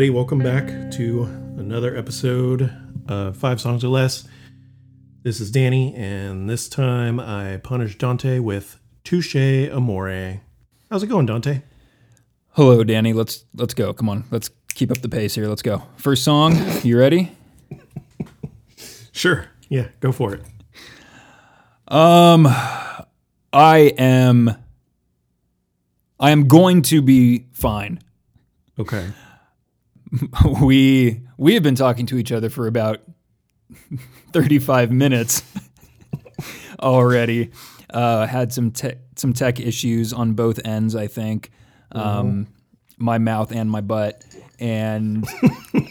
Everybody, 0.00 0.16
welcome 0.16 0.38
back 0.38 0.90
to 0.92 1.24
another 1.58 1.94
episode 1.94 2.74
of 3.06 3.36
Five 3.36 3.60
Songs 3.60 3.84
or 3.84 3.88
Less. 3.88 4.26
This 5.24 5.40
is 5.40 5.50
Danny, 5.50 5.94
and 5.94 6.48
this 6.48 6.70
time 6.70 7.20
I 7.20 7.58
punish 7.58 7.98
Dante 7.98 8.38
with 8.38 8.80
Touche 9.04 9.36
Amore. 9.36 10.40
How's 10.90 11.02
it 11.02 11.08
going, 11.08 11.26
Dante? 11.26 11.60
Hello, 12.52 12.82
Danny. 12.82 13.12
Let's 13.12 13.44
let's 13.54 13.74
go. 13.74 13.92
Come 13.92 14.08
on, 14.08 14.24
let's 14.30 14.48
keep 14.72 14.90
up 14.90 15.02
the 15.02 15.08
pace 15.10 15.34
here. 15.34 15.48
Let's 15.48 15.60
go. 15.60 15.82
First 15.96 16.24
song. 16.24 16.56
You 16.82 16.98
ready? 16.98 17.36
Sure. 19.12 19.48
Yeah, 19.68 19.88
go 20.00 20.12
for 20.12 20.32
it. 20.32 20.40
Um, 21.88 22.46
I 23.52 23.92
am. 23.98 24.56
I 26.18 26.30
am 26.30 26.48
going 26.48 26.80
to 26.84 27.02
be 27.02 27.48
fine. 27.52 28.00
Okay. 28.78 29.06
We 30.62 31.22
we 31.36 31.54
have 31.54 31.62
been 31.62 31.74
talking 31.76 32.06
to 32.06 32.18
each 32.18 32.32
other 32.32 32.50
for 32.50 32.66
about 32.66 33.00
thirty 34.32 34.58
five 34.58 34.90
minutes 34.90 35.42
already. 36.80 37.50
Uh, 37.88 38.26
had 38.26 38.52
some 38.52 38.70
tech 38.70 38.98
some 39.16 39.32
tech 39.32 39.60
issues 39.60 40.12
on 40.12 40.34
both 40.34 40.60
ends. 40.64 40.94
I 40.94 41.06
think. 41.06 41.50
Um, 41.92 42.46
my 43.00 43.18
mouth 43.18 43.50
and 43.50 43.70
my 43.70 43.80
butt, 43.80 44.24
and 44.60 45.26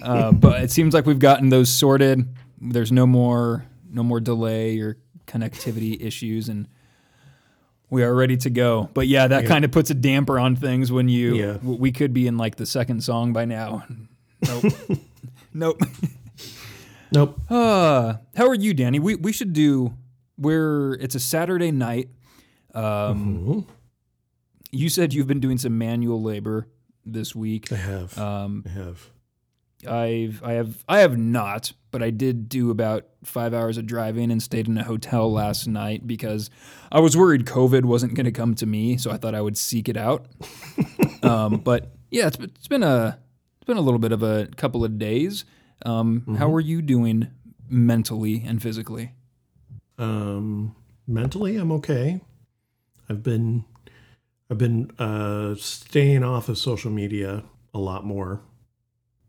uh, 0.03 0.31
but 0.31 0.63
it 0.63 0.71
seems 0.71 0.93
like 0.93 1.05
we've 1.05 1.19
gotten 1.19 1.49
those 1.49 1.69
sorted. 1.69 2.25
There's 2.61 2.91
no 2.91 3.07
more 3.07 3.65
no 3.89 4.03
more 4.03 4.19
delay 4.19 4.79
or 4.79 4.97
connectivity 5.25 5.99
issues, 6.01 6.49
and 6.49 6.67
we 7.89 8.03
are 8.03 8.13
ready 8.13 8.37
to 8.37 8.49
go. 8.49 8.89
But 8.93 9.07
yeah, 9.07 9.27
that 9.27 9.45
kind 9.45 9.65
of 9.65 9.71
puts 9.71 9.89
a 9.89 9.95
damper 9.95 10.39
on 10.39 10.55
things 10.55 10.91
when 10.91 11.09
you. 11.09 11.35
Yeah. 11.35 11.57
We 11.57 11.91
could 11.91 12.13
be 12.13 12.27
in 12.27 12.37
like 12.37 12.55
the 12.55 12.65
second 12.65 13.03
song 13.03 13.33
by 13.33 13.45
now. 13.45 13.85
Nope. 14.47 14.63
nope. 15.53 15.81
Nope. 17.11 17.39
Uh, 17.49 18.17
how 18.35 18.47
are 18.47 18.53
you, 18.55 18.73
Danny? 18.73 18.99
We 18.99 19.15
we 19.15 19.31
should 19.33 19.51
do. 19.53 19.93
We're 20.37 20.93
it's 20.95 21.15
a 21.15 21.19
Saturday 21.19 21.71
night. 21.71 22.09
Um, 22.73 22.85
Mhm. 22.85 23.65
you 24.71 24.89
said 24.89 25.13
you've 25.13 25.27
been 25.27 25.39
doing 25.39 25.57
some 25.57 25.77
manual 25.77 26.21
labor 26.21 26.67
this 27.05 27.33
week. 27.35 27.71
I 27.71 27.75
have. 27.77 28.17
Um, 28.17 28.63
I 28.65 28.69
have. 28.69 29.09
I've 29.87 30.43
I 30.43 30.53
have 30.53 30.83
I 30.87 30.99
have 30.99 31.17
not, 31.17 31.71
but 31.91 32.03
I 32.03 32.09
did 32.11 32.47
do 32.49 32.69
about 32.69 33.05
five 33.23 33.53
hours 33.53 33.77
of 33.77 33.85
driving 33.87 34.29
and 34.29 34.43
stayed 34.43 34.67
in 34.67 34.77
a 34.77 34.83
hotel 34.83 35.31
last 35.31 35.67
night 35.67 36.05
because 36.05 36.49
I 36.91 36.99
was 36.99 37.15
worried 37.17 37.45
COVID 37.45 37.85
wasn't 37.85 38.13
going 38.13 38.25
to 38.25 38.31
come 38.31 38.53
to 38.55 38.65
me, 38.65 38.97
so 38.97 39.09
I 39.09 39.17
thought 39.17 39.33
I 39.35 39.41
would 39.41 39.57
seek 39.57 39.87
it 39.89 39.97
out. 39.97 40.27
um, 41.23 41.57
but 41.61 41.93
yeah, 42.11 42.27
it's 42.27 42.37
been, 42.37 42.51
it's 42.55 42.67
been 42.67 42.83
a 42.83 43.17
it's 43.28 43.28
been 43.69 43.77
a 43.77 43.81
little 43.81 43.99
bit 43.99 44.11
of 44.11 44.23
a 44.23 44.47
couple 44.57 44.83
of 44.83 44.97
days. 44.97 45.45
Um, 45.85 46.35
How 46.39 46.51
are 46.53 46.59
you 46.59 46.81
doing 46.81 47.27
mentally 47.69 48.43
and 48.45 48.61
physically? 48.61 49.13
Um, 49.99 50.75
mentally, 51.07 51.55
I'm 51.55 51.71
okay. 51.73 52.19
I've 53.07 53.21
been, 53.21 53.65
I've 54.49 54.57
been 54.57 54.89
uh, 54.97 55.53
staying 55.55 56.23
off 56.23 56.49
of 56.49 56.57
social 56.57 56.89
media 56.89 57.43
a 57.71 57.77
lot 57.77 58.03
more 58.03 58.41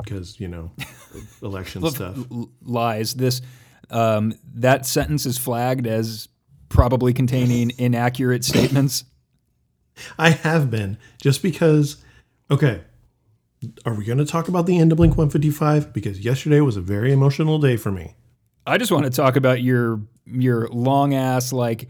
because 0.02 0.40
you 0.40 0.48
know, 0.48 0.70
election 1.42 1.86
stuff. 1.90 2.16
lies. 2.62 3.12
This 3.14 3.42
um, 3.90 4.32
that 4.54 4.86
sentence 4.86 5.26
is 5.26 5.36
flagged 5.36 5.86
as 5.86 6.28
probably 6.70 7.12
containing 7.12 7.72
inaccurate 7.78 8.44
statements. 8.44 9.04
I 10.18 10.30
have 10.30 10.70
been 10.70 10.96
just 11.20 11.42
because. 11.42 11.98
Okay, 12.50 12.80
are 13.84 13.94
we 13.94 14.04
going 14.04 14.18
to 14.18 14.24
talk 14.24 14.48
about 14.48 14.66
the 14.66 14.78
end 14.78 14.92
of 14.92 14.96
Blink 14.98 15.12
155? 15.12 15.92
Because 15.92 16.20
yesterday 16.20 16.60
was 16.60 16.76
a 16.76 16.80
very 16.80 17.12
emotional 17.12 17.58
day 17.58 17.76
for 17.76 17.90
me. 17.90 18.14
I 18.66 18.78
just 18.78 18.92
want 18.92 19.04
to 19.04 19.10
talk 19.10 19.36
about 19.36 19.62
your 19.62 20.00
your 20.26 20.68
long 20.68 21.14
ass 21.14 21.52
like 21.52 21.88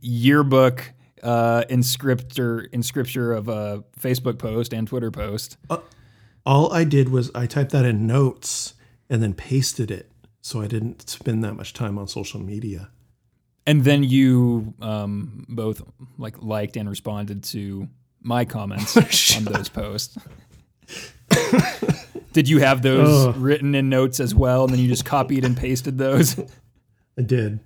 yearbook 0.00 0.92
uh, 1.22 1.64
in 1.68 1.82
script 1.82 2.38
or 2.38 2.60
in 2.60 2.82
scripture 2.82 3.32
of 3.32 3.48
a 3.48 3.84
Facebook 3.98 4.38
post 4.38 4.72
and 4.72 4.86
Twitter 4.86 5.10
post. 5.10 5.56
All 6.44 6.72
I 6.72 6.84
did 6.84 7.08
was 7.08 7.30
I 7.34 7.46
typed 7.46 7.70
that 7.72 7.84
in 7.84 8.06
notes 8.06 8.74
and 9.08 9.22
then 9.22 9.32
pasted 9.32 9.90
it, 9.90 10.10
so 10.40 10.60
I 10.60 10.66
didn't 10.66 11.08
spend 11.08 11.44
that 11.44 11.54
much 11.54 11.72
time 11.72 11.98
on 11.98 12.08
social 12.08 12.40
media. 12.40 12.90
And 13.64 13.84
then 13.84 14.02
you 14.02 14.74
um, 14.80 15.46
both 15.48 15.82
like 16.18 16.42
liked 16.42 16.76
and 16.76 16.90
responded 16.90 17.44
to 17.44 17.88
my 18.20 18.44
comments 18.44 18.96
on 19.36 19.44
those 19.44 19.68
posts. 19.68 20.18
Did 22.32 22.48
you 22.48 22.58
have 22.60 22.82
those 22.82 23.26
Ugh. 23.28 23.34
written 23.36 23.74
in 23.74 23.88
notes 23.90 24.18
as 24.20 24.34
well, 24.34 24.64
and 24.64 24.72
then 24.72 24.80
you 24.80 24.88
just 24.88 25.04
copied 25.04 25.44
and 25.44 25.56
pasted 25.56 25.98
those? 25.98 26.38
I 27.18 27.22
did. 27.22 27.60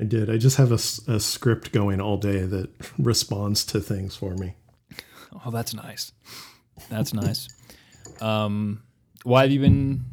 I 0.00 0.04
did. 0.04 0.30
I 0.30 0.36
just 0.38 0.56
have 0.58 0.70
a 0.70 0.78
script 0.78 1.72
going 1.72 2.00
all 2.00 2.16
day 2.18 2.42
that 2.44 2.70
responds 2.98 3.64
to 3.66 3.80
things 3.80 4.14
for 4.14 4.34
me. 4.36 4.54
Oh, 5.44 5.50
that's 5.50 5.74
nice. 5.74 6.12
That's 6.88 7.12
nice. 7.12 7.48
Um, 8.20 8.82
why 9.24 9.42
have 9.42 9.50
you 9.50 9.58
been 9.60 10.04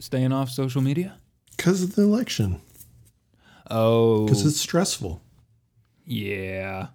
staying 0.00 0.32
off 0.32 0.50
social 0.50 0.82
media? 0.82 1.16
Because 1.56 1.82
of 1.84 1.94
the 1.94 2.02
election. 2.02 2.60
Oh, 3.70 4.24
Because 4.24 4.44
it's 4.44 4.60
stressful. 4.60 5.22
yeah, 6.04 6.88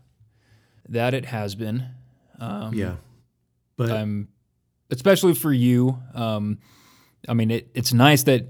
that 0.89 1.13
it 1.13 1.25
has 1.25 1.55
been. 1.55 1.85
Um, 2.39 2.73
Yeah. 2.73 2.95
But 3.77 3.91
I'm, 3.91 4.27
especially 4.89 5.33
for 5.33 5.53
you. 5.53 5.99
Um, 6.13 6.59
I 7.27 7.33
mean, 7.33 7.51
it, 7.51 7.69
it's 7.73 7.93
nice 7.93 8.23
that 8.23 8.41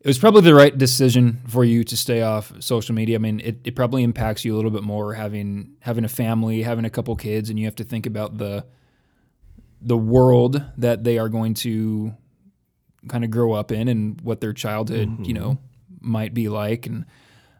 it 0.00 0.06
was 0.06 0.18
probably 0.18 0.42
the 0.42 0.54
right 0.54 0.76
decision 0.76 1.40
for 1.48 1.64
you 1.64 1.82
to 1.84 1.96
stay 1.96 2.20
off 2.20 2.52
social 2.62 2.94
media. 2.94 3.16
I 3.16 3.18
mean, 3.18 3.40
it, 3.40 3.60
it 3.64 3.74
probably 3.74 4.02
impacts 4.02 4.44
you 4.44 4.54
a 4.54 4.56
little 4.56 4.70
bit 4.70 4.82
more 4.82 5.14
having 5.14 5.76
having 5.80 6.04
a 6.04 6.08
family, 6.08 6.62
having 6.62 6.84
a 6.84 6.90
couple 6.90 7.16
kids, 7.16 7.48
and 7.48 7.58
you 7.58 7.64
have 7.64 7.76
to 7.76 7.84
think 7.84 8.04
about 8.06 8.36
the 8.36 8.66
the 9.80 9.96
world 9.96 10.62
that 10.78 11.04
they 11.04 11.18
are 11.18 11.28
going 11.28 11.54
to 11.54 12.14
kind 13.08 13.24
of 13.24 13.30
grow 13.30 13.52
up 13.52 13.70
in 13.72 13.88
and 13.88 14.20
what 14.22 14.40
their 14.40 14.52
childhood, 14.52 15.26
you 15.26 15.34
know, 15.34 15.58
might 16.00 16.32
be 16.34 16.48
like. 16.48 16.86
And 16.86 17.04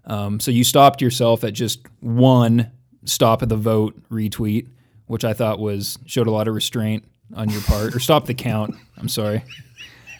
um, 0.06 0.40
so 0.40 0.50
you 0.50 0.64
stopped 0.64 1.00
yourself 1.02 1.44
at 1.44 1.52
just 1.52 1.80
one 2.00 2.70
stop 3.04 3.42
at 3.42 3.48
the 3.48 3.56
vote 3.56 3.94
retweet, 4.10 4.68
which 5.06 5.24
I 5.24 5.32
thought 5.32 5.58
was 5.58 5.98
showed 6.06 6.26
a 6.26 6.30
lot 6.30 6.48
of 6.48 6.54
restraint 6.54 7.04
on 7.34 7.50
your 7.50 7.62
part, 7.62 7.94
or 7.94 8.00
stop 8.00 8.26
the 8.26 8.34
count. 8.34 8.74
I'm 8.96 9.08
sorry. 9.08 9.42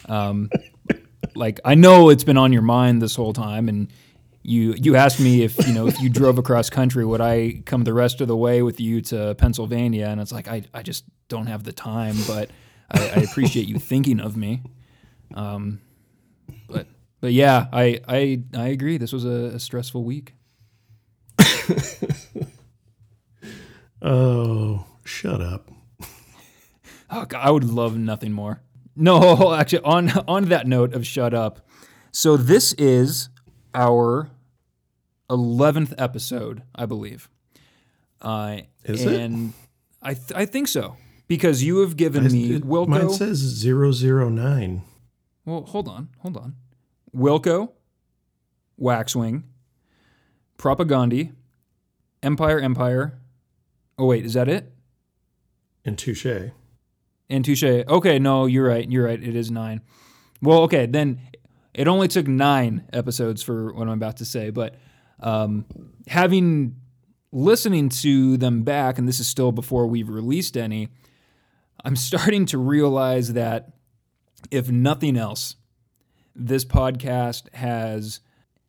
Um, 0.07 0.49
like 1.35 1.59
I 1.65 1.75
know 1.75 2.09
it's 2.09 2.23
been 2.23 2.37
on 2.37 2.53
your 2.53 2.61
mind 2.61 3.01
this 3.01 3.15
whole 3.15 3.33
time, 3.33 3.69
and 3.69 3.91
you 4.43 4.73
you 4.77 4.95
asked 4.95 5.19
me 5.19 5.43
if 5.43 5.57
you 5.67 5.73
know 5.73 5.87
if 5.87 5.99
you 5.99 6.09
drove 6.09 6.37
across 6.37 6.69
country, 6.69 7.03
would 7.05 7.21
I 7.21 7.63
come 7.65 7.83
the 7.83 7.93
rest 7.93 8.21
of 8.21 8.27
the 8.27 8.37
way 8.37 8.61
with 8.61 8.79
you 8.79 9.01
to 9.01 9.35
Pennsylvania? 9.35 10.07
And 10.07 10.21
it's 10.21 10.31
like 10.31 10.47
I 10.47 10.63
I 10.73 10.83
just 10.83 11.03
don't 11.27 11.47
have 11.47 11.63
the 11.63 11.73
time, 11.73 12.15
but 12.27 12.51
I, 12.91 12.99
I 12.99 13.19
appreciate 13.21 13.67
you 13.67 13.79
thinking 13.79 14.19
of 14.19 14.37
me. 14.37 14.61
Um, 15.33 15.81
but 16.67 16.87
but 17.21 17.33
yeah, 17.33 17.67
I 17.73 18.01
I 18.07 18.43
I 18.55 18.67
agree. 18.67 18.97
This 18.97 19.11
was 19.11 19.25
a, 19.25 19.55
a 19.55 19.59
stressful 19.59 20.03
week. 20.03 20.35
oh, 24.01 24.85
shut 25.03 25.41
up. 25.41 25.69
Oh, 27.15 27.25
God, 27.25 27.39
I 27.41 27.49
would 27.51 27.63
love 27.63 27.97
nothing 27.97 28.31
more. 28.33 28.61
No, 28.95 29.53
actually, 29.59 29.83
on 29.83 30.09
on 30.27 30.45
that 30.49 30.67
note 30.67 30.93
of 30.93 31.05
shut 31.05 31.33
up. 31.33 31.65
So 32.11 32.37
this 32.37 32.73
is 32.73 33.29
our 33.73 34.29
eleventh 35.29 35.93
episode, 35.97 36.63
I 36.73 36.85
believe. 36.85 37.29
Uh, 38.21 38.59
Is 38.83 39.03
it? 39.05 39.31
I 40.01 40.13
th- 40.13 40.33
I 40.35 40.45
think 40.45 40.67
so 40.67 40.95
because 41.27 41.63
you 41.63 41.79
have 41.79 41.95
given 41.97 42.31
me 42.31 42.55
It- 42.55 42.63
Wilco. 42.63 42.87
Mine 42.87 43.09
says 43.09 43.63
009. 43.65 44.81
well, 45.45 45.61
hold 45.63 45.87
on, 45.87 46.09
hold 46.19 46.37
on. 46.37 46.55
Wilco, 47.15 47.71
Waxwing, 48.77 49.43
Propagandi, 50.57 51.33
Empire, 52.23 52.59
Empire. 52.59 53.19
Oh 53.97 54.05
wait, 54.07 54.25
is 54.25 54.33
that 54.33 54.47
it? 54.47 54.73
And 55.83 55.97
Touche. 55.97 56.25
And 57.29 57.43
Touche. 57.43 57.63
Okay, 57.63 58.19
no, 58.19 58.45
you're 58.45 58.67
right. 58.67 58.89
You're 58.89 59.05
right. 59.05 59.21
It 59.21 59.35
is 59.35 59.49
nine. 59.49 59.81
Well, 60.41 60.59
okay, 60.61 60.85
then 60.85 61.21
it 61.73 61.87
only 61.87 62.07
took 62.07 62.27
nine 62.27 62.87
episodes 62.93 63.41
for 63.41 63.73
what 63.73 63.83
I'm 63.87 63.93
about 63.93 64.17
to 64.17 64.25
say, 64.25 64.49
but 64.49 64.75
um, 65.19 65.65
having 66.07 66.75
listening 67.31 67.89
to 67.89 68.37
them 68.37 68.63
back, 68.63 68.97
and 68.97 69.07
this 69.07 69.19
is 69.19 69.27
still 69.27 69.51
before 69.51 69.87
we've 69.87 70.09
released 70.09 70.55
any, 70.55 70.89
I'm 71.83 71.95
starting 71.95 72.45
to 72.47 72.57
realize 72.57 73.33
that 73.33 73.73
if 74.51 74.69
nothing 74.69 75.17
else, 75.17 75.55
this 76.35 76.65
podcast 76.65 77.53
has 77.53 78.19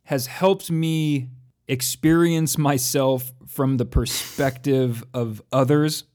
has 0.03 0.27
helped 0.27 0.71
me 0.71 1.27
experience 1.67 2.57
myself 2.57 3.33
from 3.45 3.75
the 3.75 3.85
perspective 3.85 5.03
of 5.13 5.41
others 5.51 6.05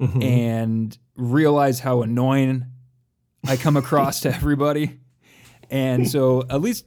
and 0.00 0.96
realize 1.16 1.80
how 1.80 2.02
annoying 2.02 2.66
I 3.46 3.56
come 3.56 3.76
across 3.76 4.20
to 4.20 4.34
everybody. 4.34 5.00
And 5.70 6.08
so 6.08 6.44
at 6.50 6.60
least 6.60 6.84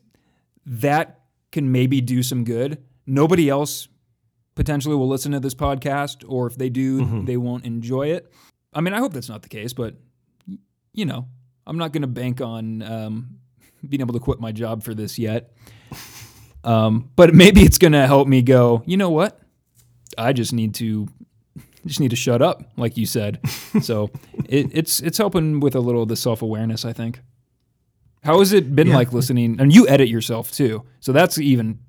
that 0.65 1.21
can 1.51 1.71
maybe 1.71 2.01
do 2.01 2.21
some 2.23 2.43
good. 2.43 2.83
Nobody 3.05 3.49
else 3.49 3.87
potentially 4.55 4.95
will 4.95 5.07
listen 5.07 5.31
to 5.31 5.39
this 5.39 5.55
podcast, 5.55 6.25
or 6.27 6.47
if 6.47 6.57
they 6.57 6.69
do, 6.69 7.23
they 7.25 7.37
won't 7.37 7.65
enjoy 7.65 8.07
it. 8.07 8.31
I 8.73 8.81
mean, 8.81 8.93
I 8.93 8.99
hope 8.99 9.13
that's 9.13 9.29
not 9.29 9.41
the 9.43 9.49
case, 9.49 9.73
but 9.73 9.95
you 10.93 11.05
know, 11.05 11.27
I'm 11.65 11.77
not 11.77 11.91
going 11.91 12.01
to 12.01 12.07
bank 12.07 12.41
on 12.41 12.81
um, 12.81 13.39
being 13.87 14.01
able 14.01 14.13
to 14.13 14.19
quit 14.19 14.39
my 14.39 14.51
job 14.51 14.83
for 14.83 14.93
this 14.93 15.17
yet. 15.19 15.53
Um, 16.63 17.11
but 17.15 17.33
maybe 17.33 17.61
it's 17.61 17.77
going 17.77 17.93
to 17.93 18.05
help 18.07 18.27
me 18.27 18.41
go. 18.41 18.83
You 18.85 18.97
know 18.97 19.09
what? 19.09 19.39
I 20.17 20.33
just 20.33 20.53
need 20.53 20.73
to 20.75 21.07
just 21.87 21.99
need 21.99 22.09
to 22.11 22.15
shut 22.15 22.41
up, 22.41 22.63
like 22.77 22.97
you 22.97 23.05
said. 23.05 23.39
so 23.81 24.09
it, 24.47 24.67
it's 24.71 24.99
it's 24.99 25.17
helping 25.17 25.59
with 25.59 25.75
a 25.75 25.79
little 25.79 26.03
of 26.03 26.09
the 26.09 26.15
self 26.15 26.41
awareness. 26.41 26.85
I 26.85 26.93
think. 26.93 27.21
How 28.23 28.39
has 28.39 28.51
it 28.53 28.75
been 28.75 28.87
Yeah. 28.87 28.95
like 28.95 29.13
listening? 29.13 29.59
And 29.59 29.73
you 29.73 29.87
edit 29.87 30.09
yourself 30.09 30.51
too, 30.51 30.83
so 30.99 31.11
that's 31.11 31.37
even 31.37 31.79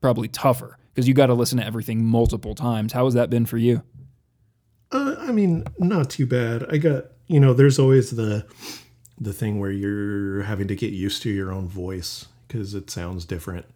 probably 0.00 0.28
tougher 0.28 0.78
because 0.94 1.06
you 1.08 1.14
got 1.14 1.26
to 1.26 1.34
listen 1.34 1.58
to 1.58 1.64
everything 1.66 2.04
multiple 2.04 2.54
times. 2.54 2.92
How 2.92 3.04
has 3.06 3.14
that 3.14 3.28
been 3.30 3.44
for 3.46 3.58
you? 3.58 3.82
Uh, 4.92 5.14
I 5.18 5.32
mean, 5.32 5.64
not 5.78 6.10
too 6.10 6.26
bad. 6.26 6.66
I 6.72 6.78
got 6.78 7.04
you 7.26 7.38
know, 7.40 7.54
there's 7.54 7.78
always 7.78 8.10
the 8.10 8.46
the 9.20 9.32
thing 9.32 9.58
where 9.60 9.70
you're 9.70 10.42
having 10.42 10.66
to 10.68 10.74
get 10.74 10.92
used 10.92 11.22
to 11.22 11.30
your 11.30 11.52
own 11.52 11.68
voice 11.68 12.26
because 12.48 12.74
it 12.74 12.90
sounds 12.90 13.24
different 13.24 13.66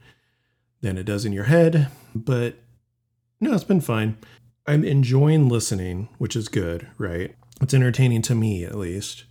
than 0.80 0.98
it 0.98 1.04
does 1.04 1.24
in 1.24 1.32
your 1.32 1.44
head. 1.44 1.88
But 2.14 2.56
no, 3.40 3.52
it's 3.54 3.64
been 3.64 3.80
fine. 3.80 4.16
I'm 4.66 4.84
enjoying 4.84 5.48
listening, 5.48 6.08
which 6.18 6.36
is 6.36 6.48
good, 6.48 6.88
right? 6.98 7.34
It's 7.60 7.74
entertaining 7.74 8.22
to 8.22 8.34
me 8.34 8.64
at 8.64 8.76
least. 8.76 9.24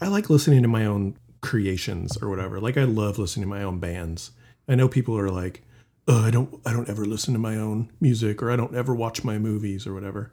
I 0.00 0.08
like 0.08 0.30
listening 0.30 0.62
to 0.62 0.68
my 0.68 0.86
own 0.86 1.16
creations 1.40 2.16
or 2.16 2.30
whatever. 2.30 2.60
Like 2.60 2.76
I 2.76 2.84
love 2.84 3.18
listening 3.18 3.44
to 3.44 3.54
my 3.54 3.62
own 3.62 3.78
bands. 3.78 4.32
I 4.68 4.74
know 4.74 4.88
people 4.88 5.18
are 5.18 5.30
like, 5.30 5.62
"Oh, 6.08 6.24
I 6.24 6.30
don't 6.30 6.60
I 6.64 6.72
don't 6.72 6.88
ever 6.88 7.04
listen 7.04 7.34
to 7.34 7.40
my 7.40 7.56
own 7.56 7.90
music 8.00 8.42
or 8.42 8.50
I 8.50 8.56
don't 8.56 8.74
ever 8.74 8.94
watch 8.94 9.24
my 9.24 9.38
movies 9.38 9.86
or 9.86 9.92
whatever." 9.92 10.32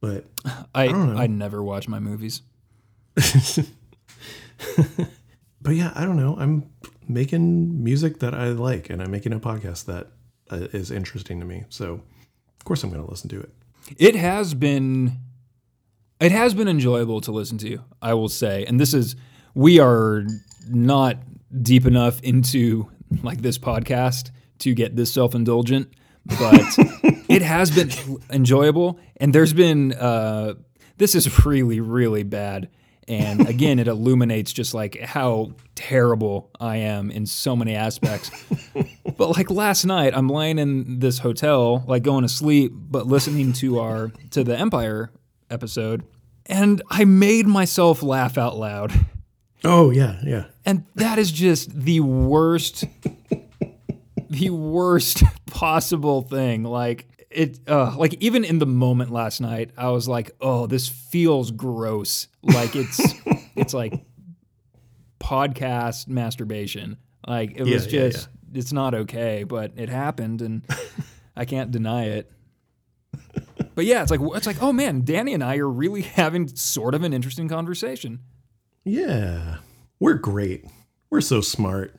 But 0.00 0.26
I 0.74 0.88
don't 0.88 1.14
know. 1.14 1.20
I 1.20 1.26
never 1.26 1.62
watch 1.62 1.88
my 1.88 1.98
movies. 1.98 2.42
but 3.14 3.66
yeah, 5.74 5.92
I 5.94 6.04
don't 6.04 6.16
know. 6.16 6.36
I'm 6.38 6.70
making 7.08 7.82
music 7.82 8.20
that 8.20 8.34
I 8.34 8.48
like, 8.48 8.90
and 8.90 9.02
I'm 9.02 9.10
making 9.10 9.32
a 9.32 9.40
podcast 9.40 9.86
that 9.86 10.08
uh, 10.50 10.68
interesting 10.72 11.40
to 11.40 11.46
me. 11.46 11.64
So, 11.68 12.02
of 12.64 12.66
course, 12.66 12.82
I'm 12.82 12.88
going 12.88 13.04
to 13.04 13.10
listen 13.10 13.28
to 13.28 13.40
it. 13.40 13.50
It 13.98 14.16
has 14.16 14.54
been 14.54 15.18
it 16.18 16.32
has 16.32 16.54
been 16.54 16.66
enjoyable 16.66 17.20
to 17.20 17.30
listen 17.30 17.58
to, 17.58 17.80
I 18.00 18.14
will 18.14 18.30
say. 18.30 18.64
And 18.64 18.80
this 18.80 18.94
is 18.94 19.16
we 19.54 19.80
are 19.80 20.24
not 20.70 21.18
deep 21.62 21.84
enough 21.84 22.22
into 22.22 22.90
like 23.22 23.42
this 23.42 23.58
podcast 23.58 24.30
to 24.60 24.72
get 24.72 24.96
this 24.96 25.12
self-indulgent, 25.12 25.92
but 26.24 26.62
it 27.28 27.42
has 27.42 27.70
been 27.70 27.90
enjoyable 28.30 28.98
and 29.18 29.34
there's 29.34 29.52
been 29.52 29.92
uh 29.92 30.54
this 30.96 31.14
is 31.14 31.44
really 31.44 31.80
really 31.80 32.22
bad 32.22 32.70
and 33.08 33.48
again 33.48 33.78
it 33.78 33.88
illuminates 33.88 34.52
just 34.52 34.74
like 34.74 34.98
how 35.00 35.52
terrible 35.74 36.50
I 36.60 36.76
am 36.76 37.10
in 37.10 37.26
so 37.26 37.54
many 37.56 37.74
aspects. 37.74 38.30
But 39.16 39.36
like 39.36 39.50
last 39.50 39.84
night, 39.84 40.12
I'm 40.16 40.28
lying 40.28 40.58
in 40.58 40.98
this 40.98 41.18
hotel, 41.18 41.84
like 41.86 42.02
going 42.02 42.22
to 42.22 42.28
sleep, 42.28 42.72
but 42.74 43.06
listening 43.06 43.52
to 43.54 43.78
our 43.78 44.10
to 44.30 44.42
the 44.42 44.58
Empire 44.58 45.12
episode, 45.50 46.02
and 46.46 46.82
I 46.90 47.04
made 47.04 47.46
myself 47.46 48.02
laugh 48.02 48.36
out 48.36 48.56
loud. 48.56 48.92
Oh 49.62 49.90
yeah, 49.90 50.20
yeah. 50.24 50.46
And 50.66 50.84
that 50.96 51.18
is 51.18 51.30
just 51.30 51.78
the 51.78 52.00
worst, 52.00 52.84
the 54.28 54.50
worst 54.50 55.22
possible 55.46 56.22
thing. 56.22 56.64
Like 56.64 57.06
it, 57.34 57.60
uh, 57.68 57.96
like 57.96 58.14
even 58.20 58.44
in 58.44 58.58
the 58.58 58.66
moment 58.66 59.10
last 59.10 59.40
night, 59.40 59.70
I 59.76 59.90
was 59.90 60.08
like, 60.08 60.30
"Oh, 60.40 60.66
this 60.66 60.88
feels 60.88 61.50
gross." 61.50 62.28
Like 62.42 62.76
it's, 62.76 63.14
it's 63.56 63.74
like 63.74 64.04
podcast 65.20 66.08
masturbation. 66.08 66.98
Like 67.26 67.52
it 67.56 67.64
was 67.64 67.92
Yeah, 67.92 68.00
yeah, 68.00 68.08
just, 68.10 68.28
it's 68.52 68.72
not 68.72 68.94
okay, 68.94 69.44
but 69.44 69.72
it 69.76 69.88
happened, 69.88 70.42
and 70.42 70.64
I 71.36 71.44
can't 71.44 71.70
deny 71.70 72.04
it. 72.04 72.30
But 73.74 73.84
yeah, 73.84 74.02
it's 74.02 74.10
like 74.10 74.20
it's 74.36 74.46
like, 74.46 74.62
oh 74.62 74.72
man, 74.72 75.02
Danny 75.02 75.34
and 75.34 75.42
I 75.42 75.56
are 75.56 75.68
really 75.68 76.02
having 76.02 76.48
sort 76.48 76.94
of 76.94 77.02
an 77.02 77.12
interesting 77.12 77.48
conversation. 77.48 78.20
Yeah. 78.84 79.56
We're 79.98 80.14
great. 80.14 80.64
We're 81.10 81.20
so 81.20 81.40
smart. 81.40 81.94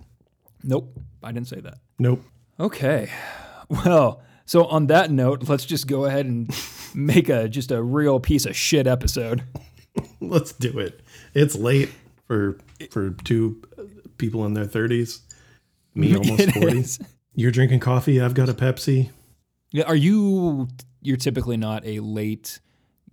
Nope, 0.64 0.98
I 1.24 1.32
didn't 1.32 1.48
say 1.48 1.60
that. 1.62 1.80
Nope. 1.98 2.24
Okay. 2.60 3.10
Well, 3.70 4.22
so 4.45 4.65
on 4.65 4.88
that 4.88 5.12
note, 5.12 5.47
let's 5.50 5.65
just 5.65 5.88
go 5.88 6.06
ahead 6.06 6.25
and 6.25 6.50
make 6.94 7.30
a 7.30 7.50
just 7.50 7.71
a 7.71 7.81
real 7.81 8.19
piece 8.19 8.45
of 8.45 8.56
shit 8.56 8.88
episode. 8.88 9.44
Let's 10.19 10.51
do 10.51 10.77
it. 10.80 11.01
It's 11.33 11.56
late 11.56 11.89
for 12.27 12.57
for 12.92 13.12
two 13.12 13.62
people 14.18 14.45
in 14.45 14.53
their 14.53 14.65
30s. 14.65 15.21
Me 15.94 16.15
almost 16.18 16.42
It 16.42 16.97
40. 16.97 17.06
You're 17.33 17.51
drinking 17.51 17.80
coffee, 17.80 18.21
I've 18.21 18.33
got 18.33 18.50
a 18.50 18.53
Pepsi. 18.53 19.09
Yeah, 19.71 19.86
are 19.86 19.95
you 19.95 20.68
you're 21.01 21.18
typically 21.18 21.57
not 21.57 21.86
a 21.86 22.00
late 22.00 22.59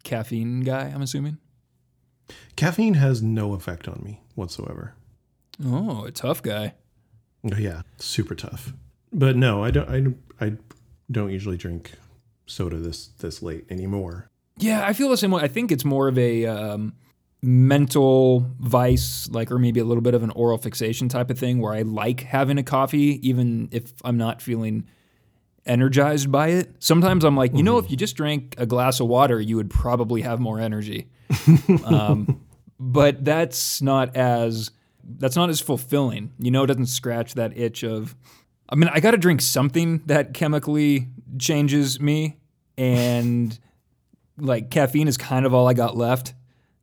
caffeine 0.05 0.61
guy, 0.61 0.93
I'm 0.95 1.03
assuming? 1.03 1.39
Caffeine 2.57 2.95
has 2.95 3.23
no 3.23 3.55
effect 3.55 3.89
on 3.89 4.01
me 4.05 4.21
whatsoever. 4.35 4.95
Oh, 5.65 6.05
a 6.05 6.11
tough 6.11 6.43
guy. 6.43 6.75
Yeah, 7.43 7.83
super 7.99 8.35
tough. 8.35 8.73
But 9.13 9.37
no, 9.37 9.63
I 9.63 9.71
don't 9.71 10.19
I, 10.41 10.45
I 10.47 10.57
don't 11.11 11.31
usually 11.31 11.57
drink 11.57 11.93
soda 12.47 12.77
this 12.77 13.09
this 13.19 13.43
late 13.43 13.65
anymore. 13.71 14.29
Yeah, 14.59 14.87
I 14.87 14.93
feel 14.93 15.09
the 15.09 15.17
same 15.17 15.31
way. 15.31 15.43
I 15.43 15.49
think 15.49 15.73
it's 15.73 15.85
more 15.85 16.09
of 16.09 16.19
a 16.19 16.47
um, 16.47 16.95
mental 17.43 18.47
vice, 18.61 19.29
like, 19.31 19.51
or 19.51 19.59
maybe 19.59 19.81
a 19.81 19.85
little 19.85 20.03
bit 20.03 20.15
of 20.15 20.23
an 20.23 20.31
oral 20.31 20.59
fixation 20.59 21.09
type 21.09 21.31
of 21.31 21.39
thing 21.39 21.61
where 21.61 21.73
I 21.73 21.83
like 21.83 22.21
having 22.21 22.59
a 22.59 22.63
coffee, 22.63 23.27
even 23.29 23.69
if 23.73 23.93
I'm 24.05 24.17
not 24.17 24.41
feeling 24.41 24.87
energized 25.65 26.31
by 26.31 26.49
it. 26.49 26.75
Sometimes 26.81 27.25
I'm 27.25 27.37
like, 27.37 27.55
you 27.55 27.63
know, 27.63 27.79
if 27.79 27.91
you 27.91 27.97
just 27.97 28.17
drank 28.17 28.55
a 28.59 28.67
glass 28.67 29.01
of 29.01 29.07
water, 29.07 29.41
you 29.41 29.57
would 29.57 29.71
probably 29.71 30.23
have 30.23 30.41
more 30.41 30.61
energy. 30.61 31.09
um, 31.85 32.45
but 32.79 33.25
that's 33.25 33.81
not 33.81 34.17
as 34.17 34.71
that's 35.19 35.37
not 35.37 35.51
as 35.51 35.61
fulfilling. 35.61 36.33
You 36.39 36.51
know, 36.51 36.65
it 36.65 36.69
doesn't 36.69 36.87
scratch 36.87 37.35
that 37.35 37.57
itch 37.57 37.83
of. 37.83 38.15
I 38.73 38.75
mean, 38.75 38.89
I 38.91 39.01
got 39.01 39.11
to 39.11 39.19
drink 39.19 39.43
something 39.43 40.01
that 40.07 40.33
chemically 40.33 41.09
changes 41.39 42.01
me, 42.01 42.39
and 42.79 43.57
like 44.39 44.71
caffeine 44.71 45.09
is 45.09 45.19
kind 45.19 45.45
of 45.45 45.53
all 45.53 45.69
I 45.69 45.75
got 45.75 45.95
left. 45.95 46.33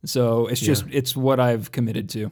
So 0.06 0.46
it's 0.46 0.62
just 0.62 0.86
it's 0.92 1.16
what 1.16 1.40
I've 1.40 1.72
committed 1.72 2.08
to. 2.10 2.32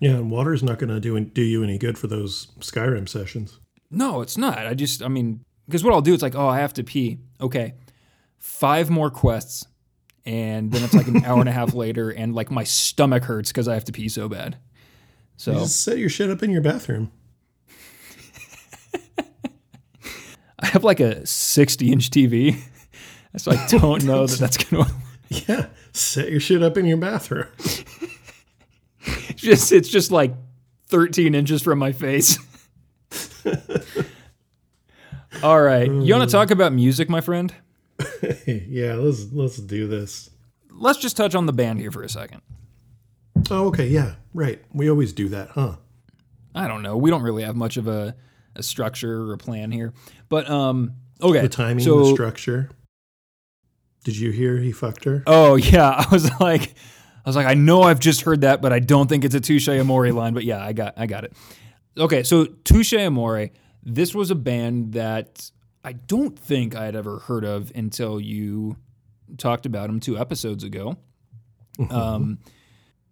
Yeah, 0.00 0.10
and 0.10 0.30
water's 0.30 0.62
not 0.62 0.78
going 0.78 0.90
to 0.90 1.00
do 1.00 1.18
do 1.18 1.40
you 1.40 1.64
any 1.64 1.78
good 1.78 1.96
for 1.96 2.08
those 2.08 2.48
Skyrim 2.60 3.08
sessions. 3.08 3.58
No, 3.90 4.20
it's 4.20 4.36
not. 4.36 4.58
I 4.58 4.74
just 4.74 5.02
I 5.02 5.08
mean 5.08 5.44
because 5.66 5.82
what 5.82 5.94
I'll 5.94 6.02
do 6.02 6.12
it's 6.12 6.22
like 6.22 6.34
oh 6.34 6.46
I 6.46 6.58
have 6.58 6.74
to 6.74 6.84
pee. 6.84 7.20
Okay, 7.40 7.72
five 8.38 8.90
more 8.90 9.10
quests, 9.10 9.66
and 10.26 10.70
then 10.70 10.84
it's 10.84 10.94
like 10.94 11.08
an 11.08 11.24
hour 11.24 11.40
and 11.40 11.48
a 11.48 11.52
half 11.52 11.72
later, 11.84 12.10
and 12.10 12.34
like 12.34 12.50
my 12.50 12.64
stomach 12.64 13.24
hurts 13.24 13.50
because 13.50 13.66
I 13.66 13.72
have 13.72 13.86
to 13.86 13.92
pee 13.92 14.10
so 14.10 14.28
bad. 14.28 14.58
So 15.38 15.54
Just 15.54 15.82
set 15.82 15.96
your 15.96 16.10
shit 16.10 16.28
up 16.28 16.42
in 16.42 16.50
your 16.50 16.60
bathroom. 16.60 17.10
Have 20.72 20.84
like 20.84 21.00
a 21.00 21.24
sixty 21.26 21.92
inch 21.92 22.10
TV, 22.10 22.58
so 23.36 23.52
I 23.52 23.66
don't 23.70 24.04
know 24.04 24.26
that 24.26 24.38
that's 24.38 24.56
gonna. 24.56 24.90
Yeah, 25.28 25.66
set 25.92 26.30
your 26.30 26.40
shit 26.40 26.62
up 26.62 26.76
in 26.76 26.86
your 26.86 26.96
bathroom. 26.96 27.46
just 29.36 29.72
it's 29.72 29.88
just 29.88 30.10
like 30.10 30.34
13 30.88 31.34
inches 31.34 31.62
from 31.62 31.78
my 31.78 31.92
face. 31.92 32.38
All 35.42 35.60
right. 35.60 35.86
You 35.86 36.14
want 36.14 36.28
to 36.28 36.28
mm. 36.28 36.30
talk 36.30 36.50
about 36.50 36.74
music, 36.74 37.08
my 37.08 37.22
friend? 37.22 37.54
yeah, 38.46 38.94
let's 38.94 39.32
let's 39.32 39.56
do 39.56 39.88
this. 39.88 40.28
Let's 40.70 40.98
just 40.98 41.16
touch 41.16 41.34
on 41.34 41.46
the 41.46 41.52
band 41.52 41.80
here 41.80 41.90
for 41.90 42.02
a 42.02 42.08
second. 42.08 42.42
Oh, 43.50 43.68
okay, 43.68 43.86
yeah, 43.86 44.14
right. 44.34 44.62
We 44.72 44.90
always 44.90 45.12
do 45.12 45.28
that, 45.30 45.48
huh? 45.50 45.76
I 46.54 46.68
don't 46.68 46.82
know. 46.82 46.96
We 46.96 47.10
don't 47.10 47.22
really 47.22 47.42
have 47.42 47.56
much 47.56 47.76
of 47.76 47.88
a, 47.88 48.14
a 48.56 48.62
structure 48.62 49.22
or 49.22 49.32
a 49.32 49.38
plan 49.38 49.70
here. 49.70 49.92
But 50.28 50.48
um 50.50 50.94
okay. 51.20 51.42
The 51.42 51.48
timing, 51.48 51.84
so, 51.84 52.04
the 52.04 52.12
structure. 52.12 52.70
Did 54.04 54.16
you 54.16 54.30
hear 54.30 54.58
he 54.58 54.72
fucked 54.72 55.04
her? 55.04 55.22
Oh 55.26 55.54
yeah, 55.56 55.90
I 55.90 56.06
was 56.10 56.30
like 56.40 56.74
I 57.24 57.28
was 57.28 57.36
like 57.36 57.46
I 57.46 57.54
know 57.54 57.82
I've 57.82 58.00
just 58.00 58.22
heard 58.22 58.42
that, 58.42 58.60
but 58.62 58.72
I 58.72 58.78
don't 58.78 59.08
think 59.08 59.24
it's 59.24 59.34
a 59.34 59.40
Touche 59.40 59.68
Amore 59.68 60.10
line, 60.12 60.34
but 60.34 60.44
yeah, 60.44 60.64
I 60.64 60.72
got 60.72 60.94
I 60.96 61.06
got 61.06 61.24
it. 61.24 61.32
Okay, 61.96 62.22
so 62.22 62.46
Touche 62.46 62.94
Amore, 62.94 63.50
this 63.82 64.14
was 64.14 64.30
a 64.30 64.34
band 64.34 64.94
that 64.94 65.50
I 65.84 65.92
don't 65.92 66.38
think 66.38 66.74
I 66.74 66.84
had 66.84 66.96
ever 66.96 67.18
heard 67.18 67.44
of 67.44 67.72
until 67.74 68.20
you 68.20 68.76
talked 69.38 69.66
about 69.66 69.88
them 69.88 70.00
two 70.00 70.18
episodes 70.18 70.64
ago. 70.64 70.96
Um, 71.90 72.38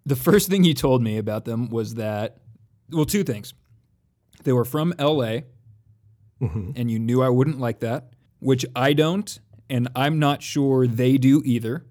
the 0.06 0.16
first 0.16 0.48
thing 0.48 0.64
you 0.64 0.74
told 0.74 1.02
me 1.02 1.18
about 1.18 1.44
them 1.44 1.70
was 1.70 1.94
that, 1.94 2.38
well, 2.90 3.04
two 3.04 3.24
things. 3.24 3.54
They 4.44 4.52
were 4.52 4.64
from 4.64 4.94
LA, 4.98 5.40
and 6.74 6.90
you 6.90 6.98
knew 6.98 7.22
I 7.22 7.28
wouldn't 7.28 7.58
like 7.58 7.80
that, 7.80 8.10
which 8.38 8.64
I 8.74 8.92
don't, 8.92 9.38
and 9.68 9.88
I'm 9.94 10.18
not 10.18 10.42
sure 10.42 10.86
they 10.86 11.18
do 11.18 11.42
either. 11.44 11.84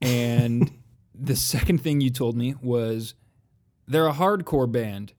And 0.00 0.70
the 1.14 1.36
second 1.36 1.82
thing 1.82 2.00
you 2.00 2.10
told 2.10 2.36
me 2.36 2.54
was 2.62 3.14
they're 3.86 4.06
a 4.06 4.12
hardcore 4.12 4.70
band, 4.70 5.12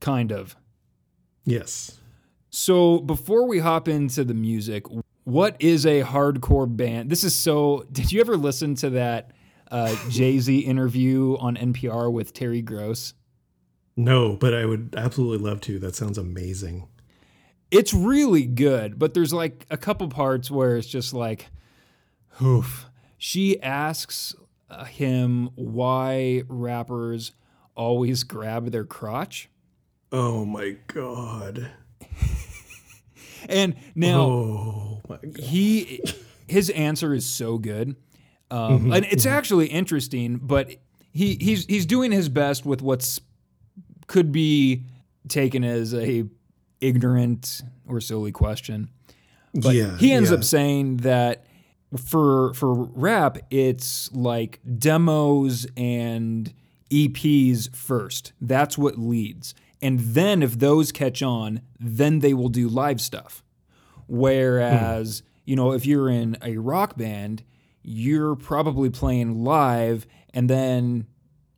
kind 0.00 0.30
of. 0.30 0.56
Yes. 1.44 1.98
So 2.50 2.98
before 2.98 3.46
we 3.46 3.58
hop 3.58 3.88
into 3.88 4.24
the 4.24 4.34
music, 4.34 4.84
what 5.24 5.56
is 5.58 5.84
a 5.84 6.02
hardcore 6.02 6.74
band? 6.74 7.10
This 7.10 7.24
is 7.24 7.34
so. 7.34 7.84
Did 7.92 8.12
you 8.12 8.20
ever 8.20 8.36
listen 8.36 8.74
to 8.76 8.90
that 8.90 9.32
uh, 9.70 9.94
Jay 10.10 10.38
Z 10.38 10.58
interview 10.60 11.36
on 11.38 11.56
NPR 11.56 12.12
with 12.12 12.32
Terry 12.32 12.62
Gross? 12.62 13.14
No, 13.98 14.36
but 14.36 14.54
I 14.54 14.64
would 14.64 14.94
absolutely 14.96 15.44
love 15.44 15.60
to. 15.62 15.78
That 15.80 15.96
sounds 15.96 16.18
amazing. 16.18 16.86
It's 17.72 17.92
really 17.92 18.46
good, 18.46 18.96
but 18.98 19.12
there's 19.12 19.32
like 19.32 19.66
a 19.70 19.76
couple 19.76 20.08
parts 20.08 20.50
where 20.52 20.76
it's 20.76 20.86
just 20.86 21.12
like, 21.12 21.48
oof. 22.40 22.86
She 23.18 23.60
asks 23.60 24.36
uh, 24.70 24.84
him 24.84 25.50
why 25.56 26.44
rappers 26.48 27.32
always 27.74 28.22
grab 28.22 28.70
their 28.70 28.84
crotch. 28.84 29.50
Oh 30.12 30.44
my 30.44 30.76
god. 30.86 31.70
And 33.48 33.76
now 33.94 34.20
Oh 34.20 35.00
my 35.08 35.16
god. 35.16 35.36
he 35.38 36.02
his 36.48 36.70
answer 36.70 37.14
is 37.14 37.24
so 37.26 37.56
good 37.58 37.94
um, 38.50 38.92
and 38.92 39.04
it's 39.06 39.26
actually 39.26 39.66
interesting 39.66 40.38
but 40.42 40.70
he 41.12 41.36
he's 41.40 41.64
he's 41.66 41.86
doing 41.86 42.10
his 42.10 42.28
best 42.28 42.66
with 42.66 42.82
what's 42.82 43.20
could 44.08 44.32
be 44.32 44.82
taken 45.28 45.62
as 45.62 45.94
a 45.94 46.24
ignorant 46.80 47.62
or 47.86 48.00
silly 48.00 48.32
question 48.32 48.88
but 49.54 49.74
yeah. 49.74 49.96
he 49.96 50.12
ends 50.12 50.30
yeah. 50.30 50.36
up 50.36 50.44
saying 50.44 50.98
that 50.98 51.46
for 51.96 52.52
for 52.54 52.74
rap 52.74 53.38
it's 53.50 54.12
like 54.12 54.60
demos 54.78 55.66
and 55.76 56.52
EPs 56.90 57.74
first 57.74 58.32
that's 58.40 58.76
what 58.76 58.98
leads 58.98 59.54
and 59.80 60.00
then 60.00 60.42
if 60.42 60.58
those 60.58 60.92
catch 60.92 61.22
on 61.22 61.60
then 61.78 62.18
they 62.18 62.34
will 62.34 62.48
do 62.48 62.68
live 62.68 63.00
stuff 63.00 63.42
whereas 64.06 65.22
you 65.44 65.56
know 65.56 65.72
if 65.72 65.86
you're 65.86 66.08
in 66.08 66.36
a 66.42 66.56
rock 66.58 66.96
band 66.96 67.42
you're 67.82 68.36
probably 68.36 68.90
playing 68.90 69.42
live 69.42 70.06
and 70.34 70.48
then 70.48 71.06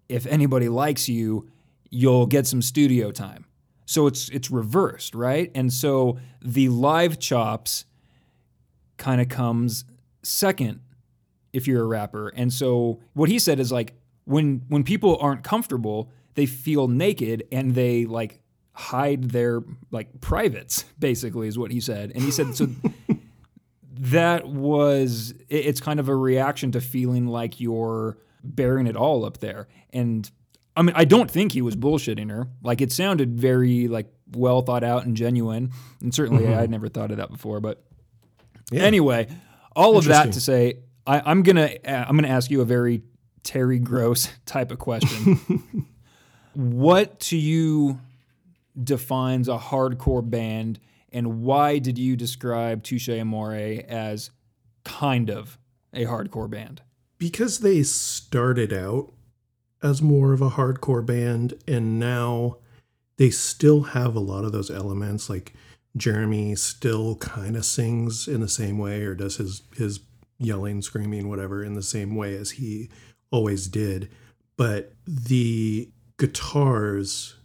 if 0.09 0.27
anybody 0.27 0.69
likes 0.69 1.09
you 1.09 1.49
you'll 1.91 2.27
get 2.27 2.47
some 2.47 2.63
studio 2.63 3.11
time 3.11 3.45
so 3.87 4.07
it's 4.07 4.29
it's 4.31 4.51
reversed 4.51 5.15
right 5.15 5.51
and 5.55 5.73
so 5.73 6.19
the 6.43 6.69
live 6.69 7.19
chops 7.19 7.85
kind 8.97 9.21
of 9.21 9.29
comes 9.29 9.85
second 10.23 10.81
if 11.53 11.67
you're 11.67 11.83
a 11.83 11.87
rapper. 11.87 12.29
And 12.29 12.53
so 12.53 13.01
what 13.15 13.29
he 13.29 13.39
said 13.39 13.59
is 13.59 13.73
like 13.73 13.95
when 14.25 14.63
when 14.69 14.85
people 14.85 15.17
aren't 15.21 15.43
comfortable, 15.43 16.13
they 16.35 16.47
feel 16.47 16.87
naked 16.87 17.43
and 17.51 17.75
they 17.75 18.05
like 18.05 18.41
hide 18.73 19.31
their 19.31 19.63
like 19.91 20.21
privates 20.21 20.85
basically 21.01 21.49
is 21.49 21.59
what 21.59 21.71
he 21.73 21.81
said. 21.81 22.13
And 22.15 22.23
he 22.23 22.31
said 22.31 22.55
so 22.55 22.69
that 23.95 24.47
was 24.49 25.33
it- 25.49 25.67
it's 25.67 25.81
kind 25.81 25.99
of 25.99 26.09
a 26.09 26.15
reaction 26.15 26.71
to 26.73 26.81
feeling 26.81 27.27
like 27.27 27.59
you're 27.61 28.19
bearing 28.45 28.87
it 28.87 28.97
all 28.97 29.25
up 29.25 29.39
there. 29.39 29.67
And 29.93 30.31
I 30.81 30.83
mean, 30.83 30.95
I 30.97 31.05
don't 31.05 31.31
think 31.31 31.53
he 31.53 31.61
was 31.61 31.77
bullshitting 31.77 32.31
her. 32.31 32.49
Like 32.63 32.81
it 32.81 32.91
sounded 32.91 33.39
very 33.39 33.87
like 33.87 34.07
well 34.33 34.63
thought 34.63 34.83
out 34.83 35.05
and 35.05 35.15
genuine. 35.15 35.73
And 36.01 36.15
certainly 36.15 36.49
I'd 36.49 36.71
never 36.71 36.89
thought 36.89 37.11
of 37.11 37.19
that 37.19 37.31
before, 37.31 37.61
but 37.61 37.85
Yeah. 38.73 38.85
Anyway, 38.85 39.29
all 39.77 39.99
of 39.99 40.07
that 40.07 40.33
to 40.33 40.41
say, 40.41 40.79
I, 41.07 41.21
I'm 41.21 41.43
gonna 41.43 41.69
uh, 41.85 42.07
I'm 42.09 42.17
gonna 42.17 42.29
ask 42.29 42.51
you 42.51 42.63
a 42.63 42.65
very 42.65 43.03
Terry 43.43 43.79
Gross 43.79 44.31
type 44.47 44.71
of 44.71 44.79
question. 44.79 45.87
what 46.55 47.21
to 47.21 47.37
you 47.37 48.01
defines 48.83 49.49
a 49.49 49.59
hardcore 49.59 50.29
band, 50.29 50.81
and 51.13 51.43
why 51.43 51.79
did 51.79 51.99
you 51.99 52.17
describe 52.17 52.83
Touche 52.83 53.11
Amore 53.11 53.83
as 53.87 54.31
kind 54.87 55.29
of 55.29 55.59
a 55.93 56.07
hardcore 56.07 56.49
band? 56.49 56.81
because 57.21 57.59
they 57.59 57.83
started 57.83 58.73
out 58.73 59.13
as 59.83 60.03
more 60.03 60.33
of 60.33 60.43
a 60.43 60.51
hardcore 60.51 61.05
band 61.05 61.55
and 61.67 61.99
now 61.99 62.57
they 63.17 63.31
still 63.31 63.83
have 63.83 64.15
a 64.15 64.21
lot 64.21 64.45
of 64.45 64.53
those 64.53 64.71
elements 64.71 65.29
like 65.29 65.55
Jeremy 65.97 66.55
still 66.55 67.17
kind 67.17 67.57
of 67.57 67.65
sings 67.65 68.29
in 68.29 68.41
the 68.41 68.49
same 68.49 68.79
way 68.79 69.03
or 69.03 69.15
does 69.15 69.37
his 69.37 69.63
his 69.77 70.01
yelling 70.39 70.81
screaming 70.81 71.29
whatever 71.29 71.63
in 71.63 71.75
the 71.75 71.83
same 71.83 72.15
way 72.17 72.35
as 72.35 72.53
he 72.53 72.89
always 73.31 73.69
did. 73.69 74.11
But 74.57 74.95
the 75.07 75.91
guitars 76.19 77.37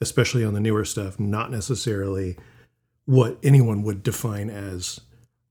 especially 0.00 0.44
on 0.44 0.54
the 0.54 0.60
newer 0.60 0.84
stuff 0.84 1.20
not 1.20 1.50
necessarily 1.50 2.36
what 3.04 3.38
anyone 3.42 3.82
would 3.82 4.02
define 4.02 4.48
as 4.48 5.00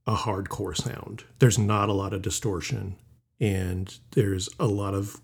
a 0.08 0.16
hardcore 0.16 0.76
sound. 0.76 1.24
There's 1.40 1.60
not 1.60 1.90
a 1.90 1.94
lot 1.94 2.14
of 2.14 2.22
distortion 2.22 2.96
and 3.40 3.98
there's 4.12 4.50
a 4.60 4.66
lot 4.68 4.94
of 4.94 5.22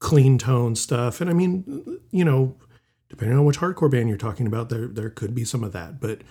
clean 0.00 0.38
tone 0.38 0.74
stuff. 0.74 1.20
And 1.20 1.30
I 1.30 1.32
mean, 1.32 2.00
you 2.10 2.24
know, 2.24 2.56
depending 3.08 3.38
on 3.38 3.44
which 3.44 3.58
hardcore 3.58 3.90
band 3.90 4.08
you're 4.08 4.18
talking 4.18 4.46
about, 4.46 4.68
there 4.68 4.88
there 4.88 5.10
could 5.10 5.34
be 5.34 5.44
some 5.44 5.62
of 5.62 5.72
that. 5.72 6.00
But 6.00 6.22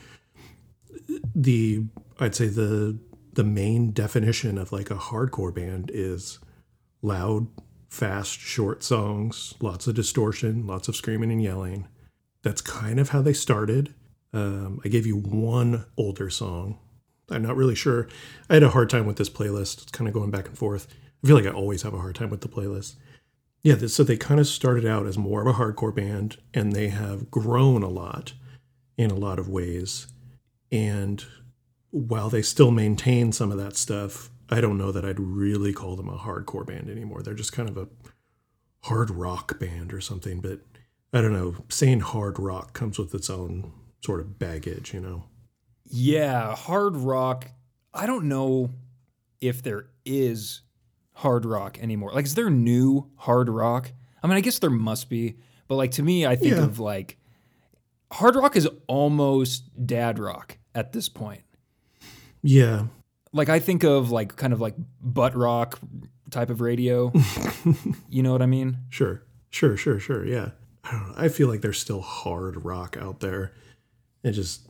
the 1.34 1.86
I'd 2.20 2.36
say 2.36 2.48
the 2.48 2.98
the 3.34 3.44
main 3.44 3.92
definition 3.92 4.58
of 4.58 4.72
like 4.72 4.92
a 4.92 4.96
hardcore 4.96 5.54
band 5.54 5.92
is 5.94 6.40
loud, 7.02 7.48
fast, 7.88 8.40
short 8.40 8.84
songs, 8.84 9.54
lots 9.62 9.88
of 9.88 9.96
distortion, 9.96 10.68
lots 10.68 10.88
of 10.88 10.96
screaming 10.96 11.32
and 11.32 11.42
yelling. 11.42 11.88
That's 12.44 12.62
kind 12.62 13.00
of 13.00 13.10
how 13.10 13.22
they 13.22 13.34
started. 13.34 13.94
Um, 14.34 14.80
I 14.84 14.90
gave 14.90 15.06
you 15.06 15.18
one 15.18 15.86
older 15.98 16.30
song. 16.30 16.80
I'm 17.30 17.44
not 17.44 17.56
really 17.56 17.76
sure. 17.76 18.08
I 18.50 18.56
had 18.56 18.64
a 18.64 18.70
hard 18.70 18.90
time 18.90 19.06
with 19.06 19.18
this 19.18 19.30
playlist. 19.30 19.84
It's 19.84 19.92
kind 19.92 20.08
of 20.08 20.14
going 20.14 20.32
back 20.32 20.48
and 20.48 20.58
forth. 20.58 20.88
I 21.24 21.28
feel 21.28 21.36
like 21.36 21.46
I 21.46 21.52
always 21.52 21.84
have 21.84 21.94
a 21.94 22.00
hard 22.00 22.16
time 22.16 22.30
with 22.30 22.42
the 22.42 22.48
playlist. 22.48 22.96
Yeah, 23.62 23.76
so 23.88 24.04
they 24.04 24.18
kind 24.18 24.40
of 24.40 24.48
started 24.48 24.86
out 24.86 25.06
as 25.06 25.18
more 25.18 25.42
of 25.42 25.48
a 25.48 25.58
hardcore 25.58 25.94
band 25.94 26.38
and 26.54 26.72
they 26.72 26.88
have 26.90 27.30
grown 27.30 27.84
a 27.84 27.90
lot 27.90 28.34
in 28.98 29.12
a 29.12 29.16
lot 29.16 29.40
of 29.40 29.50
ways. 29.50 30.08
And 30.72 31.24
while 31.92 32.30
they 32.30 32.42
still 32.42 32.72
maintain 32.72 33.32
some 33.32 33.52
of 33.52 33.58
that 33.58 33.76
stuff, 33.76 34.30
I 34.50 34.62
don't 34.62 34.78
know 34.78 34.92
that 34.92 35.04
I'd 35.04 35.20
really 35.20 35.74
call 35.74 35.96
them 35.96 36.10
a 36.10 36.18
hardcore 36.18 36.66
band 36.66 36.90
anymore. 36.90 37.22
They're 37.22 37.34
just 37.34 37.54
kind 37.54 37.70
of 37.70 37.78
a 37.78 37.88
hard 38.84 39.10
rock 39.10 39.60
band 39.60 39.94
or 39.94 40.00
something. 40.00 40.40
But 40.40 40.62
I 41.12 41.22
don't 41.22 41.34
know. 41.34 41.56
Saying 41.68 42.00
hard 42.00 42.40
rock 42.40 42.74
comes 42.74 42.98
with 42.98 43.14
its 43.14 43.30
own 43.30 43.74
sort 44.02 44.22
of 44.22 44.40
baggage, 44.40 44.94
you 44.94 45.02
know? 45.02 45.26
Yeah, 45.86 46.56
hard 46.56 46.96
rock. 46.96 47.50
I 47.94 48.06
don't 48.06 48.26
know 48.26 48.70
if 49.42 49.62
there 49.64 49.88
is 50.06 50.62
hard 51.20 51.46
rock 51.46 51.78
anymore. 51.80 52.12
Like, 52.14 52.26
is 52.26 52.36
there 52.36 52.50
new 52.50 53.10
hard 53.16 53.50
rock? 53.50 53.92
I 54.24 54.28
mean, 54.28 54.38
I 54.38 54.42
guess 54.42 54.60
there 54.60 54.70
must 54.70 55.10
be, 55.10 55.36
but 55.68 55.76
like 55.76 55.92
to 55.92 56.04
me, 56.04 56.26
I 56.26 56.36
think 56.36 56.56
Yeah. 56.56 56.64
of 56.64 56.80
like 56.80 57.18
hard 58.12 58.36
rock 58.36 58.56
is 58.56 58.68
almost 58.88 59.86
dad 59.86 60.20
rock 60.20 60.58
at 60.74 60.92
this 60.94 61.10
point. 61.10 61.42
Yeah. 62.42 62.86
Like 63.34 63.50
I 63.50 63.60
think 63.60 63.84
of 63.84 64.12
like 64.12 64.36
kind 64.36 64.54
of 64.54 64.62
like 64.62 64.76
butt 65.02 65.36
rock 65.36 65.80
type 66.32 66.50
of 66.50 66.62
radio. 66.62 67.12
you 68.10 68.24
know 68.24 68.32
what 68.32 68.42
I 68.42 68.46
mean? 68.48 68.78
Sure, 68.90 69.24
sure, 69.50 69.78
sure, 69.78 70.00
sure. 70.00 70.26
Yeah, 70.26 70.50
I 70.84 70.92
don't 70.92 71.08
know. 71.10 71.14
I 71.18 71.28
feel 71.28 71.48
like 71.48 71.62
there's 71.62 71.80
still 71.80 72.02
hard 72.02 72.64
rock 72.66 72.98
out 73.00 73.20
there. 73.20 73.54
It 74.24 74.32
just 74.32 74.68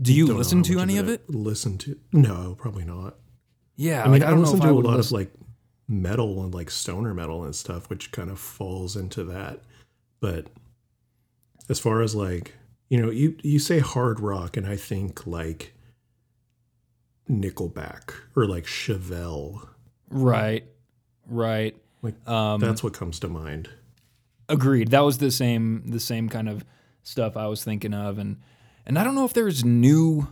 Do 0.00 0.12
you 0.12 0.26
listen 0.26 0.62
to 0.64 0.78
any 0.80 0.96
of 0.98 1.08
it? 1.08 1.28
Listen 1.28 1.76
to 1.78 1.98
no, 2.12 2.54
probably 2.58 2.84
not. 2.84 3.16
Yeah, 3.74 4.02
I 4.02 4.04
mean, 4.04 4.12
like, 4.12 4.22
I, 4.22 4.26
I 4.26 4.30
don't 4.30 4.38
know 4.42 4.42
listen 4.44 4.58
if 4.58 4.62
to 4.62 4.68
I 4.68 4.70
a 4.70 4.74
lot 4.74 5.00
of 5.00 5.12
like 5.12 5.32
metal 5.92 6.42
and 6.42 6.54
like 6.54 6.70
stoner 6.70 7.12
metal 7.12 7.44
and 7.44 7.54
stuff, 7.54 7.90
which 7.90 8.10
kind 8.10 8.30
of 8.30 8.38
falls 8.38 8.96
into 8.96 9.22
that. 9.24 9.60
But 10.20 10.46
as 11.68 11.78
far 11.78 12.00
as 12.00 12.14
like 12.14 12.54
you 12.88 13.00
know, 13.00 13.10
you 13.10 13.36
you 13.42 13.58
say 13.58 13.78
hard 13.78 14.20
rock, 14.20 14.56
and 14.56 14.66
I 14.66 14.76
think 14.76 15.26
like 15.26 15.74
Nickelback 17.30 18.12
or 18.34 18.46
like 18.46 18.64
Chevelle. 18.64 19.68
right, 20.08 20.64
right. 21.26 21.76
Like 22.02 22.28
Um, 22.28 22.60
that's 22.60 22.82
what 22.82 22.94
comes 22.94 23.20
to 23.20 23.28
mind. 23.28 23.70
Agreed. 24.48 24.88
That 24.88 25.00
was 25.00 25.18
the 25.18 25.30
same 25.30 25.84
the 25.86 26.00
same 26.00 26.28
kind 26.28 26.48
of 26.48 26.64
stuff 27.02 27.36
I 27.36 27.46
was 27.46 27.64
thinking 27.64 27.94
of 27.94 28.18
and 28.18 28.38
and 28.84 28.98
I 28.98 29.04
don't 29.04 29.14
know 29.14 29.24
if 29.24 29.32
there's 29.32 29.64
new 29.64 30.28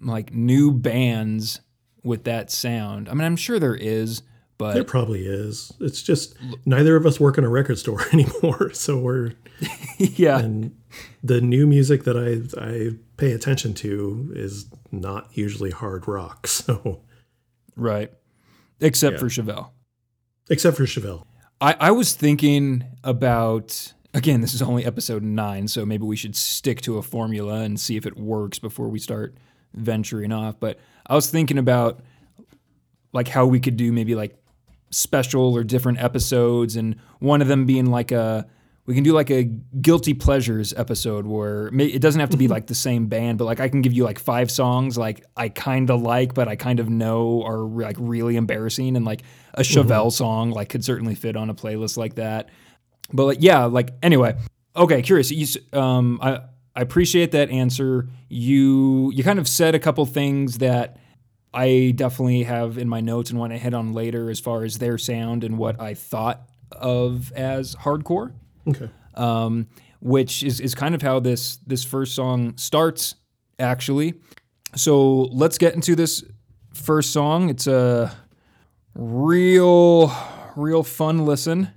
like 0.00 0.32
new 0.32 0.72
bands 0.72 1.60
with 2.02 2.24
that 2.24 2.50
sound. 2.50 3.08
I 3.08 3.12
mean, 3.12 3.24
I'm 3.24 3.36
sure 3.36 3.58
there 3.58 3.74
is, 3.74 4.22
but 4.60 4.74
There 4.74 4.84
probably 4.84 5.26
is. 5.26 5.72
It's 5.80 6.02
just 6.02 6.34
neither 6.66 6.94
of 6.94 7.06
us 7.06 7.18
work 7.18 7.36
in 7.38 7.44
a 7.44 7.48
record 7.48 7.78
store 7.78 8.02
anymore, 8.12 8.72
so 8.74 8.98
we're 8.98 9.32
yeah, 9.98 10.38
and 10.38 10.76
the 11.24 11.40
new 11.40 11.66
music 11.66 12.04
that 12.04 12.16
I 12.16 12.30
I 12.62 12.90
pay 13.16 13.32
attention 13.32 13.74
to 13.74 14.30
is 14.36 14.66
not 14.92 15.28
usually 15.36 15.70
hard 15.70 16.06
rock. 16.06 16.46
So 16.46 17.00
right. 17.74 18.12
Except 18.80 19.14
Yeah. 19.14 19.18
for 19.20 19.26
Chevelle. 19.26 19.70
except 20.48 20.76
for 20.76 20.84
Chevelle. 20.84 21.24
I, 21.60 21.76
I 21.78 21.90
was 21.90 22.14
thinking 22.14 22.84
about 23.04 23.92
again, 24.14 24.40
this 24.40 24.52
is 24.54 24.60
only 24.62 24.84
episode 24.84 25.22
nine, 25.22 25.68
so 25.68 25.86
maybe 25.86 26.04
we 26.04 26.16
should 26.16 26.34
stick 26.36 26.80
to 26.82 26.98
a 26.98 27.02
formula 27.02 27.60
and 27.60 27.78
see 27.80 27.96
if 27.96 28.04
it 28.06 28.16
works 28.16 28.58
before 28.58 28.88
we 28.88 28.98
start 28.98 29.36
venturing 29.74 30.32
off. 30.32 30.58
But 30.60 30.78
I 31.06 31.14
was 31.14 31.30
thinking 31.30 31.58
about 31.58 32.00
like 33.12 33.28
how 33.28 33.46
we 33.46 33.60
could 33.60 33.76
do 33.76 33.92
maybe 33.92 34.14
like 34.14 34.36
special 34.90 35.56
or 35.56 35.64
different 35.64 35.98
episodes, 36.02 36.76
and 36.76 36.96
one 37.18 37.42
of 37.42 37.48
them 37.48 37.66
being 37.66 37.86
like 37.86 38.12
a 38.12 38.46
we 38.86 38.94
can 38.94 39.04
do 39.04 39.12
like 39.12 39.30
a 39.30 39.44
guilty 39.44 40.14
pleasures 40.14 40.74
episode 40.74 41.24
where 41.26 41.70
may, 41.70 41.86
it 41.86 42.02
doesn't 42.02 42.20
have 42.20 42.30
to 42.30 42.36
be 42.36 42.48
like 42.48 42.66
the 42.66 42.74
same 42.74 43.06
band, 43.06 43.38
but 43.38 43.44
like 43.44 43.60
I 43.60 43.68
can 43.68 43.82
give 43.82 43.92
you 43.92 44.04
like 44.04 44.18
five 44.18 44.50
songs 44.50 44.98
like 44.98 45.24
I 45.36 45.48
kind 45.48 45.90
of 45.90 46.02
like, 46.02 46.34
but 46.34 46.48
I 46.48 46.56
kind 46.56 46.80
of 46.80 46.88
know 46.88 47.42
are 47.44 47.58
like 47.58 47.96
really 48.00 48.36
embarrassing, 48.36 48.96
and 48.96 49.04
like 49.04 49.22
a 49.54 49.62
Chevelle 49.62 50.10
song 50.10 50.50
like 50.50 50.70
could 50.70 50.84
certainly 50.84 51.14
fit 51.14 51.36
on 51.36 51.50
a 51.50 51.54
playlist 51.54 51.96
like 51.96 52.16
that. 52.16 52.48
But 53.12 53.24
like 53.26 53.38
yeah, 53.40 53.66
like 53.66 53.90
anyway, 54.02 54.36
okay, 54.74 55.02
curious. 55.02 55.30
You, 55.30 55.46
um, 55.78 56.18
I 56.22 56.40
I 56.74 56.80
appreciate 56.82 57.32
that 57.32 57.50
answer. 57.50 58.08
You 58.28 59.12
you 59.14 59.22
kind 59.22 59.38
of 59.38 59.46
said 59.46 59.74
a 59.74 59.78
couple 59.78 60.04
things 60.06 60.58
that 60.58 60.96
I 61.52 61.92
definitely 61.96 62.44
have 62.44 62.78
in 62.78 62.88
my 62.88 63.00
notes 63.00 63.30
and 63.30 63.38
want 63.38 63.52
to 63.52 63.58
hit 63.58 63.74
on 63.74 63.92
later 63.92 64.30
as 64.30 64.38
far 64.40 64.62
as 64.64 64.78
their 64.78 64.98
sound 64.98 65.42
and 65.44 65.58
what 65.58 65.80
I 65.80 65.94
thought 65.94 66.42
of 66.72 67.32
as 67.32 67.74
hardcore 67.74 68.32
Okay. 68.68 68.88
um, 69.14 69.66
which 70.00 70.42
is, 70.44 70.60
is 70.60 70.74
kind 70.74 70.94
of 70.94 71.02
how 71.02 71.18
this 71.20 71.56
this 71.66 71.82
first 71.84 72.14
song 72.14 72.56
starts 72.56 73.16
actually. 73.58 74.14
So 74.76 75.22
let's 75.32 75.58
get 75.58 75.74
into 75.74 75.96
this 75.96 76.22
first 76.72 77.12
song. 77.12 77.50
It's 77.50 77.66
a 77.66 78.12
real 78.94 80.12
real 80.56 80.82
fun 80.82 81.24
listen. 81.26 81.70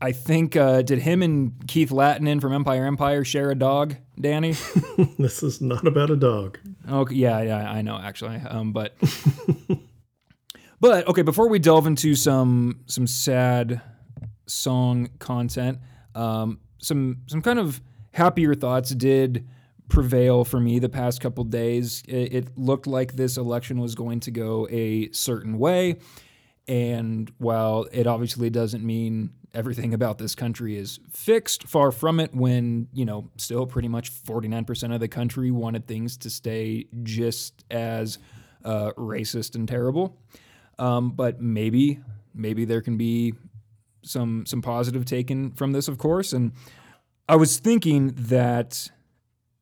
I 0.00 0.12
think 0.12 0.54
uh, 0.56 0.82
did 0.82 1.00
him 1.00 1.22
and 1.22 1.52
Keith 1.66 1.90
Latinen 1.90 2.40
from 2.40 2.52
Empire 2.52 2.86
Empire 2.86 3.24
share 3.24 3.50
a 3.50 3.54
dog, 3.56 3.96
Danny? 4.20 4.54
This 5.18 5.42
is 5.42 5.60
not 5.60 5.86
about 5.86 6.10
a 6.10 6.16
dog. 6.16 6.58
Okay, 6.88 7.14
yeah, 7.14 7.42
yeah, 7.42 7.70
I 7.70 7.82
know 7.82 7.98
actually. 7.98 8.36
Um, 8.36 8.72
but 8.72 8.94
but 10.80 11.06
okay, 11.08 11.22
before 11.22 11.48
we 11.48 11.58
delve 11.58 11.86
into 11.86 12.14
some 12.14 12.80
some 12.86 13.06
sad 13.06 13.80
song 14.46 15.10
content, 15.18 15.78
um, 16.14 16.60
some 16.78 17.22
some 17.26 17.42
kind 17.42 17.58
of 17.58 17.80
happier 18.12 18.54
thoughts 18.54 18.90
did 18.90 19.46
prevail 19.88 20.44
for 20.44 20.60
me 20.60 20.78
the 20.78 20.88
past 20.88 21.20
couple 21.20 21.44
days. 21.44 22.02
It, 22.06 22.32
it 22.32 22.58
looked 22.58 22.86
like 22.86 23.14
this 23.14 23.36
election 23.36 23.80
was 23.80 23.94
going 23.94 24.20
to 24.20 24.30
go 24.30 24.66
a 24.70 25.10
certain 25.12 25.58
way, 25.58 25.98
and 26.66 27.30
while 27.38 27.86
it 27.92 28.06
obviously 28.06 28.48
doesn't 28.50 28.84
mean 28.84 29.30
everything 29.58 29.92
about 29.92 30.18
this 30.18 30.36
country 30.36 30.76
is 30.76 31.00
fixed, 31.10 31.64
far 31.64 31.90
from 31.90 32.20
it, 32.20 32.32
when, 32.32 32.86
you 32.92 33.04
know, 33.04 33.28
still 33.38 33.66
pretty 33.66 33.88
much 33.88 34.12
49% 34.12 34.94
of 34.94 35.00
the 35.00 35.08
country 35.08 35.50
wanted 35.50 35.88
things 35.88 36.16
to 36.18 36.30
stay 36.30 36.86
just 37.02 37.64
as 37.68 38.20
uh, 38.64 38.92
racist 38.96 39.56
and 39.56 39.66
terrible. 39.66 40.16
Um, 40.78 41.10
but 41.10 41.40
maybe, 41.40 41.98
maybe 42.32 42.64
there 42.64 42.80
can 42.80 42.96
be 42.96 43.34
some 44.02 44.46
some 44.46 44.62
positive 44.62 45.04
taken 45.04 45.50
from 45.50 45.72
this, 45.72 45.88
of 45.88 45.98
course. 45.98 46.32
And 46.32 46.52
I 47.28 47.34
was 47.34 47.58
thinking 47.58 48.14
that, 48.16 48.88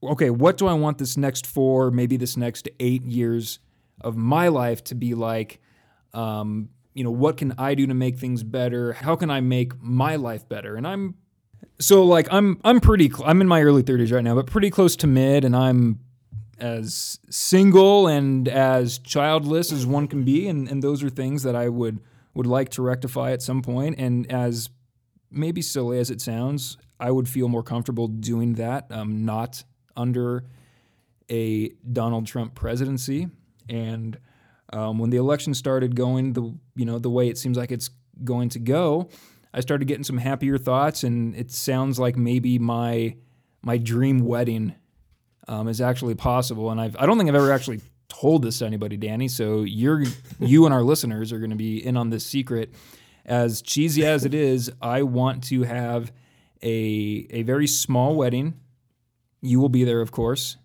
okay, 0.03 0.29
what 0.29 0.59
do 0.59 0.67
I 0.67 0.75
want 0.75 0.99
this 0.99 1.17
next 1.17 1.47
four, 1.47 1.91
maybe 1.91 2.19
this 2.19 2.37
next 2.37 2.69
eight 2.81 3.07
years 3.07 3.61
of 4.03 4.15
my 4.15 4.49
life 4.49 4.85
to 4.85 4.95
be 4.95 5.15
like? 5.15 5.59
Um, 6.13 6.69
you 6.97 7.05
know, 7.05 7.11
what 7.11 7.37
can 7.37 7.55
I 7.59 7.75
do 7.75 7.87
to 7.87 7.93
make 7.93 8.17
things 8.17 8.43
better? 8.43 8.95
How 8.95 9.17
can 9.17 9.31
I 9.31 9.41
make 9.43 9.79
my 9.83 10.17
life 10.17 10.49
better? 10.49 10.77
And 10.77 10.87
I'm 10.87 11.17
so 11.79 12.03
like 12.03 12.27
I'm 12.33 12.59
I'm 12.65 12.81
pretty 12.81 13.11
cl- 13.11 13.29
I'm 13.29 13.43
in 13.43 13.47
my 13.47 13.61
early 13.61 13.83
30s 13.83 14.13
right 14.13 14.25
now, 14.25 14.35
but 14.35 14.47
pretty 14.47 14.71
close 14.71 14.97
to 14.97 15.07
mid, 15.07 15.45
and 15.45 15.55
I'm 15.55 16.01
as 16.59 17.21
single 17.29 18.09
and 18.09 18.49
as 18.49 18.99
childless 18.99 19.73
as 19.73 19.85
one 19.85 20.09
can 20.09 20.25
be, 20.25 20.49
and, 20.49 20.69
and 20.69 20.83
those 20.83 21.05
are 21.05 21.11
things 21.11 21.43
that 21.43 21.55
I 21.55 21.69
would 21.69 22.01
would 22.33 22.47
like 22.47 22.71
to 22.71 22.83
rectify 22.83 23.33
at 23.33 23.43
some 23.43 23.61
point. 23.61 23.97
And 23.99 24.31
as 24.33 24.71
maybe 25.31 25.61
silly 25.61 25.99
as 25.99 26.11
it 26.11 26.23
sounds, 26.23 26.79
I 26.99 27.11
would 27.11 27.29
feel 27.29 27.49
more 27.49 27.63
comfortable 27.63 28.09
doing 28.09 28.55
that, 28.55 28.91
um, 28.91 29.27
not 29.27 29.65
under 29.97 30.45
a 31.31 31.69
Donald 31.93 32.27
Trump 32.27 32.55
presidency. 32.55 33.29
And 33.69 34.19
um, 34.73 34.99
when 34.99 35.11
the 35.11 35.17
election 35.17 35.55
started 35.55 35.95
going 35.95 36.33
the 36.33 36.55
you 36.75 36.85
know 36.85 36.99
the 36.99 37.11
way 37.11 37.29
it 37.29 37.39
seems 37.39 37.57
like 37.57 37.71
it's 37.71 37.91
going 38.25 38.49
to 38.51 38.59
go, 38.59 39.09
I 39.55 39.61
started 39.61 39.87
getting 39.87 40.05
some 40.05 40.19
happier 40.19 40.59
thoughts, 40.59 41.05
and 41.05 41.35
it 41.37 41.51
sounds 41.51 41.99
like 41.99 42.17
maybe 42.17 42.59
my 42.59 43.17
my 43.63 43.79
dream 43.79 44.21
wedding 44.21 44.75
um, 45.49 45.69
is 45.69 45.81
actually 45.81 46.15
possible. 46.15 46.71
And 46.71 46.81
I've 46.81 46.97
I 46.99 47.07
don't 47.07 47.19
think 47.19 47.29
I've 47.29 47.37
ever 47.37 47.53
actually 47.53 47.81
told 48.09 48.43
this 48.43 48.59
to 48.59 48.67
anybody, 48.67 48.97
Danny. 48.97 49.29
So 49.29 49.63
you're 49.63 50.05
you 50.41 50.65
and 50.65 50.75
our 50.75 50.83
listeners 50.83 51.33
are 51.33 51.39
going 51.39 51.51
to 51.51 51.57
be 51.57 51.85
in 51.85 51.97
on 51.97 52.11
this 52.11 52.25
secret. 52.25 52.73
As 53.25 53.61
cheesy 53.61 54.05
as 54.07 54.25
it 54.25 54.35
is, 54.35 54.71
I 54.81 55.03
want 55.03 55.43
to 55.45 55.63
have 55.65 56.13
a 56.63 57.27
a 57.31 57.43
very 57.43 57.67
small 57.67 58.15
wedding. 58.15 58.55
You 59.43 59.61
will 59.61 59.69
be 59.69 59.85
there, 59.85 60.01
of 60.01 60.13
course. 60.13 60.57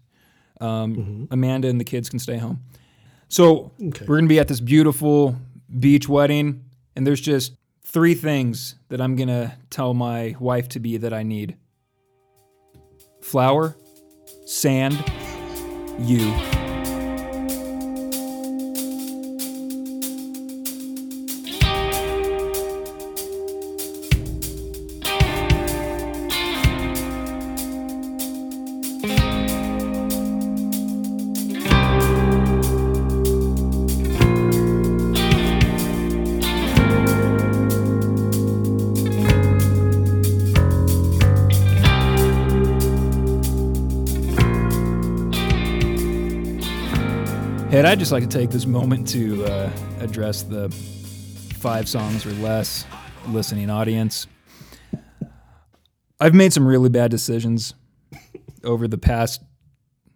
Um, 0.60 1.28
Amanda 1.32 1.68
and 1.68 1.80
the 1.80 1.84
kids 1.84 2.10
can 2.10 2.20
stay 2.20 2.38
home. 2.38 2.62
So 3.32 3.72
Okay. 3.82 4.06
we're 4.08 4.18
gonna 4.18 4.28
be 4.28 4.40
at 4.40 4.50
this 4.50 4.60
beautiful 4.60 5.38
beach 5.80 6.10
wedding, 6.10 6.66
and 6.98 7.08
there's 7.08 7.22
just 7.22 7.54
three 7.86 8.14
things 8.14 8.76
that 8.90 9.00
I'm 9.00 9.16
gonna 9.16 9.58
tell 9.70 9.94
my 9.94 10.36
wife 10.38 10.68
to 10.70 10.82
be 10.82 10.98
that 10.98 11.14
I 11.14 11.24
need: 11.24 11.56
flour, 13.22 13.78
sand, 14.46 15.02
you. 15.98 16.34
I'd 47.92 48.00
just 48.00 48.14
like 48.14 48.24
to 48.24 48.30
take 48.30 48.52
this 48.52 48.66
moment 48.66 49.06
to 49.10 49.44
uh, 49.44 49.70
address 50.00 50.44
the 50.44 50.70
five 51.60 51.90
songs 51.90 52.26
or 52.26 52.32
less 52.36 52.86
listening 53.28 53.70
audience. 53.70 54.28
I've 56.18 56.34
made 56.34 56.54
some 56.54 56.66
really 56.66 56.88
bad 56.88 57.12
decisions 57.12 57.74
over 58.64 58.88
the 58.88 58.98
past 58.98 59.44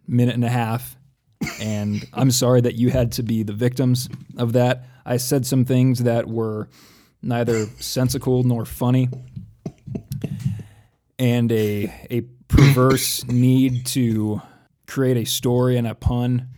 minute 0.08 0.34
and 0.34 0.42
a 0.42 0.48
half, 0.48 0.96
and 1.60 2.02
I'm 2.14 2.30
sorry 2.30 2.62
that 2.62 2.76
you 2.76 2.88
had 2.88 3.12
to 3.12 3.22
be 3.22 3.42
the 3.42 3.52
victims 3.52 4.08
of 4.38 4.54
that. 4.54 4.86
I 5.04 5.18
said 5.18 5.44
some 5.44 5.66
things 5.66 6.04
that 6.04 6.26
were 6.26 6.70
neither 7.20 7.66
sensical 7.78 8.42
nor 8.42 8.64
funny, 8.64 9.10
and 11.18 11.52
a 11.52 11.92
a 12.10 12.22
perverse 12.48 13.22
need 13.26 13.84
to 13.88 14.40
create 14.86 15.18
a 15.18 15.26
story 15.26 15.76
and 15.76 15.86
a 15.86 15.94
pun 15.94 16.48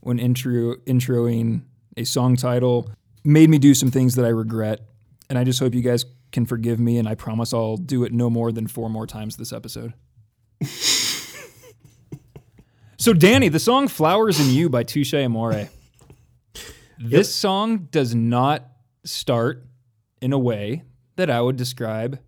when 0.00 0.18
intro 0.18 0.76
introing 0.86 1.62
a 1.96 2.04
song 2.04 2.36
title 2.36 2.90
made 3.24 3.50
me 3.50 3.58
do 3.58 3.74
some 3.74 3.90
things 3.90 4.14
that 4.16 4.24
I 4.24 4.28
regret. 4.28 4.80
And 5.28 5.38
I 5.38 5.44
just 5.44 5.60
hope 5.60 5.74
you 5.74 5.82
guys 5.82 6.04
can 6.32 6.46
forgive 6.46 6.80
me 6.80 6.98
and 6.98 7.08
I 7.08 7.14
promise 7.14 7.52
I'll 7.52 7.76
do 7.76 8.04
it 8.04 8.12
no 8.12 8.30
more 8.30 8.52
than 8.52 8.66
four 8.66 8.88
more 8.88 9.06
times 9.06 9.36
this 9.36 9.52
episode. 9.52 9.94
so 12.96 13.12
Danny, 13.12 13.48
the 13.48 13.58
song 13.58 13.88
Flowers 13.88 14.38
and 14.40 14.48
You 14.48 14.68
by 14.68 14.82
Touche 14.82 15.14
Amore. 15.14 15.68
This 16.98 17.34
song 17.34 17.88
does 17.90 18.14
not 18.14 18.68
start 19.04 19.64
in 20.20 20.32
a 20.32 20.38
way 20.38 20.84
that 21.16 21.30
I 21.30 21.40
would 21.40 21.56
describe 21.56 22.18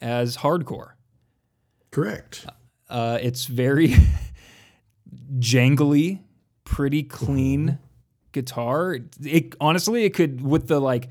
as 0.00 0.38
hardcore. 0.38 0.90
Correct. 1.90 2.46
Uh, 2.88 3.18
it's 3.20 3.46
very 3.46 3.94
jangly, 5.38 6.20
pretty 6.68 7.02
clean 7.02 7.78
guitar. 8.32 8.94
It, 8.94 9.04
it 9.24 9.54
honestly, 9.60 10.04
it 10.04 10.14
could 10.14 10.40
with 10.40 10.68
the 10.68 10.80
like. 10.80 11.08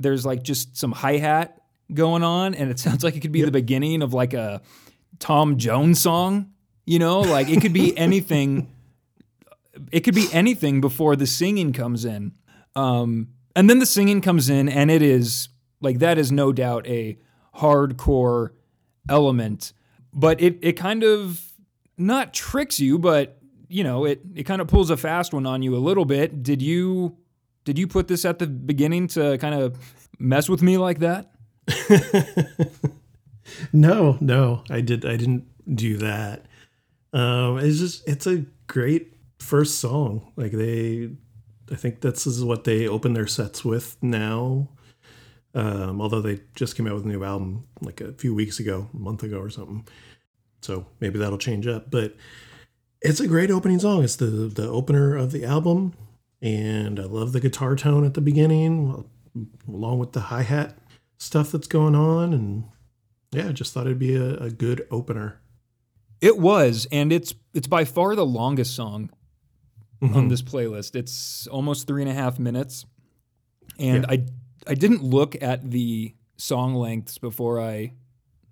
There's 0.00 0.24
like 0.24 0.42
just 0.42 0.76
some 0.76 0.92
hi 0.92 1.16
hat 1.16 1.60
going 1.92 2.22
on, 2.22 2.54
and 2.54 2.70
it 2.70 2.78
sounds 2.86 3.04
like 3.04 3.16
it 3.16 3.20
could 3.20 3.32
be 3.32 3.42
the 3.42 3.50
beginning 3.50 4.02
of 4.02 4.12
like 4.12 4.34
a 4.34 4.60
Tom 5.18 5.56
Jones 5.56 6.00
song. 6.00 6.52
You 6.84 6.98
know, 6.98 7.20
like 7.20 7.48
it 7.48 7.60
could 7.60 7.72
be 7.72 7.96
anything. 8.06 8.72
It 9.92 10.00
could 10.00 10.14
be 10.14 10.26
anything 10.32 10.80
before 10.80 11.14
the 11.14 11.26
singing 11.26 11.72
comes 11.72 12.04
in. 12.04 12.32
Um, 12.74 13.28
and 13.54 13.70
then 13.70 13.78
the 13.78 13.86
singing 13.86 14.20
comes 14.20 14.50
in, 14.50 14.68
and 14.68 14.90
it 14.90 15.02
is 15.02 15.48
like 15.80 16.00
that 16.00 16.18
is 16.18 16.32
no 16.32 16.52
doubt 16.52 16.86
a 16.86 17.18
hardcore 17.56 18.50
element, 19.08 19.72
but 20.12 20.40
it 20.40 20.58
it 20.60 20.72
kind 20.72 21.04
of 21.04 21.52
not 21.96 22.32
tricks 22.32 22.80
you, 22.80 22.98
but 22.98 23.37
you 23.68 23.84
know 23.84 24.04
it 24.04 24.20
it 24.34 24.44
kind 24.44 24.60
of 24.60 24.68
pulls 24.68 24.90
a 24.90 24.96
fast 24.96 25.32
one 25.32 25.46
on 25.46 25.62
you 25.62 25.76
a 25.76 25.78
little 25.78 26.04
bit. 26.04 26.42
Did 26.42 26.62
you 26.62 27.16
did 27.64 27.78
you 27.78 27.86
put 27.86 28.08
this 28.08 28.24
at 28.24 28.38
the 28.38 28.46
beginning 28.46 29.08
to 29.08 29.38
kind 29.38 29.54
of 29.54 29.94
mess 30.18 30.48
with 30.48 30.62
me 30.62 30.78
like 30.78 31.00
that? 31.00 31.30
no, 33.72 34.16
no, 34.20 34.62
I 34.70 34.80
did. 34.80 35.04
I 35.04 35.16
didn't 35.16 35.46
do 35.74 35.98
that. 35.98 36.46
Um, 37.12 37.58
it's 37.58 37.78
just 37.78 38.08
it's 38.08 38.26
a 38.26 38.44
great 38.66 39.14
first 39.38 39.80
song. 39.80 40.32
Like 40.36 40.52
they, 40.52 41.10
I 41.70 41.74
think 41.74 42.00
this 42.00 42.26
is 42.26 42.44
what 42.44 42.64
they 42.64 42.88
open 42.88 43.12
their 43.12 43.26
sets 43.26 43.64
with 43.64 43.96
now. 44.02 44.68
Um, 45.54 46.00
although 46.00 46.20
they 46.20 46.40
just 46.54 46.76
came 46.76 46.86
out 46.86 46.94
with 46.94 47.04
a 47.04 47.08
new 47.08 47.24
album 47.24 47.66
like 47.80 48.00
a 48.00 48.12
few 48.12 48.34
weeks 48.34 48.60
ago, 48.60 48.88
a 48.92 48.96
month 48.96 49.22
ago 49.22 49.38
or 49.38 49.50
something. 49.50 49.86
So 50.62 50.86
maybe 51.00 51.18
that'll 51.18 51.38
change 51.38 51.66
up. 51.66 51.90
But 51.90 52.16
it's 53.00 53.20
a 53.20 53.28
great 53.28 53.50
opening 53.50 53.78
song. 53.78 54.02
It's 54.04 54.16
the 54.16 54.26
the 54.26 54.68
opener 54.68 55.16
of 55.16 55.32
the 55.32 55.44
album, 55.44 55.94
and 56.42 56.98
I 56.98 57.04
love 57.04 57.32
the 57.32 57.40
guitar 57.40 57.76
tone 57.76 58.04
at 58.04 58.14
the 58.14 58.20
beginning, 58.20 59.04
along 59.68 59.98
with 59.98 60.12
the 60.12 60.20
hi 60.20 60.42
hat 60.42 60.76
stuff 61.18 61.50
that's 61.52 61.66
going 61.68 61.94
on. 61.94 62.32
And 62.32 62.64
yeah, 63.32 63.48
I 63.48 63.52
just 63.52 63.72
thought 63.72 63.86
it'd 63.86 63.98
be 63.98 64.16
a, 64.16 64.34
a 64.36 64.50
good 64.50 64.86
opener. 64.90 65.40
It 66.20 66.38
was, 66.38 66.86
and 66.90 67.12
it's 67.12 67.34
it's 67.54 67.66
by 67.68 67.84
far 67.84 68.14
the 68.16 68.26
longest 68.26 68.74
song 68.74 69.10
Mm-hmm. 70.00 70.16
on 70.16 70.28
this 70.28 70.42
playlist. 70.42 70.94
It's 70.94 71.48
almost 71.48 71.88
three 71.88 72.02
and 72.02 72.08
a 72.10 72.14
half 72.14 72.38
minutes, 72.38 72.86
and 73.80 74.04
Yeah. 74.08 74.12
I 74.14 74.26
I 74.68 74.74
didn't 74.74 75.02
look 75.02 75.34
at 75.42 75.72
the 75.72 76.14
song 76.36 76.76
lengths 76.76 77.18
before 77.18 77.60
I 77.60 77.94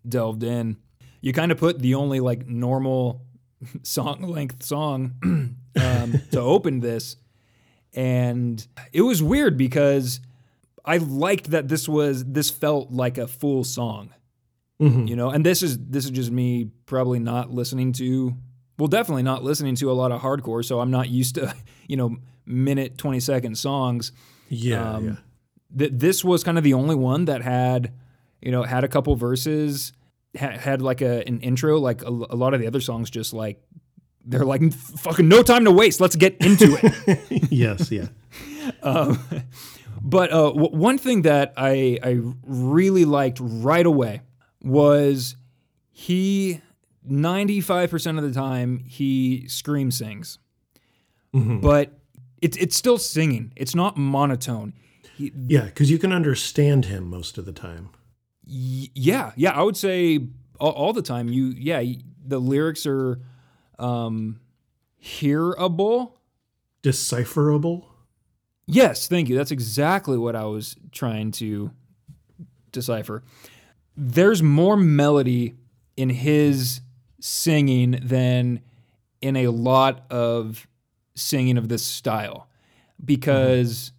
delved 0.09 0.42
in. 0.42 0.76
You 1.20 1.32
kind 1.32 1.52
of 1.52 1.59
put 1.59 1.78
the 1.78 1.94
only 1.94 2.18
like 2.18 2.48
normal 2.48 3.24
song 3.83 4.22
length 4.22 4.62
song 4.62 5.12
um, 5.81 6.14
to 6.33 6.40
open 6.40 6.81
this, 6.81 7.16
and 7.94 8.66
it 8.92 9.02
was 9.02 9.22
weird 9.22 9.57
because 9.57 10.20
I 10.85 10.98
liked 10.98 11.50
that 11.50 11.68
this 11.68 11.88
was 11.88 12.24
this 12.24 12.50
felt 12.50 12.90
like 12.92 13.18
a 13.18 13.26
full 13.26 13.64
song 13.64 14.11
Mhm. 14.81 15.09
you 15.09 15.16
know 15.16 15.31
and 15.31 15.44
this 15.44 15.62
is 15.62 15.79
this 15.79 16.05
is 16.05 16.11
just 16.11 16.31
me 16.31 16.68
probably 16.85 17.18
not 17.18 17.50
listening 17.50 17.92
to 17.94 18.35
well 18.79 18.88
definitely 18.88 19.22
not 19.22 19.42
listening 19.42 19.74
to 19.76 19.90
a 19.90 19.94
lot 19.94 20.12
of 20.12 20.20
hardcore 20.20 20.62
so 20.62 20.81
i'm 20.81 20.90
not 20.90 21.09
used 21.09 21.37
to 21.37 21.55
you 21.88 21.96
know 21.96 22.18
minute 22.44 22.98
20 22.98 23.18
second 23.20 23.57
songs 23.57 24.12
Yeah, 24.50 24.96
Um, 24.96 25.05
yeah. 25.07 25.16
Th- 25.79 25.92
this 25.94 26.22
was 26.22 26.44
kind 26.44 26.59
of 26.59 26.62
the 26.64 26.74
only 26.74 26.94
one 26.94 27.24
that 27.24 27.40
had 27.40 27.94
you 28.42 28.52
know 28.52 28.64
had 28.64 28.85
a 28.85 28.88
couple 28.88 29.16
verses 29.16 29.94
ha- 30.38 30.59
had 30.59 30.83
like 30.83 31.01
a 31.01 31.27
an 31.27 31.40
intro 31.40 31.79
like 31.79 32.03
a, 32.03 32.09
a 32.09 32.37
lot 32.37 32.55
of 32.55 32.61
the 32.61 32.66
other 32.66 32.81
songs 32.81 33.11
just 33.11 33.33
like 33.33 33.61
they're 34.25 34.44
like 34.44 34.72
fucking 34.72 35.29
no 35.29 35.42
time 35.42 35.64
to 35.64 35.70
waste 35.72 36.01
let's 36.01 36.16
get 36.16 36.37
into 36.40 36.77
it 36.83 37.51
yes, 37.53 37.90
yeah. 37.92 38.09
um, 38.83 39.18
but 40.03 40.33
uh, 40.33 40.51
w- 40.51 40.77
one 40.77 40.99
thing 40.99 41.22
that 41.22 41.53
I, 41.57 41.99
I 42.03 42.20
really 42.44 43.05
liked 43.05 43.38
right 43.40 43.87
away 43.87 44.22
was 44.62 45.37
he 45.90 46.61
95% 47.09 48.18
of 48.18 48.25
the 48.25 48.33
time 48.33 48.81
he 48.87 49.46
scream 49.49 49.90
sings 49.90 50.38
Mhm. 51.35 51.61
but 51.61 51.92
it's 52.42 52.57
it's 52.57 52.77
still 52.77 52.99
singing 52.99 53.53
it's 53.57 53.75
not 53.75 53.96
monotone 53.96 54.72
he, 55.16 55.33
Yeah, 55.49 55.64
because 55.66 55.90
you 55.90 55.99
can 55.99 56.12
understand 56.12 56.87
him 56.87 57.09
most 57.09 57.38
of 57.38 57.44
the 57.46 57.53
time. 57.53 57.88
Yeah 58.46 59.32
yeah 59.37 59.50
i 59.50 59.62
would 59.62 59.76
say 59.76 60.20
all, 60.61 60.70
all 60.70 60.92
the 60.92 61.02
time 61.02 61.28
you 61.28 61.46
yeah 61.56 61.82
the 62.24 62.38
lyrics 62.38 62.87
are 62.87 63.20
um 63.78 64.40
hearable 65.02 66.16
Decipherable. 66.87 67.85
Yes, 68.68 69.09
thank 69.09 69.28
you. 69.28 69.35
That's 69.37 69.50
exactly 69.50 70.16
what 70.16 70.37
I 70.37 70.44
was 70.44 70.76
trying 70.92 71.32
to 71.32 71.72
decipher. 72.70 73.24
There's 73.96 74.40
more 74.40 74.76
melody 74.76 75.56
in 75.96 76.11
his 76.11 76.82
singing 77.18 77.98
than 78.02 78.61
in 79.20 79.35
a 79.35 79.48
lot 79.48 80.04
of 80.12 80.68
singing 81.16 81.59
of 81.59 81.68
this 81.68 81.85
style 81.85 82.48
because 83.04 83.90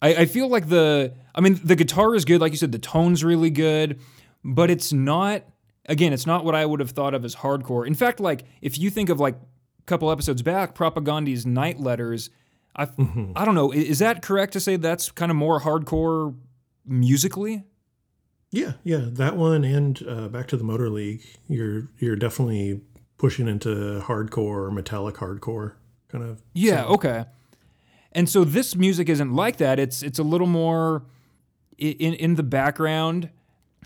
I, 0.00 0.14
I 0.14 0.26
feel 0.26 0.46
like 0.46 0.68
the 0.68 1.14
I 1.38 1.40
mean 1.40 1.60
the 1.62 1.76
guitar 1.76 2.16
is 2.16 2.24
good, 2.24 2.40
like 2.40 2.50
you 2.50 2.58
said, 2.58 2.72
the 2.72 2.80
tone's 2.80 3.22
really 3.22 3.48
good, 3.48 4.00
but 4.44 4.70
it's 4.70 4.92
not 4.92 5.44
again, 5.86 6.12
it's 6.12 6.26
not 6.26 6.44
what 6.44 6.56
I 6.56 6.66
would 6.66 6.80
have 6.80 6.90
thought 6.90 7.14
of 7.14 7.24
as 7.24 7.36
hardcore. 7.36 7.86
In 7.86 7.94
fact, 7.94 8.18
like 8.18 8.44
if 8.60 8.76
you 8.76 8.90
think 8.90 9.08
of 9.08 9.20
like 9.20 9.36
a 9.36 9.82
couple 9.86 10.10
episodes 10.10 10.42
back, 10.42 10.74
Propagandi's 10.74 11.46
Night 11.46 11.78
Letters, 11.78 12.28
I 12.74 12.88
I 13.36 13.44
don't 13.44 13.54
know, 13.54 13.70
is 13.70 14.00
that 14.00 14.20
correct 14.20 14.52
to 14.54 14.60
say 14.60 14.74
that's 14.74 15.12
kind 15.12 15.30
of 15.30 15.36
more 15.36 15.60
hardcore 15.60 16.34
musically? 16.84 17.62
Yeah, 18.50 18.72
yeah, 18.82 19.02
that 19.04 19.36
one 19.36 19.62
and 19.62 20.02
uh, 20.08 20.26
back 20.28 20.48
to 20.48 20.56
the 20.56 20.64
Motor 20.64 20.90
League. 20.90 21.22
You're 21.46 21.88
you're 21.98 22.16
definitely 22.16 22.80
pushing 23.16 23.46
into 23.46 24.02
hardcore, 24.04 24.72
metallic 24.72 25.14
hardcore 25.16 25.74
kind 26.08 26.24
of. 26.24 26.42
Yeah, 26.52 26.84
okay. 26.86 27.26
And 28.10 28.28
so 28.28 28.42
this 28.42 28.74
music 28.74 29.08
isn't 29.08 29.32
like 29.32 29.58
that. 29.58 29.78
It's 29.78 30.02
it's 30.02 30.18
a 30.18 30.24
little 30.24 30.48
more 30.48 31.04
in 31.78 32.14
in 32.14 32.34
the 32.34 32.42
background, 32.42 33.30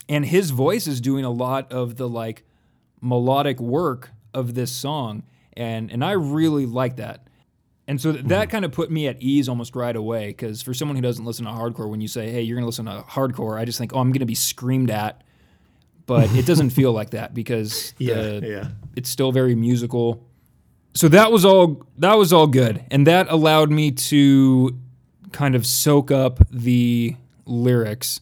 and 0.09 0.25
his 0.25 0.51
voice 0.51 0.87
is 0.87 1.01
doing 1.01 1.25
a 1.25 1.31
lot 1.31 1.71
of 1.73 1.97
the 1.97 2.09
like 2.09 2.45
melodic 3.01 3.61
work 3.61 4.11
of 4.35 4.55
this 4.55 4.73
song, 4.73 5.23
and 5.55 5.91
and 5.91 6.05
I 6.05 6.13
really 6.13 6.67
like 6.67 6.97
that. 6.97 7.29
And 7.89 8.01
so 8.01 8.13
th- 8.13 8.25
that 8.27 8.45
mm-hmm. 8.45 8.51
kind 8.51 8.65
of 8.65 8.73
put 8.73 8.91
me 8.91 9.09
at 9.09 9.21
ease 9.21 9.49
almost 9.49 9.75
right 9.75 9.95
away 9.95 10.29
because 10.29 10.63
for 10.63 10.73
someone 10.73 10.97
who 10.97 11.03
doesn't 11.03 11.25
listen 11.25 11.45
to 11.45 11.51
hardcore, 11.51 11.91
when 11.91 12.01
you 12.01 12.09
say, 12.09 12.31
"Hey, 12.31 12.43
you're 12.43 12.57
gonna 12.57 12.67
listen 12.67 12.87
to 12.87 13.05
hardcore," 13.09 13.59
I 13.59 13.65
just 13.65 13.79
think, 13.79 13.95
"Oh, 13.95 13.99
I'm 13.99 14.13
gonna 14.13 14.25
be 14.25 14.35
screamed 14.35 14.91
at," 14.91 15.23
but 16.07 16.33
it 16.35 16.47
doesn't 16.47 16.71
feel 16.81 16.93
like 16.93 17.11
that 17.11 17.35
because 17.35 17.93
Yeah, 17.99 18.15
the, 18.15 18.41
yeah. 18.47 18.69
it's 18.97 19.11
still 19.11 19.33
very 19.33 19.55
musical. 19.55 20.25
So 20.95 21.09
that 21.09 21.33
was 21.33 21.45
all 21.45 21.85
that 21.99 22.17
was 22.17 22.33
all 22.33 22.47
good. 22.47 22.85
And 22.91 23.07
that 23.07 23.29
allowed 23.31 23.71
me 23.71 23.91
to 23.91 24.79
kind 25.33 25.55
of 25.55 25.67
soak 25.67 26.11
up 26.11 26.39
the 26.51 27.17
lyrics. 27.45 28.21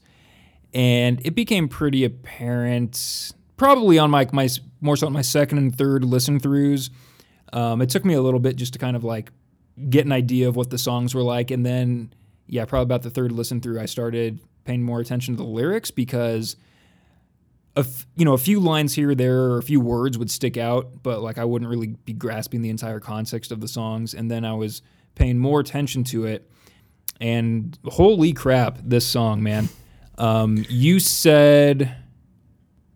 And 0.72 1.20
it 1.24 1.34
became 1.34 1.68
pretty 1.68 2.04
apparent 2.04 3.32
probably 3.56 3.98
on 3.98 4.10
my 4.10 4.26
my 4.32 4.48
more 4.80 4.96
so 4.96 5.06
on 5.06 5.12
my 5.12 5.22
second 5.22 5.58
and 5.58 5.76
third 5.76 6.04
listen 6.04 6.40
throughs. 6.40 6.90
Um, 7.52 7.82
it 7.82 7.90
took 7.90 8.04
me 8.04 8.14
a 8.14 8.22
little 8.22 8.40
bit 8.40 8.56
just 8.56 8.72
to 8.74 8.78
kind 8.78 8.96
of 8.96 9.04
like 9.04 9.32
get 9.88 10.06
an 10.06 10.12
idea 10.12 10.48
of 10.48 10.56
what 10.56 10.70
the 10.70 10.78
songs 10.78 11.14
were 11.14 11.22
like 11.22 11.50
and 11.50 11.64
then 11.64 12.12
yeah, 12.46 12.64
probably 12.64 12.84
about 12.84 13.02
the 13.02 13.10
third 13.10 13.32
listen 13.32 13.60
through 13.60 13.80
I 13.80 13.86
started 13.86 14.40
paying 14.64 14.82
more 14.82 15.00
attention 15.00 15.36
to 15.36 15.42
the 15.42 15.48
lyrics 15.48 15.90
because 15.90 16.56
a 17.76 17.80
f- 17.80 18.06
you 18.16 18.24
know 18.24 18.32
a 18.34 18.38
few 18.38 18.60
lines 18.60 18.94
here 18.94 19.10
or 19.10 19.14
there 19.14 19.42
or 19.42 19.58
a 19.58 19.62
few 19.62 19.80
words 19.80 20.18
would 20.18 20.30
stick 20.30 20.56
out 20.56 21.02
but 21.02 21.22
like 21.22 21.38
i 21.38 21.44
wouldn't 21.44 21.70
really 21.70 21.88
be 22.04 22.12
grasping 22.12 22.62
the 22.62 22.70
entire 22.70 23.00
context 23.00 23.52
of 23.52 23.60
the 23.60 23.68
songs 23.68 24.12
and 24.12 24.30
then 24.30 24.44
i 24.44 24.52
was 24.52 24.82
paying 25.14 25.38
more 25.38 25.60
attention 25.60 26.02
to 26.04 26.24
it 26.24 26.50
and 27.20 27.78
holy 27.84 28.32
crap 28.32 28.78
this 28.82 29.06
song 29.06 29.42
man 29.42 29.68
um, 30.18 30.64
you 30.68 30.98
said 31.00 31.96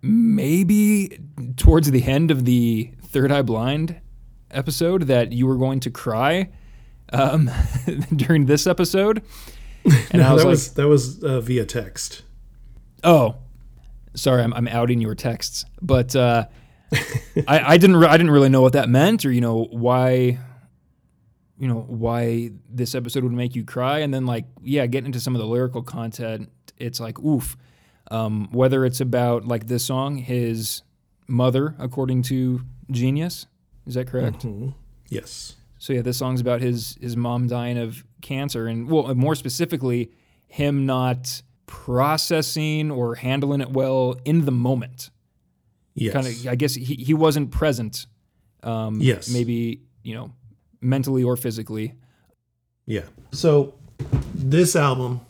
maybe 0.03 1.19
towards 1.57 1.91
the 1.91 2.03
end 2.05 2.31
of 2.31 2.45
the 2.45 2.91
third 3.07 3.33
eye 3.33 3.43
blind 3.43 4.01
episode 4.51 5.03
that 5.05 5.33
you 5.33 5.47
were 5.47 5.57
going 5.57 5.81
to 5.81 5.91
cry 5.91 6.51
um, 7.13 7.51
during 8.17 8.47
this 8.47 8.67
episode 8.67 9.23
and 10.11 10.23
No, 10.23 10.29
i 10.29 10.33
was 10.33 10.43
that 10.43 10.47
like 10.47 10.51
was 10.51 10.75
that 10.75 10.89
was 10.89 11.25
uh, 11.25 11.41
via 11.41 11.65
text. 11.67 12.23
Oh, 13.03 13.37
sorry, 14.15 14.43
I'm, 14.43 14.55
I'm 14.55 14.67
outing 14.69 15.01
your 15.03 15.15
texts, 15.15 15.67
but 15.83 16.17
uh, 16.17 16.47
I, 17.47 17.75
I 17.75 17.77
didn't 17.77 17.97
re- 17.97 18.07
I 18.09 18.17
didn't 18.17 18.33
really 18.33 18.49
know 18.49 18.63
what 18.63 18.73
that 18.73 18.89
meant, 18.89 19.27
or 19.27 19.31
you 19.31 19.43
know 19.43 19.65
why, 19.71 20.39
you 21.59 21.69
know 21.69 21.85
why 21.89 22.51
this 22.69 22.95
episode 22.95 23.23
would 23.25 23.33
make 23.33 23.55
you 23.55 23.65
cry, 23.65 24.01
and 24.01 24.13
then 24.13 24.27
like 24.27 24.45
yeah, 24.63 24.87
getting 24.87 25.07
into 25.07 25.21
some 25.21 25.35
of 25.35 25.41
the 25.41 25.47
lyrical 25.47 25.83
content, 25.83 26.51
it's 26.79 27.01
like 27.01 27.19
oof. 27.21 27.57
Um, 28.11 28.49
whether 28.53 28.85
it's 28.85 29.01
about 29.01 29.47
like 29.49 29.67
this 29.67 29.83
song, 29.85 30.19
his 30.19 30.83
mother, 31.27 31.75
according 31.79 32.23
to 32.25 32.61
Genius, 32.91 33.47
is 33.87 33.95
that 33.95 34.07
correct? 34.09 34.41
Mhm. 34.45 34.75
Yes. 35.09 35.57
So 35.79 35.93
yeah, 35.95 36.03
this 36.03 36.19
song's 36.19 36.41
about 36.41 36.61
his 36.61 36.99
his 37.01 37.17
mom 37.17 37.47
dying 37.47 37.79
of 37.79 38.05
cancer, 38.21 38.67
and 38.67 38.91
well, 38.91 39.15
more 39.15 39.35
specifically, 39.35 40.11
him 40.49 40.85
not 40.87 41.43
processing 41.67 42.91
or 42.91 43.15
handling 43.15 43.61
it 43.61 43.71
well 43.71 44.17
in 44.25 44.45
the 44.45 44.53
moment. 44.53 45.11
Yes. 45.95 46.13
Kind 46.13 46.27
of, 46.27 46.47
I 46.49 46.55
guess 46.57 46.75
he, 46.75 46.95
he 46.95 47.15
wasn't 47.15 47.51
present. 47.51 48.07
Um, 48.63 49.01
Yes. 49.01 49.31
Maybe 49.33 49.81
you 50.03 50.15
know, 50.15 50.33
mentally 50.85 51.25
or 51.25 51.37
physically. 51.37 51.95
Yeah. 52.87 53.05
So 53.33 53.75
this 54.35 54.77
album 54.77 55.23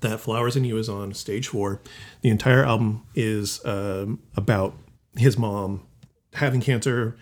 that 0.00 0.20
Flowers 0.20 0.54
and 0.54 0.66
You 0.66 0.76
is 0.76 0.88
on 0.88 1.14
stage 1.14 1.48
four, 1.48 1.80
the 2.20 2.28
entire 2.28 2.64
album 2.64 3.04
is 3.14 3.64
um, 3.64 4.20
about 4.36 4.74
his 5.16 5.38
mom 5.38 5.86
having 6.34 6.60
cancer, 6.60 7.16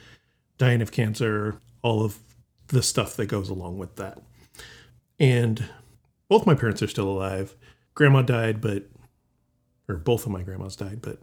dying 0.59 0.83
of 0.83 0.91
cancer, 0.91 1.61
all 1.83 2.05
of 2.05 2.19
the 2.69 2.83
stuff 2.83 3.15
that 3.17 3.27
goes 3.27 3.49
along 3.49 3.79
with 3.79 3.97
that. 3.97 4.21
And 5.21 5.65
both 6.29 6.47
my 6.47 6.55
parents 6.55 6.83
are 6.83 6.89
still 6.89 7.09
alive. 7.09 7.55
Grandma 7.95 8.23
died, 8.23 8.61
but 8.61 8.89
or 9.89 9.97
both 9.97 10.27
of 10.27 10.33
my 10.33 10.43
grandmas 10.43 10.77
died, 10.77 11.01
but 11.03 11.19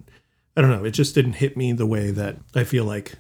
I 0.56 0.62
don't 0.62 0.70
know. 0.70 0.84
It 0.84 0.92
just 0.92 1.16
didn't 1.16 1.34
hit 1.34 1.58
me 1.58 1.72
the 1.74 1.86
way 1.86 2.12
that 2.12 2.38
I 2.54 2.64
feel 2.64 2.86
like 2.86 3.14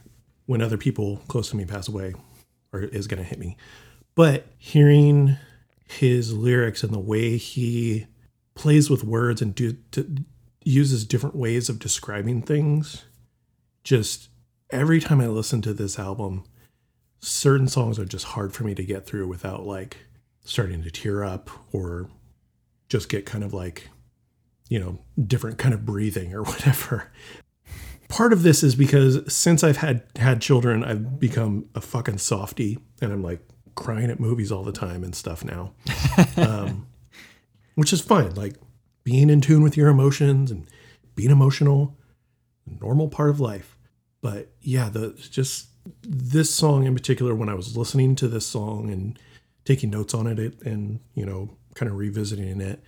when 0.45 0.61
other 0.61 0.77
people 0.77 1.17
close 1.27 1.49
to 1.49 1.55
me 1.55 1.65
pass 1.65 1.87
away 1.87 2.13
or 2.71 2.81
is 2.81 3.07
going 3.07 3.21
to 3.21 3.27
hit 3.27 3.39
me. 3.39 3.57
But 4.15 4.47
hearing 4.57 5.37
his 5.87 6.33
lyrics 6.33 6.83
and 6.83 6.93
the 6.93 6.99
way 6.99 7.37
he 7.37 8.07
plays 8.55 8.89
with 8.89 9.03
words 9.03 9.41
and 9.41 9.55
do, 9.55 9.77
to, 9.91 10.23
uses 10.63 11.05
different 11.05 11.35
ways 11.35 11.69
of 11.69 11.79
describing 11.79 12.41
things, 12.41 13.05
just 13.83 14.29
every 14.69 14.99
time 14.99 15.21
I 15.21 15.27
listen 15.27 15.61
to 15.63 15.73
this 15.73 15.97
album, 15.97 16.43
certain 17.21 17.67
songs 17.67 17.97
are 17.97 18.05
just 18.05 18.25
hard 18.25 18.53
for 18.53 18.63
me 18.63 18.75
to 18.75 18.83
get 18.83 19.05
through 19.05 19.27
without 19.27 19.65
like 19.65 19.97
starting 20.43 20.83
to 20.83 20.91
tear 20.91 21.23
up 21.23 21.49
or 21.71 22.09
just 22.87 23.09
get 23.09 23.25
kind 23.25 23.43
of 23.43 23.53
like, 23.53 23.89
you 24.69 24.79
know, 24.79 24.99
different 25.21 25.57
kind 25.57 25.73
of 25.73 25.85
breathing 25.85 26.33
or 26.33 26.43
whatever. 26.43 27.11
Part 28.09 28.33
of 28.33 28.43
this 28.43 28.63
is 28.63 28.75
because 28.75 29.33
since 29.33 29.63
I've 29.63 29.77
had 29.77 30.03
had 30.17 30.41
children, 30.41 30.83
I've 30.83 31.19
become 31.19 31.69
a 31.75 31.81
fucking 31.81 32.17
softy 32.17 32.79
and 33.01 33.13
I'm 33.13 33.23
like 33.23 33.39
crying 33.75 34.09
at 34.11 34.19
movies 34.19 34.51
all 34.51 34.63
the 34.63 34.73
time 34.73 35.03
and 35.03 35.15
stuff 35.15 35.45
now. 35.45 35.73
um, 36.37 36.87
which 37.75 37.93
is 37.93 38.01
fine. 38.01 38.35
Like 38.35 38.55
being 39.03 39.29
in 39.29 39.41
tune 39.41 39.63
with 39.63 39.77
your 39.77 39.87
emotions 39.87 40.51
and 40.51 40.67
being 41.15 41.31
emotional, 41.31 41.97
normal 42.81 43.07
part 43.07 43.29
of 43.29 43.39
life. 43.39 43.77
But 44.21 44.51
yeah, 44.59 44.89
the 44.89 45.13
just 45.31 45.67
this 46.01 46.53
song 46.53 46.85
in 46.85 46.93
particular, 46.93 47.33
when 47.33 47.47
I 47.47 47.53
was 47.53 47.77
listening 47.77 48.15
to 48.15 48.27
this 48.27 48.45
song 48.45 48.91
and 48.91 49.17
taking 49.65 49.91
notes 49.91 50.13
on 50.13 50.27
it 50.27 50.61
and, 50.63 50.99
you 51.13 51.25
know, 51.25 51.57
kind 51.75 51.89
of 51.89 51.97
revisiting 51.97 52.59
it, 52.59 52.83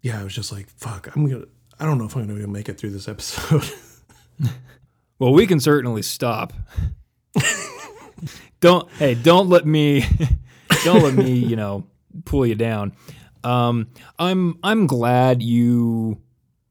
yeah, 0.00 0.20
I 0.20 0.24
was 0.24 0.34
just 0.34 0.50
like, 0.50 0.68
fuck, 0.70 1.14
I'm 1.14 1.28
gonna 1.28 1.44
I 1.78 1.84
don't 1.84 1.98
know 1.98 2.06
if 2.06 2.16
I'm 2.16 2.26
gonna 2.26 2.46
make 2.46 2.68
it 2.68 2.78
through 2.78 2.90
this 2.90 3.08
episode. 3.08 3.70
Well, 5.18 5.32
we 5.32 5.46
can 5.46 5.60
certainly 5.60 6.02
stop. 6.02 6.52
don't 8.60 8.90
hey, 8.92 9.14
don't 9.14 9.48
let 9.48 9.66
me 9.66 10.04
don't 10.84 11.02
let 11.02 11.14
me, 11.14 11.32
you 11.32 11.56
know, 11.56 11.86
pull 12.24 12.46
you 12.46 12.54
down. 12.54 12.92
Um, 13.44 13.88
I'm 14.18 14.58
I'm 14.62 14.86
glad 14.86 15.42
you 15.42 16.18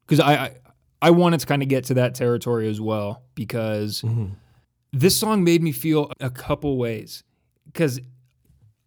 because 0.05 0.19
I, 0.19 0.34
I 0.34 0.55
I 1.01 1.10
wanted 1.12 1.39
to 1.41 1.45
kind 1.47 1.62
of 1.63 1.69
get 1.69 1.86
to 1.86 1.95
that 1.95 2.15
territory 2.15 2.69
as 2.69 2.79
well 2.79 3.23
because 3.36 4.03
this 4.93 5.15
song 5.17 5.43
made 5.43 5.62
me 5.63 5.71
feel 5.71 6.12
a 6.19 6.29
couple 6.29 6.77
ways 6.77 7.23
because 7.65 7.99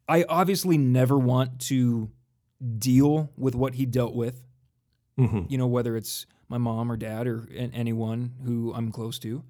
I 0.08 0.24
obviously 0.28 0.78
never 0.78 1.18
want 1.18 1.60
to 1.68 2.10
deal 2.78 3.30
with 3.36 3.54
what 3.54 3.74
he 3.74 3.86
dealt 3.86 4.14
with 4.14 4.40
Mhm. 5.18 5.48
you 5.48 5.56
know, 5.58 5.66
whether 5.68 5.96
it's 5.96 6.26
my 6.48 6.58
mom 6.58 6.90
or 6.90 6.96
dad 6.96 7.26
or 7.26 7.48
anyone 7.54 8.32
who 8.44 8.72
I'm 8.74 8.90
close 8.92 9.18
to. 9.20 9.42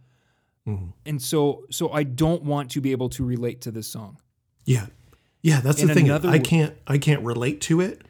Mhm. 0.66 0.92
And 1.04 1.20
so, 1.20 1.64
so 1.70 1.90
I 1.90 2.04
don't 2.04 2.42
want 2.42 2.70
to 2.72 2.80
be 2.80 2.92
able 2.92 3.08
to 3.10 3.24
relate 3.24 3.60
to 3.62 3.70
this 3.70 3.86
song. 3.86 4.18
Yeah. 4.64 4.86
Yeah, 5.42 5.60
that's 5.60 5.82
In 5.82 5.88
the 5.88 5.94
thing. 5.94 6.10
I 6.10 6.38
can't 6.38 6.74
I 6.86 6.96
can't 6.96 7.22
relate 7.22 7.60
to 7.62 7.80
it, 7.82 8.02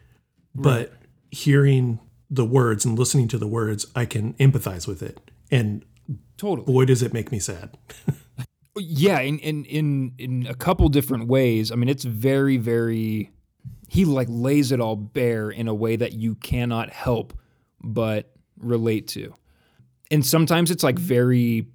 but 0.55 0.93
hearing 1.33 1.99
the 2.31 2.45
words 2.45 2.85
and 2.85 2.97
listening 2.97 3.27
to 3.29 3.39
the 3.39 3.49
words, 3.49 3.87
I 3.97 4.05
can 4.05 4.35
empathize 4.35 4.87
with 4.87 5.03
it. 5.03 5.21
And 5.51 5.85
Totally. 6.37 6.65
boy 6.67 6.85
does 6.85 7.03
it 7.03 7.13
make 7.13 7.33
me 7.33 7.39
sad. 7.39 7.77
Yeah, 8.77 9.21
in 9.21 9.39
in 9.39 9.65
in 9.67 10.13
in 10.19 10.47
a 10.49 10.55
couple 10.55 10.89
different 10.89 11.29
ways. 11.29 11.71
I 11.71 11.77
mean, 11.77 11.89
it's 11.89 12.03
very 12.03 12.57
very 12.57 13.31
he 13.89 14.05
like 14.05 14.27
lays 14.29 14.73
it 14.73 14.81
all 14.81 14.97
bare 14.97 15.49
in 15.49 15.69
a 15.69 15.75
way 15.75 15.95
that 15.95 16.13
you 16.15 16.35
cannot 16.35 16.91
help 16.91 17.33
but 17.81 18.34
relate 18.59 19.09
to. 19.09 19.35
And 20.11 20.25
sometimes 20.25 20.71
it's 20.71 20.83
like 20.83 20.99
very 20.99 21.67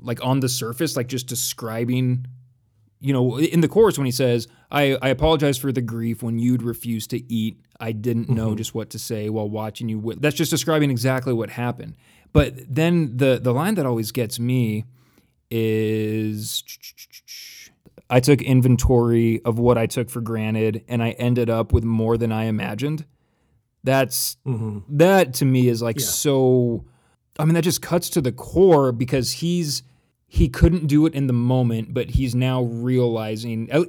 like 0.00 0.24
on 0.24 0.40
the 0.40 0.48
surface 0.48 0.96
like 0.96 1.06
just 1.06 1.26
describing 1.26 2.26
you 3.02 3.12
know, 3.12 3.38
in 3.38 3.60
the 3.60 3.68
chorus 3.68 3.98
when 3.98 4.04
he 4.04 4.12
says, 4.12 4.46
I, 4.70 4.96
I 5.02 5.08
apologize 5.08 5.58
for 5.58 5.72
the 5.72 5.82
grief 5.82 6.22
when 6.22 6.38
you'd 6.38 6.62
refuse 6.62 7.08
to 7.08 7.32
eat. 7.32 7.60
I 7.80 7.90
didn't 7.90 8.28
know 8.28 8.48
mm-hmm. 8.48 8.58
just 8.58 8.76
what 8.76 8.90
to 8.90 8.98
say 8.98 9.28
while 9.28 9.50
watching 9.50 9.88
you. 9.88 9.96
wi-" 9.96 10.18
That's 10.20 10.36
just 10.36 10.52
describing 10.52 10.88
exactly 10.88 11.32
what 11.32 11.50
happened. 11.50 11.96
But 12.32 12.54
then 12.72 13.16
the 13.16 13.40
the 13.42 13.52
line 13.52 13.74
that 13.74 13.86
always 13.86 14.12
gets 14.12 14.38
me 14.38 14.84
is 15.50 16.62
I 18.08 18.20
took 18.20 18.40
inventory 18.40 19.42
of 19.44 19.58
what 19.58 19.76
I 19.76 19.86
took 19.86 20.08
for 20.08 20.20
granted 20.20 20.84
and 20.86 21.02
I 21.02 21.10
ended 21.10 21.50
up 21.50 21.72
with 21.72 21.82
more 21.82 22.16
than 22.16 22.30
I 22.30 22.44
imagined. 22.44 23.04
That's 23.84 24.36
that 24.88 25.34
to 25.34 25.44
me 25.44 25.68
is 25.68 25.82
like 25.82 25.98
so 26.00 26.84
I 27.38 27.44
mean 27.44 27.54
that 27.54 27.64
just 27.64 27.82
cuts 27.82 28.10
to 28.10 28.20
the 28.20 28.32
core 28.32 28.92
because 28.92 29.32
he's 29.32 29.82
he 30.26 30.48
couldn't 30.48 30.86
do 30.86 31.04
it 31.06 31.14
in 31.14 31.26
the 31.26 31.32
moment 31.32 31.92
but 31.92 32.10
he's 32.10 32.34
now 32.34 32.62
realizing 32.62 33.68
uh, 33.72 33.84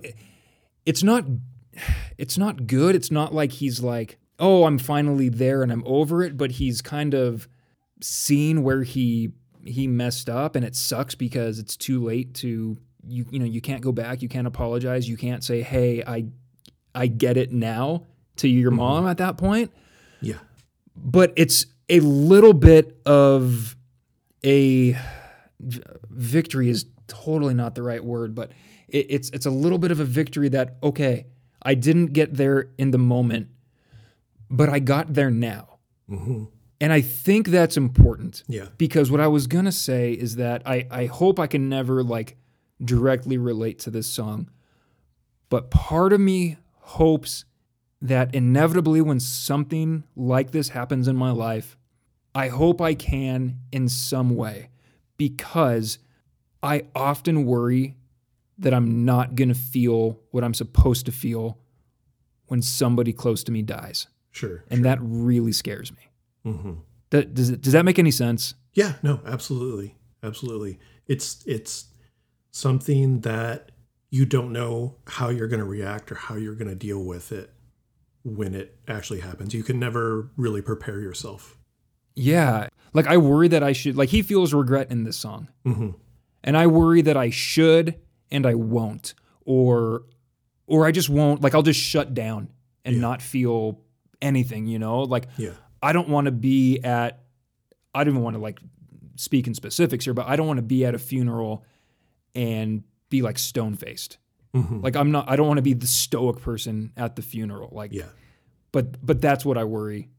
it's 0.85 1.03
not 1.03 1.25
it's 2.17 2.37
not 2.37 2.67
good. 2.67 2.95
It's 2.95 3.11
not 3.11 3.33
like 3.33 3.51
he's 3.51 3.81
like, 3.81 4.17
"Oh, 4.39 4.65
I'm 4.65 4.77
finally 4.77 5.29
there 5.29 5.63
and 5.63 5.71
I'm 5.71 5.83
over 5.85 6.23
it," 6.23 6.37
but 6.37 6.51
he's 6.51 6.81
kind 6.81 7.13
of 7.13 7.47
seen 8.01 8.63
where 8.63 8.83
he 8.83 9.31
he 9.65 9.87
messed 9.87 10.29
up 10.29 10.55
and 10.57 10.65
it 10.65 10.75
sucks 10.75 11.15
because 11.15 11.57
it's 11.57 11.77
too 11.77 12.03
late 12.03 12.33
to 12.35 12.77
you 13.07 13.25
you 13.31 13.39
know, 13.39 13.45
you 13.45 13.61
can't 13.61 13.81
go 13.81 13.91
back, 13.91 14.21
you 14.21 14.29
can't 14.29 14.47
apologize, 14.47 15.07
you 15.07 15.17
can't 15.17 15.43
say, 15.43 15.61
"Hey, 15.61 16.03
I 16.05 16.25
I 16.93 17.07
get 17.07 17.37
it 17.37 17.51
now." 17.51 18.05
To 18.37 18.47
your 18.47 18.71
mom 18.71 19.05
at 19.05 19.19
that 19.19 19.37
point, 19.37 19.71
Yeah. 20.23 20.39
but 20.95 21.33
it's 21.35 21.65
a 21.89 21.99
little 21.99 22.53
bit 22.53 22.97
of 23.05 23.75
a 24.43 24.97
victory 26.09 26.69
is 26.69 26.85
totally 27.07 27.53
not 27.53 27.75
the 27.75 27.83
right 27.83 28.03
word, 28.03 28.33
but 28.33 28.51
it, 28.87 29.07
it's 29.09 29.29
it's 29.31 29.45
a 29.45 29.51
little 29.51 29.77
bit 29.77 29.91
of 29.91 29.99
a 29.99 30.05
victory 30.05 30.49
that 30.49 30.77
okay, 30.81 31.25
I 31.61 31.75
didn't 31.75 32.07
get 32.07 32.33
there 32.35 32.69
in 32.77 32.91
the 32.91 32.97
moment, 32.97 33.47
but 34.49 34.69
I 34.69 34.79
got 34.79 35.13
there 35.13 35.31
now, 35.31 35.79
mm-hmm. 36.09 36.45
and 36.81 36.93
I 36.93 37.01
think 37.01 37.47
that's 37.47 37.77
important 37.77 38.43
Yeah. 38.47 38.67
because 38.77 39.11
what 39.11 39.19
I 39.21 39.27
was 39.27 39.47
gonna 39.47 39.71
say 39.71 40.13
is 40.13 40.35
that 40.37 40.61
I 40.65 40.87
I 40.89 41.05
hope 41.05 41.39
I 41.39 41.47
can 41.47 41.69
never 41.69 42.03
like 42.03 42.37
directly 42.83 43.37
relate 43.37 43.79
to 43.79 43.91
this 43.91 44.07
song, 44.07 44.49
but 45.49 45.69
part 45.69 46.13
of 46.13 46.19
me 46.19 46.57
hopes 46.79 47.45
that 48.03 48.35
inevitably 48.35 48.99
when 48.99 49.19
something 49.19 50.03
like 50.13 50.51
this 50.51 50.69
happens 50.69 51.07
in 51.07 51.15
my 51.15 51.31
life, 51.31 51.77
I 52.35 52.49
hope 52.49 52.81
I 52.81 52.95
can 52.95 53.59
in 53.71 53.87
some 53.87 54.35
way 54.35 54.69
because 55.15 55.99
I 56.61 56.83
often 56.93 57.45
worry 57.45 57.95
that 58.57 58.73
I'm 58.73 59.05
not 59.05 59.35
going 59.35 59.47
to 59.47 59.55
feel 59.55 60.19
what 60.31 60.43
I'm 60.43 60.53
supposed 60.53 61.05
to 61.05 61.13
feel 61.13 61.57
when 62.47 62.61
somebody 62.61 63.13
close 63.13 63.41
to 63.45 63.53
me 63.53 63.61
dies. 63.61 64.07
Sure. 64.31 64.65
And 64.69 64.83
that 64.83 64.99
really 65.01 65.53
scares 65.53 65.91
me. 65.91 66.51
hmm 66.51 66.73
That, 67.11 67.33
does, 67.33 67.51
it, 67.51 67.61
does 67.61 67.71
that 67.71 67.85
make 67.85 67.99
any 67.99 68.11
sense? 68.11 68.53
Yeah, 68.73 68.95
no, 69.01 69.21
absolutely. 69.25 69.95
Absolutely. 70.21 70.77
It's 71.07 71.43
it's 71.45 71.85
something 72.51 73.21
that 73.21 73.71
you 74.09 74.25
don't 74.25 74.51
know 74.51 74.95
how 75.07 75.29
you're 75.29 75.47
going 75.47 75.59
to 75.59 75.65
react 75.65 76.11
or 76.11 76.15
how 76.15 76.35
you're 76.35 76.55
going 76.55 76.69
to 76.69 76.75
deal 76.75 77.03
with 77.03 77.31
it 77.31 77.52
when 78.23 78.53
it 78.53 78.77
actually 78.87 79.19
happens. 79.19 79.53
You 79.53 79.63
can 79.63 79.79
never 79.79 80.29
really 80.37 80.61
prepare 80.61 80.99
yourself. 80.99 81.57
Yeah. 82.15 82.67
Like 82.93 83.07
I 83.07 83.17
worry 83.17 83.47
that 83.49 83.63
I 83.63 83.73
should, 83.73 83.95
like 83.97 84.09
he 84.09 84.21
feels 84.21 84.53
regret 84.53 84.91
in 84.91 85.03
this 85.03 85.17
song. 85.17 85.47
hmm 85.65 85.91
and 86.45 86.57
I 86.57 86.67
worry 86.67 87.01
that 87.03 87.15
I 87.15 87.29
should 87.29 87.95
and 88.29 88.45
I 88.45 88.53
won't, 88.55 89.13
or 89.45 90.03
or 90.67 90.85
I 90.85 90.91
just 90.91 91.09
won't. 91.09 91.41
Like 91.41 91.55
I'll 91.55 91.61
just 91.63 91.79
shut 91.79 92.13
down 92.13 92.49
and 92.83 92.99
not 92.99 93.21
feel 93.21 93.79
anything. 94.21 94.65
You 94.67 94.77
know, 94.79 95.03
like 95.03 95.27
Yeah. 95.37 95.51
I 95.81 95.93
don't 95.93 96.09
want 96.09 96.25
to 96.25 96.31
be 96.31 96.79
at. 96.83 97.23
I 97.95 98.03
don't 98.03 98.13
even 98.15 98.23
want 98.23 98.35
to 98.35 98.41
like 98.41 98.59
speak 99.15 99.47
in 99.47 99.53
specifics 99.53 100.03
here, 100.05 100.13
but 100.13 100.27
I 100.27 100.35
don't 100.35 100.47
want 100.47 100.57
to 100.57 100.63
be 100.63 100.85
at 100.85 100.93
a 100.95 100.99
funeral 100.99 101.63
and 102.35 102.83
be 103.09 103.21
like 103.21 103.39
stone 103.39 103.75
faced. 103.75 104.17
Like 104.53 104.95
I'm 104.95 105.11
not 105.11 105.29
I 105.29 105.35
don't 105.35 105.47
want 105.47 105.57
to 105.57 105.63
be 105.63 105.73
the 105.73 105.87
stoic 105.87 106.39
person 106.41 106.91
at 106.95 107.15
the 107.15 107.21
funeral. 107.23 107.69
Like 107.71 107.91
Yeah. 107.91 108.05
but 108.71 109.03
but 109.05 109.19
that's 109.21 109.43
what 109.43 109.57
I 109.57 109.63
worry 109.63 110.09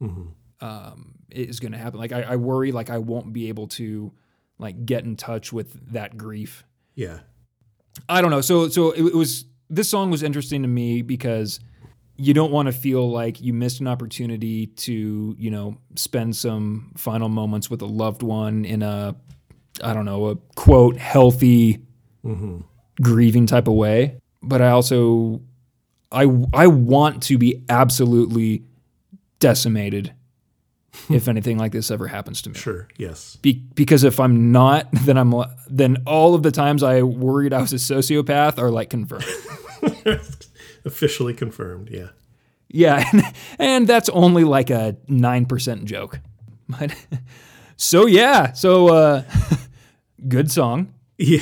hmm 0.00 0.28
um, 0.60 1.14
is 1.30 1.58
going 1.58 1.72
to 1.72 1.78
happen. 1.78 1.98
Like 1.98 2.12
I, 2.12 2.22
I 2.22 2.36
worry 2.36 2.70
like 2.70 2.88
I 2.90 2.98
won't 2.98 3.32
be 3.32 3.48
able 3.48 3.66
to 3.68 4.12
like 4.58 4.86
get 4.86 5.04
in 5.04 5.16
touch 5.16 5.52
with 5.52 5.92
that 5.92 6.16
grief. 6.16 6.64
Yeah. 6.94 7.18
I 8.08 8.22
don't 8.22 8.30
know. 8.30 8.40
So 8.42 8.68
so 8.68 8.92
it, 8.92 9.02
it 9.06 9.14
was 9.14 9.44
this 9.68 9.88
song 9.88 10.10
was 10.12 10.22
interesting 10.22 10.62
to 10.62 10.68
me 10.68 11.02
because 11.02 11.58
you 12.16 12.32
don't 12.34 12.52
want 12.52 12.66
to 12.66 12.72
feel 12.72 13.10
like 13.10 13.40
you 13.40 13.52
missed 13.52 13.80
an 13.80 13.88
opportunity 13.88 14.66
to 14.68 15.34
you 15.36 15.50
know 15.50 15.78
spend 15.96 16.36
some 16.36 16.92
final 16.96 17.28
moments 17.28 17.68
with 17.68 17.82
a 17.82 17.86
loved 17.86 18.22
one 18.22 18.64
in 18.64 18.82
a 18.82 19.16
I 19.82 19.92
don't 19.94 20.04
know 20.04 20.26
a 20.28 20.36
quote 20.54 20.96
healthy 20.96 21.80
hmm 22.22 22.60
grieving 23.00 23.46
type 23.46 23.68
of 23.68 23.74
way. 23.74 24.18
But 24.42 24.60
I 24.60 24.70
also 24.70 25.40
I 26.10 26.22
I 26.52 26.66
want 26.66 27.22
to 27.24 27.38
be 27.38 27.64
absolutely 27.68 28.64
decimated 29.38 30.12
if 31.10 31.26
anything 31.26 31.58
like 31.58 31.72
this 31.72 31.90
ever 31.90 32.06
happens 32.06 32.42
to 32.42 32.50
me. 32.50 32.58
Sure. 32.58 32.86
Yes. 32.96 33.36
Be- 33.36 33.64
because 33.74 34.04
if 34.04 34.20
I'm 34.20 34.52
not, 34.52 34.88
then 34.92 35.16
I'm 35.16 35.34
then 35.68 36.02
all 36.06 36.34
of 36.34 36.42
the 36.42 36.50
times 36.50 36.82
I 36.82 37.02
worried 37.02 37.52
I 37.52 37.60
was 37.60 37.72
a 37.72 37.76
sociopath 37.76 38.58
are 38.58 38.70
like 38.70 38.90
confirmed. 38.90 39.24
Officially 40.84 41.34
confirmed. 41.34 41.88
Yeah. 41.90 42.08
yeah, 42.68 43.08
and, 43.12 43.22
and 43.58 43.86
that's 43.86 44.08
only 44.10 44.44
like 44.44 44.70
a 44.70 44.96
nine 45.08 45.46
percent 45.46 45.84
joke. 45.84 46.20
But 46.68 46.94
so 47.76 48.06
yeah, 48.06 48.52
so 48.52 48.88
uh, 48.88 49.22
good 50.28 50.50
song. 50.50 50.92
Yeah. 51.18 51.40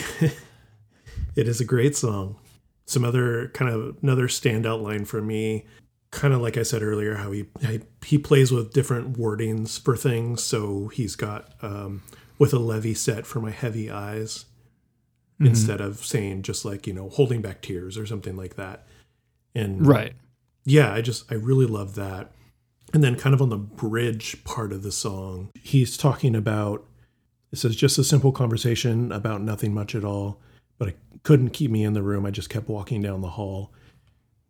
It 1.41 1.49
is 1.49 1.61
a 1.61 1.65
great 1.65 1.97
song. 1.97 2.37
Some 2.87 3.05
other 3.05 3.49
kind 3.49 3.73
of 3.73 3.97
another 4.03 4.29
standout 4.29 4.83
line 4.83 5.05
for 5.07 5.23
me, 5.23 5.65
kind 6.11 6.35
of 6.35 6.41
like 6.41 6.57
I 6.57 6.63
said 6.63 6.83
earlier, 6.83 7.15
how 7.17 7.33
he 7.33 7.47
he, 8.05 8.19
plays 8.19 8.53
with 8.53 8.73
different 8.73 9.17
wordings 9.17 9.81
for 9.81 9.97
things. 9.97 10.43
So 10.43 10.89
he's 10.89 11.17
got 11.17 11.55
um, 11.63 12.03
with 12.39 12.53
a 12.53 12.59
levy 12.59 12.95
set 12.95 13.27
for 13.27 13.41
my 13.41 13.51
heavy 13.51 13.91
eyes 13.91 14.45
instead 15.43 15.81
of 15.81 16.05
saying 16.05 16.43
just 16.43 16.67
like 16.67 16.87
you 16.87 16.93
know 16.93 17.09
holding 17.09 17.41
back 17.41 17.63
tears 17.63 17.97
or 17.97 18.05
something 18.05 18.37
like 18.37 18.57
that. 18.57 18.87
And 19.55 19.87
Right. 19.87 20.13
yeah, 20.67 20.93
I 20.93 21.01
just 21.01 21.31
I 21.33 21.37
really 21.37 21.65
love 21.67 21.95
that. 21.95 22.33
And 22.93 23.03
then 23.03 23.17
kind 23.17 23.35
of 23.35 23.41
on 23.41 23.49
the 23.49 23.57
bridge 23.57 24.45
part 24.45 24.73
of 24.73 24.83
the 24.83 24.93
song, 24.93 25.51
he's 25.55 25.97
talking 25.97 26.35
about 26.35 26.85
it 27.53 27.59
says 27.59 27.75
just 27.75 27.99
a 27.99 28.05
simple 28.05 28.33
conversation 28.33 29.11
about 29.13 29.41
nothing 29.41 29.73
much 29.73 29.95
at 29.95 30.05
all, 30.05 30.41
but 30.81 30.89
it 30.89 30.99
couldn't 31.23 31.51
keep 31.51 31.71
me 31.71 31.85
in 31.85 31.93
the 31.93 32.03
room. 32.03 32.27
I 32.27 32.31
just 32.31 32.49
kept 32.49 32.69
walking 32.69 33.03
down 33.03 33.21
the 33.21 33.29
hall. 33.29 33.71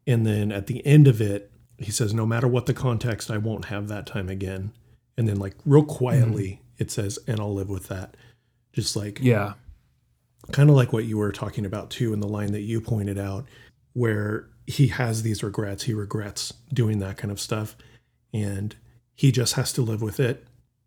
And 0.07 0.25
then 0.25 0.53
at 0.53 0.69
the 0.69 0.87
end 0.87 1.09
of 1.09 1.21
it, 1.21 1.51
he 1.77 1.90
says, 1.90 2.14
No 2.14 2.25
matter 2.25 2.47
what 2.49 2.64
the 2.64 2.73
context, 2.73 3.31
I 3.31 3.37
won't 3.37 3.66
have 3.66 3.88
that 3.88 4.07
time 4.07 4.31
again. 4.31 4.73
And 5.19 5.29
then, 5.29 5.38
like, 5.38 5.57
real 5.66 5.85
quietly, 5.85 6.62
mm-hmm. 6.62 6.83
it 6.83 6.90
says, 6.90 7.19
And 7.27 7.40
I'll 7.40 7.53
live 7.53 7.69
with 7.69 7.88
that. 7.88 8.16
Just 8.73 8.95
like, 8.95 9.19
Yeah. 9.21 9.55
kind 10.53 10.71
of 10.71 10.77
like 10.77 10.93
what 10.93 11.05
you 11.05 11.19
were 11.19 11.33
talking 11.33 11.66
about 11.66 11.90
too 11.90 12.12
in 12.12 12.21
the 12.21 12.29
line 12.29 12.53
that 12.53 12.62
you 12.62 12.81
pointed 12.81 13.19
out 13.19 13.45
where 13.93 14.49
he 14.66 14.87
has 14.88 15.23
these 15.23 15.43
regrets 15.43 15.83
he 15.83 15.93
regrets 15.93 16.55
doing 16.73 17.01
that 17.01 17.16
kind 17.16 17.31
of 17.31 17.40
stuff 17.40 17.77
and 18.33 18.77
he 19.14 19.31
just 19.33 19.55
has 19.55 19.73
to 19.73 19.83
live 19.83 20.01
with 20.01 20.19
it 20.19 20.47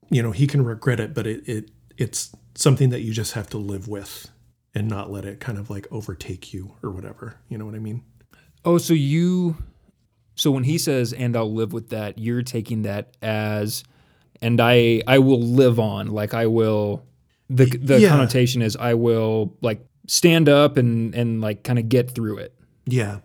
you 0.10 0.24
know 0.24 0.32
he 0.32 0.48
can 0.48 0.64
regret 0.66 1.00
it 1.00 1.14
but 1.14 1.28
it, 1.28 1.48
it 1.48 1.70
it's 1.98 2.36
something 2.56 2.90
that 2.90 3.02
you 3.02 3.14
just 3.14 3.34
have 3.34 3.50
to 3.50 3.58
live 3.58 3.88
with 3.88 4.30
and 4.76 4.88
not 4.88 5.12
let 5.12 5.26
it 5.26 5.40
kind 5.40 5.58
of 5.58 5.70
like 5.70 5.88
overtake 5.92 6.54
you 6.54 6.76
or 6.84 6.90
whatever 6.92 7.36
you 7.50 7.58
know 7.58 7.66
what 7.66 7.76
i 7.76 7.80
mean 7.80 8.04
Oh, 8.66 8.78
so 8.78 8.94
you 8.94 9.58
so 10.36 10.50
when 10.50 10.64
he 10.64 10.78
says 10.78 11.12
and 11.12 11.36
I'll 11.36 11.54
live 11.54 11.74
with 11.74 11.90
that, 11.90 12.18
you're 12.18 12.44
taking 12.44 12.84
that 12.84 13.18
as 13.22 13.84
and 14.42 14.62
I 14.62 15.02
I 15.06 15.20
will 15.20 15.42
live 15.42 15.82
on, 15.82 16.08
like 16.08 16.34
I 16.34 16.46
will 16.48 17.04
the 17.50 17.66
the 17.66 18.00
Yeah. 18.00 18.08
connotation 18.08 18.62
is 18.62 18.78
I 18.78 18.94
will 18.94 19.54
like 19.62 19.86
stand 20.08 20.48
up 20.48 20.78
and 20.78 21.14
and 21.14 21.42
like 21.42 21.64
kind 21.66 21.78
of 21.78 21.90
get 21.90 22.12
through 22.12 22.38
it 22.38 22.54
yeah 22.86 23.20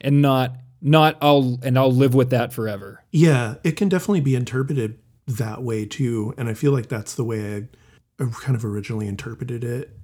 and 0.00 0.22
not 0.22 0.56
not 0.80 1.18
I'll 1.20 1.58
and 1.62 1.78
I'll 1.78 1.92
live 1.92 2.14
with 2.14 2.30
that 2.30 2.54
forever. 2.54 3.04
Yeah, 3.12 3.56
it 3.64 3.72
can 3.72 3.90
definitely 3.90 4.22
be 4.22 4.34
interpreted 4.34 4.98
that 5.26 5.62
way 5.62 5.84
too. 5.84 6.32
And 6.38 6.48
I 6.48 6.54
feel 6.54 6.72
like 6.72 6.88
that's 6.88 7.14
the 7.16 7.24
way 7.24 7.54
I, 8.18 8.24
I 8.24 8.30
kind 8.40 8.56
of 8.56 8.64
originally 8.64 9.08
interpreted 9.08 9.62
it. 9.62 9.97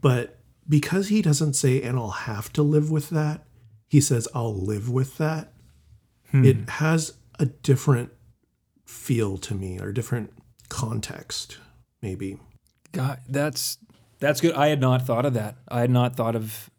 But 0.00 0.40
because 0.68 1.08
he 1.08 1.22
doesn't 1.22 1.54
say, 1.54 1.82
and 1.82 1.98
I'll 1.98 2.10
have 2.10 2.52
to 2.54 2.62
live 2.62 2.90
with 2.90 3.10
that, 3.10 3.44
he 3.86 4.00
says, 4.00 4.26
I'll 4.34 4.54
live 4.54 4.90
with 4.90 5.18
that. 5.18 5.52
Hmm. 6.30 6.44
It 6.44 6.68
has 6.68 7.14
a 7.38 7.46
different 7.46 8.10
feel 8.86 9.38
to 9.38 9.54
me 9.54 9.78
or 9.78 9.92
different 9.92 10.32
context, 10.68 11.58
maybe. 12.02 12.38
God, 12.92 13.20
that's 13.28 13.78
that's 14.20 14.40
good. 14.40 14.54
I 14.54 14.68
had 14.68 14.80
not 14.80 15.06
thought 15.06 15.26
of 15.26 15.34
that. 15.34 15.56
I 15.68 15.80
had 15.80 15.90
not 15.90 16.16
thought 16.16 16.36
of 16.36 16.70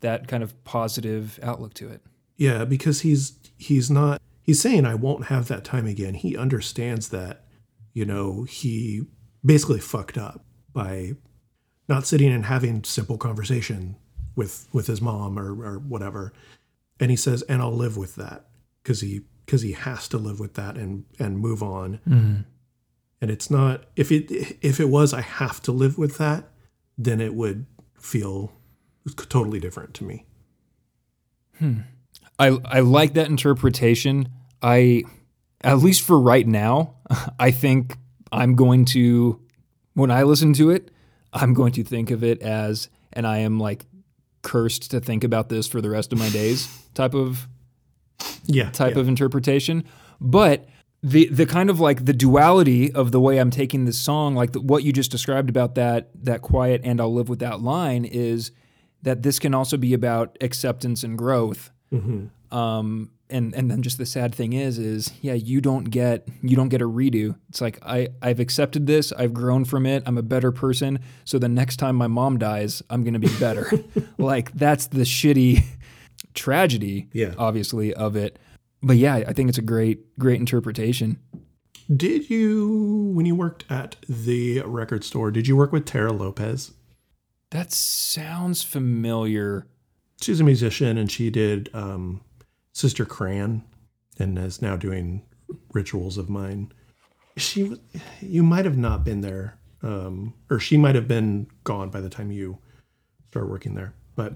that 0.00 0.28
kind 0.28 0.42
of 0.42 0.62
positive 0.64 1.38
outlook 1.42 1.74
to 1.74 1.88
it. 1.88 2.02
Yeah, 2.36 2.64
because 2.64 3.00
he's 3.00 3.38
he's 3.58 3.90
not 3.90 4.20
he's 4.42 4.60
saying 4.60 4.86
I 4.86 4.94
won't 4.94 5.26
have 5.26 5.48
that 5.48 5.64
time 5.64 5.86
again. 5.86 6.14
He 6.14 6.36
understands 6.36 7.08
that, 7.08 7.44
you 7.92 8.04
know, 8.04 8.44
he 8.44 9.02
basically 9.44 9.80
fucked 9.80 10.16
up 10.16 10.44
by 10.72 11.12
not 11.90 12.06
sitting 12.06 12.32
and 12.32 12.46
having 12.46 12.84
simple 12.84 13.18
conversation 13.18 13.96
with 14.36 14.68
with 14.72 14.86
his 14.86 15.02
mom 15.02 15.38
or 15.38 15.50
or 15.62 15.78
whatever. 15.78 16.32
And 16.98 17.10
he 17.10 17.16
says, 17.16 17.42
and 17.42 17.60
I'll 17.60 17.74
live 17.74 17.98
with 17.98 18.14
that 18.14 18.46
because 18.82 19.02
he 19.02 19.22
because 19.44 19.62
he 19.62 19.72
has 19.72 20.08
to 20.08 20.18
live 20.18 20.40
with 20.40 20.54
that 20.54 20.76
and 20.76 21.04
and 21.18 21.38
move 21.38 21.62
on. 21.62 22.00
Mm-hmm. 22.08 22.40
And 23.20 23.30
it's 23.30 23.50
not 23.50 23.84
if 23.96 24.10
it 24.10 24.56
if 24.62 24.80
it 24.80 24.88
was 24.88 25.12
I 25.12 25.20
have 25.20 25.60
to 25.62 25.72
live 25.72 25.98
with 25.98 26.16
that, 26.16 26.48
then 26.96 27.20
it 27.20 27.34
would 27.34 27.66
feel 27.98 28.52
totally 29.28 29.60
different 29.60 29.92
to 29.94 30.04
me. 30.04 30.24
Hmm. 31.58 31.80
I 32.38 32.58
I 32.64 32.80
like 32.80 33.14
that 33.14 33.26
interpretation. 33.26 34.28
I 34.62 35.02
at 35.62 35.78
least 35.78 36.02
for 36.02 36.18
right 36.18 36.46
now, 36.46 36.94
I 37.38 37.50
think 37.50 37.96
I'm 38.30 38.54
going 38.54 38.84
to 38.86 39.40
when 39.94 40.10
I 40.10 40.22
listen 40.22 40.52
to 40.54 40.70
it, 40.70 40.90
I'm 41.32 41.54
going 41.54 41.72
to 41.72 41.84
think 41.84 42.10
of 42.10 42.24
it 42.24 42.42
as 42.42 42.88
and 43.12 43.26
I 43.26 43.38
am 43.38 43.58
like 43.58 43.86
cursed 44.42 44.90
to 44.92 45.00
think 45.00 45.24
about 45.24 45.48
this 45.48 45.66
for 45.66 45.80
the 45.80 45.90
rest 45.90 46.12
of 46.12 46.18
my 46.18 46.28
days 46.30 46.68
type 46.94 47.14
of 47.14 47.46
Yeah. 48.46 48.70
type 48.70 48.94
yeah. 48.94 49.00
of 49.00 49.08
interpretation. 49.08 49.84
But 50.20 50.66
the 51.02 51.28
the 51.28 51.46
kind 51.46 51.70
of 51.70 51.80
like 51.80 52.04
the 52.04 52.12
duality 52.12 52.92
of 52.92 53.10
the 53.10 53.20
way 53.20 53.38
I'm 53.38 53.50
taking 53.50 53.86
this 53.86 53.98
song, 53.98 54.34
like 54.34 54.52
the, 54.52 54.60
what 54.60 54.82
you 54.84 54.92
just 54.92 55.10
described 55.10 55.48
about 55.48 55.74
that 55.76 56.10
that 56.24 56.42
quiet 56.42 56.82
and 56.84 57.00
I'll 57.00 57.12
live 57.14 57.28
with 57.28 57.38
that 57.38 57.60
line 57.62 58.04
is 58.04 58.50
that 59.02 59.22
this 59.22 59.38
can 59.38 59.54
also 59.54 59.76
be 59.78 59.94
about 59.94 60.36
acceptance 60.42 61.02
and 61.02 61.16
growth. 61.16 61.70
Um, 62.50 63.10
and 63.30 63.54
and 63.54 63.70
then 63.70 63.82
just 63.82 63.98
the 63.98 64.06
sad 64.06 64.34
thing 64.34 64.52
is 64.52 64.78
is 64.78 65.12
yeah 65.22 65.34
you 65.34 65.60
don't 65.60 65.84
get 65.84 66.26
you 66.42 66.56
don't 66.56 66.68
get 66.68 66.82
a 66.82 66.88
redo. 66.88 67.36
It's 67.48 67.60
like 67.60 67.78
I 67.84 68.08
I've 68.22 68.40
accepted 68.40 68.86
this, 68.86 69.12
I've 69.12 69.32
grown 69.32 69.64
from 69.64 69.86
it, 69.86 70.02
I'm 70.06 70.18
a 70.18 70.22
better 70.22 70.52
person. 70.52 70.98
So 71.24 71.38
the 71.38 71.48
next 71.48 71.76
time 71.76 71.96
my 71.96 72.06
mom 72.06 72.38
dies, 72.38 72.82
I'm 72.90 73.04
gonna 73.04 73.18
be 73.18 73.34
better. 73.38 73.70
like 74.18 74.52
that's 74.52 74.86
the 74.88 75.02
shitty 75.02 75.62
tragedy, 76.34 77.08
Yeah. 77.12 77.34
obviously 77.38 77.94
of 77.94 78.16
it. 78.16 78.38
But 78.82 78.96
yeah, 78.96 79.16
I 79.26 79.32
think 79.32 79.48
it's 79.48 79.58
a 79.58 79.62
great 79.62 80.18
great 80.18 80.40
interpretation. 80.40 81.18
Did 81.94 82.30
you, 82.30 83.10
when 83.14 83.26
you 83.26 83.34
worked 83.34 83.64
at 83.68 83.96
the 84.08 84.60
record 84.60 85.02
store, 85.02 85.32
did 85.32 85.48
you 85.48 85.56
work 85.56 85.72
with 85.72 85.86
Terra 85.86 86.12
Lopez? 86.12 86.70
That 87.50 87.72
sounds 87.72 88.62
familiar. 88.62 89.66
She's 90.20 90.38
a 90.38 90.44
musician 90.44 90.96
and 90.98 91.10
she 91.10 91.30
did 91.30 91.68
um, 91.74 92.20
Sister 92.72 93.04
Crayon 93.04 93.64
and 94.18 94.38
is 94.38 94.62
now 94.62 94.76
doing 94.76 95.22
Rituals 95.72 96.18
of 96.18 96.28
Mine. 96.28 96.72
She, 97.36 97.76
you 98.20 98.42
might 98.42 98.64
have 98.64 98.76
not 98.76 99.04
been 99.04 99.20
there, 99.20 99.58
um, 99.82 100.34
or 100.50 100.58
she 100.58 100.76
might 100.76 100.94
have 100.94 101.08
been 101.08 101.46
gone 101.64 101.90
by 101.90 102.00
the 102.00 102.10
time 102.10 102.30
you 102.30 102.58
start 103.30 103.48
working 103.48 103.74
there. 103.74 103.94
But 104.16 104.34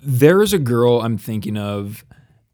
There 0.00 0.42
is 0.42 0.52
a 0.52 0.58
girl 0.58 1.00
I'm 1.00 1.18
thinking 1.18 1.56
of 1.56 2.04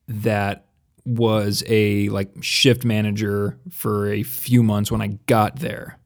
that 0.08 0.66
was 1.04 1.64
a 1.66 2.08
like 2.10 2.30
shift 2.40 2.84
manager 2.84 3.58
for 3.70 4.06
a 4.12 4.22
few 4.22 4.62
months 4.62 4.90
when 4.90 5.02
I 5.02 5.18
got 5.26 5.56
there. 5.58 5.98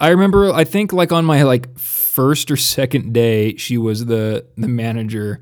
I 0.00 0.08
remember 0.08 0.50
I 0.52 0.64
think 0.64 0.92
like 0.92 1.12
on 1.12 1.24
my 1.24 1.42
like 1.44 1.78
first 1.78 2.50
or 2.50 2.56
second 2.56 3.12
day 3.12 3.54
she 3.56 3.78
was 3.78 4.06
the 4.06 4.44
the 4.56 4.66
manager 4.66 5.40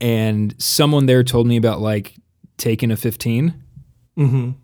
and 0.00 0.54
someone 0.58 1.06
there 1.06 1.22
told 1.22 1.46
me 1.46 1.56
about 1.56 1.80
like 1.80 2.14
taking 2.56 2.90
a 2.90 2.96
15. 2.96 3.54
mhm. 4.16 4.54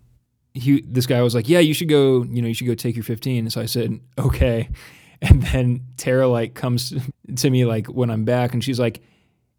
he 0.53 0.81
this 0.81 1.05
guy 1.05 1.21
was 1.21 1.35
like, 1.35 1.49
"Yeah, 1.49 1.59
you 1.59 1.73
should 1.73 1.89
go. 1.89 2.23
You 2.23 2.41
know, 2.41 2.47
you 2.47 2.53
should 2.53 2.67
go 2.67 2.75
take 2.75 2.95
your 2.95 3.03
15." 3.03 3.49
So 3.49 3.61
I 3.61 3.65
said, 3.65 3.99
"Okay." 4.17 4.69
And 5.21 5.41
then 5.43 5.81
Terra 5.95 6.27
like 6.27 6.55
comes 6.55 6.93
to 7.37 7.49
me 7.49 7.63
like 7.63 7.87
when 7.87 8.11
I'm 8.11 8.25
back, 8.25 8.53
and 8.53 8.61
she's 8.63 8.79
like, 8.79 9.01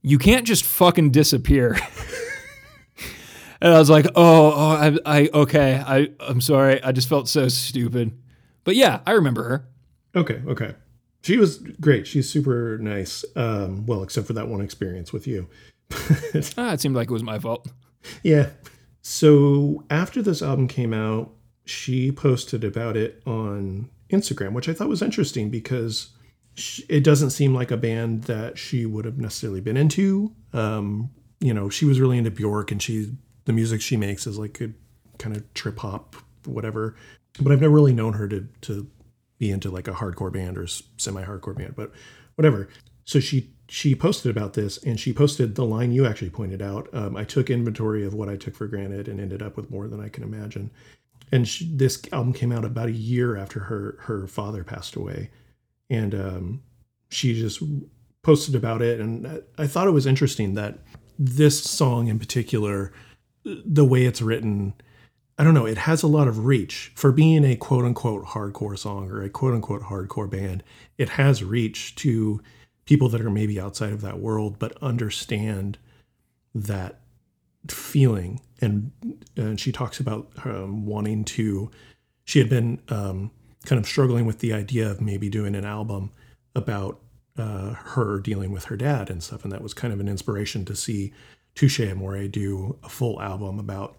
you 0.06 0.18
can't 0.18 0.46
just 0.46 0.64
fucking 0.64 1.10
disappear. 1.10 1.72
and 3.60 3.74
I 3.74 3.78
was 3.78 3.90
like, 3.90 4.06
oh, 4.14 4.52
oh 4.54 5.00
I, 5.04 5.18
I, 5.22 5.30
okay, 5.34 5.82
I, 5.84 6.10
I'm 6.20 6.40
sorry. 6.40 6.80
I 6.80 6.92
just 6.92 7.08
felt 7.08 7.28
so 7.28 7.48
stupid. 7.48 8.16
But 8.62 8.76
yeah, 8.76 9.00
I 9.04 9.12
remember 9.12 9.42
her. 9.48 9.68
Okay, 10.14 10.42
okay. 10.46 10.74
She 11.22 11.36
was 11.38 11.58
great. 11.80 12.06
She's 12.06 12.30
super 12.30 12.78
nice. 12.78 13.24
Um, 13.34 13.86
well, 13.86 14.02
except 14.02 14.26
for 14.26 14.32
that 14.34 14.48
one 14.48 14.60
experience 14.60 15.12
with 15.12 15.26
you. 15.26 15.48
ah, 16.56 16.72
it 16.72 16.80
seemed 16.80 16.94
like 16.94 17.10
it 17.10 17.12
was 17.12 17.22
my 17.22 17.38
fault. 17.38 17.68
Yeah. 18.22 18.50
So 19.02 19.84
after 19.90 20.22
this 20.22 20.42
album 20.42 20.68
came 20.68 20.92
out, 20.92 21.32
she 21.64 22.12
posted 22.12 22.64
about 22.64 22.96
it 22.96 23.22
on 23.26 23.90
Instagram, 24.10 24.52
which 24.52 24.68
I 24.68 24.72
thought 24.72 24.88
was 24.88 25.02
interesting 25.02 25.50
because 25.50 26.10
it 26.88 27.04
doesn't 27.04 27.30
seem 27.30 27.54
like 27.54 27.70
a 27.70 27.76
band 27.76 28.24
that 28.24 28.56
she 28.56 28.86
would 28.86 29.04
have 29.04 29.18
necessarily 29.18 29.60
been 29.60 29.76
into. 29.76 30.32
Um, 30.52 31.10
you 31.40 31.52
know, 31.52 31.68
she 31.68 31.84
was 31.84 32.00
really 32.00 32.18
into 32.18 32.30
Bjork, 32.30 32.70
and 32.72 32.80
she 32.80 33.12
the 33.44 33.52
music 33.52 33.80
she 33.80 33.96
makes 33.96 34.26
is 34.26 34.38
like 34.38 34.60
a 34.60 34.70
kind 35.18 35.36
of 35.36 35.52
trip 35.54 35.78
hop, 35.78 36.16
whatever. 36.44 36.96
But 37.40 37.52
I've 37.52 37.60
never 37.60 37.74
really 37.74 37.92
known 37.92 38.14
her 38.14 38.26
to 38.28 38.48
to 38.62 38.88
be 39.38 39.50
into 39.50 39.70
like 39.70 39.88
a 39.88 39.92
hardcore 39.92 40.32
band 40.32 40.58
or 40.58 40.66
semi 40.66 41.24
hardcore 41.24 41.56
band, 41.56 41.74
but 41.76 41.92
whatever. 42.34 42.68
So 43.04 43.20
she 43.20 43.50
she 43.68 43.94
posted 43.94 44.30
about 44.30 44.54
this, 44.54 44.78
and 44.78 44.98
she 44.98 45.12
posted 45.12 45.54
the 45.54 45.64
line 45.64 45.92
you 45.92 46.06
actually 46.06 46.30
pointed 46.30 46.62
out. 46.62 46.88
Um, 46.92 47.16
I 47.16 47.24
took 47.24 47.50
inventory 47.50 48.04
of 48.04 48.14
what 48.14 48.28
I 48.28 48.36
took 48.36 48.54
for 48.54 48.66
granted, 48.66 49.08
and 49.08 49.20
ended 49.20 49.42
up 49.42 49.56
with 49.56 49.70
more 49.70 49.88
than 49.88 50.00
I 50.00 50.08
can 50.08 50.22
imagine. 50.22 50.70
And 51.32 51.48
she, 51.48 51.68
this 51.74 52.00
album 52.12 52.32
came 52.32 52.52
out 52.52 52.64
about 52.64 52.88
a 52.88 52.92
year 52.92 53.36
after 53.36 53.60
her 53.60 53.96
her 54.02 54.26
father 54.26 54.64
passed 54.64 54.96
away, 54.96 55.30
and 55.90 56.14
um, 56.14 56.62
she 57.08 57.34
just 57.34 57.62
posted 58.22 58.54
about 58.54 58.82
it, 58.82 59.00
and 59.00 59.42
I 59.56 59.66
thought 59.66 59.86
it 59.86 59.92
was 59.92 60.06
interesting 60.06 60.54
that 60.54 60.78
this 61.18 61.62
song 61.62 62.08
in 62.08 62.18
particular, 62.18 62.92
the 63.44 63.84
way 63.84 64.04
it's 64.04 64.20
written, 64.20 64.74
I 65.38 65.44
don't 65.44 65.54
know, 65.54 65.66
it 65.66 65.78
has 65.78 66.02
a 66.02 66.08
lot 66.08 66.28
of 66.28 66.46
reach 66.46 66.92
for 66.94 67.12
being 67.12 67.44
a 67.44 67.56
quote 67.56 67.84
unquote 67.84 68.24
hardcore 68.24 68.78
song 68.78 69.10
or 69.10 69.22
a 69.22 69.28
quote 69.28 69.54
unquote 69.54 69.82
hardcore 69.82 70.30
band. 70.30 70.62
It 70.96 71.10
has 71.10 71.44
reach 71.44 71.94
to 71.96 72.40
people 72.86 73.08
that 73.10 73.20
are 73.20 73.30
maybe 73.30 73.60
outside 73.60 73.92
of 73.92 74.00
that 74.00 74.18
world 74.18 74.58
but 74.58 74.80
understand 74.82 75.76
that 76.54 77.00
feeling. 77.68 78.40
And, 78.62 78.92
and 79.36 79.60
she 79.60 79.72
talks 79.72 80.00
about 80.00 80.30
um, 80.44 80.86
wanting 80.86 81.24
to, 81.24 81.70
she 82.24 82.38
had 82.38 82.48
been 82.48 82.80
um, 82.88 83.30
kind 83.66 83.78
of 83.78 83.86
struggling 83.86 84.24
with 84.24 84.38
the 84.38 84.54
idea 84.54 84.90
of 84.90 85.00
maybe 85.02 85.28
doing 85.28 85.54
an 85.54 85.64
album 85.66 86.12
about 86.54 87.00
uh, 87.36 87.74
her 87.74 88.18
dealing 88.20 88.52
with 88.52 88.64
her 88.64 88.76
dad 88.76 89.10
and 89.10 89.22
stuff. 89.22 89.44
And 89.44 89.52
that 89.52 89.60
was 89.60 89.74
kind 89.74 89.92
of 89.92 90.00
an 90.00 90.08
inspiration 90.08 90.64
to 90.64 90.74
see 90.74 91.12
Touche 91.54 91.80
Amore 91.80 92.28
do 92.28 92.78
a 92.82 92.88
full 92.88 93.20
album 93.20 93.58
about 93.58 93.96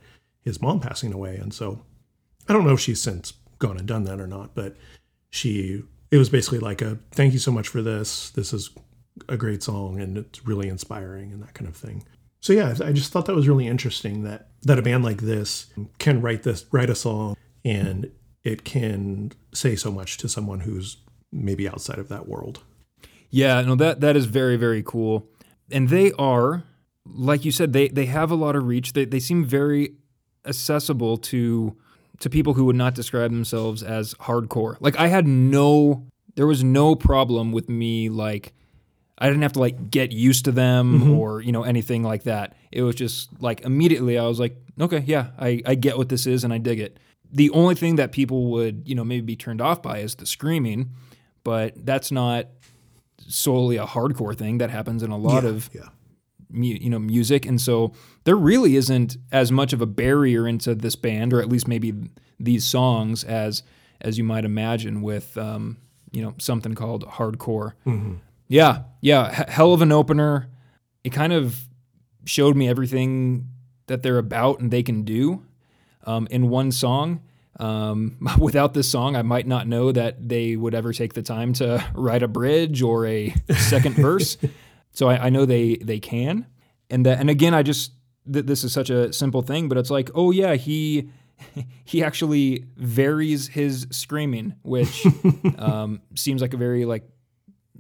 his 0.48 0.62
mom 0.62 0.80
passing 0.80 1.14
away. 1.14 1.36
And 1.36 1.54
so 1.54 1.84
I 2.48 2.54
don't 2.54 2.66
know 2.66 2.74
if 2.74 2.80
she's 2.80 3.02
since 3.02 3.34
gone 3.60 3.78
and 3.78 3.88
done 3.88 4.04
that 4.06 4.20
or 4.20 4.28
not, 4.28 4.56
but 4.56 4.76
she 5.30 5.84
it 6.10 6.18
was 6.18 6.30
basically 6.30 6.60
like 6.60 6.82
a 6.82 6.98
thank 7.12 7.34
you 7.34 7.40
so 7.40 7.52
much 7.52 7.68
for 7.68 7.82
this. 7.82 8.30
This 8.32 8.54
is 8.54 8.72
a 9.28 9.38
great 9.38 9.62
song 9.62 10.00
and 10.00 10.18
it's 10.18 10.46
really 10.46 10.70
inspiring 10.70 11.32
and 11.32 11.44
that 11.44 11.54
kind 11.54 11.68
of 11.68 11.76
thing. 11.76 12.04
So 12.40 12.54
yeah, 12.54 12.74
I 12.84 12.94
just 12.94 13.12
thought 13.12 13.26
that 13.26 13.36
was 13.36 13.48
really 13.48 13.68
interesting 13.68 14.24
that 14.24 14.50
that 14.64 14.80
a 14.80 14.82
band 14.82 15.04
like 15.04 15.22
this 15.22 15.68
can 16.00 16.22
write 16.22 16.44
this 16.44 16.66
write 16.72 16.90
a 16.90 16.96
song 16.96 17.36
and 17.66 18.10
it 18.44 18.64
can 18.64 19.34
say 19.54 19.76
so 19.76 19.92
much 19.92 20.18
to 20.18 20.30
someone 20.30 20.62
who's 20.62 20.98
maybe 21.32 21.68
outside 21.68 22.00
of 22.00 22.08
that 22.08 22.28
world. 22.28 22.64
Yeah, 23.30 23.62
no 23.62 23.76
that 23.76 24.00
that 24.00 24.16
is 24.16 24.26
very 24.26 24.56
very 24.56 24.82
cool. 24.82 25.28
And 25.70 25.90
they 25.90 26.14
are 26.14 26.64
like 27.06 27.44
you 27.44 27.52
said 27.52 27.74
they 27.74 27.90
they 27.90 28.06
have 28.06 28.32
a 28.32 28.36
lot 28.36 28.56
of 28.56 28.66
reach. 28.66 28.94
They 28.94 29.04
they 29.04 29.20
seem 29.20 29.44
very 29.44 29.96
accessible 30.48 31.18
to 31.18 31.76
to 32.20 32.30
people 32.30 32.54
who 32.54 32.66
would 32.66 32.76
not 32.76 32.96
describe 32.96 33.32
themselves 33.32 33.84
as 33.84 34.14
hardcore. 34.16 34.78
Like 34.80 35.00
I 35.00 35.08
had 35.08 35.28
no 35.28 36.08
there 36.36 36.48
was 36.48 36.64
no 36.64 36.96
problem 36.96 37.52
with 37.52 37.68
me 37.68 38.10
like 38.10 38.54
I 39.18 39.28
didn't 39.28 39.42
have 39.42 39.54
to 39.54 39.60
like 39.60 39.90
get 39.90 40.12
used 40.12 40.46
to 40.46 40.52
them 40.52 41.00
mm-hmm. 41.00 41.14
or 41.14 41.42
you 41.42 41.52
know 41.52 41.64
anything 41.64 42.04
like 42.04 42.24
that. 42.24 42.56
It 42.72 42.84
was 42.84 42.96
just 42.96 43.30
like 43.42 43.62
immediately 43.62 44.18
I 44.18 44.28
was 44.28 44.40
like, 44.40 44.56
okay, 44.80 45.04
yeah, 45.06 45.32
I, 45.40 45.62
I 45.66 45.76
get 45.76 45.98
what 45.98 46.10
this 46.10 46.28
is 46.28 46.44
and 46.44 46.54
I 46.54 46.60
dig 46.60 46.80
it. 46.80 47.00
The 47.32 47.50
only 47.50 47.76
thing 47.76 47.98
that 47.98 48.12
people 48.12 48.52
would 48.52 48.88
you 48.88 48.96
know 48.96 49.04
maybe 49.04 49.22
be 49.22 49.36
turned 49.36 49.62
off 49.62 49.82
by 49.82 50.00
is 50.00 50.16
the 50.16 50.26
screaming, 50.26 50.92
but 51.44 51.74
that's 51.86 52.12
not 52.12 52.48
solely 53.28 53.78
a 53.78 53.86
hardcore 53.86 54.36
thing. 54.36 54.60
That 54.60 54.70
happens 54.70 55.02
in 55.02 55.12
a 55.12 55.18
lot 55.18 55.44
yeah, 55.44 55.50
of 55.50 55.70
yeah. 55.74 55.90
Mu- 56.50 56.78
you 56.80 56.90
know 56.90 57.00
music, 57.00 57.46
and 57.46 57.60
so 57.60 57.94
there 58.28 58.36
really 58.36 58.76
isn't 58.76 59.16
as 59.32 59.54
much 59.54 59.72
of 59.72 59.82
a 59.82 59.86
barrier 59.86 60.46
into 60.46 60.76
this 60.76 60.98
band, 60.98 61.32
or 61.32 61.40
at 61.40 61.48
least 61.48 61.66
maybe 61.66 61.94
these 62.38 62.66
songs 62.66 63.24
as 63.24 63.64
as 64.02 64.18
you 64.18 64.26
might 64.26 64.44
imagine 64.44 65.02
with 65.02 65.38
um, 65.38 65.78
you 66.12 66.22
know 66.22 66.36
something 66.38 66.76
called 66.76 67.08
hardcore. 67.08 67.72
Mm-hmm. 67.86 68.16
Yeah, 68.50 68.82
yeah, 69.00 69.30
H- 69.32 69.50
hell 69.50 69.72
of 69.72 69.82
an 69.82 69.94
opener. 69.94 70.50
It 71.06 71.12
kind 71.12 71.32
of 71.32 71.58
showed 72.26 72.58
me 72.58 72.68
everything 72.68 73.48
that 73.86 74.04
they're 74.04 74.18
about 74.18 74.60
and 74.60 74.72
they 74.72 74.84
can 74.84 75.04
do 75.04 75.46
um, 76.04 76.28
in 76.30 76.50
one 76.50 76.74
song. 76.74 77.22
Um, 77.62 78.18
without 78.38 78.74
this 78.74 78.92
song, 78.92 79.16
I 79.16 79.22
might 79.22 79.48
not 79.48 79.68
know 79.68 79.94
that 79.94 80.28
they 80.28 80.58
would 80.58 80.76
ever 80.76 80.92
take 80.92 81.14
the 81.14 81.24
time 81.24 81.54
to 81.54 81.82
write 81.96 82.24
a 82.24 82.28
bridge 82.28 82.82
or 82.82 83.06
a 83.06 83.34
second 83.56 83.96
verse. 83.96 84.36
So 84.92 85.08
I, 85.08 85.28
I, 85.28 85.30
know 85.30 85.46
they 85.46 85.78
they 85.78 86.02
can, 86.02 86.46
and 86.90 87.06
that, 87.06 87.22
and 87.22 87.30
again, 87.30 87.54
I 87.54 87.64
just 87.64 87.92
th- 88.32 88.46
this 88.46 88.64
is 88.64 88.72
such 88.72 88.90
a 88.90 89.12
simple 89.14 89.42
thing, 89.42 89.70
but 89.70 89.78
it's 89.78 89.90
like, 89.90 90.10
oh 90.16 90.32
yeah, 90.32 90.56
he 90.56 91.10
he 91.86 92.04
actually 92.04 92.66
varies 92.76 93.48
his 93.48 93.88
screaming, 93.92 94.56
which 94.64 95.06
um, 95.58 96.02
seems 96.16 96.42
like 96.42 96.54
a 96.54 96.58
very 96.58 96.86
like 96.86 97.08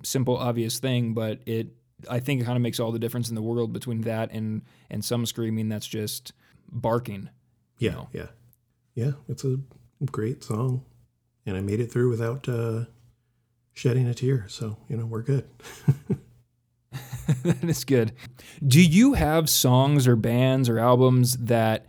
simple, 0.03 0.37
obvious 0.37 0.79
thing, 0.79 1.13
but 1.13 1.41
it 1.45 1.67
I 2.09 2.19
think 2.19 2.41
it 2.41 2.45
kind 2.45 2.55
of 2.55 2.61
makes 2.61 2.79
all 2.79 2.91
the 2.91 2.99
difference 2.99 3.29
in 3.29 3.35
the 3.35 3.41
world 3.41 3.73
between 3.73 4.01
that 4.01 4.31
and 4.31 4.61
and 4.89 5.03
some 5.03 5.25
screaming 5.25 5.69
that's 5.69 5.87
just 5.87 6.33
barking. 6.69 7.29
Yeah, 7.79 7.91
know? 7.91 8.09
yeah, 8.13 8.27
yeah. 8.95 9.11
It's 9.27 9.43
a 9.43 9.57
great 10.05 10.43
song, 10.43 10.83
and 11.45 11.57
I 11.57 11.61
made 11.61 11.79
it 11.79 11.91
through 11.91 12.09
without 12.09 12.47
uh, 12.47 12.85
shedding 13.73 14.07
a 14.07 14.13
tear. 14.13 14.45
So 14.47 14.77
you 14.87 14.97
know 14.97 15.05
we're 15.05 15.23
good. 15.23 15.49
that 17.43 17.63
is 17.63 17.83
good. 17.83 18.13
Do 18.65 18.81
you 18.81 19.13
have 19.13 19.49
songs 19.49 20.07
or 20.07 20.15
bands 20.15 20.69
or 20.69 20.79
albums 20.79 21.37
that 21.37 21.85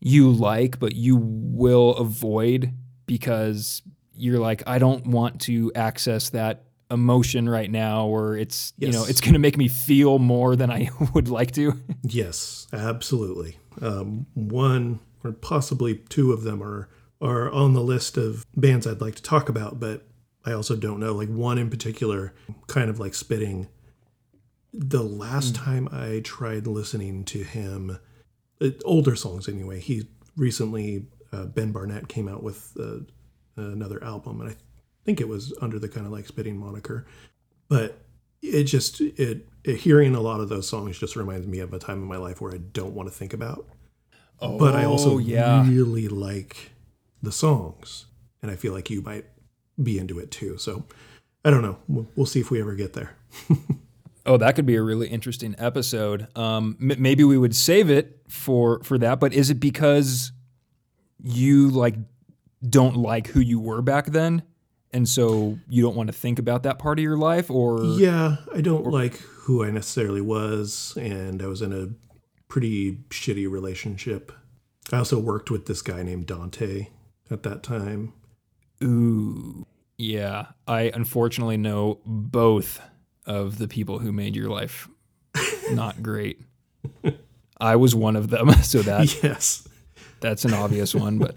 you 0.00 0.30
like 0.30 0.78
but 0.78 0.94
you 0.94 1.16
will 1.16 1.94
avoid 1.96 2.72
because 3.06 3.82
you're 4.14 4.38
like 4.38 4.62
I 4.66 4.78
don't 4.78 5.06
want 5.06 5.40
to 5.42 5.72
access 5.74 6.30
that 6.30 6.64
emotion 6.90 7.48
right 7.48 7.70
now 7.70 8.06
or 8.06 8.36
it's 8.36 8.72
yes. 8.78 8.92
you 8.92 8.98
know 8.98 9.04
it's 9.06 9.20
going 9.20 9.32
to 9.32 9.40
make 9.40 9.56
me 9.56 9.66
feel 9.66 10.20
more 10.20 10.54
than 10.54 10.70
i 10.70 10.88
would 11.14 11.28
like 11.28 11.50
to 11.50 11.72
yes 12.04 12.68
absolutely 12.72 13.58
um, 13.82 14.24
one 14.34 15.00
or 15.24 15.32
possibly 15.32 15.96
two 15.96 16.32
of 16.32 16.44
them 16.44 16.62
are 16.62 16.88
are 17.20 17.50
on 17.50 17.74
the 17.74 17.80
list 17.80 18.16
of 18.16 18.46
bands 18.54 18.86
i'd 18.86 19.00
like 19.00 19.16
to 19.16 19.22
talk 19.22 19.48
about 19.48 19.80
but 19.80 20.06
i 20.44 20.52
also 20.52 20.76
don't 20.76 21.00
know 21.00 21.12
like 21.12 21.28
one 21.28 21.58
in 21.58 21.68
particular 21.68 22.32
kind 22.68 22.88
of 22.88 23.00
like 23.00 23.14
spitting 23.14 23.66
the 24.78 25.02
last 25.02 25.54
mm. 25.54 25.64
time 25.64 25.88
i 25.90 26.20
tried 26.22 26.66
listening 26.66 27.24
to 27.24 27.42
him 27.42 27.98
uh, 28.60 28.68
older 28.84 29.16
songs 29.16 29.48
anyway 29.48 29.80
he 29.80 30.06
recently 30.36 31.06
uh, 31.32 31.46
ben 31.46 31.72
barnett 31.72 32.08
came 32.08 32.28
out 32.28 32.42
with 32.42 32.76
uh, 32.78 32.98
another 33.56 34.02
album 34.04 34.40
and 34.40 34.50
i 34.50 34.56
think 35.06 35.20
it 35.20 35.28
was 35.28 35.54
under 35.62 35.78
the 35.78 35.88
kind 35.88 36.04
of 36.04 36.12
like 36.12 36.26
spitting 36.26 36.58
moniker. 36.58 37.06
But 37.68 38.02
it 38.42 38.64
just 38.64 39.00
it, 39.00 39.48
it, 39.64 39.76
hearing 39.76 40.14
a 40.14 40.20
lot 40.20 40.40
of 40.40 40.50
those 40.50 40.68
songs 40.68 40.98
just 40.98 41.16
reminds 41.16 41.46
me 41.46 41.60
of 41.60 41.72
a 41.72 41.78
time 41.78 42.02
in 42.02 42.08
my 42.08 42.18
life 42.18 42.40
where 42.40 42.52
I 42.52 42.58
don't 42.58 42.92
want 42.92 43.08
to 43.08 43.14
think 43.14 43.32
about. 43.32 43.66
Oh, 44.40 44.58
but 44.58 44.74
I 44.74 44.84
also 44.84 45.16
yeah. 45.16 45.66
really 45.66 46.08
like 46.08 46.72
the 47.22 47.32
songs, 47.32 48.06
and 48.42 48.50
I 48.50 48.56
feel 48.56 48.74
like 48.74 48.90
you 48.90 49.00
might 49.00 49.24
be 49.82 49.98
into 49.98 50.18
it 50.18 50.30
too. 50.30 50.58
So 50.58 50.84
I 51.44 51.50
don't 51.50 51.62
know. 51.62 51.78
We'll, 51.88 52.06
we'll 52.16 52.26
see 52.26 52.40
if 52.40 52.50
we 52.50 52.60
ever 52.60 52.74
get 52.74 52.92
there. 52.92 53.16
oh, 54.26 54.36
that 54.36 54.56
could 54.56 54.66
be 54.66 54.76
a 54.76 54.82
really 54.82 55.08
interesting 55.08 55.54
episode. 55.58 56.28
Um, 56.36 56.76
m- 56.80 57.00
maybe 57.00 57.24
we 57.24 57.38
would 57.38 57.54
save 57.54 57.90
it 57.90 58.20
for 58.28 58.82
for 58.82 58.98
that. 58.98 59.20
But 59.20 59.32
is 59.32 59.50
it 59.50 59.60
because 59.60 60.32
you 61.22 61.70
like 61.70 61.94
don't 62.68 62.96
like 62.96 63.28
who 63.28 63.40
you 63.40 63.60
were 63.60 63.82
back 63.82 64.06
then? 64.06 64.42
and 64.96 65.08
so 65.08 65.58
you 65.68 65.82
don't 65.82 65.94
want 65.94 66.06
to 66.06 66.12
think 66.12 66.38
about 66.38 66.62
that 66.62 66.78
part 66.78 66.98
of 66.98 67.02
your 67.02 67.18
life 67.18 67.50
or 67.50 67.84
yeah 67.84 68.36
i 68.54 68.60
don't 68.60 68.86
or, 68.86 68.90
like 68.90 69.16
who 69.16 69.62
i 69.64 69.70
necessarily 69.70 70.20
was 70.20 70.96
and 71.00 71.42
i 71.42 71.46
was 71.46 71.62
in 71.62 71.72
a 71.72 71.88
pretty 72.48 72.96
shitty 73.10 73.50
relationship 73.50 74.32
i 74.92 74.96
also 74.96 75.18
worked 75.18 75.50
with 75.50 75.66
this 75.66 75.82
guy 75.82 76.02
named 76.02 76.26
dante 76.26 76.88
at 77.30 77.42
that 77.42 77.62
time 77.62 78.12
ooh 78.82 79.66
yeah 79.98 80.46
i 80.66 80.90
unfortunately 80.94 81.56
know 81.56 82.00
both 82.06 82.80
of 83.26 83.58
the 83.58 83.68
people 83.68 83.98
who 83.98 84.12
made 84.12 84.36
your 84.36 84.48
life 84.48 84.88
not 85.70 86.02
great. 86.02 86.40
I 87.58 87.76
was 87.76 87.94
one 87.94 88.16
of 88.16 88.30
them, 88.30 88.50
so 88.62 88.82
that 88.82 89.22
yes. 89.22 89.66
that's 90.20 90.44
an 90.44 90.54
obvious 90.54 90.94
one. 90.94 91.18
But 91.18 91.36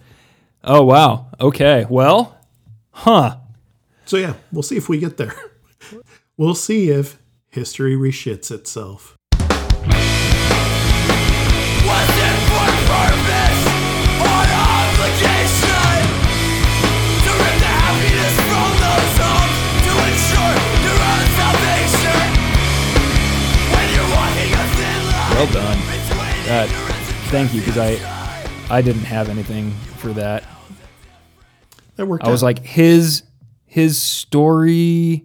oh 0.64 0.84
wow, 0.84 1.28
okay, 1.40 1.86
well, 1.90 2.38
huh? 2.92 3.38
So 4.06 4.18
yeah, 4.18 4.34
we'll 4.52 4.64
see 4.64 4.78
if 4.78 4.90
we 4.90 5.00
get 5.00 5.18
there. 5.18 5.34
We'll 6.38 6.56
see 6.56 6.90
if 6.90 7.18
history 7.50 7.98
reshits 7.98 8.50
itself. 8.50 9.18
Well 25.40 25.54
done. 25.54 25.78
between 25.78 26.18
That, 26.48 26.66
ignorance 26.70 26.90
and 27.10 27.18
thank 27.32 27.54
you, 27.54 27.62
because 27.62 27.78
I 27.78 27.96
I 28.70 28.82
didn't 28.82 29.06
have 29.06 29.30
anything 29.30 29.72
for 29.96 30.12
that. 30.12 30.44
That 31.96 32.08
worked 32.08 32.26
I 32.26 32.30
was 32.30 32.44
out. 32.44 32.48
like 32.48 32.60
his 32.60 33.24
his 33.66 33.98
story. 34.02 35.24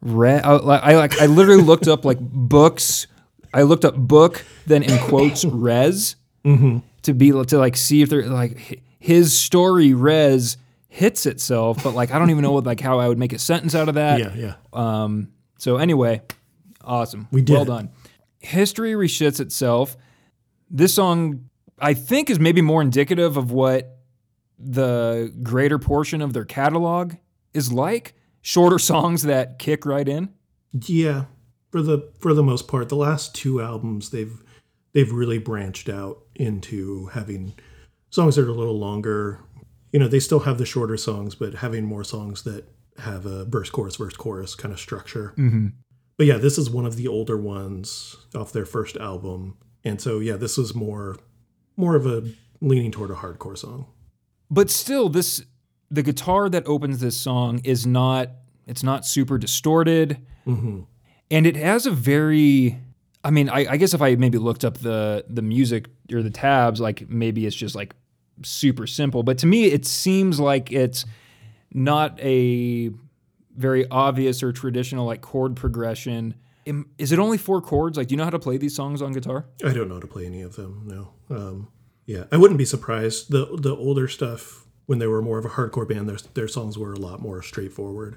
Re- 0.00 0.40
I, 0.40 0.54
I 0.56 0.96
like 0.96 1.20
I 1.22 1.26
literally 1.26 1.62
looked 1.62 1.86
up 1.86 2.04
like 2.04 2.18
books. 2.18 3.06
I 3.54 3.62
looked 3.62 3.84
up 3.84 3.94
book, 3.96 4.44
then 4.66 4.82
in 4.82 4.98
quotes 4.98 5.44
res 5.44 6.16
to 6.44 7.14
be 7.14 7.30
to 7.30 7.58
like 7.58 7.76
see 7.76 8.02
if 8.02 8.10
they're 8.10 8.26
like 8.26 8.82
his 8.98 9.38
story 9.38 9.94
res 9.94 10.56
hits 10.88 11.26
itself, 11.26 11.84
but 11.84 11.94
like 11.94 12.10
I 12.10 12.18
don't 12.18 12.30
even 12.30 12.42
know 12.42 12.50
what 12.50 12.64
like 12.64 12.80
how 12.80 12.98
I 12.98 13.06
would 13.06 13.18
make 13.18 13.32
a 13.32 13.38
sentence 13.38 13.76
out 13.76 13.88
of 13.88 13.94
that. 13.94 14.18
yeah, 14.18 14.34
yeah. 14.34 14.54
Um, 14.72 15.28
so 15.58 15.76
anyway, 15.76 16.22
awesome. 16.82 17.28
We 17.30 17.40
did 17.40 17.52
Well 17.54 17.64
done. 17.64 17.90
History 18.40 18.92
reshits 18.92 19.40
itself. 19.40 19.96
This 20.70 20.94
song, 20.94 21.48
I 21.78 21.94
think, 21.94 22.30
is 22.30 22.38
maybe 22.38 22.60
more 22.60 22.82
indicative 22.82 23.36
of 23.36 23.50
what 23.50 23.98
the 24.58 25.32
greater 25.42 25.78
portion 25.78 26.20
of 26.20 26.32
their 26.32 26.44
catalog 26.44 27.14
is 27.54 27.72
like. 27.72 28.14
Shorter 28.42 28.78
songs 28.78 29.22
that 29.22 29.58
kick 29.58 29.86
right 29.86 30.08
in. 30.08 30.30
Yeah, 30.72 31.24
for 31.70 31.82
the 31.82 32.10
for 32.18 32.34
the 32.34 32.42
most 32.42 32.68
part, 32.68 32.88
the 32.88 32.96
last 32.96 33.34
two 33.34 33.60
albums 33.60 34.10
they've 34.10 34.42
they've 34.92 35.10
really 35.10 35.38
branched 35.38 35.88
out 35.88 36.18
into 36.34 37.06
having 37.06 37.54
songs 38.10 38.36
that 38.36 38.44
are 38.44 38.50
a 38.50 38.54
little 38.54 38.78
longer. 38.78 39.40
You 39.92 39.98
know, 39.98 40.08
they 40.08 40.20
still 40.20 40.40
have 40.40 40.58
the 40.58 40.66
shorter 40.66 40.96
songs, 40.96 41.34
but 41.34 41.54
having 41.54 41.84
more 41.84 42.04
songs 42.04 42.42
that 42.42 42.64
have 42.98 43.26
a 43.26 43.44
verse 43.44 43.70
chorus 43.70 43.96
verse 43.96 44.16
chorus 44.16 44.54
kind 44.54 44.72
of 44.72 44.80
structure. 44.80 45.34
Mm-hmm. 45.38 45.68
But 46.18 46.26
yeah, 46.26 46.36
this 46.36 46.58
is 46.58 46.68
one 46.68 46.84
of 46.84 46.96
the 46.96 47.08
older 47.08 47.38
ones 47.38 48.16
off 48.34 48.52
their 48.52 48.66
first 48.66 48.96
album, 48.98 49.56
and 49.84 50.00
so 50.00 50.18
yeah, 50.18 50.36
this 50.36 50.58
was 50.58 50.74
more 50.74 51.16
more 51.76 51.94
of 51.96 52.04
a 52.06 52.24
leaning 52.60 52.90
toward 52.90 53.10
a 53.10 53.14
hardcore 53.14 53.56
song. 53.56 53.86
But 54.50 54.68
still, 54.68 55.08
this 55.08 55.42
the 55.90 56.02
guitar 56.02 56.50
that 56.50 56.66
opens 56.66 56.98
this 57.00 57.16
song 57.16 57.60
is 57.64 57.86
not 57.86 58.30
it's 58.66 58.82
not 58.82 59.06
super 59.06 59.38
distorted. 59.38 60.18
Mm-hmm. 60.46 60.80
and 61.30 61.46
it 61.46 61.56
has 61.56 61.84
a 61.84 61.90
very 61.90 62.78
i 63.22 63.30
mean 63.30 63.50
I, 63.50 63.72
I 63.72 63.76
guess 63.76 63.92
if 63.92 64.00
i 64.00 64.14
maybe 64.14 64.38
looked 64.38 64.64
up 64.64 64.78
the 64.78 65.22
the 65.28 65.42
music 65.42 65.88
or 66.10 66.22
the 66.22 66.30
tabs 66.30 66.80
like 66.80 67.06
maybe 67.10 67.44
it's 67.44 67.54
just 67.54 67.74
like 67.74 67.94
super 68.42 68.86
simple 68.86 69.22
but 69.22 69.36
to 69.38 69.46
me 69.46 69.66
it 69.66 69.84
seems 69.84 70.40
like 70.40 70.72
it's 70.72 71.04
not 71.74 72.18
a 72.20 72.90
very 73.58 73.84
obvious 73.90 74.42
or 74.42 74.52
traditional 74.52 75.04
like 75.04 75.20
chord 75.20 75.54
progression 75.56 76.34
Am- 76.66 76.88
is 76.96 77.12
it 77.12 77.18
only 77.18 77.38
four 77.38 77.60
chords 77.60 77.96
like 77.98 78.08
do 78.08 78.12
you 78.14 78.16
know 78.16 78.24
how 78.24 78.30
to 78.30 78.38
play 78.38 78.56
these 78.56 78.74
songs 78.74 79.02
on 79.02 79.12
guitar 79.12 79.44
I 79.64 79.72
don't 79.72 79.88
know 79.88 79.94
how 79.94 80.00
to 80.00 80.06
play 80.06 80.26
any 80.26 80.42
of 80.42 80.56
them. 80.56 80.82
No. 80.86 81.12
Um, 81.36 81.68
yeah, 82.06 82.24
I 82.32 82.36
wouldn't 82.38 82.56
be 82.58 82.64
surprised. 82.64 83.30
the 83.30 83.44
The 83.60 83.74
older 83.76 84.08
stuff, 84.08 84.64
when 84.86 84.98
they 84.98 85.06
were 85.06 85.20
more 85.20 85.38
of 85.38 85.44
a 85.44 85.50
hardcore 85.50 85.86
band, 85.88 86.08
their 86.08 86.16
their 86.34 86.48
songs 86.48 86.78
were 86.78 86.94
a 86.94 86.98
lot 86.98 87.20
more 87.20 87.42
straightforward. 87.42 88.16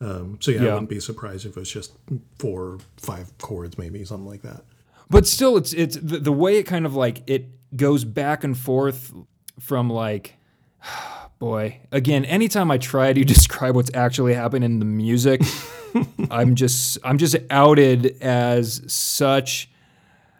Um, 0.00 0.38
so 0.40 0.50
yeah, 0.50 0.62
I 0.62 0.64
wouldn't 0.72 0.88
be 0.88 0.98
surprised 0.98 1.44
if 1.46 1.56
it 1.56 1.60
was 1.60 1.70
just 1.70 1.92
four, 2.38 2.78
five 2.96 3.36
chords, 3.38 3.76
maybe 3.78 4.04
something 4.04 4.26
like 4.26 4.42
that. 4.42 4.62
but 5.10 5.26
still 5.26 5.56
it's 5.56 5.72
it's 5.74 5.96
the, 5.96 6.18
the 6.18 6.32
way 6.32 6.56
it 6.58 6.64
kind 6.64 6.86
of 6.86 6.94
like 6.96 7.22
it 7.28 7.44
goes 7.76 8.04
back 8.04 8.42
and 8.44 8.56
forth 8.58 9.12
from 9.60 9.90
like 9.90 10.36
boy 11.38 11.80
again 11.90 12.24
anytime 12.26 12.70
i 12.70 12.76
try 12.78 13.12
to 13.12 13.24
describe 13.34 13.74
what's 13.74 13.90
actually 13.94 14.34
happening 14.34 14.72
in 14.72 14.78
the 14.78 14.84
music 14.84 15.40
i'm 16.30 16.54
just 16.54 16.98
i'm 17.02 17.16
just 17.18 17.34
outed 17.50 18.16
as 18.22 18.82
such 18.92 19.70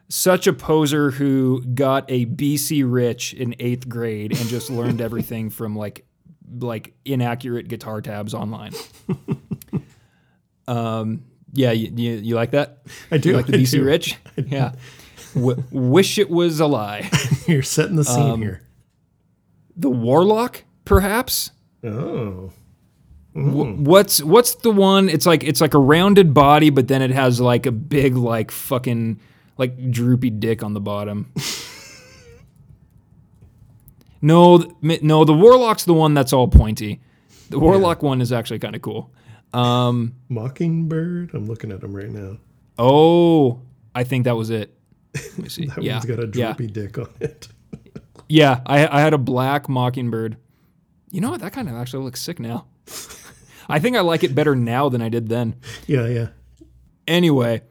such 0.08 0.46
a 0.46 0.52
poser 0.52 1.10
who 1.12 1.62
got 1.74 2.04
a 2.10 2.26
bc 2.26 2.82
rich 2.86 3.32
in 3.32 3.54
eighth 3.60 3.88
grade 3.88 4.38
and 4.38 4.48
just 4.48 4.68
learned 4.70 5.00
everything 5.08 5.48
from 5.48 5.74
like 5.74 6.04
like 6.58 6.92
inaccurate 7.04 7.68
guitar 7.68 8.00
tabs 8.02 8.34
online 8.34 8.72
um 10.68 11.22
yeah 11.52 11.70
you, 11.72 11.90
you, 11.96 12.12
you 12.16 12.34
like 12.34 12.50
that 12.52 12.82
I 13.10 13.18
do 13.18 13.30
you 13.30 13.36
like 13.36 13.46
the 13.46 13.56
I 13.56 13.60
BC 13.60 13.70
do. 13.72 13.84
Rich? 13.84 14.16
Yeah. 14.36 14.72
W- 15.34 15.62
wish 15.70 16.18
it 16.18 16.30
was 16.30 16.60
a 16.60 16.66
lie. 16.66 17.10
You're 17.46 17.62
setting 17.62 17.96
the 17.96 18.04
scene 18.04 18.30
Um, 18.30 18.42
here. 18.42 18.62
The 19.80 19.90
Warlock, 19.90 20.64
perhaps. 20.84 21.50
Oh, 21.82 22.52
W- 23.34 23.74
what's 23.76 24.22
what's 24.22 24.56
the 24.56 24.70
one? 24.70 25.08
It's 25.08 25.24
like 25.24 25.44
it's 25.44 25.60
like 25.60 25.72
a 25.72 25.78
rounded 25.78 26.34
body, 26.34 26.68
but 26.68 26.88
then 26.88 27.00
it 27.00 27.10
has 27.12 27.40
like 27.40 27.64
a 27.64 27.72
big 27.72 28.16
like 28.16 28.50
fucking 28.50 29.18
like 29.56 29.90
droopy 29.90 30.30
dick 30.30 30.62
on 30.62 30.74
the 30.74 30.80
bottom. 30.80 31.32
no, 34.22 34.76
no, 34.82 35.24
the 35.24 35.32
Warlock's 35.32 35.84
the 35.84 35.94
one 35.94 36.14
that's 36.14 36.32
all 36.32 36.48
pointy. 36.48 37.00
The 37.48 37.58
Warlock 37.58 38.02
one 38.02 38.20
is 38.20 38.32
actually 38.32 38.58
kind 38.58 38.76
of 38.76 38.82
cool. 38.82 39.10
Um, 39.54 40.14
Mockingbird. 40.28 41.30
I'm 41.34 41.46
looking 41.46 41.72
at 41.72 41.82
him 41.82 41.94
right 41.96 42.10
now. 42.10 42.36
oh, 42.78 43.62
I 43.94 44.04
think 44.04 44.24
that 44.24 44.36
was 44.36 44.50
it. 44.50 44.74
Let 45.14 45.38
me 45.38 45.48
see. 45.54 45.66
That 45.66 45.82
yeah, 45.82 45.94
one's 45.94 46.04
got 46.04 46.18
a 46.18 46.30
yeah. 46.34 46.52
droopy 46.52 46.66
dick 46.68 46.98
on 46.98 47.08
it. 47.20 47.48
Yeah, 48.28 48.60
I, 48.66 48.86
I 48.86 49.00
had 49.00 49.12
a 49.14 49.18
black 49.18 49.68
mockingbird. 49.68 50.36
You 51.10 51.20
know 51.20 51.30
what? 51.30 51.40
That 51.40 51.52
kind 51.52 51.68
of 51.68 51.74
actually 51.74 52.04
looks 52.04 52.20
sick 52.20 52.38
now. 52.38 52.66
I 53.68 53.78
think 53.78 53.96
I 53.96 54.00
like 54.00 54.24
it 54.24 54.34
better 54.34 54.54
now 54.56 54.88
than 54.88 55.00
I 55.02 55.08
did 55.08 55.28
then. 55.28 55.56
yeah, 55.86 56.06
yeah. 56.06 56.28
Anyway, 57.06 57.62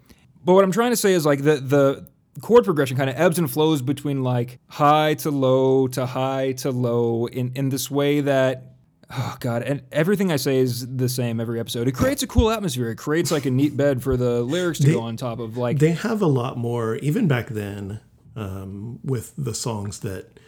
but 0.44 0.54
what 0.54 0.64
I'm 0.64 0.72
trying 0.72 0.92
to 0.92 0.98
say 0.98 1.14
is 1.14 1.26
like 1.26 1.44
the 1.44 1.56
the 1.58 2.10
chord 2.42 2.64
progression 2.66 2.96
kind 2.98 3.10
of 3.10 3.16
ebbs 3.18 3.38
and 3.38 3.50
flows 3.52 3.82
between 3.82 4.24
like 4.24 4.60
high 4.68 5.14
to 5.16 5.30
low 5.32 5.88
to 5.90 6.06
high 6.06 6.54
to 6.54 6.72
low 6.72 7.26
in 7.28 7.52
in 7.56 7.70
this 7.70 7.92
way 7.92 8.22
that 8.22 8.76
oh 9.12 9.36
god 9.42 9.62
and 9.64 9.82
everything 9.92 10.32
I 10.32 10.38
say 10.38 10.58
is 10.58 10.88
the 10.96 11.10
same 11.10 11.40
every 11.40 11.60
episode. 11.60 11.88
It 11.88 11.94
creates 11.94 12.24
a 12.24 12.28
cool 12.28 12.50
atmosphere. 12.50 12.90
It 12.90 12.98
creates 12.98 13.32
like 13.32 13.46
a 13.46 13.52
neat 13.52 13.76
bed 13.78 14.02
for 14.04 14.16
the 14.18 14.42
lyrics 14.42 14.80
to 14.80 14.92
go 14.92 15.02
on 15.02 15.18
top 15.18 15.40
of 15.40 15.58
like 15.58 15.80
They 15.80 15.92
have 15.92 16.22
a 16.22 16.28
lot 16.28 16.58
more, 16.58 16.96
even 16.98 17.28
back 17.28 17.48
then, 17.50 18.00
um, 18.40 19.00
with 19.04 19.34
the 19.38 19.54
songs 19.54 20.00
that, 20.00 20.40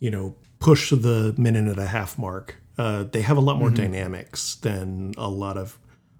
you 0.00 0.10
know, 0.10 0.36
push 0.60 0.90
the 0.90 1.34
minute 1.36 1.66
and 1.68 1.78
a 1.78 1.86
half 1.86 2.18
mark. 2.18 2.56
Uh, 2.78 3.04
they 3.04 3.22
have 3.22 3.36
a 3.36 3.40
lot 3.40 3.58
more 3.58 3.68
Mm-hmm. 3.68 3.82
dynamics 3.92 4.56
than 4.56 5.12
a 5.16 5.28
lot 5.28 5.56
of 5.56 5.78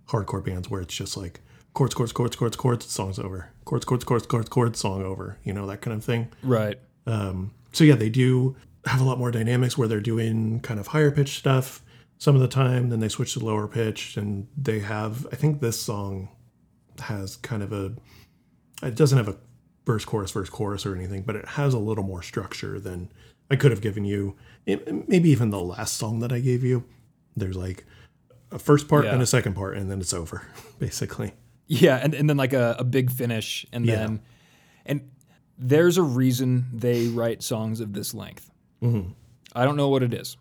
hardcore 0.08 0.44
bands 0.44 0.68
where 0.70 0.80
it's 0.80 0.94
just 0.94 1.16
like 1.16 1.40
chords, 1.72 1.94
chords, 1.94 2.12
chords, 2.12 2.36
chords, 2.36 2.56
chords, 2.56 2.86
song's 2.86 3.18
over. 3.18 3.50
Chords, 3.64 3.84
chords, 3.84 4.04
chords, 4.04 4.26
chords, 4.26 4.48
chords, 4.48 4.78
song 4.78 5.02
over. 5.02 5.38
You 5.44 5.52
know, 5.52 5.66
that 5.66 5.80
kind 5.80 5.96
of 5.96 6.04
thing. 6.04 6.28
right. 6.42 6.78
So 7.72 7.82
yeah, 7.82 7.96
they 7.96 8.08
do 8.10 8.54
have 8.86 9.00
a 9.00 9.04
lot 9.04 9.18
more 9.18 9.30
dynamics 9.30 9.76
where 9.76 9.88
they're 9.88 10.00
doing 10.00 10.60
kind 10.60 10.78
of 10.78 10.88
higher 10.88 11.10
pitch 11.10 11.38
stuff 11.38 11.82
some 12.18 12.36
of 12.36 12.40
the 12.40 12.48
time, 12.48 12.90
then 12.90 13.00
they 13.00 13.08
switch 13.08 13.32
to 13.34 13.40
lower 13.40 13.66
pitch, 13.66 14.16
and 14.16 14.46
they 14.56 14.78
have. 14.78 15.26
I 15.32 15.36
think 15.36 15.60
this 15.60 15.78
song 15.80 16.28
has 17.00 17.36
kind 17.36 17.62
of 17.62 17.72
a. 17.72 17.92
It 18.82 18.94
doesn't 18.94 19.18
have 19.18 19.28
a 19.28 19.36
verse, 19.86 20.04
chorus, 20.04 20.30
verse, 20.30 20.48
chorus, 20.50 20.86
or 20.86 20.94
anything, 20.94 21.22
but 21.22 21.36
it 21.36 21.46
has 21.46 21.74
a 21.74 21.78
little 21.78 22.04
more 22.04 22.22
structure 22.22 22.80
than 22.80 23.10
I 23.50 23.56
could 23.56 23.70
have 23.70 23.80
given 23.80 24.04
you. 24.04 24.36
It- 24.66 25.08
Maybe 25.08 25.30
even 25.30 25.50
the 25.50 25.60
last 25.60 25.96
song 25.96 26.20
that 26.20 26.32
I 26.32 26.40
gave 26.40 26.62
you. 26.64 26.84
There's 27.36 27.56
like 27.56 27.84
a 28.50 28.58
first 28.58 28.88
part 28.88 29.04
Yeah. 29.04 29.12
and 29.12 29.22
a 29.22 29.26
second 29.26 29.54
part, 29.54 29.76
and 29.76 29.90
then 29.90 30.00
it's 30.00 30.14
over, 30.14 30.46
basically. 30.78 31.34
Yeah, 31.66 31.96
and, 31.96 32.14
and 32.14 32.28
then 32.30 32.36
like 32.36 32.52
a, 32.52 32.76
a 32.78 32.84
big 32.84 33.10
finish, 33.10 33.66
and 33.72 33.84
Yeah. 33.86 33.96
then 33.96 34.20
and 34.86 35.10
there's 35.58 35.96
a 35.98 36.02
reason 36.02 36.66
they 36.72 37.06
write 37.08 37.42
songs 37.42 37.80
of 37.80 37.92
this 37.92 38.12
length. 38.14 38.50
Mm-hmm. 38.82 39.10
I 39.54 39.64
don't 39.64 39.76
know 39.76 39.88
what 39.88 40.02
it 40.02 40.12
is, 40.12 40.36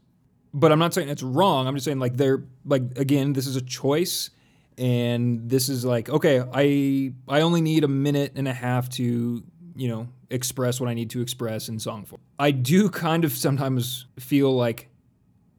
but 0.54 0.72
I'm 0.72 0.80
not 0.80 0.94
saying 0.94 1.10
it's 1.10 1.24
wrong. 1.24 1.68
I'm 1.68 1.76
just 1.76 1.86
saying 1.86 2.00
like 2.00 2.18
they're 2.18 2.44
like 2.66 2.84
again, 2.98 3.34
this 3.34 3.48
is 3.48 3.56
a 3.56 3.62
choice, 3.62 4.30
and 4.78 5.50
this 5.50 5.70
is 5.70 5.86
like 5.86 6.10
okay, 6.10 6.44
I 6.54 7.14
I 7.28 7.42
only 7.42 7.62
need 7.62 7.84
a 7.84 7.88
minute 7.88 8.34
and 8.36 8.48
a 8.48 8.54
half 8.54 8.90
to 8.92 9.44
you 9.76 9.88
know 9.88 10.08
express 10.30 10.80
what 10.80 10.90
I 10.90 10.94
need 10.94 11.10
to 11.12 11.22
express 11.22 11.70
in 11.70 11.80
song 11.80 12.06
form. 12.06 12.22
I 12.40 12.52
do 12.52 12.90
kind 12.90 13.24
of 13.24 13.32
sometimes 13.32 14.08
feel 14.20 14.56
like, 14.56 14.90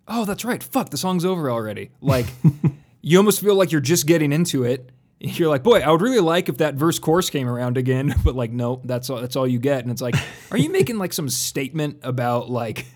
oh, 0.09 0.25
that's 0.25 0.45
right, 0.45 0.63
fuck, 0.63 0.91
the 0.91 0.97
song's 0.97 1.25
over 1.25 1.51
already. 1.51 1.91
Like 2.01 2.27
you 3.03 3.19
almost 3.19 3.41
feel 3.41 3.55
like 3.55 3.73
you're 3.73 3.81
just 3.81 4.07
getting 4.07 4.33
into 4.33 4.65
it 4.65 4.91
you're 5.25 5.49
like, 5.49 5.63
boy, 5.63 5.81
I 5.81 5.91
would 5.91 6.03
really 6.03 6.21
like 6.21 6.49
if 6.49 6.59
that 6.59 6.75
verse 6.75 6.99
chorus 6.99 7.31
came 7.31 7.49
around 7.49 7.77
again, 7.77 8.15
but 8.25 8.35
like, 8.35 8.53
no, 8.53 8.81
that's 8.85 9.11
all, 9.11 9.21
that's 9.21 9.37
all 9.37 9.47
you 9.47 9.59
get. 9.59 9.83
And 9.83 9.91
it's 9.91 10.03
like, 10.03 10.15
are 10.51 10.59
you 10.59 10.71
making 10.71 10.99
like 10.99 11.13
some 11.13 11.29
statement 11.29 12.01
about 12.03 12.51
like 12.51 12.87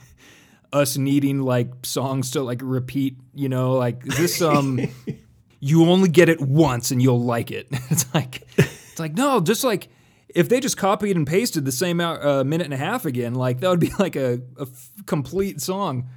us 0.73 0.97
needing 0.97 1.41
like 1.41 1.69
songs 1.85 2.33
to 2.33 2.43
like 2.43 2.61
repeat? 2.63 3.17
You 3.35 3.49
know, 3.49 3.75
like 3.75 4.05
this 4.05 4.43
um, 4.43 4.81
you 5.61 5.87
only 5.87 6.09
get 6.09 6.29
it 6.29 6.41
once 6.41 6.91
and 6.91 7.03
you'll 7.03 7.23
like 7.23 7.51
it. 7.51 7.69
it's 7.91 8.13
like, 8.15 8.43
it's 8.57 8.99
like 8.99 9.15
no, 9.15 9.41
just 9.41 9.65
like 9.65 9.89
if 10.29 10.49
they 10.49 10.61
just 10.61 10.77
copied 10.77 11.17
and 11.17 11.27
pasted 11.27 11.65
the 11.65 11.73
same 11.73 12.01
uh, 12.01 12.45
minute 12.45 12.65
and 12.65 12.75
a 12.75 12.79
half 12.79 13.05
again, 13.05 13.35
like 13.35 13.61
that 13.61 13.69
would 13.69 13.81
be 13.81 13.93
like 13.99 14.17
a, 14.17 14.41
a 14.59 14.63
f- 14.63 14.91
complete 15.07 15.61
song. 15.61 16.09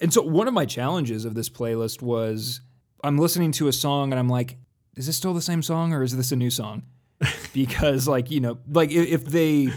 And 0.00 0.12
so 0.12 0.22
one 0.22 0.48
of 0.48 0.54
my 0.54 0.66
challenges 0.66 1.24
of 1.24 1.34
this 1.34 1.48
playlist 1.48 2.02
was 2.02 2.60
I'm 3.02 3.18
listening 3.18 3.52
to 3.52 3.68
a 3.68 3.72
song 3.72 4.12
and 4.12 4.18
I'm 4.18 4.28
like, 4.28 4.56
is 4.96 5.06
this 5.06 5.16
still 5.16 5.34
the 5.34 5.42
same 5.42 5.62
song 5.62 5.92
or 5.92 6.02
is 6.02 6.16
this 6.16 6.32
a 6.32 6.36
new 6.36 6.50
song? 6.50 6.82
Because 7.54 8.08
like, 8.08 8.32
you 8.32 8.40
know, 8.40 8.58
like 8.68 8.90
if 8.90 9.24
they 9.24 9.68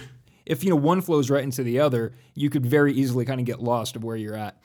if 0.47 0.64
you 0.64 0.72
know 0.72 0.76
one 0.76 1.01
flows 1.01 1.30
right 1.30 1.43
into 1.43 1.62
the 1.62 1.80
other, 1.80 2.16
you 2.34 2.49
could 2.49 2.66
very 2.66 2.91
easily 2.91 3.24
kind 3.24 3.39
of 3.39 3.45
get 3.45 3.62
lost 3.62 3.95
of 3.95 4.03
where 4.03 4.16
you're 4.16 4.36
at. 4.36 4.60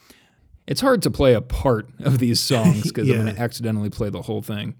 It's 0.66 0.80
hard 0.80 1.02
to 1.02 1.10
play 1.10 1.34
a 1.34 1.40
part 1.40 1.88
of 2.00 2.18
these 2.18 2.40
songs 2.48 2.82
because 2.84 3.08
I'm 3.10 3.22
going 3.24 3.34
to 3.34 3.40
accidentally 3.40 3.90
play 3.90 4.10
the 4.10 4.22
whole 4.22 4.42
thing. 4.42 4.74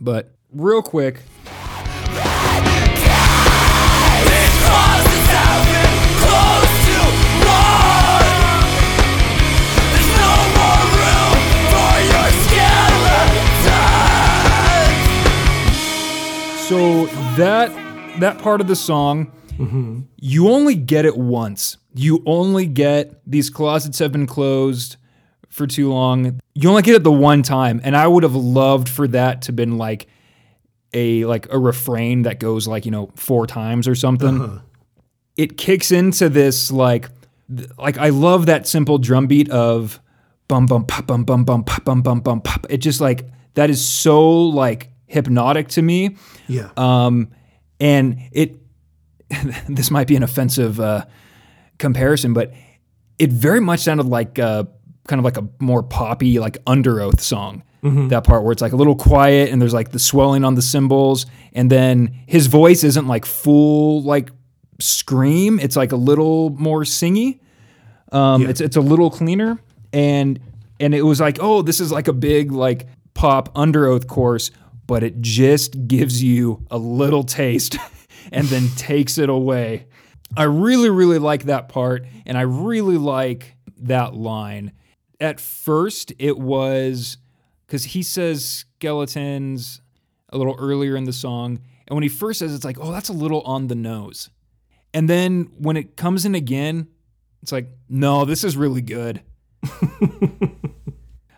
But 0.00 0.34
real 0.52 0.82
quick, 0.82 1.20
Crosses 4.62 5.26
have 5.28 5.64
been 5.66 5.96
close 6.20 6.74
to 6.86 6.98
one. 7.48 8.30
There's 9.90 10.12
no 10.20 10.34
more 10.56 10.84
room 11.00 11.38
for 11.72 11.92
your 12.10 12.28
skeleton. 12.44 13.30
So 16.68 17.06
that 17.36 17.68
that 18.20 18.38
part 18.38 18.60
of 18.60 18.66
the 18.68 18.76
song, 18.76 19.32
you 20.16 20.48
only 20.48 20.74
get 20.74 21.04
it 21.04 21.16
once. 21.16 21.76
You 21.94 22.22
only 22.26 22.66
get 22.66 23.20
these 23.26 23.50
closets 23.50 23.98
have 23.98 24.12
been 24.12 24.26
closed 24.26 24.96
for 25.48 25.66
too 25.66 25.92
long. 25.92 26.40
You 26.54 26.70
only 26.70 26.82
get 26.82 26.94
it 26.94 27.02
the 27.04 27.12
one 27.12 27.42
time, 27.42 27.80
and 27.84 27.96
I 27.96 28.06
would 28.06 28.22
have 28.22 28.34
loved 28.36 28.88
for 28.88 29.08
that 29.08 29.42
to 29.42 29.52
been 29.52 29.76
like 29.78 30.06
a 30.94 31.24
like 31.24 31.52
a 31.52 31.58
refrain 31.58 32.22
that 32.22 32.40
goes 32.40 32.66
like 32.66 32.84
you 32.84 32.90
know 32.90 33.10
four 33.16 33.46
times 33.46 33.86
or 33.86 33.94
something. 33.94 34.60
It 35.36 35.56
kicks 35.56 35.90
into 35.90 36.28
this 36.28 36.70
like 36.70 37.10
th- 37.54 37.70
like 37.78 37.98
I 37.98 38.10
love 38.10 38.46
that 38.46 38.66
simple 38.66 38.98
drum 38.98 39.26
beat 39.26 39.50
of 39.50 40.00
bum 40.48 40.66
bum 40.66 40.84
pop 40.84 41.06
bum 41.06 41.24
bum 41.24 41.44
bum 41.44 41.64
pop 41.64 41.84
bum 41.84 42.02
bum 42.02 42.20
bum 42.20 42.40
pop. 42.40 42.66
It 42.70 42.78
just 42.78 43.00
like 43.00 43.26
that 43.54 43.70
is 43.70 43.84
so 43.84 44.30
like 44.30 44.90
hypnotic 45.06 45.68
to 45.68 45.82
me. 45.82 46.16
Yeah. 46.48 46.70
Um, 46.76 47.30
and 47.80 48.20
it, 48.32 48.56
this 49.68 49.90
might 49.90 50.06
be 50.06 50.16
an 50.16 50.22
offensive 50.22 50.80
uh, 50.80 51.04
comparison, 51.78 52.32
but 52.34 52.52
it 53.18 53.30
very 53.30 53.60
much 53.60 53.80
sounded 53.80 54.06
like 54.06 54.38
uh, 54.38 54.64
kind 55.06 55.18
of 55.18 55.24
like 55.24 55.36
a 55.36 55.46
more 55.58 55.82
poppy, 55.82 56.38
like 56.38 56.62
Underoath 56.64 57.20
song. 57.20 57.62
That 58.08 58.24
part 58.24 58.42
where 58.42 58.52
it's 58.52 58.60
like 58.60 58.72
a 58.72 58.76
little 58.76 58.94
quiet 58.94 59.50
and 59.50 59.60
there's 59.62 59.72
like 59.72 59.90
the 59.90 59.98
swelling 59.98 60.44
on 60.44 60.54
the 60.54 60.60
cymbals, 60.62 61.24
and 61.54 61.70
then 61.70 62.14
his 62.26 62.46
voice 62.46 62.84
isn't 62.84 63.06
like 63.06 63.24
full 63.24 64.02
like 64.02 64.30
scream. 64.80 65.58
It's 65.58 65.76
like 65.76 65.92
a 65.92 65.96
little 65.96 66.50
more 66.50 66.82
singy. 66.82 67.40
Um, 68.12 68.42
It's 68.50 68.60
it's 68.60 68.76
a 68.76 68.80
little 68.82 69.10
cleaner, 69.10 69.58
and 69.94 70.38
and 70.78 70.94
it 70.94 71.02
was 71.02 71.20
like, 71.20 71.38
oh, 71.40 71.62
this 71.62 71.80
is 71.80 71.90
like 71.90 72.08
a 72.08 72.12
big 72.12 72.52
like 72.52 72.86
pop 73.14 73.54
Underoath 73.54 74.06
course, 74.06 74.50
but 74.86 75.02
it 75.02 75.20
just 75.22 75.86
gives 75.86 76.22
you 76.22 76.66
a 76.70 76.76
little 76.78 77.22
taste, 77.24 77.76
and 78.32 78.46
then 78.48 78.68
takes 78.76 79.18
it 79.18 79.28
away. 79.28 79.86
I 80.36 80.44
really 80.44 80.90
really 80.90 81.18
like 81.18 81.44
that 81.44 81.68
part, 81.68 82.06
and 82.26 82.38
I 82.38 82.42
really 82.42 82.98
like 82.98 83.56
that 83.78 84.14
line. 84.14 84.72
At 85.20 85.40
first, 85.40 86.12
it 86.18 86.38
was 86.38 87.18
because 87.66 87.84
he 87.84 88.02
says 88.02 88.44
skeletons 88.44 89.80
a 90.30 90.38
little 90.38 90.56
earlier 90.58 90.96
in 90.96 91.04
the 91.04 91.12
song, 91.12 91.60
and 91.86 91.96
when 91.96 92.02
he 92.02 92.08
first 92.08 92.38
says, 92.38 92.52
it, 92.52 92.56
it's 92.56 92.64
like, 92.64 92.78
oh, 92.80 92.92
that's 92.92 93.08
a 93.08 93.12
little 93.12 93.40
on 93.42 93.66
the 93.66 93.74
nose. 93.74 94.30
And 94.94 95.08
then 95.08 95.50
when 95.58 95.76
it 95.76 95.96
comes 95.96 96.24
in 96.24 96.34
again, 96.34 96.88
it's 97.42 97.52
like, 97.52 97.68
no, 97.88 98.24
this 98.24 98.44
is 98.44 98.56
really 98.56 98.82
good. 98.82 99.22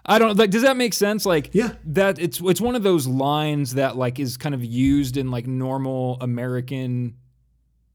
I 0.05 0.19
don't 0.19 0.37
like. 0.37 0.51
Does 0.51 0.63
that 0.63 0.77
make 0.77 0.95
sense? 0.95 1.25
Like, 1.25 1.51
Yeah. 1.53 1.75
that 1.85 2.19
it's 2.19 2.41
it's 2.41 2.61
one 2.61 2.75
of 2.75 2.83
those 2.83 3.07
lines 3.07 3.75
that 3.75 3.97
like 3.97 4.19
is 4.19 4.37
kind 4.37 4.55
of 4.55 4.65
used 4.65 5.17
in 5.17 5.31
like 5.31 5.47
normal 5.47 6.19
American 6.21 7.17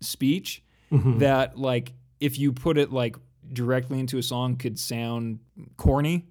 speech 0.01 0.63
Mm-hmm. 0.91 1.17
that 1.19 1.57
like 1.57 1.91
if 2.21 2.39
you 2.39 2.53
put 2.53 2.77
it 2.77 2.93
like 2.93 3.17
directly 3.51 3.99
into 3.99 4.17
a 4.17 4.23
song 4.23 4.55
could 4.55 4.79
sound 4.79 5.39
corny, 5.75 6.27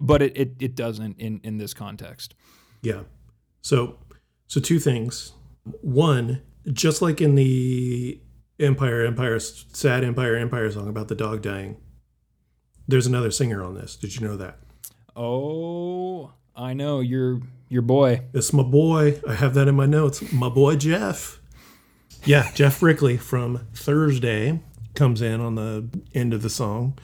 but 0.00 0.20
it 0.20 0.36
it, 0.36 0.56
it 0.60 0.74
doesn't 0.74 1.18
in 1.20 1.40
in 1.44 1.58
this 1.58 1.72
context. 1.74 2.34
Yeah. 2.82 3.02
So, 3.62 3.98
so 4.48 4.60
two 4.60 4.80
things. 4.80 5.32
One, 5.82 6.42
just 6.72 7.02
like 7.02 7.20
in 7.20 7.36
the 7.36 8.20
Empire, 8.58 9.04
Empire, 9.06 9.38
sad 9.38 10.02
Empire, 10.02 10.34
Empire 10.34 10.70
song 10.72 10.88
about 10.88 11.06
the 11.06 11.14
dog 11.14 11.40
dying, 11.42 11.76
there's 12.88 13.06
another 13.06 13.30
singer 13.30 13.62
on 13.62 13.74
this. 13.74 13.94
Did 13.96 14.16
you 14.18 14.26
know 14.26 14.36
that? 14.38 14.58
Oh, 15.16 16.32
I 16.56 16.74
know 16.74 17.00
your 17.00 17.40
your 17.68 17.82
boy. 17.82 18.22
It's 18.32 18.52
my 18.52 18.62
boy. 18.62 19.20
I 19.28 19.34
have 19.34 19.54
that 19.54 19.68
in 19.68 19.74
my 19.74 19.86
notes. 19.86 20.32
My 20.32 20.48
boy 20.48 20.76
Geoff. 20.76 21.40
Yeah, 22.24 22.50
Geoff 22.52 22.82
Rickly 22.82 23.16
from 23.16 23.66
Thursday 23.74 24.60
comes 24.94 25.22
in 25.22 25.40
on 25.40 25.54
the 25.54 25.88
end 26.14 26.34
of 26.34 26.42
the 26.42 26.50
song. 26.50 26.98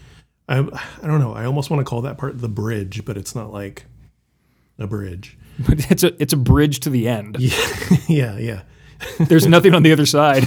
I 0.48 0.58
I 0.58 1.06
don't 1.06 1.20
know. 1.20 1.34
I 1.34 1.44
almost 1.44 1.70
want 1.70 1.80
to 1.80 1.88
call 1.88 2.02
that 2.02 2.18
part 2.18 2.38
the 2.38 2.48
bridge, 2.48 3.04
but 3.04 3.16
it's 3.16 3.34
not 3.34 3.52
like 3.52 3.86
a 4.78 4.86
bridge. 4.86 5.38
But 5.58 5.90
it's 5.90 6.02
a 6.02 6.20
it's 6.20 6.32
a 6.32 6.36
bridge 6.38 6.80
to 6.80 6.90
the 6.90 7.08
end. 7.08 7.36
yeah, 7.40 7.56
yeah. 8.08 8.38
yeah. 8.38 8.62
There's 9.18 9.46
nothing 9.46 9.74
on 9.74 9.82
the 9.82 9.92
other 9.92 10.06
side. 10.06 10.44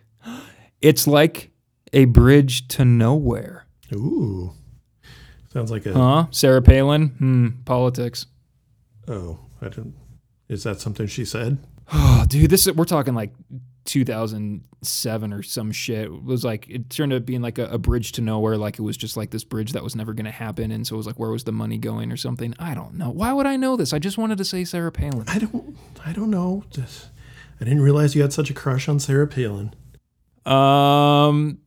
it's 0.80 1.06
like 1.06 1.50
a 1.92 2.04
bridge 2.06 2.68
to 2.68 2.84
nowhere. 2.84 3.66
Ooh. 3.92 4.52
Sounds 5.52 5.70
like 5.70 5.84
a 5.86 5.92
Huh? 5.92 6.26
Sarah 6.30 6.62
Palin? 6.62 7.08
Hmm. 7.08 7.48
Politics. 7.64 8.26
Oh, 9.08 9.40
I 9.60 9.68
don't. 9.68 9.94
Is 10.48 10.62
that 10.64 10.80
something 10.80 11.06
she 11.06 11.24
said? 11.24 11.58
Oh, 11.92 12.24
dude, 12.28 12.50
this 12.50 12.66
is, 12.66 12.74
we're 12.74 12.84
talking 12.84 13.14
like 13.14 13.32
2007 13.84 15.32
or 15.32 15.42
some 15.42 15.72
shit. 15.72 16.04
It 16.04 16.22
was 16.24 16.44
like 16.44 16.68
it 16.68 16.88
turned 16.90 17.12
out 17.12 17.26
being 17.26 17.42
like 17.42 17.58
a, 17.58 17.66
a 17.66 17.78
bridge 17.78 18.12
to 18.12 18.20
nowhere. 18.20 18.56
Like 18.56 18.78
it 18.78 18.82
was 18.82 18.96
just 18.96 19.16
like 19.16 19.30
this 19.30 19.42
bridge 19.44 19.72
that 19.72 19.82
was 19.82 19.96
never 19.96 20.12
going 20.12 20.24
to 20.26 20.30
happen, 20.30 20.70
and 20.70 20.86
so 20.86 20.94
it 20.94 20.98
was 20.98 21.06
like, 21.06 21.18
where 21.18 21.30
was 21.30 21.44
the 21.44 21.52
money 21.52 21.78
going 21.78 22.12
or 22.12 22.16
something? 22.16 22.54
I 22.58 22.74
don't 22.74 22.94
know. 22.94 23.10
Why 23.10 23.32
would 23.32 23.46
I 23.46 23.56
know 23.56 23.76
this? 23.76 23.92
I 23.92 23.98
just 23.98 24.18
wanted 24.18 24.38
to 24.38 24.44
say 24.44 24.64
Sarah 24.64 24.92
Palin. 24.92 25.24
I 25.26 25.38
don't. 25.38 25.76
I 26.04 26.12
don't 26.12 26.30
know. 26.30 26.64
Just, 26.70 27.08
I 27.60 27.64
didn't 27.64 27.82
realize 27.82 28.14
you 28.14 28.22
had 28.22 28.32
such 28.32 28.50
a 28.50 28.54
crush 28.54 28.88
on 28.88 29.00
Sarah 29.00 29.26
Palin. 29.26 29.74
Um, 30.46 31.58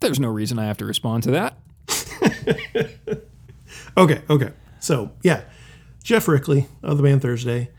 there's 0.00 0.18
no 0.18 0.28
reason 0.28 0.58
I 0.58 0.64
have 0.64 0.78
to 0.78 0.84
respond 0.86 1.22
to 1.24 1.30
that. 1.32 1.58
Okay, 3.96 4.22
okay. 4.28 4.50
So 4.80 5.12
yeah, 5.22 5.42
Geoff 6.02 6.28
Rickly 6.28 6.68
of 6.82 6.96
the 6.96 7.02
band 7.02 7.22
Thursday, 7.22 7.70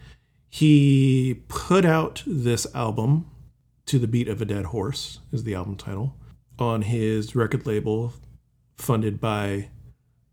he 0.50 1.44
put 1.48 1.86
out 1.86 2.24
this 2.26 2.68
album 2.74 3.30
to 3.86 4.00
the 4.00 4.08
beat 4.08 4.28
of 4.28 4.42
a 4.42 4.46
dead 4.46 4.66
horse 4.66 5.20
is 5.32 5.44
the 5.44 5.56
album 5.56 5.76
title 5.76 6.16
on 6.60 6.82
his 6.82 7.36
record 7.36 7.66
label, 7.66 8.14
funded 8.78 9.20
by 9.22 9.70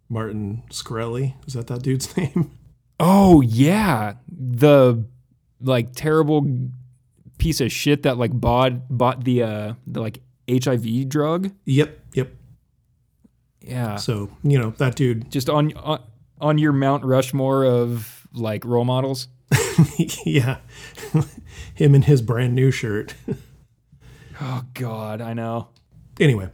Martin 0.09 0.62
Shkreli. 0.70 1.35
Is 1.47 1.55
that 1.55 1.66
that 1.68 1.82
dude's 1.82 2.16
name? 2.16 2.57
Oh 2.99 3.41
yeah, 3.41 4.14
the 4.28 5.05
like 5.61 5.93
terrible 5.95 6.47
piece 7.39 7.61
of 7.61 7.72
shit 7.72 8.05
that 8.05 8.18
like 8.18 8.32
bought 8.32 8.89
bought 8.89 9.24
the 9.24 9.43
uh 9.43 9.74
the 9.87 10.01
like 10.01 10.20
HIV 10.51 11.09
drug. 11.09 11.53
yep, 11.64 11.99
yep. 12.14 12.32
Yeah, 13.67 13.97
So 13.97 14.29
you 14.43 14.59
know 14.59 14.71
that 14.79 14.95
dude. 14.95 15.31
just 15.31 15.49
on 15.49 15.75
on, 15.79 16.03
on 16.41 16.59
your 16.59 16.73
Mount 16.73 17.05
Rushmore 17.05 17.65
of 17.65 18.27
like 18.35 18.65
role 18.65 18.85
models. 18.85 19.29
yeah, 20.27 20.59
him 21.75 21.95
and 21.95 22.05
his 22.05 22.21
brand 22.23 22.55
new 22.55 22.71
shirt. 22.71 23.15
Oh 24.41 24.62
God, 24.75 25.21
I 25.21 25.33
know. 25.33 25.69
anyway, 26.21 26.51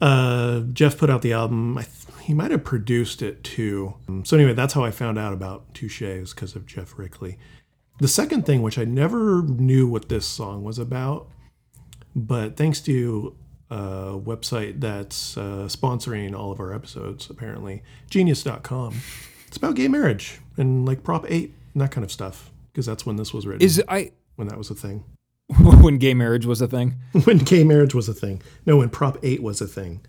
uh, 0.00 0.60
Geoff 0.72 0.96
put 0.98 1.10
out 1.10 1.22
the 1.22 1.32
album. 1.32 1.76
I 1.78 1.82
th- 1.82 1.94
he 2.22 2.34
might 2.34 2.50
have 2.50 2.64
produced 2.64 3.22
it 3.22 3.42
too. 3.44 3.94
Um, 4.08 4.24
So 4.24 4.36
anyway, 4.36 4.52
that's 4.54 4.74
how 4.74 4.84
I 4.84 4.90
found 4.90 5.18
out 5.18 5.32
about 5.32 5.72
Touche 5.74 6.02
is 6.02 6.34
because 6.34 6.54
of 6.56 6.66
Geoff 6.66 6.98
Rickly. 6.98 7.38
The 8.00 8.08
second 8.08 8.46
thing, 8.46 8.62
which 8.62 8.78
I 8.78 8.84
never 8.84 9.42
knew 9.42 9.88
what 9.88 10.08
this 10.08 10.26
song 10.26 10.62
was 10.62 10.78
about, 10.78 11.28
but 12.14 12.56
thanks 12.56 12.80
to 12.82 13.34
a 13.70 14.18
website 14.18 14.80
that's 14.80 15.36
uh, 15.36 15.66
sponsoring 15.68 16.34
all 16.38 16.50
of 16.52 16.60
our 16.60 16.72
episodes, 16.72 17.28
apparently, 17.30 17.82
genius.com. 18.10 18.94
It's 19.46 19.56
about 19.56 19.74
gay 19.76 19.88
marriage 19.88 20.40
and 20.56 20.86
like 20.86 21.02
Prop 21.02 21.24
8 21.28 21.52
and 21.74 21.82
that 21.82 21.90
kind 21.90 22.04
of 22.04 22.12
stuff. 22.12 22.50
because 22.72 22.86
that's 22.86 23.04
when 23.06 23.16
this 23.16 23.32
was 23.34 23.46
written. 23.46 23.62
Is 23.64 23.82
I 23.88 24.12
when 24.36 24.48
that 24.48 24.58
was 24.58 24.70
a 24.70 24.74
thing. 24.74 25.04
when 25.80 25.98
gay 25.98 26.14
marriage 26.14 26.44
was 26.46 26.60
a 26.60 26.66
thing? 26.68 26.96
when 27.24 27.38
gay 27.38 27.64
marriage 27.64 27.94
was 27.94 28.08
a 28.08 28.14
thing. 28.14 28.42
No, 28.66 28.76
when 28.76 28.90
Prop 28.90 29.18
8 29.22 29.42
was 29.42 29.60
a 29.60 29.66
thing. 29.66 30.00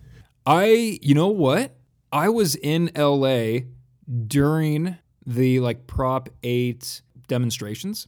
I, 0.45 0.99
you 1.01 1.15
know 1.15 1.27
what? 1.29 1.75
I 2.11 2.29
was 2.29 2.55
in 2.55 2.91
LA 2.97 3.59
during 4.27 4.97
the 5.25 5.59
like 5.59 5.87
Prop 5.87 6.29
8 6.43 7.01
demonstrations 7.27 8.07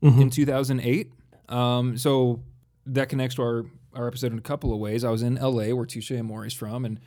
in 0.00 0.30
2008. 0.30 1.12
Um, 1.48 1.96
so 1.98 2.40
that 2.86 3.08
connects 3.08 3.36
to 3.36 3.42
our, 3.42 3.66
our 3.94 4.06
episode 4.06 4.32
in 4.32 4.38
a 4.38 4.42
couple 4.42 4.72
of 4.72 4.78
ways. 4.80 5.04
I 5.04 5.10
was 5.10 5.22
in 5.22 5.36
LA 5.36 5.74
where 5.74 5.86
Touche 5.86 6.12
Amore 6.12 6.46
is 6.46 6.54
from, 6.54 6.84
and 6.84 7.00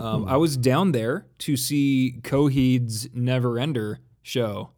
um, 0.00 0.26
I 0.26 0.36
was 0.36 0.56
down 0.56 0.92
there 0.92 1.26
to 1.40 1.56
see 1.56 2.20
Coheed's 2.22 3.08
Neverender 3.08 3.98
show 4.22 4.70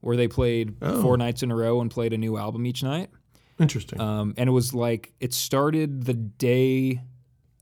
where 0.00 0.16
they 0.16 0.28
played 0.28 0.76
four 0.80 1.16
nights 1.16 1.42
in 1.42 1.50
a 1.50 1.56
row 1.56 1.80
and 1.80 1.90
played 1.90 2.12
a 2.12 2.18
new 2.18 2.36
album 2.36 2.66
each 2.66 2.82
night. 2.82 3.10
Interesting. 3.58 4.00
Um, 4.00 4.34
and 4.38 4.48
it 4.48 4.52
was 4.52 4.72
like 4.72 5.12
it 5.20 5.34
started 5.34 6.04
the 6.04 6.14
day 6.14 7.02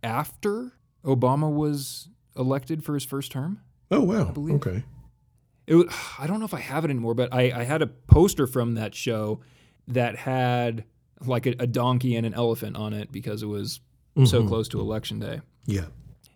after 0.03 0.73
Obama 1.05 1.53
was 1.53 2.09
elected 2.37 2.85
for 2.85 2.95
his 2.95 3.05
first 3.05 3.33
term. 3.33 3.61
oh, 3.91 4.01
wow. 4.01 4.33
Okay. 4.37 4.85
It 5.67 5.75
was, 5.75 5.87
I 6.19 6.27
don't 6.27 6.39
know 6.39 6.47
if 6.47 6.55
I 6.55 6.61
have 6.61 6.85
it 6.85 6.91
anymore, 6.91 7.15
but 7.15 7.35
I, 7.35 7.53
I 7.55 7.65
had 7.65 7.83
a 7.83 7.87
poster 7.87 8.47
from 8.47 8.75
that 8.75 8.95
show 8.95 9.41
that 9.89 10.17
had 10.17 10.85
like 11.27 11.47
a, 11.47 11.55
a 11.59 11.67
donkey 11.67 12.17
and 12.17 12.25
an 12.27 12.35
elephant 12.35 12.77
on 12.77 12.93
it 12.93 13.11
because 13.13 13.43
it 13.43 13.47
was 13.47 13.81
so 14.25 14.47
close 14.47 14.67
to 14.69 14.81
election 14.81 15.21
day. 15.21 15.41
Yeah. 15.67 15.87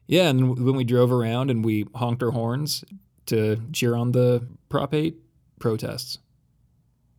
Yeah, 0.06 0.28
and 0.28 0.58
when 0.64 0.76
we 0.76 0.84
drove 0.84 1.10
around 1.10 1.50
and 1.50 1.64
we 1.64 1.86
honked 1.94 2.22
our 2.22 2.30
horns 2.30 2.84
to 3.26 3.60
cheer 3.72 3.94
on 3.96 4.12
the 4.12 4.46
Prop 4.68 4.94
8 4.94 5.16
protests. 5.58 6.18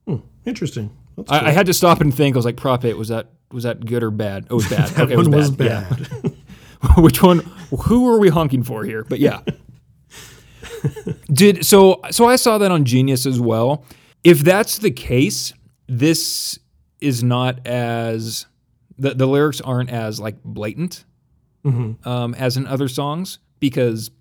Hmm, 0.08 0.18
Interesting. 0.46 0.96
I, 1.30 1.48
I 1.48 1.52
had 1.52 1.66
to 1.68 1.74
stop 1.74 2.02
and 2.02 2.14
think. 2.14 2.36
I 2.36 2.38
was 2.38 2.46
like, 2.46 2.58
Prop 2.58 2.84
8 2.86 2.94
was 2.98 3.08
that 3.10 3.28
was 3.52 3.64
that 3.64 3.86
good 3.86 4.04
or 4.04 4.12
bad? 4.12 4.48
Oh, 4.50 4.54
it 4.54 4.56
was 4.56 4.70
bad. 4.70 4.88
that 4.90 5.04
okay, 5.04 5.16
one 5.16 5.26
it 5.26 5.36
was 5.36 5.50
was 5.50 5.58
bad. 5.58 5.90
bad. 5.90 6.10
Yeah. 6.24 6.30
Which 7.02 7.22
one? 7.24 7.40
Who 7.86 8.10
are 8.10 8.20
we 8.20 8.30
honking 8.30 8.64
for 8.64 8.84
here? 8.84 9.04
But 9.04 9.20
yeah. 9.20 9.42
Did 11.32 11.66
so? 11.66 12.02
So 12.12 12.26
I 12.28 12.36
saw 12.36 12.58
that 12.58 12.72
on 12.72 12.84
Genius 12.86 13.26
as 13.26 13.40
well. 13.40 13.86
If 14.24 14.40
that's 14.42 14.80
the 14.80 14.92
case, 14.92 15.54
this 15.88 16.60
is 17.04 17.24
not 17.24 17.66
as 17.68 18.46
the 18.98 19.14
the 19.14 19.26
lyrics 19.28 19.62
aren't 19.62 19.90
as 19.90 20.20
like 20.20 20.42
blatant 20.44 21.06
Mm-hmm. 21.66 22.08
um, 22.10 22.34
as 22.36 22.58
in 22.58 22.68
other 22.68 22.90
songs 22.90 23.40
because 23.62 24.12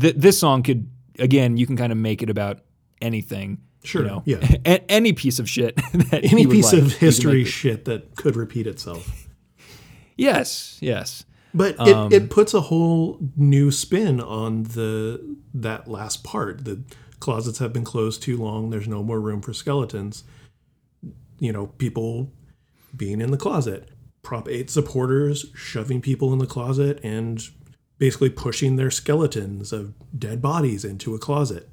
th- 0.00 0.14
this 0.16 0.38
song 0.38 0.62
could 0.62 0.88
again 1.18 1.56
you 1.56 1.66
can 1.66 1.76
kind 1.76 1.90
of 1.90 1.98
make 1.98 2.22
it 2.22 2.30
about 2.30 2.60
anything. 3.02 3.58
Sure, 3.82 4.02
You 4.02 4.08
know, 4.08 4.22
yeah. 4.24 4.56
A- 4.66 4.90
any 4.90 5.12
piece 5.12 5.38
of 5.40 5.48
shit 5.50 5.74
that 6.10 6.20
Any 6.32 6.46
piece 6.46 6.72
like, 6.72 6.82
of 6.82 6.92
history 6.92 7.44
shit 7.44 7.86
that 7.86 8.14
could 8.16 8.36
repeat 8.36 8.66
itself. 8.68 9.26
Yes, 10.16 10.78
yes. 10.80 11.24
But 11.54 11.78
Um, 11.80 12.12
it, 12.12 12.22
it 12.24 12.30
puts 12.30 12.54
a 12.54 12.60
whole 12.62 13.18
new 13.36 13.70
spin 13.70 14.20
on 14.20 14.64
the 14.64 15.36
that 15.54 15.88
last 15.88 16.22
part. 16.24 16.64
The 16.64 16.82
closets 17.20 17.58
have 17.58 17.72
been 17.72 17.84
closed 17.84 18.22
too 18.22 18.36
long. 18.36 18.70
There's 18.70 18.88
no 18.88 19.02
more 19.02 19.20
room 19.20 19.40
for 19.40 19.52
skeletons. 19.52 20.24
You 21.38 21.52
know, 21.52 21.66
people 21.78 22.32
being 22.96 23.20
in 23.20 23.30
the 23.30 23.36
closet. 23.36 23.90
Prop 24.22 24.48
8 24.48 24.68
supporters 24.70 25.46
shoving 25.54 26.00
people 26.00 26.32
in 26.32 26.38
the 26.38 26.46
closet 26.46 26.98
and 27.04 27.40
basically 27.98 28.30
pushing 28.30 28.76
their 28.76 28.90
skeletons 28.90 29.72
of 29.72 29.94
dead 30.18 30.42
bodies 30.42 30.84
into 30.84 31.14
a 31.14 31.18
closet. 31.18 31.68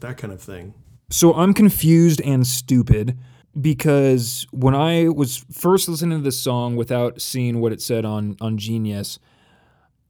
That 0.00 0.16
kind 0.16 0.32
of 0.32 0.40
thing. 0.40 0.74
So 1.10 1.34
I'm 1.34 1.52
confused 1.54 2.20
and 2.22 2.46
stupid 2.46 3.18
because 3.60 4.46
when 4.52 4.74
I 4.74 5.08
was 5.08 5.44
first 5.52 5.88
listening 5.88 6.18
to 6.18 6.24
this 6.24 6.38
song 6.38 6.76
without 6.76 7.20
seeing 7.20 7.60
what 7.60 7.72
it 7.72 7.82
said 7.82 8.04
on 8.04 8.36
on 8.40 8.58
Genius, 8.58 9.18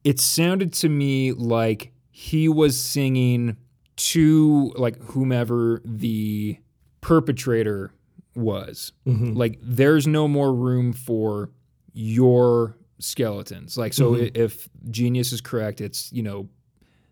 it 0.05 0.21
sounded 0.21 0.73
to 0.75 0.89
me 0.89 1.33
like 1.33 1.93
he 2.11 2.49
was 2.49 2.79
singing 2.79 3.57
to 3.97 4.73
like 4.77 5.01
whomever 5.03 5.83
the 5.85 6.59
perpetrator 7.01 7.93
was. 8.39 8.93
Mm-hmm. 9.07 9.35
Like 9.35 9.59
there's 9.63 10.07
no 10.07 10.29
more 10.29 10.55
room 10.55 10.93
for 10.93 11.51
your 11.93 12.79
skeletons. 12.99 13.77
Like 13.77 13.93
so 13.93 14.13
mm-hmm. 14.13 14.25
i 14.25 14.31
if 14.35 14.69
Genius 14.91 15.33
is 15.33 15.41
correct, 15.41 15.81
it's, 15.81 16.13
you 16.13 16.23
know, 16.23 16.49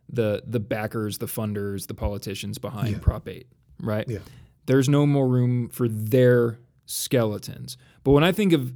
the 0.09 0.43
the 0.47 0.61
backers, 0.61 1.19
the 1.19 1.27
funders, 1.27 1.89
the 1.89 1.95
politicians 1.95 2.59
behind 2.59 3.03
Prop 3.03 3.29
8, 3.29 3.47
right? 3.81 4.09
Yeah. 4.09 4.21
There's 4.67 4.89
no 4.89 5.05
more 5.07 5.27
room 5.27 5.69
for 5.69 5.89
their 5.89 6.61
skeletons. 6.87 7.77
But 8.05 8.13
when 8.13 8.23
I 8.25 8.33
think 8.33 8.53
of 8.53 8.73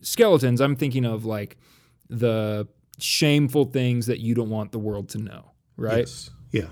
skeletons, 0.00 0.60
I'm 0.60 0.76
thinking 0.76 1.04
of 1.04 1.26
like 1.26 1.58
the 2.08 2.68
shameful 2.98 3.66
things 3.66 4.06
that 4.06 4.20
you 4.20 4.34
don't 4.34 4.48
want 4.48 4.72
the 4.72 4.78
world 4.78 5.10
to 5.10 5.18
know, 5.18 5.52
right? 5.76 5.98
Yes. 5.98 6.30
Yeah. 6.52 6.68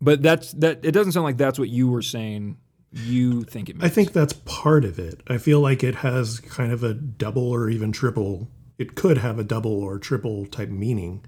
But 0.00 0.22
that's 0.22 0.52
that 0.52 0.84
it 0.84 0.92
doesn't 0.92 1.12
sound 1.12 1.24
like 1.24 1.38
that's 1.38 1.58
what 1.58 1.68
you 1.68 1.88
were 1.88 2.02
saying 2.02 2.56
you 2.92 3.42
think 3.42 3.68
it 3.68 3.76
means. 3.76 3.84
I 3.84 3.88
think 3.88 4.12
that's 4.12 4.32
part 4.32 4.84
of 4.84 4.98
it. 4.98 5.20
I 5.28 5.38
feel 5.38 5.60
like 5.60 5.84
it 5.84 5.96
has 5.96 6.40
kind 6.40 6.72
of 6.72 6.82
a 6.82 6.94
double 6.94 7.50
or 7.50 7.68
even 7.68 7.92
triple. 7.92 8.48
It 8.78 8.94
could 8.94 9.18
have 9.18 9.38
a 9.38 9.44
double 9.44 9.72
or 9.72 9.98
triple 9.98 10.46
type 10.46 10.70
meaning 10.70 11.24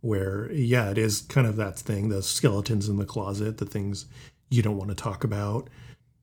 where, 0.00 0.50
yeah, 0.52 0.90
it 0.90 0.98
is 0.98 1.22
kind 1.22 1.46
of 1.46 1.56
that 1.56 1.78
thing 1.78 2.08
the 2.08 2.22
skeletons 2.22 2.88
in 2.88 2.96
the 2.96 3.04
closet, 3.04 3.58
the 3.58 3.66
things 3.66 4.06
you 4.50 4.62
don't 4.62 4.76
want 4.76 4.90
to 4.90 4.94
talk 4.94 5.24
about. 5.24 5.68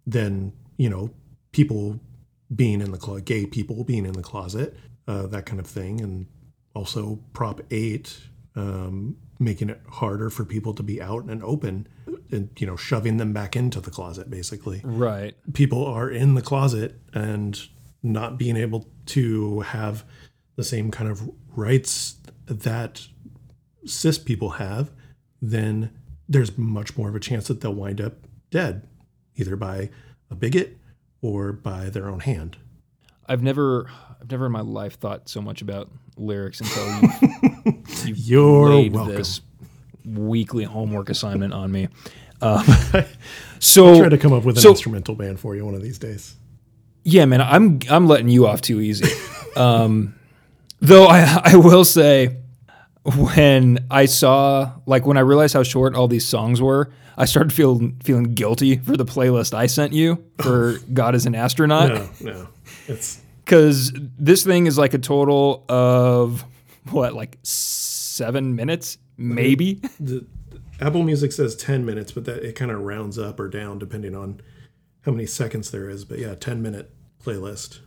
Then, 0.05 0.53
you 0.77 0.89
know, 0.89 1.09
people 1.51 1.99
being 2.53 2.81
in 2.81 2.91
the 2.91 2.97
closet, 2.97 3.25
gay 3.25 3.45
people 3.45 3.83
being 3.83 4.05
in 4.05 4.13
the 4.13 4.21
closet, 4.21 4.77
uh, 5.07 5.25
that 5.27 5.45
kind 5.45 5.59
of 5.59 5.67
thing. 5.67 5.99
And 6.01 6.27
also 6.73 7.19
Prop 7.33 7.61
8, 7.71 8.17
um, 8.55 9.17
making 9.39 9.69
it 9.69 9.81
harder 9.89 10.29
for 10.29 10.45
people 10.45 10.73
to 10.75 10.83
be 10.83 11.01
out 11.01 11.25
and 11.25 11.43
open 11.43 11.87
and, 12.31 12.49
you 12.57 12.67
know, 12.67 12.75
shoving 12.75 13.17
them 13.17 13.33
back 13.33 13.55
into 13.55 13.79
the 13.79 13.91
closet, 13.91 14.29
basically 14.29 14.81
right. 14.83 15.35
people 15.53 15.85
are 15.85 16.09
in 16.09 16.35
the 16.35 16.41
closet 16.41 16.99
and 17.13 17.67
not 18.03 18.37
being 18.37 18.57
able 18.57 18.87
to 19.07 19.61
have 19.61 20.03
the 20.55 20.63
same 20.63 20.91
kind 20.91 21.09
of 21.09 21.29
rights 21.55 22.15
that 22.47 23.07
cis 23.85 24.17
people 24.17 24.51
have, 24.51 24.91
then 25.41 25.91
there's 26.27 26.57
much 26.57 26.97
more 26.97 27.09
of 27.09 27.15
a 27.15 27.19
chance 27.19 27.47
that 27.47 27.61
they'll 27.61 27.73
wind 27.73 28.01
up 28.01 28.13
dead, 28.51 28.87
either 29.35 29.55
by 29.55 29.89
a 30.29 30.35
bigot 30.35 30.77
or 31.21 31.51
by 31.51 31.89
their 31.89 32.07
own 32.07 32.19
hand. 32.21 32.57
I've 33.27 33.41
never 33.41 33.89
I've 34.21 34.29
never 34.29 34.45
in 34.45 34.51
my 34.51 34.61
life 34.61 34.99
thought 34.99 35.29
so 35.29 35.41
much 35.41 35.61
about 35.61 35.89
lyrics 36.17 36.61
until 36.61 37.01
you 37.65 37.83
you've 38.05 38.17
You're 38.17 38.89
welcome. 38.89 39.15
this 39.15 39.41
weekly 40.05 40.63
homework 40.63 41.09
assignment 41.09 41.53
on 41.53 41.71
me. 41.71 41.87
Um, 42.41 42.65
so 43.59 43.99
Try 43.99 44.09
to 44.09 44.17
come 44.17 44.33
up 44.33 44.43
with 44.43 44.57
an 44.57 44.61
so- 44.61 44.69
instrumental 44.71 45.15
band 45.15 45.39
for 45.39 45.55
you 45.55 45.65
one 45.65 45.75
of 45.75 45.81
these 45.81 45.97
days. 45.99 46.35
Yeah, 47.03 47.25
man, 47.25 47.39
I'm 47.41 47.79
I'm 47.89 48.07
letting 48.07 48.29
you 48.29 48.47
off 48.47 48.61
too 48.61 48.81
easy. 48.81 49.07
Um, 49.55 50.13
though 50.81 51.05
I 51.05 51.41
I 51.53 51.55
will 51.55 51.85
say, 51.85 52.35
when 53.05 53.85
I 53.89 54.03
saw 54.03 54.73
like 54.85 55.05
when 55.05 55.15
I 55.15 55.21
realized 55.21 55.53
how 55.53 55.63
short 55.63 55.95
all 55.95 56.09
these 56.09 56.27
songs 56.27 56.61
were, 56.61 56.91
I 57.17 57.23
started 57.23 57.53
feeling 57.53 57.97
feeling 58.03 58.33
guilty 58.33 58.77
for 58.79 58.97
the 58.97 59.05
playlist 59.05 59.53
I 59.53 59.67
sent 59.67 59.93
you 59.93 60.25
for 60.41 60.79
God 60.93 61.15
is 61.15 61.25
an 61.25 61.35
astronaut 61.35 61.89
No, 61.89 62.09
no, 62.33 62.47
it's 62.87 63.21
because 63.45 63.93
this 64.19 64.43
thing 64.43 64.65
is 64.67 64.77
like 64.77 64.93
a 64.93 64.97
total 64.97 65.63
of 65.69 66.43
what 66.89 67.13
like 67.13 67.37
seven 67.43 68.55
minutes 68.55 68.97
maybe. 69.17 69.75
the 69.99 70.25
Apple 70.79 71.03
Music 71.03 71.31
says 71.31 71.55
ten 71.55 71.85
minutes, 71.85 72.11
but 72.11 72.25
that 72.25 72.43
it 72.43 72.53
kind 72.53 72.71
of 72.71 72.81
rounds 72.81 73.17
up 73.17 73.39
or 73.39 73.47
down 73.47 73.79
depending 73.79 74.15
on 74.15 74.41
how 75.01 75.11
many 75.11 75.25
seconds 75.25 75.71
there 75.71 75.89
is. 75.89 76.05
But 76.05 76.19
yeah, 76.19 76.35
ten 76.35 76.61
minute 76.61 76.91
playlist. 77.23 77.79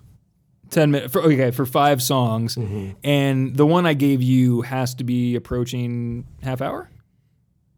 10 0.70 0.91
minutes 0.91 1.11
for 1.11 1.22
okay 1.22 1.51
for 1.51 1.64
five 1.64 2.03
songs 2.03 2.55
mm-hmm. 2.55 2.91
and 3.03 3.57
the 3.57 3.64
one 3.64 3.87
i 3.87 3.95
gave 3.95 4.20
you 4.20 4.61
has 4.61 4.95
to 4.95 5.03
be 5.03 5.35
approaching 5.35 6.26
half 6.43 6.61
hour 6.61 6.91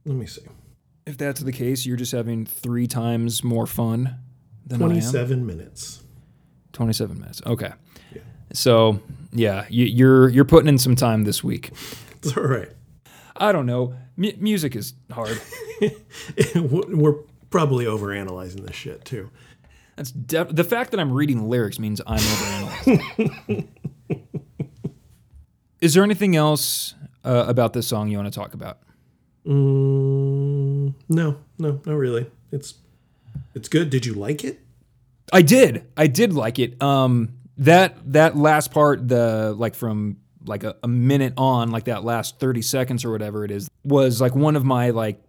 Let 0.04 0.16
me 0.16 0.26
see. 0.26 0.42
if 1.06 1.16
that's 1.16 1.38
the 1.40 1.52
case 1.52 1.86
you're 1.86 1.96
just 1.96 2.10
having 2.10 2.44
three 2.44 2.88
times 2.88 3.44
more 3.44 3.68
fun 3.68 4.16
than 4.66 4.82
I 4.82 4.86
am. 4.86 4.90
27 4.90 5.46
minutes. 5.46 6.02
27 6.72 7.20
minutes 7.20 7.40
okay 7.46 7.72
yeah. 8.12 8.22
so 8.52 8.98
yeah 9.30 9.66
you, 9.68 9.84
you're 9.84 10.28
you're 10.28 10.44
putting 10.44 10.68
in 10.68 10.76
some 10.76 10.96
time 10.96 11.22
this 11.22 11.44
week 11.44 11.70
It's 12.22 12.36
all 12.36 12.42
right. 12.42 12.68
I 13.40 13.50
don't 13.50 13.66
know 13.66 13.94
M- 14.16 14.36
music 14.38 14.76
is 14.76 14.94
hard 15.10 15.40
We're 16.54 17.14
probably 17.50 17.84
overanalyzing 17.86 18.64
this 18.66 18.76
shit 18.76 19.04
too. 19.04 19.30
that's 19.96 20.12
def- 20.12 20.54
the 20.54 20.62
fact 20.64 20.92
that 20.92 21.00
i'm 21.00 21.12
reading 21.12 21.48
lyrics 21.48 21.78
means 21.80 22.00
i'm 22.06 22.18
overanalyzing 22.18 23.66
is 25.80 25.94
there 25.94 26.04
anything 26.04 26.36
else 26.36 26.94
uh, 27.24 27.44
about 27.48 27.72
this 27.72 27.86
song 27.86 28.08
you 28.08 28.16
want 28.18 28.32
to 28.32 28.38
talk 28.38 28.54
about 28.54 28.78
Mm, 29.46 30.92
no, 31.08 31.38
no, 31.58 31.80
not 31.86 31.94
really. 31.96 32.26
It's 32.52 32.74
it's 33.54 33.70
good. 33.70 33.88
Did 33.88 34.04
you 34.04 34.12
like 34.12 34.44
it? 34.44 34.60
I 35.32 35.40
did. 35.40 35.86
I 35.96 36.08
did 36.08 36.34
like 36.34 36.58
it. 36.58 36.80
Um, 36.82 37.38
that 37.56 37.96
that 38.12 38.36
last 38.36 38.70
part, 38.70 39.08
the 39.08 39.54
like 39.56 39.74
from 39.74 40.18
like 40.44 40.64
a, 40.64 40.76
a 40.82 40.88
minute 40.88 41.34
on, 41.36 41.70
like 41.70 41.84
that 41.84 42.04
last 42.04 42.38
thirty 42.40 42.62
seconds 42.62 43.04
or 43.04 43.10
whatever 43.10 43.44
it 43.44 43.50
is, 43.50 43.68
was 43.84 44.20
like 44.20 44.34
one 44.34 44.56
of 44.56 44.64
my 44.64 44.90
like 44.90 45.22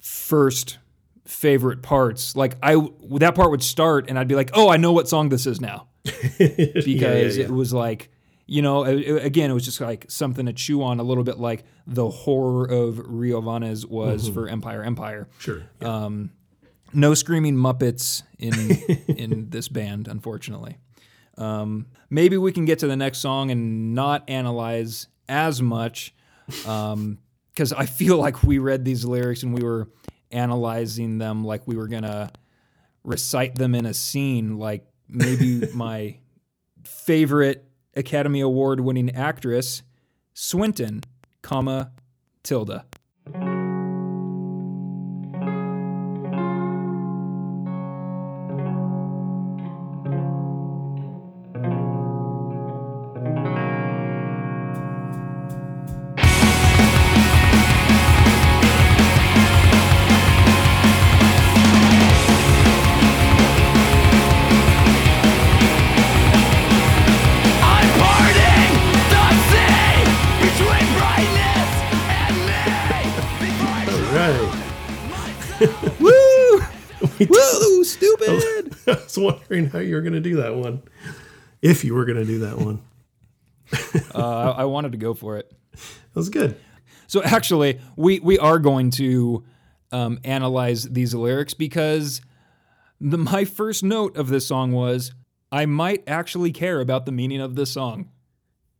first 0.00 0.78
favorite 1.24 1.82
parts. 1.82 2.36
Like 2.36 2.56
I 2.62 2.76
that 3.18 3.34
part 3.34 3.50
would 3.50 3.62
start, 3.62 4.08
and 4.08 4.18
I'd 4.18 4.28
be 4.28 4.34
like, 4.34 4.50
"Oh, 4.54 4.68
I 4.68 4.76
know 4.76 4.92
what 4.92 5.08
song 5.08 5.28
this 5.28 5.46
is 5.46 5.60
now," 5.60 5.88
because 6.04 6.86
yeah, 6.86 7.18
yeah. 7.26 7.44
it 7.44 7.50
was 7.50 7.72
like. 7.72 8.10
You 8.48 8.62
know, 8.62 8.84
it- 8.84 9.24
again, 9.26 9.50
it 9.50 9.54
was 9.54 9.64
just 9.64 9.80
like 9.80 10.06
something 10.08 10.46
to 10.46 10.52
chew 10.52 10.80
on 10.84 11.00
a 11.00 11.02
little 11.02 11.24
bit 11.24 11.36
like 11.40 11.64
the 11.84 12.08
horror 12.08 12.64
of 12.64 13.00
Rio 13.04 13.40
Vanes 13.40 13.84
was 13.84 14.28
for 14.28 14.48
Empire 14.48 14.84
Empire. 14.84 15.26
Sure. 15.40 15.64
Um, 15.80 16.30
no 16.92 17.14
screaming 17.14 17.56
Muppets 17.56 18.22
in 18.38 18.54
in 19.16 19.50
this 19.50 19.66
band, 19.66 20.06
unfortunately. 20.06 20.78
Um, 21.38 21.86
maybe 22.10 22.36
we 22.36 22.52
can 22.52 22.64
get 22.64 22.78
to 22.80 22.86
the 22.86 22.96
next 22.96 23.18
song 23.18 23.50
and 23.50 23.94
not 23.94 24.28
analyze 24.28 25.08
as 25.28 25.60
much, 25.60 26.14
because 26.46 27.72
I 27.76 27.86
feel 27.86 28.16
like 28.16 28.42
we 28.42 28.58
read 28.58 28.84
these 28.84 29.04
lyrics 29.04 29.42
and 29.42 29.54
we 29.54 29.62
were 29.62 29.88
analyzing 30.30 31.18
them 31.18 31.44
like 31.44 31.66
we 31.66 31.76
were 31.76 31.88
gonna 31.88 32.30
recite 33.04 33.54
them 33.54 33.74
in 33.74 33.86
a 33.86 33.94
scene. 33.94 34.58
Like 34.58 34.86
maybe 35.08 35.66
my 35.74 36.18
favorite 36.84 37.64
Academy 37.94 38.40
Award 38.40 38.80
winning 38.80 39.14
actress, 39.14 39.82
Swinton, 40.34 41.02
comma 41.42 41.92
Tilda. 42.42 42.84
Woo! 76.00 76.60
We 77.18 77.26
Woo! 77.26 77.84
Stupid. 77.84 78.74
I 78.86 78.92
was 78.92 79.16
wondering 79.18 79.66
how 79.66 79.78
you 79.78 79.94
were 79.94 80.00
going 80.00 80.12
to 80.14 80.20
do 80.20 80.36
that 80.36 80.54
one. 80.54 80.82
If 81.62 81.84
you 81.84 81.94
were 81.94 82.04
going 82.04 82.18
to 82.18 82.24
do 82.24 82.40
that 82.40 82.58
one. 82.58 82.82
uh, 84.14 84.54
I 84.56 84.62
I 84.62 84.64
wanted 84.64 84.92
to 84.92 84.98
go 84.98 85.14
for 85.14 85.36
it. 85.36 85.50
That 86.14 86.20
was 86.20 86.30
good. 86.30 86.56
So 87.08 87.22
actually, 87.22 87.78
we 87.96 88.20
we 88.20 88.38
are 88.38 88.58
going 88.58 88.90
to 88.92 89.44
um, 89.92 90.18
analyze 90.24 90.84
these 90.84 91.14
lyrics 91.14 91.52
because 91.52 92.22
the, 93.00 93.18
my 93.18 93.44
first 93.44 93.84
note 93.84 94.16
of 94.16 94.28
this 94.28 94.46
song 94.46 94.72
was 94.72 95.12
I 95.52 95.66
might 95.66 96.02
actually 96.06 96.52
care 96.52 96.80
about 96.80 97.04
the 97.04 97.12
meaning 97.12 97.40
of 97.42 97.54
this 97.54 97.70
song. 97.70 98.10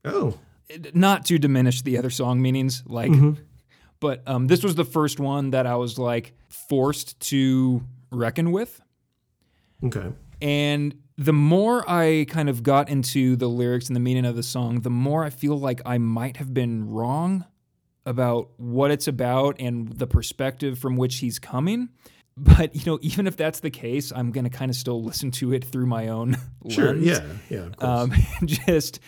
Oh, 0.04 0.38
Not 0.94 1.26
to 1.26 1.38
diminish 1.38 1.82
the 1.82 1.98
other 1.98 2.10
song 2.10 2.40
meanings, 2.40 2.82
like, 2.86 3.12
but 4.00 4.22
um, 4.26 4.46
this 4.46 4.62
was 4.62 4.74
the 4.74 4.84
first 4.84 5.18
one 5.20 5.50
that 5.50 5.66
I 5.66 5.76
was 5.76 5.98
like 5.98 6.34
forced 6.48 7.18
to 7.30 7.82
reckon 8.10 8.52
with. 8.52 8.80
okay. 9.84 10.12
And 10.42 10.94
the 11.16 11.32
more 11.32 11.82
I 11.88 12.26
kind 12.28 12.50
of 12.50 12.62
got 12.62 12.90
into 12.90 13.36
the 13.36 13.48
lyrics 13.48 13.86
and 13.88 13.96
the 13.96 14.00
meaning 14.00 14.26
of 14.26 14.36
the 14.36 14.42
song, 14.42 14.80
the 14.80 14.90
more 14.90 15.24
I 15.24 15.30
feel 15.30 15.58
like 15.58 15.80
I 15.86 15.96
might 15.96 16.36
have 16.36 16.52
been 16.52 16.90
wrong 16.90 17.46
about 18.04 18.50
what 18.58 18.90
it's 18.90 19.08
about 19.08 19.56
and 19.58 19.88
the 19.88 20.06
perspective 20.06 20.78
from 20.78 20.96
which 20.96 21.16
he's 21.18 21.38
coming. 21.38 21.88
But, 22.36 22.76
you 22.76 22.82
know, 22.84 22.98
even 23.00 23.26
if 23.26 23.36
that's 23.38 23.60
the 23.60 23.70
case, 23.70 24.12
I'm 24.14 24.30
going 24.30 24.44
to 24.44 24.50
kind 24.50 24.70
of 24.70 24.76
still 24.76 25.02
listen 25.02 25.30
to 25.32 25.54
it 25.54 25.64
through 25.64 25.86
my 25.86 26.08
own 26.08 26.36
Sure. 26.68 26.92
lens. 26.92 27.06
Yeah. 27.06 27.22
Yeah. 27.48 27.58
Of 27.60 27.76
course. 27.78 28.00
Um, 28.00 28.12
and 28.40 28.48
just, 28.48 29.00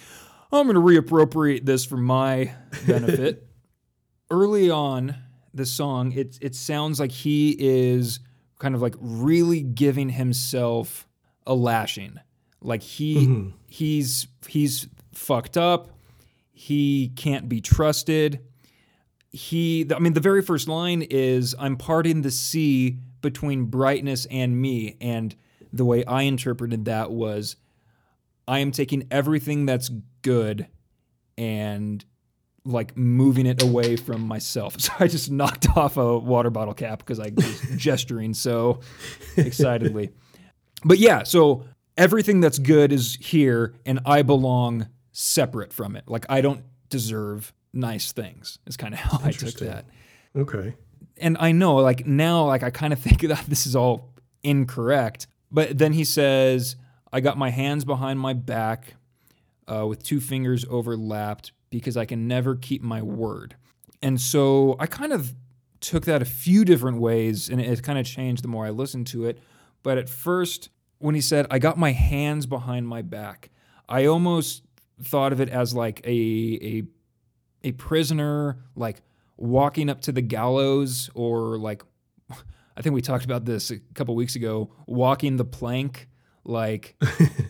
I'm 0.50 0.66
going 0.66 0.74
to 0.76 1.02
reappropriate 1.02 1.66
this 1.66 1.84
for 1.84 1.98
my 1.98 2.52
benefit. 2.86 3.44
Early 4.30 4.70
on 4.70 5.14
the 5.54 5.66
song, 5.66 6.12
it, 6.12 6.38
it 6.40 6.54
sounds 6.54 7.00
like 7.00 7.10
he 7.10 7.56
is 7.58 8.20
kind 8.58 8.74
of 8.74 8.82
like 8.82 8.94
really 8.98 9.62
giving 9.62 10.10
himself 10.10 11.08
a 11.46 11.54
lashing. 11.54 12.20
Like 12.60 12.82
he 12.82 13.26
mm-hmm. 13.26 13.50
he's 13.68 14.26
he's 14.46 14.88
fucked 15.12 15.56
up. 15.56 15.90
He 16.50 17.12
can't 17.16 17.48
be 17.48 17.60
trusted. 17.60 18.40
He 19.30 19.86
I 19.94 19.98
mean 19.98 20.14
the 20.14 20.20
very 20.20 20.42
first 20.42 20.68
line 20.68 21.02
is 21.02 21.54
I'm 21.58 21.76
parting 21.76 22.22
the 22.22 22.30
sea 22.30 22.98
between 23.20 23.66
brightness 23.66 24.26
and 24.30 24.60
me 24.60 24.96
and 25.00 25.34
the 25.72 25.84
way 25.84 26.04
I 26.04 26.22
interpreted 26.22 26.86
that 26.86 27.10
was 27.10 27.56
I 28.46 28.60
am 28.60 28.72
taking 28.72 29.06
everything 29.10 29.66
that's 29.66 29.90
good 30.22 30.66
and 31.36 32.04
like 32.64 32.96
moving 32.96 33.46
it 33.46 33.62
away 33.62 33.96
from 33.96 34.22
myself. 34.22 34.76
So 34.78 34.92
I 34.98 35.06
just 35.06 35.30
knocked 35.30 35.68
off 35.76 35.96
a 35.96 36.18
water 36.18 36.50
bottle 36.50 36.74
cap 36.74 37.00
because 37.00 37.20
I 37.20 37.30
was 37.34 37.60
gesturing 37.76 38.34
so 38.34 38.80
excitedly. 39.36 40.10
But 40.84 40.98
yeah, 40.98 41.24
so 41.24 41.64
everything 41.96 42.40
that's 42.40 42.58
good 42.58 42.92
is 42.92 43.16
here 43.20 43.74
and 43.84 44.00
I 44.06 44.22
belong 44.22 44.88
separate 45.12 45.72
from 45.72 45.96
it. 45.96 46.04
Like 46.06 46.26
I 46.28 46.40
don't 46.40 46.62
deserve 46.88 47.52
nice 47.72 48.12
things. 48.12 48.58
Is 48.66 48.76
kind 48.76 48.94
of 48.94 49.00
how 49.00 49.20
I 49.22 49.32
took 49.32 49.54
that 49.54 49.86
okay. 50.36 50.74
and 51.16 51.36
I 51.40 51.52
know, 51.52 51.76
like 51.76 52.06
now, 52.06 52.44
like 52.44 52.62
I 52.62 52.70
kind 52.70 52.92
of 52.92 53.00
think 53.00 53.22
that 53.22 53.44
this 53.46 53.66
is 53.66 53.74
all 53.74 54.14
incorrect. 54.42 55.26
But 55.50 55.78
then 55.78 55.92
he 55.92 56.04
says, 56.04 56.76
"I 57.12 57.20
got 57.20 57.38
my 57.38 57.50
hands 57.50 57.84
behind 57.84 58.20
my 58.20 58.34
back, 58.34 58.94
uh, 59.70 59.86
with 59.86 60.02
two 60.02 60.20
fingers 60.20 60.64
overlapped, 60.68 61.52
because 61.70 61.96
I 61.96 62.04
can 62.04 62.28
never 62.28 62.56
keep 62.56 62.82
my 62.82 63.02
word." 63.02 63.56
And 64.02 64.20
so 64.20 64.76
I 64.78 64.86
kind 64.86 65.12
of 65.12 65.34
took 65.80 66.04
that 66.06 66.22
a 66.22 66.24
few 66.24 66.64
different 66.64 66.98
ways, 66.98 67.48
and 67.48 67.60
it, 67.60 67.82
kind 67.82 67.98
of 67.98 68.06
changed 68.06 68.42
the 68.42 68.48
more 68.48 68.66
I 68.66 68.70
listened 68.70 69.06
to 69.08 69.26
it. 69.26 69.38
But 69.82 69.98
at 69.98 70.08
first, 70.08 70.70
when 70.98 71.14
he 71.14 71.20
said, 71.20 71.46
"I 71.50 71.58
got 71.58 71.78
my 71.78 71.92
hands 71.92 72.46
behind 72.46 72.88
my 72.88 73.02
back," 73.02 73.50
I 73.88 74.06
almost 74.06 74.62
thought 75.02 75.32
of 75.32 75.40
it 75.40 75.48
as 75.48 75.74
like 75.74 76.00
a 76.04 76.58
a 76.62 76.82
a 77.64 77.72
prisoner 77.72 78.58
like 78.74 79.02
walking 79.36 79.88
up 79.88 80.00
to 80.02 80.12
the 80.12 80.22
gallows 80.22 81.10
or 81.14 81.58
like 81.58 81.82
I 82.76 82.82
think 82.82 82.94
we 82.94 83.02
talked 83.02 83.24
about 83.24 83.44
this 83.44 83.70
a 83.70 83.78
couple 83.94 84.14
weeks 84.14 84.36
ago, 84.36 84.70
walking 84.86 85.36
the 85.36 85.44
plank 85.44 86.07
like 86.48 86.96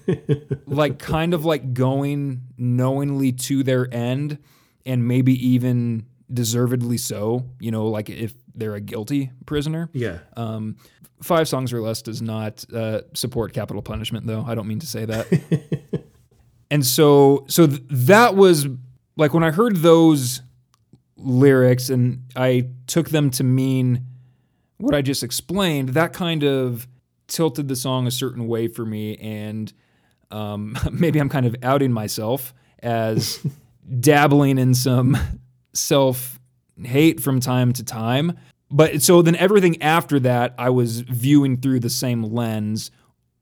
like 0.67 0.99
kind 0.99 1.33
of 1.33 1.45
like 1.45 1.73
going 1.73 2.43
knowingly 2.59 3.33
to 3.33 3.63
their 3.63 3.93
end 3.95 4.39
and 4.85 5.07
maybe 5.07 5.33
even 5.47 6.05
deservedly 6.33 6.99
so, 6.99 7.47
you 7.61 7.71
know, 7.71 7.87
like 7.87 8.11
if 8.11 8.35
they're 8.55 8.75
a 8.75 8.81
guilty 8.81 9.31
prisoner. 9.47 9.89
Yeah. 9.93 10.19
Um, 10.37 10.77
five 11.23 11.49
songs 11.49 11.73
or 11.73 11.81
less 11.81 12.03
does 12.03 12.21
not 12.21 12.65
uh, 12.73 13.03
support 13.15 13.53
capital 13.53 13.83
punishment, 13.83 14.27
though. 14.27 14.45
I 14.47 14.55
don't 14.55 14.67
mean 14.67 14.81
to 14.81 14.87
say 14.87 15.05
that. 15.05 16.05
and 16.71 16.85
so, 16.85 17.45
so 17.49 17.67
th- 17.67 17.83
that 17.89 18.35
was 18.35 18.67
like 19.17 19.33
when 19.33 19.45
I 19.45 19.51
heard 19.51 19.77
those 19.77 20.43
lyrics 21.17 21.89
and 21.91 22.25
I 22.37 22.69
took 22.87 23.11
them 23.11 23.31
to 23.31 23.45
mean 23.45 24.07
what 24.79 24.95
I 24.95 25.03
just 25.03 25.23
explained. 25.23 25.91
That 25.91 26.13
kind 26.13 26.45
of 26.45 26.87
tilted 27.29 27.69
the 27.69 27.77
song 27.77 28.07
a 28.07 28.11
certain 28.11 28.49
way 28.49 28.69
for 28.69 28.85
me, 28.85 29.17
and 29.17 29.73
um, 30.31 30.77
maybe 30.93 31.19
I'm 31.19 31.29
kind 31.29 31.47
of 31.47 31.55
outing 31.63 31.93
myself 31.93 32.53
as 32.81 33.41
dabbling 34.01 34.59
in 34.59 34.75
some 34.75 35.17
self 35.73 36.41
hate 36.83 37.21
from 37.21 37.41
time 37.41 37.73
to 37.75 37.85
time. 37.85 38.39
But 38.71 39.01
so 39.03 39.23
then 39.23 39.37
everything 39.37 39.81
after 39.83 40.21
that, 40.21 40.55
I 40.59 40.71
was 40.71 41.01
viewing 41.01 41.59
through 41.59 41.81
the 41.81 41.91
same 41.91 42.23
lens, 42.23 42.91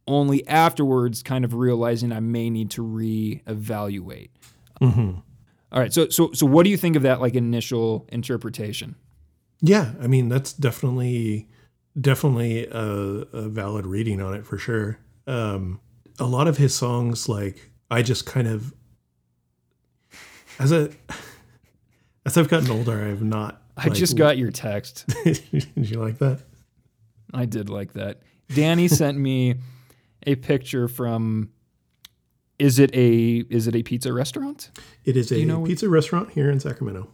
only 0.06 0.46
afterwards 0.46 1.22
kind 1.22 1.44
of 1.44 1.54
realizing 1.54 2.12
I 2.12 2.20
may 2.20 2.48
need 2.48 2.70
to 2.72 2.82
reevaluate. 2.82 4.30
All 5.72 5.80
right. 5.80 5.92
So, 5.92 6.08
so, 6.08 6.30
so 6.32 6.46
what 6.46 6.62
do 6.62 6.70
you 6.70 6.76
think 6.76 6.94
of 6.94 7.02
that 7.02 7.20
like 7.20 7.34
initial 7.34 8.06
interpretation? 8.10 8.94
Yeah, 9.60 9.92
I 10.00 10.06
mean 10.06 10.28
that's 10.28 10.52
definitely 10.52 11.48
definitely 12.00 12.66
a, 12.66 12.80
a 12.80 13.48
valid 13.48 13.86
reading 13.86 14.20
on 14.20 14.34
it 14.34 14.46
for 14.46 14.58
sure. 14.58 14.98
Um, 15.26 15.80
a 16.18 16.24
lot 16.26 16.46
of 16.48 16.56
his 16.56 16.74
songs, 16.74 17.28
like 17.28 17.70
I 17.90 18.02
just 18.02 18.26
kind 18.26 18.46
of 18.48 18.74
as 20.58 20.72
a 20.72 20.90
as 22.26 22.36
I've 22.36 22.48
gotten 22.48 22.70
older, 22.70 23.02
I 23.04 23.08
have 23.08 23.22
not. 23.22 23.62
I 23.76 23.90
just 23.90 24.16
got 24.16 24.38
your 24.38 24.50
text. 24.50 25.06
Did 25.24 25.64
you 25.74 26.00
like 26.00 26.18
that? 26.18 26.40
I 27.34 27.44
did 27.44 27.68
like 27.68 27.92
that. 27.92 28.22
Danny 28.54 28.88
sent 29.02 29.18
me 29.18 29.56
a 30.26 30.34
picture 30.36 30.88
from. 30.88 31.50
Is 32.58 32.78
it 32.78 32.90
a 32.94 33.44
is 33.50 33.66
it 33.68 33.76
a 33.76 33.82
pizza 33.82 34.14
restaurant? 34.14 34.70
It 35.04 35.14
is 35.16 35.30
a 35.30 35.38
you 35.38 35.44
know- 35.44 35.62
Oh. 35.62 35.66
pizza 35.66 35.90
restaurant 35.90 36.30
here 36.30 36.50
in 36.50 36.58
Sacramento. 36.58 37.12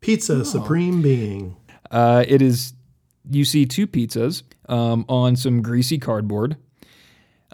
Pizza 0.00 0.44
Supreme 0.46 1.02
Being. 1.02 1.56
Uh, 1.90 2.24
it 2.26 2.40
is. 2.40 2.72
You 3.30 3.44
see 3.44 3.66
two 3.66 3.86
pizzas 3.86 4.42
um, 4.68 5.04
on 5.08 5.36
some 5.36 5.62
greasy 5.62 5.98
cardboard, 5.98 6.56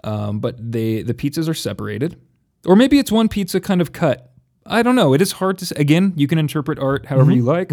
um, 0.03 0.39
but 0.39 0.55
they 0.71 1.01
the 1.01 1.13
pizzas 1.13 1.47
are 1.49 1.53
separated, 1.53 2.19
or 2.65 2.75
maybe 2.75 2.97
it's 2.99 3.11
one 3.11 3.27
pizza 3.29 3.59
kind 3.59 3.81
of 3.81 3.91
cut. 3.91 4.31
I 4.65 4.81
don't 4.83 4.95
know. 4.95 5.13
It 5.13 5.21
is 5.21 5.33
hard 5.33 5.57
to. 5.59 5.63
s- 5.63 5.71
Again, 5.71 6.13
you 6.15 6.27
can 6.27 6.37
interpret 6.39 6.79
art 6.79 7.05
however 7.07 7.31
you 7.31 7.43
like. 7.43 7.71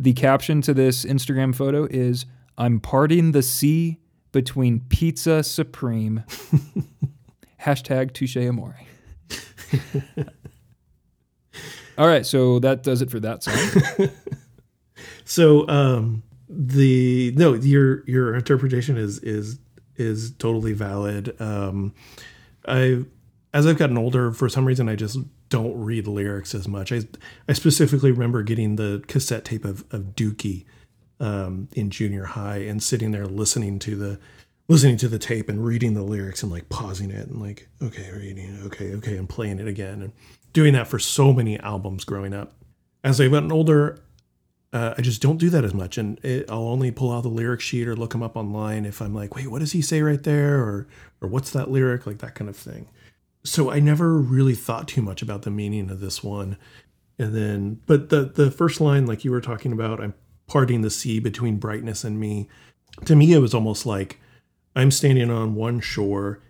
The 0.00 0.12
caption 0.12 0.60
to 0.62 0.74
this 0.74 1.04
Instagram 1.04 1.54
photo 1.54 1.86
is 1.90 2.26
"I'm 2.56 2.80
parting 2.80 3.32
the 3.32 3.42
sea 3.42 3.98
between 4.32 4.80
pizza 4.88 5.42
supreme." 5.42 6.24
Hashtag 7.62 8.12
touche 8.14 8.36
amore. 8.36 8.76
All 11.98 12.06
right, 12.06 12.24
so 12.24 12.60
that 12.60 12.82
does 12.84 13.02
it 13.02 13.10
for 13.10 13.20
that 13.20 13.42
song. 13.42 14.08
So 15.24 15.68
um 15.68 16.22
the 16.48 17.32
no 17.36 17.54
your 17.54 18.04
your 18.06 18.34
interpretation 18.34 18.96
is 18.96 19.18
is 19.20 19.58
is 19.96 20.32
totally 20.32 20.72
valid. 20.72 21.40
Um 21.40 21.94
I 22.66 23.04
as 23.52 23.66
I've 23.66 23.78
gotten 23.78 23.98
older 23.98 24.32
for 24.32 24.48
some 24.48 24.66
reason 24.66 24.88
I 24.88 24.96
just 24.96 25.18
don't 25.48 25.78
read 25.78 26.06
lyrics 26.06 26.54
as 26.54 26.68
much. 26.68 26.92
I 26.92 27.02
I 27.48 27.52
specifically 27.52 28.12
remember 28.12 28.42
getting 28.42 28.76
the 28.76 29.02
cassette 29.06 29.44
tape 29.44 29.64
of 29.64 29.84
of 29.90 30.14
Dookie 30.14 30.64
um 31.20 31.68
in 31.72 31.90
junior 31.90 32.24
high 32.24 32.58
and 32.58 32.82
sitting 32.82 33.10
there 33.10 33.26
listening 33.26 33.78
to 33.80 33.96
the 33.96 34.20
listening 34.68 34.96
to 34.98 35.08
the 35.08 35.18
tape 35.18 35.48
and 35.48 35.64
reading 35.64 35.94
the 35.94 36.02
lyrics 36.02 36.42
and 36.42 36.52
like 36.52 36.68
pausing 36.68 37.10
it 37.10 37.26
and 37.28 37.40
like 37.40 37.68
okay 37.82 38.10
reading 38.12 38.60
okay 38.64 38.94
okay 38.94 39.16
and 39.16 39.28
playing 39.28 39.58
it 39.58 39.66
again 39.66 40.02
and 40.02 40.12
doing 40.52 40.74
that 40.74 40.88
for 40.88 40.98
so 40.98 41.32
many 41.32 41.58
albums 41.60 42.04
growing 42.04 42.34
up. 42.34 42.54
As 43.04 43.20
I've 43.20 43.30
gotten 43.30 43.52
older, 43.52 44.00
uh, 44.72 44.94
I 44.98 45.02
just 45.02 45.22
don't 45.22 45.38
do 45.38 45.48
that 45.50 45.64
as 45.64 45.72
much, 45.72 45.96
and 45.96 46.22
it, 46.24 46.50
I'll 46.50 46.68
only 46.68 46.90
pull 46.90 47.10
out 47.10 47.22
the 47.22 47.28
lyric 47.28 47.60
sheet 47.60 47.88
or 47.88 47.96
look 47.96 48.10
them 48.12 48.22
up 48.22 48.36
online 48.36 48.84
if 48.84 49.00
I'm 49.00 49.14
like, 49.14 49.34
wait, 49.34 49.50
what 49.50 49.60
does 49.60 49.72
he 49.72 49.80
say 49.80 50.02
right 50.02 50.22
there, 50.22 50.60
or 50.60 50.86
or 51.20 51.28
what's 51.28 51.50
that 51.52 51.70
lyric, 51.70 52.06
like 52.06 52.18
that 52.18 52.34
kind 52.34 52.50
of 52.50 52.56
thing. 52.56 52.88
So 53.44 53.70
I 53.70 53.80
never 53.80 54.18
really 54.18 54.54
thought 54.54 54.86
too 54.86 55.00
much 55.00 55.22
about 55.22 55.42
the 55.42 55.50
meaning 55.50 55.90
of 55.90 56.00
this 56.00 56.22
one, 56.22 56.58
and 57.18 57.34
then, 57.34 57.80
but 57.86 58.10
the 58.10 58.24
the 58.24 58.50
first 58.50 58.80
line, 58.80 59.06
like 59.06 59.24
you 59.24 59.30
were 59.30 59.40
talking 59.40 59.72
about, 59.72 60.02
I'm 60.02 60.14
parting 60.46 60.82
the 60.82 60.90
sea 60.90 61.18
between 61.18 61.56
brightness 61.56 62.04
and 62.04 62.20
me. 62.20 62.48
To 63.06 63.16
me, 63.16 63.32
it 63.32 63.38
was 63.38 63.54
almost 63.54 63.86
like 63.86 64.20
I'm 64.76 64.90
standing 64.90 65.30
on 65.30 65.54
one 65.54 65.80
shore, 65.80 66.42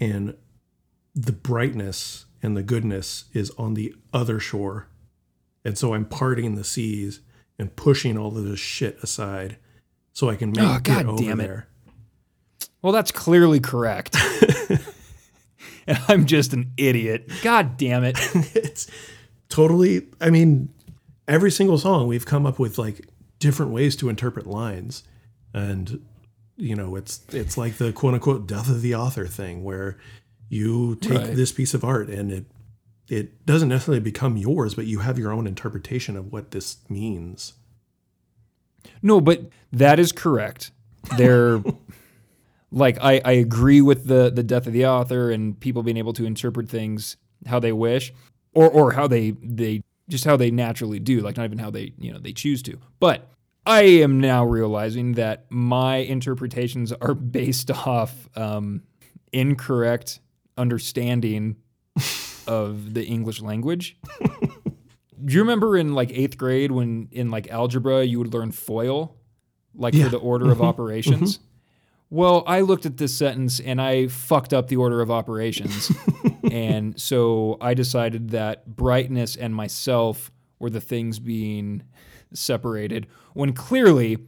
and 0.00 0.34
the 1.14 1.32
brightness 1.32 2.26
and 2.42 2.56
the 2.56 2.62
goodness 2.62 3.26
is 3.32 3.50
on 3.52 3.74
the 3.74 3.94
other 4.12 4.40
shore. 4.40 4.88
And 5.64 5.78
so 5.78 5.94
I'm 5.94 6.06
parting 6.06 6.56
the 6.56 6.64
seas 6.64 7.20
and 7.58 7.74
pushing 7.76 8.16
all 8.18 8.36
of 8.36 8.44
this 8.44 8.60
shit 8.60 8.98
aside 9.02 9.56
so 10.12 10.28
I 10.30 10.36
can 10.36 10.50
make 10.50 10.60
Oh, 10.64 10.76
it 10.76 10.82
God 10.82 11.06
over 11.06 11.22
damn 11.22 11.40
it. 11.40 11.44
there. 11.46 11.68
Well, 12.82 12.92
that's 12.92 13.12
clearly 13.12 13.60
correct. 13.60 14.16
and 15.86 15.98
I'm 16.08 16.26
just 16.26 16.52
an 16.52 16.72
idiot. 16.76 17.30
God 17.42 17.76
damn 17.76 18.04
it. 18.04 18.16
it's 18.54 18.88
totally 19.48 20.06
I 20.20 20.30
mean, 20.30 20.68
every 21.28 21.50
single 21.50 21.78
song 21.78 22.06
we've 22.06 22.26
come 22.26 22.46
up 22.46 22.58
with 22.58 22.78
like 22.78 23.06
different 23.38 23.72
ways 23.72 23.96
to 23.96 24.08
interpret 24.08 24.46
lines. 24.46 25.04
And 25.54 26.04
you 26.56 26.74
know, 26.74 26.96
it's 26.96 27.20
it's 27.30 27.56
like 27.56 27.76
the 27.78 27.92
quote 27.92 28.14
unquote 28.14 28.46
death 28.46 28.68
of 28.68 28.82
the 28.82 28.94
author 28.94 29.26
thing 29.26 29.64
where 29.64 29.98
you 30.48 30.96
take 30.96 31.18
Right. 31.18 31.34
this 31.36 31.52
piece 31.52 31.74
of 31.74 31.84
art 31.84 32.08
and 32.08 32.30
it 32.32 32.44
it 33.08 33.44
doesn't 33.46 33.68
necessarily 33.68 34.00
become 34.00 34.36
yours, 34.36 34.74
but 34.74 34.86
you 34.86 35.00
have 35.00 35.18
your 35.18 35.32
own 35.32 35.46
interpretation 35.46 36.16
of 36.16 36.32
what 36.32 36.50
this 36.52 36.78
means. 36.88 37.54
No, 39.02 39.20
but 39.20 39.48
that 39.72 39.98
is 39.98 40.12
correct. 40.12 40.70
They're 41.16 41.62
like 42.72 42.98
I, 43.00 43.20
I 43.24 43.32
agree 43.32 43.80
with 43.80 44.06
the 44.06 44.30
the 44.30 44.42
death 44.42 44.66
of 44.66 44.72
the 44.72 44.86
author 44.86 45.30
and 45.30 45.58
people 45.58 45.82
being 45.82 45.96
able 45.96 46.12
to 46.14 46.24
interpret 46.24 46.68
things 46.68 47.16
how 47.46 47.58
they 47.58 47.72
wish 47.72 48.12
or 48.54 48.68
or 48.70 48.92
how 48.92 49.06
they 49.06 49.32
they 49.42 49.82
just 50.08 50.24
how 50.24 50.36
they 50.36 50.50
naturally 50.50 50.98
do, 50.98 51.20
like 51.20 51.36
not 51.36 51.44
even 51.44 51.58
how 51.58 51.70
they, 51.70 51.92
you 51.98 52.12
know, 52.12 52.18
they 52.18 52.32
choose 52.32 52.62
to. 52.62 52.78
But 53.00 53.28
I 53.64 53.82
am 53.82 54.20
now 54.20 54.44
realizing 54.44 55.12
that 55.12 55.46
my 55.50 55.96
interpretations 55.96 56.92
are 56.92 57.14
based 57.14 57.70
off 57.86 58.28
um, 58.36 58.82
incorrect 59.32 60.20
understanding 60.56 61.56
of 62.46 62.94
the 62.94 63.04
English 63.04 63.40
language. 63.40 63.96
Do 64.22 64.48
you 65.26 65.40
remember 65.40 65.76
in 65.76 65.94
like 65.94 66.10
eighth 66.12 66.36
grade 66.36 66.72
when 66.72 67.08
in 67.10 67.30
like 67.30 67.48
algebra 67.50 68.04
you 68.04 68.18
would 68.18 68.32
learn 68.32 68.52
FOIL, 68.52 69.16
like 69.74 69.94
Yeah. 69.94 70.04
for 70.04 70.10
the 70.10 70.18
order 70.18 70.50
of 70.50 70.58
mm-hmm. 70.58 70.66
operations? 70.66 71.38
Mm-hmm. 71.38 71.46
Well, 72.10 72.44
I 72.46 72.60
looked 72.60 72.84
at 72.84 72.98
this 72.98 73.16
sentence 73.16 73.58
and 73.58 73.80
I 73.80 74.08
fucked 74.08 74.52
up 74.52 74.68
the 74.68 74.76
order 74.76 75.00
of 75.00 75.10
operations. 75.10 75.90
and 76.50 77.00
so 77.00 77.56
I 77.58 77.72
decided 77.72 78.30
that 78.30 78.76
brightness 78.76 79.34
and 79.34 79.54
myself 79.54 80.30
were 80.58 80.68
the 80.68 80.80
things 80.80 81.18
being 81.18 81.82
separated 82.34 83.06
when 83.32 83.54
clearly 83.54 84.18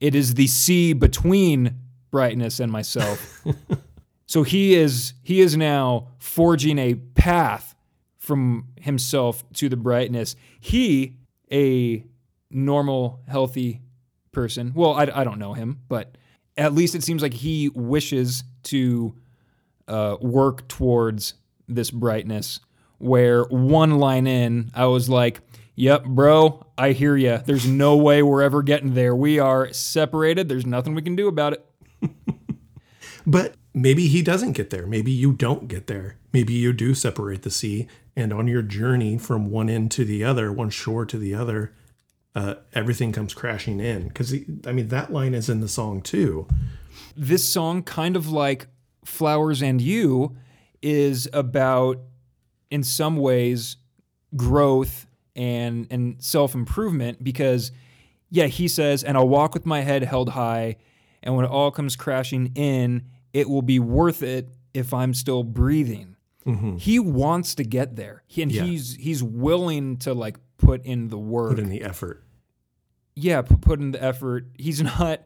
it 0.00 0.14
is 0.14 0.34
the 0.34 0.46
sea 0.46 0.94
between 0.94 1.74
brightness 2.10 2.60
and 2.60 2.72
myself. 2.72 3.44
so 4.28 4.42
he 4.42 4.74
is 4.74 5.14
he 5.22 5.40
is 5.40 5.56
now 5.56 6.08
forging 6.18 6.78
a 6.78 6.94
path 6.94 7.74
from 8.18 8.66
himself 8.76 9.42
to 9.54 9.70
the 9.70 9.76
brightness. 9.76 10.36
He, 10.60 11.16
a 11.50 12.04
normal, 12.50 13.20
healthy 13.26 13.80
person. 14.30 14.72
Well, 14.74 14.92
I, 14.92 15.08
I 15.14 15.24
don't 15.24 15.38
know 15.38 15.54
him, 15.54 15.80
but 15.88 16.18
at 16.58 16.74
least 16.74 16.94
it 16.94 17.02
seems 17.02 17.22
like 17.22 17.32
he 17.32 17.70
wishes 17.70 18.44
to 18.64 19.14
uh, 19.88 20.18
work 20.20 20.68
towards 20.68 21.32
this 21.66 21.90
brightness. 21.90 22.60
Where 22.98 23.44
one 23.44 23.98
line 23.98 24.26
in, 24.26 24.70
I 24.74 24.86
was 24.86 25.08
like, 25.08 25.40
"Yep, 25.76 26.04
bro, 26.04 26.66
I 26.76 26.92
hear 26.92 27.16
you. 27.16 27.38
There's 27.46 27.66
no 27.66 27.96
way 27.96 28.22
we're 28.22 28.42
ever 28.42 28.62
getting 28.62 28.92
there. 28.92 29.16
We 29.16 29.38
are 29.38 29.72
separated. 29.72 30.50
There's 30.50 30.66
nothing 30.66 30.94
we 30.94 31.02
can 31.02 31.16
do 31.16 31.28
about 31.28 31.54
it." 31.54 31.67
But 33.28 33.56
maybe 33.74 34.08
he 34.08 34.22
doesn't 34.22 34.52
get 34.52 34.70
there. 34.70 34.86
Maybe 34.86 35.12
you 35.12 35.32
don't 35.32 35.68
get 35.68 35.86
there. 35.86 36.16
Maybe 36.32 36.54
you 36.54 36.72
do 36.72 36.94
separate 36.94 37.42
the 37.42 37.50
sea, 37.50 37.86
and 38.16 38.32
on 38.32 38.48
your 38.48 38.62
journey 38.62 39.18
from 39.18 39.50
one 39.50 39.68
end 39.68 39.90
to 39.92 40.04
the 40.06 40.24
other, 40.24 40.50
one 40.50 40.70
shore 40.70 41.04
to 41.04 41.18
the 41.18 41.34
other, 41.34 41.74
uh, 42.34 42.54
everything 42.72 43.12
comes 43.12 43.34
crashing 43.34 43.80
in. 43.80 44.08
Because 44.08 44.32
I 44.66 44.72
mean, 44.72 44.88
that 44.88 45.12
line 45.12 45.34
is 45.34 45.50
in 45.50 45.60
the 45.60 45.68
song 45.68 46.00
too. 46.00 46.48
this 47.14 47.46
song, 47.46 47.82
kind 47.82 48.16
of 48.16 48.30
like 48.30 48.66
Flowers 49.04 49.62
and 49.62 49.80
You, 49.80 50.34
is 50.80 51.28
about, 51.34 51.98
in 52.70 52.82
some 52.82 53.16
ways, 53.18 53.76
growth 54.36 55.06
and 55.36 55.86
and 55.90 56.22
self 56.22 56.54
improvement. 56.54 57.22
Because, 57.22 57.72
yeah, 58.30 58.46
he 58.46 58.68
says, 58.68 59.04
"And 59.04 59.18
I'll 59.18 59.28
walk 59.28 59.52
with 59.52 59.66
my 59.66 59.82
head 59.82 60.02
held 60.02 60.30
high, 60.30 60.76
and 61.22 61.36
when 61.36 61.44
it 61.44 61.50
all 61.50 61.70
comes 61.70 61.94
crashing 61.94 62.52
in, 62.54 63.02
it 63.32 63.48
will 63.48 63.62
be 63.62 63.78
worth 63.78 64.22
it 64.22 64.48
if 64.74 64.92
I'm 64.94 65.14
still 65.14 65.42
breathing." 65.42 66.16
Mm-hmm. 66.46 66.76
He 66.76 66.98
wants 66.98 67.54
to 67.56 67.64
get 67.64 67.96
there, 67.96 68.22
he, 68.26 68.42
and 68.42 68.50
Yeah. 68.50 68.64
he's 68.64 68.94
he's 68.96 69.22
willing 69.22 69.96
to 69.98 70.14
like 70.14 70.38
put 70.56 70.84
in 70.86 71.08
the 71.08 71.18
work 71.18 71.50
Put 71.50 71.58
in 71.58 71.68
the 71.68 71.82
effort. 71.82 72.24
yeah, 73.14 73.42
p- 73.42 73.56
put 73.56 73.80
in 73.80 73.90
the 73.92 74.02
effort. 74.02 74.46
He's 74.56 74.80
not 74.98 75.22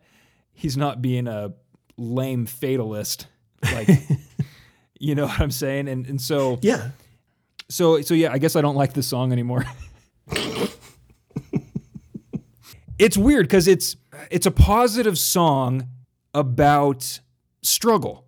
he's 0.53 0.76
not 0.76 1.00
being 1.00 1.28
a 1.28 1.53
lame 1.96 2.46
fatalist. 2.46 3.26
Like 3.62 3.88
you 4.98 5.14
know 5.14 5.26
what 5.26 5.40
I'm 5.40 5.50
saying? 5.53 5.88
And 5.88 6.07
and 6.07 6.20
so 6.20 6.59
Yeah. 6.62 6.90
so 7.68 8.00
so 8.03 8.14
yeah, 8.14 8.32
I 8.32 8.38
guess 8.38 8.57
I 8.57 8.61
don't 8.61 8.76
like 8.76 8.92
this 8.94 9.07
song 9.07 9.30
anymore. 9.32 9.64
it's 12.98 13.16
weird 13.16 13.48
cuz 13.48 13.68
it's 13.68 13.96
it's 14.30 14.46
a 14.46 14.50
positive 14.50 15.18
song 15.18 15.88
about 16.34 17.20
struggle. 17.62 18.26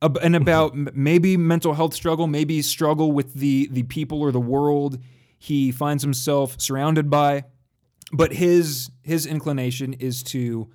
And 0.00 0.14
mm-hmm. 0.14 0.34
about 0.36 0.74
maybe 0.94 1.36
mental 1.36 1.74
health 1.74 1.92
struggle, 1.92 2.26
maybe 2.28 2.62
struggle 2.62 3.10
with 3.12 3.34
the 3.34 3.68
the 3.72 3.82
people 3.84 4.20
or 4.20 4.30
the 4.30 4.40
world 4.40 4.98
he 5.38 5.70
finds 5.70 6.02
himself 6.02 6.60
surrounded 6.60 7.08
by 7.08 7.44
but 8.12 8.32
his 8.32 8.90
his 9.02 9.24
inclination 9.24 9.92
is 9.94 10.22
to 10.22 10.68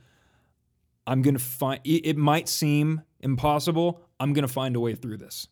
i'm 1.06 1.22
gonna 1.22 1.38
find 1.40 1.80
it 1.84 2.06
it 2.06 2.18
might 2.18 2.48
seem 2.48 3.02
impossible 3.20 4.02
i'm 4.20 4.34
gonna 4.34 4.48
find 4.48 4.76
a 4.76 4.80
way 4.80 4.96
through 4.96 5.18
this 5.18 5.48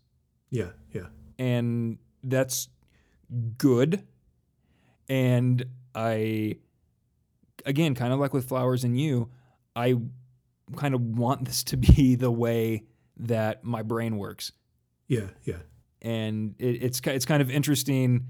Yeah. 0.50 0.70
Yeah. 0.94 1.08
and 1.38 1.98
that's 2.24 2.70
good 3.58 4.04
and 5.10 5.66
i 5.94 6.56
again 7.66 7.96
kind 7.96 8.14
of 8.14 8.20
like 8.20 8.34
with 8.34 8.48
flowers 8.48 8.84
and 8.84 9.00
you 9.00 9.30
i 9.76 9.96
kind 10.76 10.94
of 10.94 11.02
want 11.02 11.46
this 11.46 11.64
to 11.66 11.78
be 11.96 12.16
the 12.16 12.32
way 12.32 12.84
that 13.18 13.64
my 13.64 13.82
brain 13.84 14.18
works. 14.18 14.52
Yeah, 15.08 15.28
yeah. 15.44 15.58
and 16.02 16.56
it, 16.58 16.84
it's 16.84 17.02
it's 17.06 17.26
kind 17.26 17.42
of 17.42 17.52
interesting. 17.52 18.28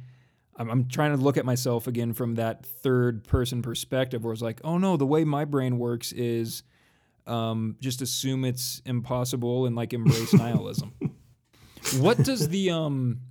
I'm, 0.58 0.70
I'm 0.70 0.88
trying 0.88 1.16
to 1.16 1.22
look 1.22 1.38
at 1.38 1.46
myself 1.46 1.88
again 1.88 2.14
from 2.14 2.36
that 2.36 2.66
third 2.66 3.24
person 3.24 3.62
perspective, 3.62 4.24
where 4.24 4.34
it's 4.34 4.42
like, 4.42 4.62
oh 4.64 4.78
no, 4.78 4.98
the 4.98 5.06
way 5.06 5.24
my 5.24 5.46
brain 5.46 5.78
works 5.78 6.12
is 6.12 6.64
um, 7.28 7.78
just 7.80 8.02
assume 8.02 8.46
it's 8.46 8.82
impossible 8.86 9.66
and 9.66 9.76
like 9.76 9.94
embrace 9.94 10.34
nihilism. 10.34 10.94
What 12.00 12.18
does 12.18 12.50
the 12.50 12.72
um, 12.72 13.22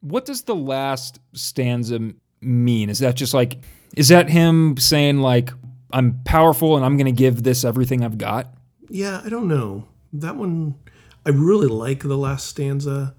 what 0.00 0.24
does 0.24 0.42
the 0.42 0.54
last 0.54 1.18
stanza 1.32 2.12
mean? 2.40 2.90
Is 2.90 3.00
that 3.00 3.16
just 3.16 3.34
like, 3.34 3.58
is 3.96 4.08
that 4.08 4.28
him 4.28 4.76
saying 4.76 5.18
like, 5.18 5.50
I'm 5.92 6.20
powerful 6.24 6.76
and 6.76 6.84
I'm 6.84 6.96
gonna 6.96 7.12
give 7.12 7.42
this 7.42 7.64
everything 7.64 8.04
I've 8.04 8.18
got? 8.18 8.52
Yeah, 8.88 9.20
I 9.24 9.28
don't 9.28 9.48
know. 9.48 9.86
That 10.12 10.36
one, 10.36 10.74
I 11.24 11.30
really 11.30 11.66
like 11.68 12.02
the 12.02 12.16
last 12.16 12.46
stanza. 12.46 13.14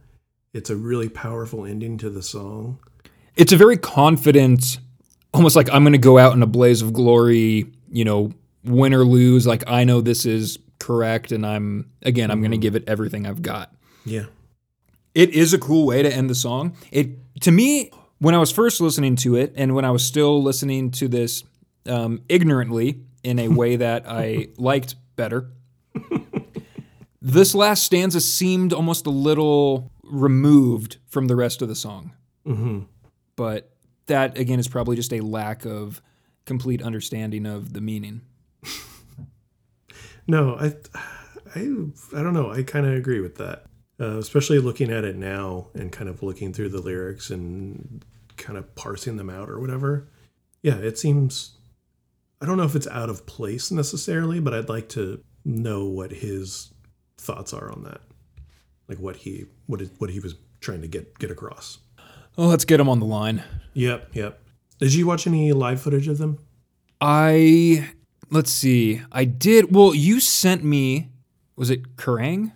It's 0.54 0.70
a 0.70 0.76
really 0.76 1.10
powerful 1.10 1.66
ending 1.66 1.98
to 2.00 2.10
the 2.10 2.24
song. 2.24 2.80
it's 3.36 3.52
a 3.52 3.58
very 3.58 3.78
confident, 3.78 4.80
almost 5.34 5.56
like 5.56 5.70
I'm 5.72 5.84
going 5.84 5.94
to 5.94 6.00
go 6.00 6.18
out 6.18 6.34
in 6.34 6.42
a 6.42 6.48
blaze 6.48 6.82
of 6.82 6.94
glory, 6.94 7.72
you 7.92 8.04
know, 8.06 8.32
win 8.64 8.94
or 8.94 9.04
lose. 9.06 9.46
Like 9.46 9.64
I 9.68 9.84
know 9.84 10.02
this 10.02 10.26
is 10.26 10.58
correct, 10.80 11.32
and 11.32 11.46
I'm 11.46 11.92
again, 12.02 12.32
I'm 12.32 12.40
going 12.42 12.52
to 12.52 12.58
give 12.58 12.76
it 12.76 12.84
everything 12.88 13.28
I've 13.28 13.42
got. 13.42 13.74
Yeah. 14.06 14.26
It 15.14 15.32
is 15.32 15.54
a 15.54 15.58
cool 15.58 15.86
way 15.86 16.02
to 16.02 16.12
end 16.12 16.30
the 16.30 16.36
song. 16.36 16.76
It 16.92 17.42
to 17.42 17.52
me, 17.52 17.92
when 18.20 18.34
I 18.34 18.40
was 18.40 18.52
first 18.52 18.82
listening 18.82 19.16
to 19.18 19.36
it, 19.36 19.54
and 19.56 19.76
when 19.76 19.86
I 19.86 19.92
was 19.92 20.04
still 20.04 20.42
listening 20.42 20.92
to 20.92 21.08
this 21.08 21.44
um, 21.88 22.22
ignorantly 22.30 23.02
in 23.24 23.38
a 23.40 23.48
way 23.62 23.76
that 23.76 24.06
I 24.08 24.50
liked 24.58 24.96
better, 25.16 25.52
this 27.22 27.54
last 27.56 27.84
stanza 27.84 28.22
seemed 28.22 28.74
almost 28.74 29.06
a 29.06 29.10
little 29.12 29.92
removed 30.04 30.98
from 31.08 31.28
the 31.28 31.36
rest 31.36 31.62
of 31.62 31.68
the 31.68 31.76
song. 31.76 32.14
hmm 32.46 32.80
But 33.36 33.72
that 34.08 34.38
again 34.38 34.60
is 34.60 34.68
probably 34.68 34.96
just 34.96 35.12
a 35.14 35.22
lack 35.22 35.66
of 35.66 36.02
complete 36.46 36.82
understanding 36.82 37.46
of 37.46 37.74
the 37.74 37.82
meaning. 37.82 38.22
No, 40.28 40.56
I, 40.56 40.74
I, 41.56 41.60
I 42.16 42.22
don't 42.22 42.34
know. 42.34 42.52
I 42.52 42.64
kind 42.64 42.86
of 42.86 42.94
agree 42.94 43.22
with 43.22 43.36
that, 43.38 43.64
uh, 44.00 44.18
especially 44.18 44.60
looking 44.60 44.92
at 44.92 45.06
it 45.06 45.16
now 45.16 45.68
and 45.74 45.92
kind 45.92 46.10
of 46.10 46.22
looking 46.22 46.52
through 46.52 46.70
the 46.70 46.82
lyrics 46.82 47.30
and 47.30 48.04
kind 48.36 48.58
of 48.58 48.76
parsing 48.76 49.16
them 49.16 49.30
out 49.30 49.50
or 49.50 49.60
whatever. 49.60 50.10
Yeah, 50.62 50.76
it 50.76 50.98
seems. 50.98 51.58
I 52.42 52.46
don't 52.46 52.58
know 52.58 52.66
if 52.66 52.76
it's 52.76 52.88
out 52.88 53.10
of 53.10 53.26
place 53.26 53.72
necessarily, 53.72 54.40
but 54.40 54.54
I'd 54.54 54.70
like 54.70 54.90
to 54.90 55.24
know 55.48 55.86
what 55.86 56.12
his 56.12 56.72
thoughts 57.18 57.54
are 57.54 57.72
on 57.72 57.84
that, 57.84 58.02
like 58.88 59.00
what 59.00 59.16
he 59.16 59.46
what 59.66 59.82
it, 59.82 59.90
what 59.98 60.10
he 60.10 60.20
was 60.20 60.36
trying 60.60 60.82
to 60.82 60.88
get 60.88 61.18
get 61.20 61.32
across. 61.32 61.80
Oh, 62.38 62.48
let's 62.48 62.66
get 62.66 62.80
him 62.80 62.90
on 62.90 63.00
the 63.00 63.06
line. 63.06 63.44
Yep, 63.74 64.10
yep. 64.14 64.42
Did 64.80 64.94
you 64.94 65.08
watch 65.08 65.26
any 65.26 65.52
live 65.54 65.82
footage 65.82 66.08
of 66.08 66.18
them? 66.20 66.38
I 67.02 67.90
let's 68.30 68.52
see. 68.52 69.02
I 69.12 69.26
did. 69.26 69.74
Well, 69.74 69.96
you 69.96 70.20
sent 70.20 70.64
me. 70.64 71.10
Was 71.56 71.70
it 71.70 71.96
Kerrang? 71.96 72.52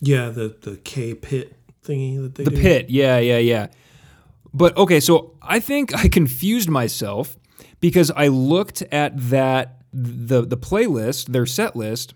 Yeah, 0.00 0.28
the 0.28 0.56
the 0.60 0.76
K 0.76 1.14
pit 1.14 1.56
thingy 1.84 2.20
that 2.22 2.34
they 2.34 2.44
The 2.44 2.50
do. 2.50 2.60
pit. 2.60 2.90
Yeah, 2.90 3.18
yeah, 3.18 3.38
yeah. 3.38 3.68
But 4.52 4.76
okay, 4.76 5.00
so 5.00 5.36
I 5.42 5.58
think 5.60 5.94
I 5.94 6.08
confused 6.20 6.68
myself 6.68 7.36
because 7.80 8.10
I 8.12 8.28
looked 8.28 8.82
at 8.92 9.12
that 9.30 9.82
the 9.92 10.42
the 10.44 10.56
playlist, 10.56 11.32
their 11.32 11.46
set 11.46 11.74
list. 11.74 12.14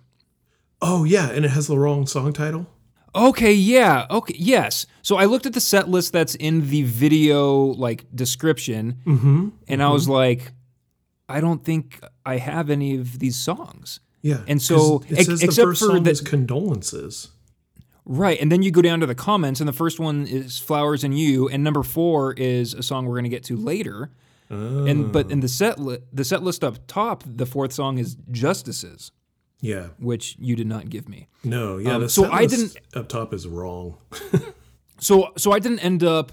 Oh 0.80 1.04
yeah, 1.04 1.30
and 1.30 1.44
it 1.44 1.50
has 1.50 1.66
the 1.66 1.78
wrong 1.78 2.06
song 2.06 2.32
title. 2.32 2.66
Okay, 3.14 3.52
yeah. 3.52 4.06
Okay, 4.10 4.36
yes. 4.38 4.86
So 5.02 5.16
I 5.16 5.24
looked 5.24 5.46
at 5.46 5.52
the 5.54 5.60
set 5.60 5.88
list 5.88 6.12
that's 6.12 6.34
in 6.36 6.68
the 6.70 6.82
video 6.84 7.56
like 7.56 8.04
description 8.14 8.98
Mm-hmm. 9.06 9.48
and 9.66 9.82
I 9.82 9.88
was 9.90 10.08
like 10.08 10.52
I 11.28 11.40
don't 11.40 11.64
think 11.64 12.00
I 12.24 12.36
have 12.36 12.70
any 12.70 12.96
of 12.96 13.18
these 13.18 13.36
songs. 13.36 14.00
Yeah, 14.22 14.40
And 14.48 14.60
so 14.60 15.02
it 15.08 15.18
ex- 15.20 15.26
the 15.26 15.34
except 15.44 15.66
first 15.66 15.80
for 15.80 15.86
song 15.88 16.02
the- 16.02 16.10
is 16.10 16.20
condolences. 16.20 17.28
Right, 18.04 18.40
and 18.40 18.50
then 18.50 18.62
you 18.62 18.70
go 18.70 18.80
down 18.80 19.00
to 19.00 19.06
the 19.06 19.14
comments, 19.14 19.60
and 19.60 19.68
the 19.68 19.72
first 19.74 20.00
one 20.00 20.26
is 20.26 20.58
"Flowers 20.58 21.04
and 21.04 21.16
You," 21.18 21.46
and 21.50 21.62
number 21.62 21.82
four 21.82 22.32
is 22.32 22.72
a 22.72 22.82
song 22.82 23.04
we're 23.04 23.14
going 23.14 23.24
to 23.24 23.28
get 23.30 23.44
to 23.44 23.56
later. 23.56 24.10
And 24.50 25.12
but 25.12 25.30
in 25.30 25.40
the 25.40 25.48
set 25.48 25.78
li- 25.78 25.98
the 26.10 26.24
set 26.24 26.42
list 26.42 26.64
up 26.64 26.78
top, 26.86 27.22
the 27.26 27.44
fourth 27.44 27.72
song 27.74 27.98
is 27.98 28.16
"Justices," 28.30 29.12
Yeah, 29.60 29.88
which 29.98 30.36
you 30.38 30.54
did 30.54 30.66
not 30.66 30.88
give 30.88 31.08
me. 31.08 31.28
no, 31.42 31.78
yeah. 31.78 31.94
Um, 31.94 32.08
so 32.08 32.30
I 32.30 32.46
didn't 32.46 32.76
up 32.94 33.08
top 33.08 33.34
is 33.34 33.46
wrong. 33.46 33.98
So 34.98 35.32
so 35.36 35.52
I 35.52 35.58
didn't 35.58 35.80
end 35.80 36.04
up 36.04 36.32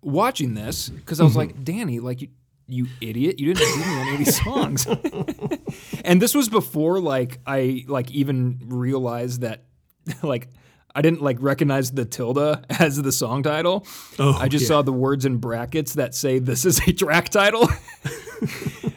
watching 0.00 0.54
this 0.54 0.88
because 0.88 1.20
I 1.20 1.24
was 1.24 1.36
like, 1.36 1.64
Danny, 1.64 2.00
like 2.00 2.22
you, 2.22 2.28
you 2.66 2.86
idiot, 3.00 3.38
you 3.38 3.52
didn't 3.52 3.76
give 3.76 3.86
me 3.86 4.00
any 4.00 4.12
of 4.12 4.18
these 4.18 4.42
songs. 4.42 4.86
and 6.04 6.20
this 6.20 6.34
was 6.34 6.48
before 6.48 7.00
like 7.00 7.40
I 7.46 7.84
like 7.86 8.10
even 8.10 8.60
realized 8.64 9.42
that 9.42 9.64
like 10.22 10.48
I 10.94 11.02
didn't 11.02 11.20
like 11.20 11.36
recognize 11.40 11.90
the 11.90 12.06
tilde 12.06 12.64
as 12.70 13.00
the 13.00 13.12
song 13.12 13.42
title. 13.42 13.86
Oh, 14.18 14.32
I 14.32 14.48
just 14.48 14.62
yeah. 14.62 14.68
saw 14.68 14.82
the 14.82 14.92
words 14.92 15.26
in 15.26 15.36
brackets 15.36 15.94
that 15.94 16.14
say 16.14 16.38
this 16.38 16.64
is 16.64 16.80
a 16.88 16.92
track 16.92 17.28
title. 17.28 17.68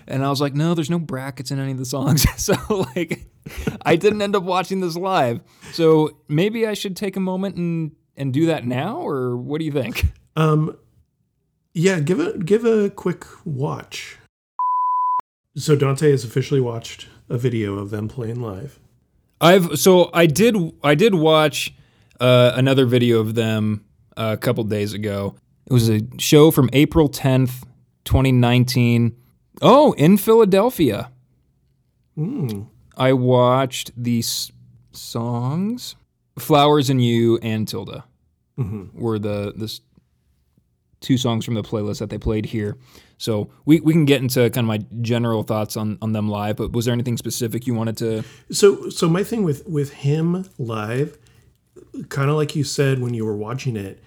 and 0.08 0.24
I 0.24 0.30
was 0.30 0.40
like, 0.40 0.54
no, 0.54 0.74
there's 0.76 0.90
no 0.90 1.00
brackets 1.00 1.52
in 1.52 1.60
any 1.60 1.74
of 1.74 1.78
the 1.78 1.86
songs. 1.86 2.26
so 2.42 2.56
like 2.96 3.28
I 3.86 3.96
didn't 3.96 4.22
end 4.22 4.36
up 4.36 4.44
watching 4.44 4.82
this 4.82 4.96
live. 4.96 5.42
So 5.72 6.18
maybe 6.28 6.68
I 6.68 6.74
should 6.74 6.96
take 6.96 7.16
a 7.16 7.20
moment 7.20 7.56
and 7.56 7.96
and 8.16 8.34
do 8.34 8.48
that 8.48 8.66
now 8.66 9.00
or 9.02 9.38
what 9.38 9.60
do 9.60 9.66
you 9.66 9.72
think? 9.72 10.06
Um, 10.36 10.78
yeah, 11.74 12.00
give 12.00 12.20
a 12.20 12.38
give 12.38 12.66
a 12.66 12.90
quick 12.90 13.26
watch. 13.46 14.18
So 15.56 15.76
Dante 15.76 16.12
has 16.12 16.24
officially 16.24 16.62
watched 16.62 17.08
a 17.30 17.38
video 17.38 17.78
of 17.78 17.90
them 17.90 18.08
playing 18.08 18.42
live. 18.42 18.80
I've 19.42 19.80
so 19.80 20.10
I 20.14 20.26
did 20.26 20.56
I 20.84 20.96
did 20.96 21.16
watch 21.16 21.74
uh, 22.20 22.52
another 22.56 22.86
video 22.86 23.20
of 23.20 23.36
them 23.36 23.86
uh, 24.18 24.36
a 24.38 24.38
couple 24.38 24.64
days 24.66 24.94
ago. 24.94 25.36
It 25.66 25.74
was 25.74 25.90
a 25.90 26.02
show 26.18 26.52
from 26.52 26.70
April 26.74 27.10
10th, 27.10 27.64
2019. 28.06 29.16
Oh, 29.62 29.94
in 29.94 30.18
Philadelphia. 30.18 31.12
Mm. 32.18 32.68
I 33.00 33.14
watched 33.14 33.92
these 33.96 34.52
songs, 34.92 35.96
"Flowers 36.38 36.90
and 36.90 37.04
You" 37.04 37.40
and 37.42 37.68
"Tilde" 37.68 38.04
hmm 38.58 38.88
were 38.94 39.18
the 39.18 39.54
the 39.56 39.80
two 41.00 41.18
songs 41.18 41.46
from 41.46 41.54
the 41.54 41.64
playlist 41.64 42.00
that 42.00 42.10
they 42.10 42.18
played 42.18 42.46
here. 42.46 42.78
So 43.18 43.50
we, 43.66 43.80
we 43.80 43.94
can 43.94 44.06
get 44.06 44.22
into 44.22 44.50
kind 44.50 44.66
of 44.66 44.66
my 44.66 44.80
general 45.02 45.44
thoughts 45.44 45.78
on 45.78 45.98
on 46.02 46.12
them 46.12 46.28
live. 46.30 46.58
But 46.58 46.74
was 46.74 46.86
there 46.86 46.94
anything 46.94 47.18
specific 47.18 47.68
you 47.68 47.74
wanted 47.74 47.98
to? 47.98 48.24
So 48.52 48.90
so 48.90 49.08
my 49.10 49.24
thing 49.24 49.44
with 49.44 49.66
with 49.68 49.92
him 49.94 50.46
live, 50.58 51.18
kind 52.10 52.30
of 52.30 52.36
like 52.36 52.56
you 52.56 52.64
said 52.64 53.00
when 53.00 53.14
you 53.14 53.26
were 53.26 53.36
watching 53.36 53.76
it, 53.76 54.04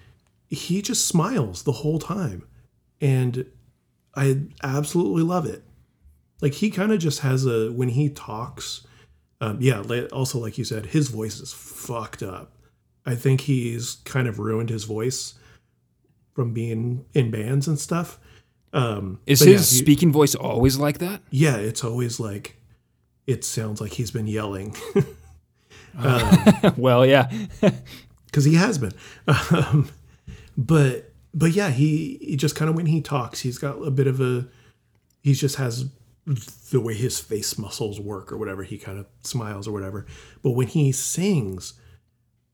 he 0.49 0.81
just 0.81 1.07
smiles 1.07 1.63
the 1.63 1.71
whole 1.71 1.99
time, 1.99 2.47
and 3.01 3.45
I 4.15 4.41
absolutely 4.61 5.23
love 5.23 5.47
it. 5.47 5.63
Like 6.43 6.55
he 6.55 6.69
kind 6.69 6.91
of 6.91 6.99
just 6.99 7.21
has 7.21 7.45
a 7.45 7.71
when 7.71 7.87
he 7.87 8.09
talks. 8.09 8.85
Um, 9.39 9.59
yeah. 9.61 9.81
Also, 10.11 10.39
like 10.39 10.57
you 10.57 10.65
said, 10.65 10.87
his 10.87 11.07
voice 11.07 11.39
is 11.39 11.53
fucked 11.53 12.21
up. 12.21 12.51
I 13.05 13.15
think 13.15 13.39
he's 13.41 13.95
kind 14.03 14.27
of 14.27 14.39
ruined 14.39 14.69
his 14.69 14.83
voice 14.83 15.35
from 16.33 16.53
being 16.53 17.05
in 17.13 17.31
bands 17.31 17.69
and 17.69 17.79
stuff. 17.79 18.19
Um, 18.73 19.21
Is 19.25 19.39
his 19.39 19.47
yeah, 19.47 19.57
he- 19.57 19.83
speaking 19.83 20.11
voice 20.11 20.35
always 20.35 20.77
like 20.77 20.97
that? 20.97 21.21
yeah, 21.29 21.55
it's 21.55 21.81
always 21.81 22.19
like 22.19 22.57
it 23.25 23.45
sounds 23.45 23.79
like 23.79 23.93
he's 23.93 24.11
been 24.11 24.27
yelling. 24.27 24.75
well, 26.77 27.05
yeah. 27.05 27.31
because 28.25 28.43
he 28.43 28.55
has 28.55 28.77
been. 28.79 28.91
Um, 29.27 29.87
but 30.57 31.09
but 31.33 31.51
yeah, 31.53 31.69
he, 31.69 32.17
he 32.21 32.35
just 32.35 32.57
kind 32.57 32.69
of 32.69 32.75
when 32.75 32.87
he 32.87 32.99
talks, 32.99 33.39
he's 33.39 33.57
got 33.57 33.75
a 33.75 33.91
bit 33.91 34.07
of 34.07 34.19
a 34.19 34.45
he 35.21 35.33
just 35.33 35.55
has 35.55 35.85
the 36.25 36.79
way 36.79 36.93
his 36.93 37.19
face 37.19 37.57
muscles 37.57 37.99
work 37.99 38.31
or 38.31 38.37
whatever. 38.37 38.63
He 38.63 38.77
kind 38.77 38.97
of 38.97 39.07
smiles 39.21 39.67
or 39.67 39.71
whatever. 39.71 40.05
But 40.41 40.51
when 40.51 40.67
he 40.67 40.91
sings, 40.91 41.73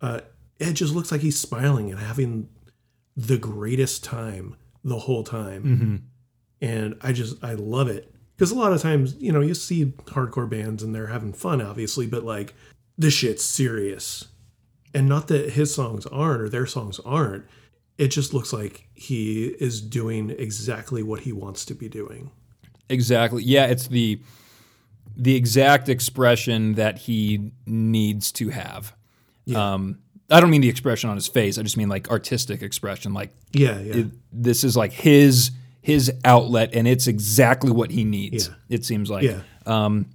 uh, 0.01 0.21
it 0.59 0.73
just 0.73 0.93
looks 0.93 1.11
like 1.11 1.21
he's 1.21 1.39
smiling 1.39 1.91
and 1.91 1.99
having 1.99 2.49
the 3.15 3.37
greatest 3.37 4.03
time 4.03 4.55
the 4.83 4.99
whole 4.99 5.23
time. 5.23 5.61
And 6.61 6.95
I 7.01 7.13
just 7.13 7.43
I 7.43 7.53
love 7.53 7.87
it 7.87 8.13
because 8.35 8.51
a 8.51 8.55
lot 8.55 8.73
of 8.73 8.81
times 8.81 9.15
you 9.19 9.31
know 9.31 9.41
you 9.41 9.53
see 9.53 9.87
hardcore 10.05 10.49
bands 10.49 10.83
and 10.83 10.93
they're 10.93 11.07
having 11.07 11.33
fun 11.33 11.61
obviously, 11.61 12.07
but 12.07 12.23
like 12.23 12.53
this 12.97 13.13
shit's 13.13 13.43
serious 13.43 14.27
and 14.93 15.07
not 15.07 15.27
that 15.27 15.51
his 15.51 15.73
songs 15.73 16.05
aren't 16.07 16.41
or 16.41 16.49
their 16.49 16.65
songs 16.65 16.99
aren't 17.05 17.45
it 17.97 18.07
just 18.09 18.33
looks 18.33 18.53
like 18.53 18.87
he 18.93 19.47
is 19.59 19.81
doing 19.81 20.29
exactly 20.31 21.03
what 21.03 21.21
he 21.21 21.31
wants 21.31 21.65
to 21.65 21.73
be 21.73 21.89
doing 21.89 22.31
Exactly. 22.89 23.43
Yeah, 23.43 23.65
it's 23.65 23.87
the 23.87 24.19
the 25.15 25.35
exact 25.35 25.89
expression 25.89 26.75
that 26.75 26.97
he 26.99 27.51
needs 27.65 28.31
to 28.33 28.49
have. 28.49 28.95
Um, 29.53 29.99
I 30.29 30.39
don't 30.39 30.49
mean 30.49 30.61
the 30.61 30.69
expression 30.69 31.09
on 31.09 31.15
his 31.15 31.27
face. 31.27 31.57
I 31.57 31.63
just 31.63 31.75
mean 31.75 31.89
like 31.89 32.09
artistic 32.09 32.61
expression. 32.61 33.13
Like 33.13 33.31
Yeah, 33.51 33.79
yeah. 33.79 33.95
it, 33.97 34.07
this 34.31 34.63
is 34.63 34.77
like 34.77 34.91
his 34.91 35.51
his 35.81 36.11
outlet, 36.23 36.73
and 36.73 36.87
it's 36.87 37.07
exactly 37.07 37.71
what 37.71 37.91
he 37.91 38.03
needs. 38.03 38.47
Yeah. 38.47 38.53
It 38.69 38.85
seems 38.85 39.09
like. 39.09 39.23
yeah. 39.23 39.41
Um, 39.65 40.07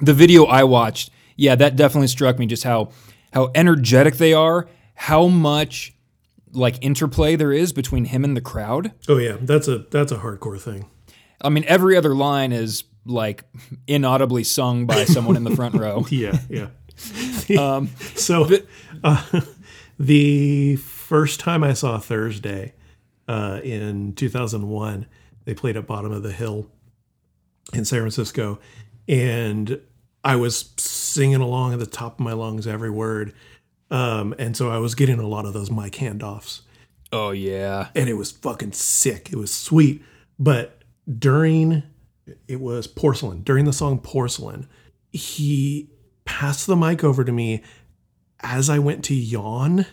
the 0.00 0.14
video 0.14 0.44
I 0.44 0.64
watched, 0.64 1.10
yeah, 1.36 1.54
that 1.54 1.76
definitely 1.76 2.08
struck 2.08 2.38
me 2.38 2.46
just 2.46 2.64
how 2.64 2.90
how 3.32 3.50
energetic 3.54 4.16
they 4.16 4.32
are, 4.32 4.68
how 4.94 5.26
much 5.28 5.94
like 6.52 6.76
interplay 6.82 7.36
there 7.36 7.52
is 7.52 7.72
between 7.72 8.06
him 8.06 8.24
and 8.24 8.36
the 8.36 8.40
crowd. 8.40 8.92
Oh 9.08 9.18
yeah, 9.18 9.36
that's 9.40 9.68
a 9.68 9.78
that's 9.78 10.12
a 10.12 10.18
hardcore 10.18 10.60
thing. 10.60 10.86
I 11.42 11.48
mean, 11.48 11.64
every 11.66 11.96
other 11.96 12.14
line 12.14 12.52
is 12.52 12.84
like 13.04 13.44
inaudibly 13.86 14.44
sung 14.44 14.86
by 14.86 15.04
someone 15.04 15.36
in 15.36 15.44
the 15.44 15.54
front 15.56 15.74
row. 15.74 16.06
Yeah, 16.10 16.38
yeah. 16.48 16.68
um, 17.58 17.88
so 18.14 18.48
uh, 19.02 19.40
the 19.98 20.76
first 20.76 21.40
time 21.40 21.64
I 21.64 21.72
saw 21.72 21.98
Thursday 21.98 22.74
uh, 23.26 23.60
in 23.64 24.14
2001, 24.14 25.06
they 25.44 25.54
played 25.54 25.76
at 25.76 25.86
Bottom 25.86 26.12
of 26.12 26.22
the 26.22 26.32
Hill 26.32 26.68
in 27.72 27.84
San 27.84 28.00
Francisco, 28.00 28.60
and 29.08 29.80
I 30.22 30.36
was 30.36 30.70
singing 30.76 31.40
along 31.40 31.72
at 31.72 31.78
the 31.80 31.86
top 31.86 32.14
of 32.14 32.20
my 32.20 32.32
lungs 32.34 32.66
every 32.66 32.90
word. 32.90 33.32
Um, 33.90 34.34
and 34.38 34.56
so 34.56 34.70
I 34.70 34.78
was 34.78 34.94
getting 34.94 35.18
a 35.18 35.26
lot 35.26 35.44
of 35.44 35.52
those 35.52 35.70
mic 35.70 35.94
handoffs 35.94 36.60
Oh 37.12 37.30
yeah. 37.30 37.88
and 37.94 38.08
it 38.08 38.14
was 38.14 38.30
fucking 38.30 38.72
sick. 38.72 39.30
It 39.32 39.36
was 39.36 39.52
sweet. 39.52 40.02
But 40.38 40.81
during 41.18 41.82
it 42.48 42.60
was 42.60 42.86
porcelain, 42.86 43.42
during 43.42 43.64
the 43.64 43.72
song 43.72 43.98
Porcelain, 43.98 44.68
he 45.10 45.90
passed 46.24 46.66
the 46.66 46.76
mic 46.76 47.02
over 47.02 47.24
to 47.24 47.32
me 47.32 47.62
as 48.40 48.70
I 48.70 48.78
went 48.78 49.04
to 49.06 49.14
yawn. 49.14 49.86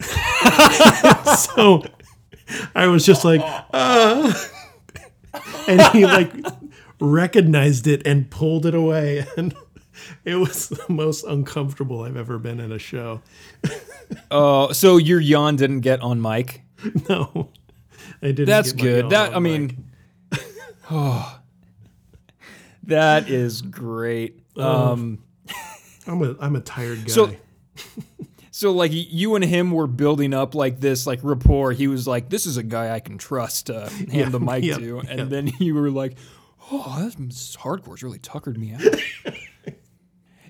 so 0.00 1.82
I 2.74 2.86
was 2.86 3.04
just 3.04 3.24
like, 3.24 3.40
uh, 3.72 4.32
and 5.68 5.82
he 5.92 6.04
like 6.06 6.32
recognized 7.00 7.86
it 7.86 8.06
and 8.06 8.30
pulled 8.30 8.66
it 8.66 8.74
away. 8.74 9.26
And 9.36 9.54
it 10.24 10.34
was 10.34 10.68
the 10.68 10.84
most 10.88 11.24
uncomfortable 11.24 12.02
I've 12.02 12.16
ever 12.16 12.38
been 12.38 12.58
in 12.58 12.72
a 12.72 12.78
show. 12.80 13.22
Oh, 14.30 14.72
so 14.72 14.96
your 14.96 15.20
yawn 15.20 15.54
didn't 15.56 15.80
get 15.80 16.00
on 16.02 16.20
mic. 16.20 16.62
No, 17.08 17.50
I 18.20 18.26
didn't. 18.26 18.46
That's 18.46 18.72
good. 18.72 19.10
That 19.10 19.34
I 19.34 19.38
mic. 19.38 19.60
mean, 19.60 19.84
oh, 20.94 21.40
that 22.84 23.28
is 23.28 23.62
great. 23.62 24.40
Um, 24.56 25.22
I'm 26.06 26.22
a 26.22 26.36
I'm 26.40 26.56
a 26.56 26.60
tired 26.60 27.00
guy. 27.06 27.12
So- 27.12 27.32
so 28.50 28.70
like 28.72 28.90
you 28.92 29.34
and 29.34 29.44
him 29.44 29.72
were 29.72 29.86
building 29.88 30.32
up 30.32 30.54
like 30.54 30.78
this 30.80 31.06
like 31.06 31.18
rapport. 31.22 31.72
He 31.72 31.88
was 31.88 32.06
like, 32.06 32.28
"This 32.28 32.46
is 32.46 32.56
a 32.56 32.62
guy 32.62 32.94
I 32.94 33.00
can 33.00 33.18
trust 33.18 33.66
to 33.66 33.88
hand 33.90 34.12
Yeah, 34.12 34.28
the 34.28 34.38
mic 34.40 34.64
yeah, 34.64 34.76
to," 34.78 34.98
and 35.00 35.18
yeah. 35.18 35.24
then 35.24 35.52
you 35.58 35.74
were 35.74 35.90
like, 35.90 36.16
"Oh, 36.70 37.02
this 37.04 37.14
this 37.16 37.56
hardcore's 37.56 38.02
really 38.02 38.20
tuckered 38.20 38.56
me 38.58 38.72
out." 38.74 38.82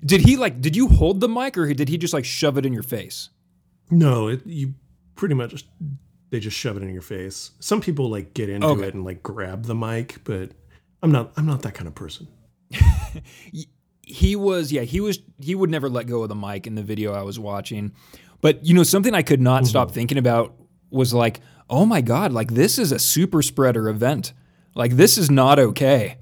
did 0.05 0.21
he 0.21 0.37
like? 0.37 0.61
Did 0.61 0.75
you 0.75 0.87
hold 0.87 1.19
the 1.19 1.29
mic, 1.29 1.57
or 1.57 1.73
did 1.73 1.89
he 1.89 1.97
just 1.97 2.13
like 2.13 2.25
shove 2.25 2.57
it 2.57 2.65
in 2.65 2.73
your 2.73 2.83
face? 2.83 3.29
no, 3.91 4.27
it, 4.27 4.45
you 4.45 4.73
pretty 5.15 5.35
much 5.35 5.51
just, 5.51 5.65
they 6.29 6.39
just 6.39 6.57
shove 6.57 6.77
it 6.77 6.83
in 6.83 6.91
your 6.91 7.01
face. 7.01 7.51
Some 7.59 7.81
people 7.81 8.09
like 8.09 8.33
get 8.33 8.49
into 8.49 8.67
Okay. 8.67 8.87
it 8.87 8.93
and 8.93 9.05
like 9.05 9.23
grab 9.23 9.65
the 9.65 9.75
mic, 9.75 10.23
but 10.23 10.51
I'm 11.01 11.11
not 11.11 11.31
I'm 11.37 11.45
not 11.45 11.61
that 11.63 11.73
kind 11.73 11.87
of 11.87 11.95
person. 11.95 12.27
he 14.05 14.35
was 14.35 14.71
yeah 14.71 14.81
he 14.81 14.99
was 14.99 15.19
he 15.41 15.55
would 15.55 15.69
never 15.69 15.89
let 15.89 16.05
go 16.05 16.23
of 16.23 16.29
the 16.29 16.35
mic 16.35 16.67
in 16.67 16.75
the 16.75 16.83
video 16.83 17.11
i 17.13 17.23
was 17.23 17.39
watching 17.39 17.91
but 18.39 18.63
you 18.63 18.73
know 18.73 18.83
something 18.83 19.15
i 19.15 19.21
could 19.21 19.41
not 19.41 19.63
mm-hmm. 19.63 19.69
stop 19.69 19.91
thinking 19.91 20.17
about 20.17 20.53
was 20.91 21.13
like 21.13 21.41
oh 21.69 21.85
my 21.85 22.01
god 22.01 22.31
like 22.31 22.51
this 22.51 22.77
is 22.77 22.91
a 22.91 22.99
super 22.99 23.41
spreader 23.41 23.89
event 23.89 24.33
like 24.75 24.91
this 24.91 25.17
is 25.17 25.31
not 25.31 25.57
okay 25.57 26.17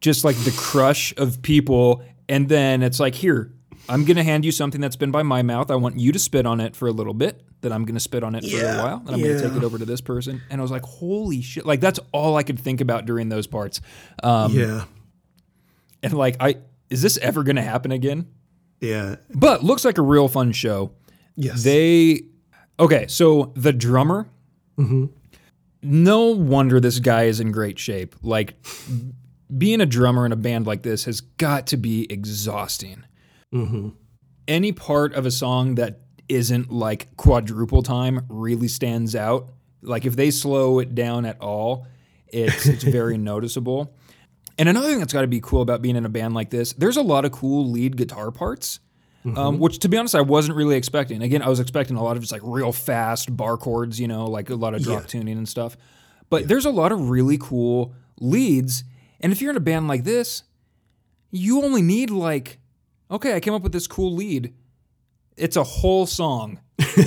just 0.00 0.24
like 0.24 0.36
the 0.44 0.54
crush 0.56 1.12
of 1.18 1.42
people 1.42 2.02
and 2.28 2.48
then 2.48 2.82
it's 2.82 3.00
like 3.00 3.14
here 3.14 3.52
i'm 3.88 4.04
going 4.04 4.16
to 4.16 4.22
hand 4.22 4.44
you 4.44 4.52
something 4.52 4.80
that's 4.80 4.96
been 4.96 5.10
by 5.10 5.22
my 5.22 5.42
mouth 5.42 5.70
i 5.70 5.74
want 5.76 5.98
you 5.98 6.12
to 6.12 6.18
spit 6.18 6.46
on 6.46 6.60
it 6.60 6.74
for 6.76 6.88
a 6.88 6.92
little 6.92 7.14
bit 7.14 7.42
then 7.60 7.72
i'm 7.72 7.84
going 7.84 7.94
to 7.94 8.00
spit 8.00 8.22
on 8.22 8.34
it 8.34 8.44
for 8.44 8.56
a 8.56 8.78
while 8.82 9.02
and 9.06 9.10
i'm 9.10 9.20
going 9.20 9.36
to 9.36 9.48
take 9.48 9.56
it 9.56 9.64
over 9.64 9.78
to 9.78 9.84
this 9.84 10.00
person 10.00 10.40
and 10.50 10.60
i 10.60 10.62
was 10.62 10.70
like 10.70 10.82
holy 10.82 11.40
shit 11.40 11.64
like 11.66 11.80
that's 11.80 12.00
all 12.12 12.36
i 12.36 12.42
could 12.42 12.58
think 12.58 12.80
about 12.80 13.06
during 13.06 13.28
those 13.28 13.46
parts 13.46 13.80
um, 14.22 14.52
yeah, 14.52 14.84
and 16.02 16.12
like 16.12 16.36
i 16.40 16.56
is 16.90 17.02
this 17.02 17.16
ever 17.18 17.42
going 17.42 17.56
to 17.56 17.62
happen 17.62 17.90
again 17.92 18.26
yeah, 18.80 19.16
but 19.34 19.64
looks 19.64 19.84
like 19.84 19.98
a 19.98 20.02
real 20.02 20.28
fun 20.28 20.52
show. 20.52 20.92
yes. 21.36 21.62
They 21.64 22.22
okay, 22.78 23.06
so 23.08 23.52
the 23.56 23.72
drummer. 23.72 24.28
No 25.86 26.26
wonder 26.30 26.80
this 26.80 26.98
guy 26.98 27.24
is 27.24 27.40
in 27.40 27.52
great 27.52 27.78
shape. 27.78 28.16
Like 28.22 28.54
being 29.56 29.80
a 29.80 29.86
drummer 29.86 30.26
in 30.26 30.32
a 30.32 30.36
band 30.36 30.66
like 30.66 30.82
this 30.82 31.04
has 31.04 31.20
got 31.20 31.66
to 31.68 31.76
be 31.76 32.10
exhausting. 32.10 33.04
Any 34.46 34.72
part 34.72 35.14
of 35.14 35.24
a 35.26 35.30
song 35.30 35.76
that 35.76 36.00
isn't 36.28 36.70
like 36.70 37.16
quadruple 37.16 37.82
time 37.82 38.26
really 38.28 38.68
stands 38.68 39.14
out. 39.14 39.50
Like 39.82 40.04
if 40.04 40.16
they 40.16 40.30
slow 40.30 40.78
it 40.80 40.94
down 40.94 41.24
at 41.24 41.40
all, 41.40 41.86
it's 42.28 42.66
it's 42.66 42.82
very 42.98 43.16
noticeable. 43.18 43.94
And 44.58 44.68
another 44.68 44.88
thing 44.88 44.98
that's 44.98 45.12
got 45.12 45.22
to 45.22 45.26
be 45.26 45.40
cool 45.40 45.62
about 45.62 45.82
being 45.82 45.96
in 45.96 46.04
a 46.04 46.08
band 46.08 46.34
like 46.34 46.50
this, 46.50 46.72
there's 46.74 46.96
a 46.96 47.02
lot 47.02 47.24
of 47.24 47.32
cool 47.32 47.68
lead 47.70 47.96
guitar 47.96 48.30
parts, 48.30 48.78
um, 49.36 49.58
which 49.58 49.78
to 49.80 49.88
be 49.88 49.96
honest, 49.96 50.14
I 50.14 50.20
wasn't 50.20 50.56
really 50.56 50.76
expecting. 50.76 51.22
Again, 51.22 51.42
I 51.42 51.48
was 51.48 51.58
expecting 51.60 51.96
a 51.96 52.02
lot 52.02 52.16
of 52.16 52.22
just 52.22 52.32
like 52.32 52.42
real 52.44 52.70
fast 52.72 53.34
bar 53.36 53.56
chords, 53.56 53.98
you 53.98 54.06
know, 54.08 54.26
like 54.26 54.50
a 54.50 54.54
lot 54.54 54.74
of 54.74 54.82
drop 54.82 55.02
Yeah. 55.02 55.06
tuning 55.06 55.38
and 55.38 55.48
stuff. 55.48 55.76
But 56.30 56.48
there's 56.48 56.64
a 56.66 56.70
lot 56.70 56.92
of 56.92 57.10
really 57.10 57.38
cool 57.38 57.94
leads. 58.20 58.84
And 59.20 59.32
if 59.32 59.40
you're 59.40 59.50
in 59.50 59.56
a 59.56 59.60
band 59.60 59.88
like 59.88 60.04
this, 60.04 60.42
you 61.30 61.62
only 61.62 61.82
need 61.82 62.10
like, 62.10 62.58
okay, 63.10 63.34
I 63.34 63.40
came 63.40 63.54
up 63.54 63.62
with 63.62 63.72
this 63.72 63.86
cool 63.86 64.14
lead. 64.14 64.54
It's 65.36 65.56
a 65.56 65.64
whole 65.64 66.06
song. 66.06 66.60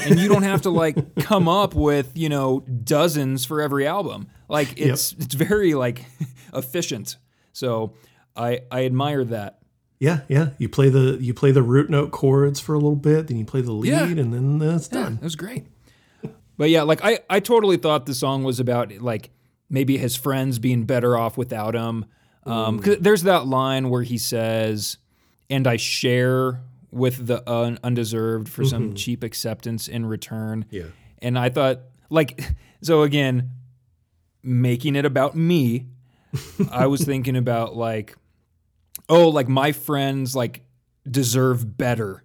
and 0.05 0.19
you 0.19 0.27
don't 0.29 0.43
have 0.43 0.61
to 0.63 0.69
like 0.69 1.15
come 1.19 1.47
up 1.47 1.73
with, 1.73 2.11
you 2.15 2.29
know, 2.29 2.61
dozens 2.61 3.45
for 3.45 3.61
every 3.61 3.85
album. 3.87 4.27
Like 4.49 4.79
it's 4.79 5.13
it's 5.13 5.35
very 5.35 5.73
like 5.73 6.05
efficient. 6.53 7.17
So 7.53 7.93
I 8.35 8.61
I 8.71 8.85
admire 8.85 9.23
that. 9.25 9.59
yeah, 9.99 10.21
yeah. 10.29 10.49
You 10.57 10.69
play 10.69 10.89
the 10.89 11.17
you 11.21 11.33
play 11.33 11.51
the 11.51 11.63
root 11.63 11.89
note 11.89 12.11
chords 12.11 12.59
for 12.59 12.73
a 12.73 12.77
little 12.77 12.95
bit, 12.95 13.27
then 13.27 13.37
you 13.37 13.45
play 13.45 13.61
the 13.61 13.71
lead, 13.73 13.89
Yeah. 13.89 14.03
and 14.03 14.33
then 14.33 14.59
that's 14.59 14.89
Yeah, 14.91 15.03
done. 15.03 15.13
it 15.21 15.23
was 15.23 15.35
great. 15.35 15.65
But 16.57 16.69
yeah, 16.69 16.81
like 16.83 17.01
I, 17.03 17.19
I 17.29 17.39
totally 17.39 17.77
thought 17.77 18.05
the 18.05 18.13
song 18.15 18.43
was 18.43 18.59
about 18.59 18.91
like 19.01 19.29
maybe 19.69 19.97
his 19.97 20.15
friends 20.15 20.59
being 20.59 20.85
better 20.85 21.17
off 21.17 21.37
without 21.37 21.75
him. 21.75 22.05
Um, 22.45 22.79
'cause 22.79 22.97
there's 23.01 23.23
that 23.23 23.45
line 23.47 23.89
where 23.89 24.03
he 24.03 24.17
says, 24.17 24.97
"And 25.49 25.67
I 25.67 25.77
share 25.77 26.61
with 26.91 27.27
the 27.27 27.47
un- 27.49 27.79
undeserved 27.83 28.49
for 28.49 28.65
some 28.65 28.95
cheap 28.95 29.23
acceptance 29.23 29.87
in 29.87 30.05
return." 30.05 30.65
Yeah. 30.69 30.85
And 31.19 31.37
I 31.37 31.49
thought, 31.49 31.81
like, 32.09 32.41
so 32.81 33.03
again, 33.03 33.51
making 34.43 34.95
it 34.95 35.05
about 35.05 35.35
me, 35.35 35.87
I 36.71 36.87
was 36.87 37.01
thinking 37.05 37.35
about 37.35 37.75
like, 37.75 38.15
oh, 39.09 39.29
like 39.29 39.47
my 39.47 39.71
friends 39.71 40.35
like 40.35 40.63
deserve 41.09 41.77
better 41.77 42.23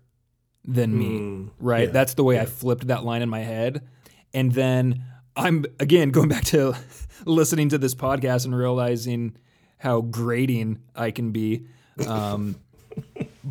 than 0.64 0.96
me, 0.96 1.50
right? 1.58 1.88
yeah, 1.88 1.92
That's 1.92 2.14
the 2.14 2.24
way 2.24 2.38
I 2.38 2.46
flipped 2.46 2.86
that 2.88 3.04
line 3.04 3.22
in 3.22 3.28
my 3.28 3.40
head. 3.40 3.86
And 4.34 4.52
then 4.52 5.04
I'm 5.36 5.64
again 5.80 6.10
going 6.10 6.28
back 6.28 6.44
to 6.46 6.74
listening 7.24 7.70
to 7.70 7.78
this 7.78 7.94
podcast 7.94 8.44
and 8.44 8.56
realizing 8.56 9.36
how 9.78 10.00
grating 10.02 10.78
I 10.94 11.10
can 11.10 11.32
be. 11.32 11.66
Um, 12.06 12.56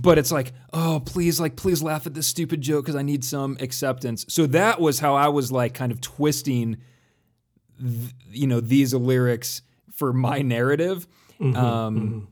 but 0.01 0.17
it's 0.17 0.31
like, 0.31 0.53
oh, 0.73 1.01
please, 1.05 1.39
like, 1.39 1.55
please 1.55 1.83
laugh 1.83 2.07
at 2.07 2.13
this 2.13 2.27
stupid 2.27 2.61
joke 2.61 2.85
because 2.85 2.95
I 2.95 3.01
need 3.01 3.23
some 3.23 3.57
acceptance. 3.59 4.25
So 4.29 4.45
that 4.47 4.79
was 4.79 4.99
how 4.99 5.15
I 5.15 5.27
was 5.27 5.51
like 5.51 5.73
kind 5.73 5.91
of 5.91 6.01
twisting, 6.01 6.77
th- 7.79 8.13
you 8.29 8.47
know, 8.47 8.59
these 8.59 8.93
lyrics 8.93 9.61
for 9.93 10.13
my 10.13 10.41
narrative, 10.41 11.07
um, 11.39 12.27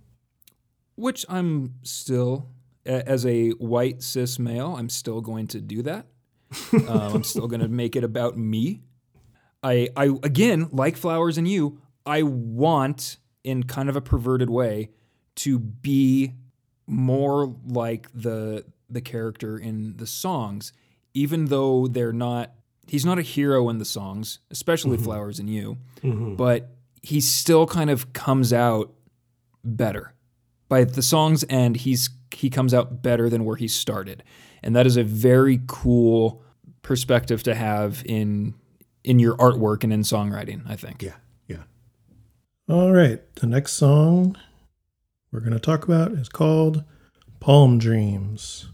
which 0.95 1.25
I'm 1.29 1.75
still, 1.83 2.49
a- 2.85 3.07
as 3.07 3.25
a 3.25 3.49
white 3.51 4.01
cis 4.03 4.39
male, 4.39 4.75
I'm 4.77 4.89
still 4.89 5.21
going 5.21 5.47
to 5.47 5.61
do 5.61 5.81
that. 5.83 6.05
um, 6.73 7.15
I'm 7.15 7.23
still 7.23 7.47
going 7.47 7.61
to 7.67 7.67
make 7.67 7.95
it 7.95 8.03
about 8.03 8.37
me. 8.37 8.81
I, 9.61 9.89
I 9.97 10.05
again, 10.23 10.69
like 10.71 10.95
flowers 10.95 11.37
and 11.37 11.47
you, 11.47 11.81
I 12.05 12.23
want 12.23 13.17
in 13.43 13.63
kind 13.63 13.89
of 13.89 13.95
a 13.95 14.01
perverted 14.01 14.49
way 14.49 14.89
to 15.35 15.59
be 15.59 16.33
more 16.89 17.55
like 17.65 18.09
the 18.13 18.65
the 18.89 19.01
character 19.01 19.57
in 19.57 19.95
the 19.97 20.07
songs, 20.07 20.73
even 21.13 21.45
though 21.45 21.87
they're 21.87 22.13
not. 22.13 22.51
He's 22.87 23.05
not 23.05 23.19
a 23.19 23.21
hero 23.21 23.69
in 23.69 23.77
the 23.77 23.85
songs, 23.85 24.39
especially 24.49 24.97
mm-hmm. 24.97 25.05
flowers 25.05 25.37
and 25.37 25.47
you, 25.47 25.77
mm-hmm. 26.01 26.33
but 26.33 26.71
he 27.03 27.21
still 27.21 27.67
kind 27.67 27.91
of 27.91 28.13
comes 28.13 28.51
out 28.51 28.91
better. 29.63 30.15
by 30.69 30.83
the 30.83 31.03
song's 31.03 31.45
end, 31.49 31.77
he's 31.77 32.09
he 32.33 32.49
comes 32.49 32.73
out 32.73 33.01
better 33.01 33.29
than 33.29 33.45
where 33.45 33.55
he 33.55 33.67
started, 33.67 34.23
and 34.63 34.75
that 34.75 34.87
is 34.87 34.97
a 34.97 35.03
very 35.03 35.61
cool 35.67 36.43
perspective 36.81 37.43
to 37.43 37.53
have 37.53 38.03
in 38.05 38.55
in 39.03 39.19
your 39.19 39.37
artwork 39.37 39.83
and 39.83 39.93
in 39.93 40.01
songwriting. 40.01 40.61
I 40.67 40.75
think. 40.75 41.03
Yeah, 41.03 41.15
yeah. 41.47 41.63
All 42.67 42.91
right. 42.91 43.21
The 43.35 43.47
next 43.47 43.73
song 43.73 44.35
we're 45.31 45.39
going 45.41 45.53
to 45.53 45.59
talk 45.59 45.83
about 45.83 46.11
is 46.11 46.29
called 46.29 46.83
Palm 47.39 47.77
Dreams. 47.77 48.69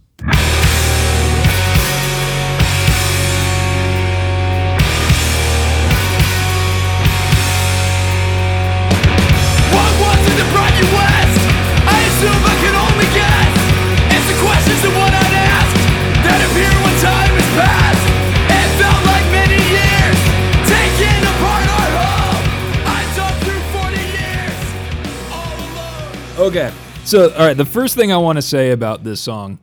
Okay. 26.37 26.71
So, 27.05 27.31
all 27.31 27.45
right, 27.45 27.55
the 27.55 27.65
first 27.65 27.95
thing 27.95 28.11
I 28.11 28.17
want 28.17 28.37
to 28.37 28.41
say 28.41 28.71
about 28.71 29.05
this 29.05 29.21
song, 29.21 29.59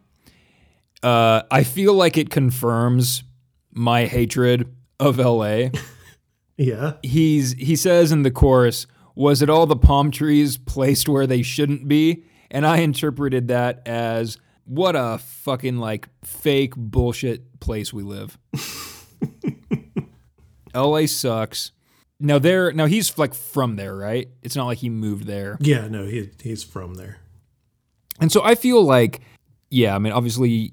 uh, 1.03 1.43
I 1.51 1.65
feel 1.65 1.93
like 1.93 2.17
it 2.17 2.31
confirms 2.31 3.25
my 3.73 4.07
hatred 4.07 4.75
of 4.99 5.19
LA. 5.19 5.69
Yeah. 6.59 6.93
He's 7.03 7.55
he 7.55 7.77
says 7.77 8.13
in 8.13 8.23
the 8.23 8.31
chorus, 8.31 8.87
"Was 9.17 9.43
it 9.43 9.49
all 9.49 9.67
the 9.67 9.75
palm 9.75 10.11
trees 10.11 10.59
placed 10.59 11.09
where 11.09 11.27
they 11.27 11.43
shouldn't 11.43 11.89
be?" 11.89 12.25
And 12.51 12.67
I 12.67 12.79
interpreted 12.79 13.49
that 13.49 13.83
as 13.89 14.37
what 14.65 14.95
a 14.95 15.19
fucking 15.19 15.79
like 15.79 16.09
fake 16.23 16.75
bullshit 16.77 17.59
place 17.59 17.93
we 17.93 18.03
live. 18.03 18.39
LA 20.75 21.07
sucks. 21.07 21.73
Now 22.23 22.39
there 22.39 22.73
now 22.73 22.87
he's 22.87 23.19
like 23.19 23.35
from 23.35 23.77
there, 23.77 23.95
right? 23.95 24.29
It's 24.43 24.57
not 24.57 24.67
like 24.67 24.79
he 24.79 24.89
moved 24.89 25.27
there. 25.27 25.59
Yeah, 25.61 25.89
no, 25.89 26.07
he, 26.07 26.31
he's 26.41 26.63
from 26.65 26.95
there. 26.95 27.19
And 28.21 28.31
so 28.31 28.43
I 28.43 28.55
feel 28.55 28.83
like, 28.83 29.21
yeah, 29.71 29.95
I 29.95 29.99
mean, 29.99 30.13
obviously, 30.13 30.73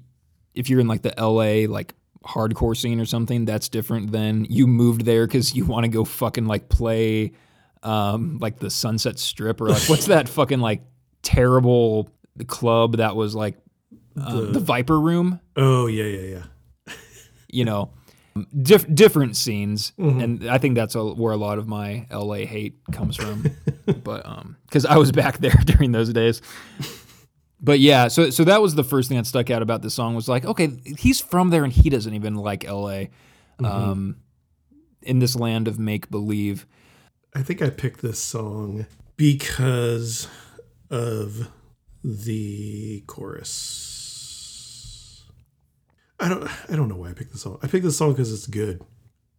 if 0.54 0.70
you're 0.70 0.80
in 0.80 0.86
like 0.88 1.02
the 1.02 1.12
LA 1.18 1.70
like 1.70 1.94
hardcore 2.24 2.76
scene 2.76 3.00
or 3.00 3.04
something, 3.06 3.44
that's 3.44 3.68
different 3.68 4.12
than 4.12 4.44
you 4.44 4.66
moved 4.66 5.04
there 5.04 5.26
because 5.26 5.54
you 5.54 5.64
want 5.66 5.84
to 5.84 5.88
go 5.88 6.04
fucking 6.04 6.46
like 6.46 6.68
play 6.68 7.32
um 7.82 8.38
like 8.40 8.58
the 8.58 8.70
Sunset 8.70 9.18
Strip 9.18 9.60
or 9.60 9.70
like 9.70 9.82
what's 9.88 10.06
that 10.06 10.28
fucking 10.38 10.60
like 10.60 10.82
terrible 11.22 12.10
club 12.46 12.98
that 12.98 13.16
was 13.16 13.34
like 13.34 13.56
um, 14.16 14.52
the, 14.52 14.60
Viper 14.60 15.00
Room, 15.00 15.40
Oh, 15.56 15.86
yeah, 15.86 16.04
yeah, 16.04 16.42
yeah. 16.88 16.94
you 17.48 17.64
know. 17.64 17.90
Diff- 18.62 18.92
different 18.94 19.36
scenes, 19.36 19.92
and 19.98 20.48
I 20.48 20.58
think 20.58 20.76
that's 20.76 20.94
a, 20.94 21.04
where 21.04 21.32
a 21.32 21.36
lot 21.36 21.58
of 21.58 21.66
my 21.66 22.06
LA 22.10 22.46
hate 22.46 22.78
comes 22.92 23.16
from. 23.16 23.44
but 24.04 24.24
um, 24.24 24.56
because 24.66 24.86
I 24.86 24.96
was 24.98 25.10
back 25.10 25.38
there 25.40 25.58
during 25.64 25.92
those 25.92 26.12
days. 26.12 26.40
But 27.60 27.80
yeah, 27.80 28.08
so 28.08 28.30
so 28.30 28.44
that 28.44 28.62
was 28.62 28.74
the 28.74 28.84
first 28.84 29.08
thing 29.08 29.18
that 29.18 29.26
stuck 29.26 29.50
out 29.50 29.62
about 29.62 29.82
this 29.82 29.94
song 29.94 30.14
was 30.14 30.28
like, 30.28 30.44
okay, 30.44 30.70
he's 30.98 31.20
from 31.20 31.50
there 31.50 31.64
and 31.64 31.72
he 31.72 31.90
doesn't 31.90 32.14
even 32.14 32.34
like 32.34 32.64
LA, 32.64 33.04
um, 33.62 34.16
in 35.02 35.18
this 35.18 35.36
land 35.36 35.68
of 35.68 35.78
make 35.78 36.10
believe. 36.10 36.66
I 37.34 37.42
think 37.42 37.62
I 37.62 37.70
picked 37.70 38.00
this 38.02 38.18
song 38.18 38.86
because 39.16 40.26
of 40.90 41.48
the 42.02 43.02
chorus. 43.06 43.99
I 46.20 46.28
don't 46.28 46.70
I 46.70 46.76
don't 46.76 46.88
know 46.88 46.96
why 46.96 47.10
I 47.10 47.12
picked 47.12 47.32
this 47.32 47.42
song. 47.42 47.58
I 47.62 47.66
picked 47.66 47.84
this 47.84 47.96
song 47.96 48.12
because 48.12 48.32
it's 48.32 48.46
good. 48.46 48.82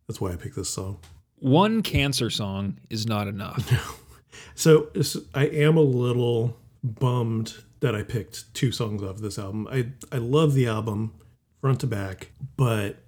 That's 0.07 0.19
why 0.19 0.31
I 0.31 0.35
picked 0.35 0.55
this 0.55 0.69
song. 0.69 0.99
One 1.39 1.81
cancer 1.81 2.29
song 2.29 2.79
is 2.89 3.05
not 3.05 3.27
enough. 3.27 3.97
So 4.55 4.89
it's- 4.93 5.17
I 5.33 5.45
am 5.47 5.77
a 5.77 5.81
little 5.81 6.57
bummed 6.83 7.55
that 7.81 7.95
I 7.95 8.03
picked 8.03 8.53
two 8.53 8.71
songs 8.71 9.03
off 9.03 9.17
this 9.17 9.37
album. 9.37 9.67
I 9.69 9.89
I 10.11 10.17
love 10.17 10.53
the 10.53 10.67
album 10.67 11.13
front 11.59 11.81
to 11.81 11.87
back, 11.87 12.31
but 12.57 13.03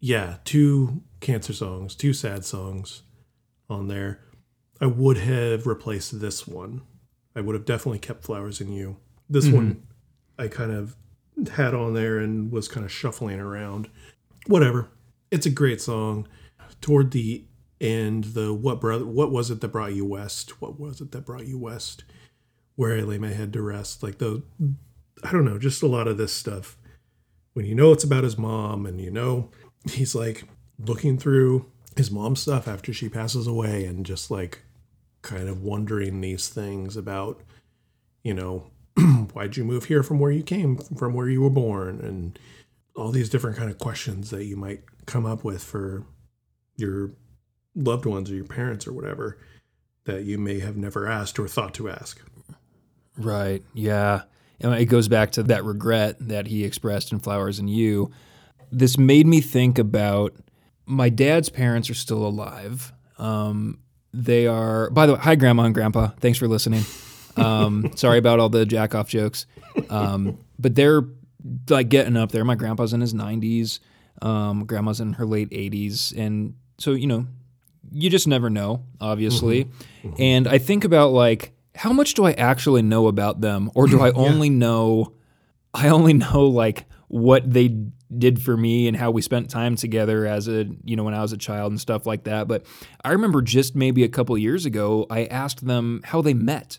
yeah, 0.00 0.36
two 0.44 1.02
cancer 1.20 1.52
songs, 1.52 1.94
two 1.94 2.12
sad 2.12 2.44
songs 2.44 3.02
on 3.68 3.88
there. 3.88 4.20
I 4.80 4.86
would 4.86 5.18
have 5.18 5.66
replaced 5.66 6.20
this 6.20 6.46
one. 6.46 6.82
I 7.36 7.42
would 7.42 7.54
have 7.54 7.66
definitely 7.66 7.98
kept 7.98 8.24
Flowers 8.24 8.60
and 8.60 8.74
You. 8.74 8.96
This 9.28 9.46
mm-hmm. 9.46 9.56
one 9.56 9.86
I 10.38 10.48
kind 10.48 10.72
of 10.72 10.96
had 11.48 11.74
on 11.74 11.94
there 11.94 12.18
and 12.18 12.50
was 12.50 12.68
kind 12.68 12.84
of 12.84 12.92
shuffling 12.92 13.40
around. 13.40 13.88
Whatever. 14.46 14.88
It's 15.30 15.46
a 15.46 15.50
great 15.50 15.80
song. 15.80 16.28
Toward 16.80 17.10
the 17.10 17.44
end, 17.80 18.24
the 18.24 18.52
what 18.52 18.80
brother 18.80 19.06
what 19.06 19.30
was 19.30 19.50
it 19.50 19.60
that 19.60 19.68
brought 19.68 19.94
you 19.94 20.04
west? 20.04 20.60
What 20.60 20.78
was 20.78 21.00
it 21.00 21.12
that 21.12 21.26
brought 21.26 21.46
you 21.46 21.58
west? 21.58 22.04
Where 22.76 22.96
I 22.96 23.00
lay 23.00 23.18
my 23.18 23.32
head 23.32 23.52
to 23.52 23.62
rest. 23.62 24.02
Like 24.02 24.18
the 24.18 24.42
I 25.22 25.32
don't 25.32 25.44
know, 25.44 25.58
just 25.58 25.82
a 25.82 25.86
lot 25.86 26.08
of 26.08 26.16
this 26.18 26.32
stuff. 26.32 26.76
When 27.52 27.66
you 27.66 27.74
know 27.74 27.92
it's 27.92 28.04
about 28.04 28.24
his 28.24 28.38
mom 28.38 28.86
and 28.86 29.00
you 29.00 29.10
know 29.10 29.50
he's 29.90 30.14
like 30.14 30.44
looking 30.78 31.18
through 31.18 31.66
his 31.96 32.10
mom's 32.10 32.40
stuff 32.40 32.68
after 32.68 32.92
she 32.92 33.08
passes 33.08 33.46
away 33.46 33.84
and 33.84 34.06
just 34.06 34.30
like 34.30 34.62
kind 35.22 35.48
of 35.48 35.62
wondering 35.62 36.20
these 36.20 36.48
things 36.48 36.96
about, 36.96 37.42
you 38.22 38.32
know, 38.32 38.70
why'd 39.32 39.56
you 39.56 39.64
move 39.64 39.84
here 39.84 40.02
from 40.02 40.18
where 40.18 40.30
you 40.30 40.42
came 40.42 40.76
from 40.76 41.14
where 41.14 41.28
you 41.28 41.40
were 41.40 41.50
born 41.50 42.00
and 42.00 42.38
all 42.96 43.10
these 43.10 43.28
different 43.30 43.56
kind 43.56 43.70
of 43.70 43.78
questions 43.78 44.30
that 44.30 44.44
you 44.44 44.56
might 44.56 44.82
come 45.06 45.24
up 45.24 45.44
with 45.44 45.62
for 45.62 46.04
your 46.76 47.12
loved 47.74 48.06
ones 48.06 48.30
or 48.30 48.34
your 48.34 48.44
parents 48.44 48.86
or 48.86 48.92
whatever 48.92 49.38
that 50.04 50.24
you 50.24 50.38
may 50.38 50.58
have 50.58 50.76
never 50.76 51.06
asked 51.06 51.38
or 51.38 51.46
thought 51.46 51.74
to 51.74 51.88
ask. 51.88 52.20
Right. 53.16 53.62
Yeah. 53.74 54.22
And 54.60 54.74
it 54.74 54.86
goes 54.86 55.08
back 55.08 55.32
to 55.32 55.42
that 55.44 55.64
regret 55.64 56.16
that 56.20 56.46
he 56.46 56.64
expressed 56.64 57.12
in 57.12 57.20
Flowers 57.20 57.58
and 57.58 57.70
You. 57.70 58.10
This 58.70 58.98
made 58.98 59.26
me 59.26 59.40
think 59.40 59.78
about 59.78 60.34
my 60.86 61.08
dad's 61.08 61.48
parents 61.48 61.88
are 61.90 61.94
still 61.94 62.26
alive. 62.26 62.92
Um, 63.18 63.78
they 64.12 64.46
are, 64.46 64.90
by 64.90 65.06
the 65.06 65.14
way, 65.14 65.20
hi, 65.20 65.34
Grandma 65.36 65.64
and 65.64 65.74
Grandpa. 65.74 66.08
Thanks 66.18 66.38
for 66.38 66.48
listening. 66.48 66.82
Um, 67.40 67.92
sorry 67.96 68.18
about 68.18 68.40
all 68.40 68.48
the 68.48 68.66
jack 68.66 68.94
off 68.94 69.08
jokes. 69.08 69.46
Um, 69.88 70.38
but 70.58 70.74
they're 70.74 71.02
like 71.68 71.88
getting 71.88 72.16
up 72.16 72.32
there. 72.32 72.44
My 72.44 72.54
grandpa's 72.54 72.92
in 72.92 73.00
his 73.00 73.14
90s, 73.14 73.80
um, 74.22 74.66
grandma's 74.66 75.00
in 75.00 75.14
her 75.14 75.26
late 75.26 75.50
80s. 75.50 76.16
And 76.16 76.54
so, 76.78 76.92
you 76.92 77.06
know, 77.06 77.26
you 77.92 78.10
just 78.10 78.26
never 78.28 78.50
know, 78.50 78.84
obviously. 79.00 79.68
And 80.18 80.46
I 80.46 80.58
think 80.58 80.84
about 80.84 81.12
like, 81.12 81.52
how 81.74 81.92
much 81.92 82.14
do 82.14 82.24
I 82.26 82.32
actually 82.32 82.82
know 82.82 83.06
about 83.06 83.40
them, 83.40 83.70
or 83.74 83.86
do 83.86 84.00
I 84.02 84.10
only 84.12 84.50
know, 84.50 85.14
I 85.72 85.88
only 85.88 86.12
know 86.12 86.46
like 86.46 86.84
what 87.08 87.50
they 87.50 87.76
did 88.16 88.42
for 88.42 88.56
me 88.56 88.88
and 88.88 88.96
how 88.96 89.10
we 89.10 89.22
spent 89.22 89.48
time 89.48 89.76
together 89.76 90.26
as 90.26 90.48
a 90.48 90.66
you 90.84 90.96
know 90.96 91.04
when 91.04 91.14
I 91.14 91.22
was 91.22 91.32
a 91.32 91.36
child 91.36 91.72
and 91.72 91.80
stuff 91.80 92.06
like 92.06 92.24
that. 92.24 92.48
But 92.48 92.66
I 93.04 93.12
remember 93.12 93.40
just 93.40 93.74
maybe 93.76 94.04
a 94.04 94.08
couple 94.08 94.36
years 94.36 94.66
ago, 94.66 95.06
I 95.10 95.24
asked 95.26 95.64
them 95.64 96.00
how 96.04 96.20
they 96.22 96.34
met. 96.34 96.78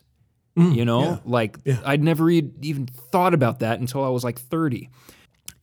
You 0.56 0.86
know, 0.86 1.04
yeah, 1.04 1.18
like 1.26 1.58
yeah. 1.66 1.80
I'd 1.86 2.04
never 2.04 2.30
even 2.30 2.88
thought 2.88 3.34
about 3.34 3.60
that 3.60 3.80
until 3.80 4.04
I 4.04 4.10
was 4.10 4.24
like 4.24 4.40
thirty, 4.40 4.90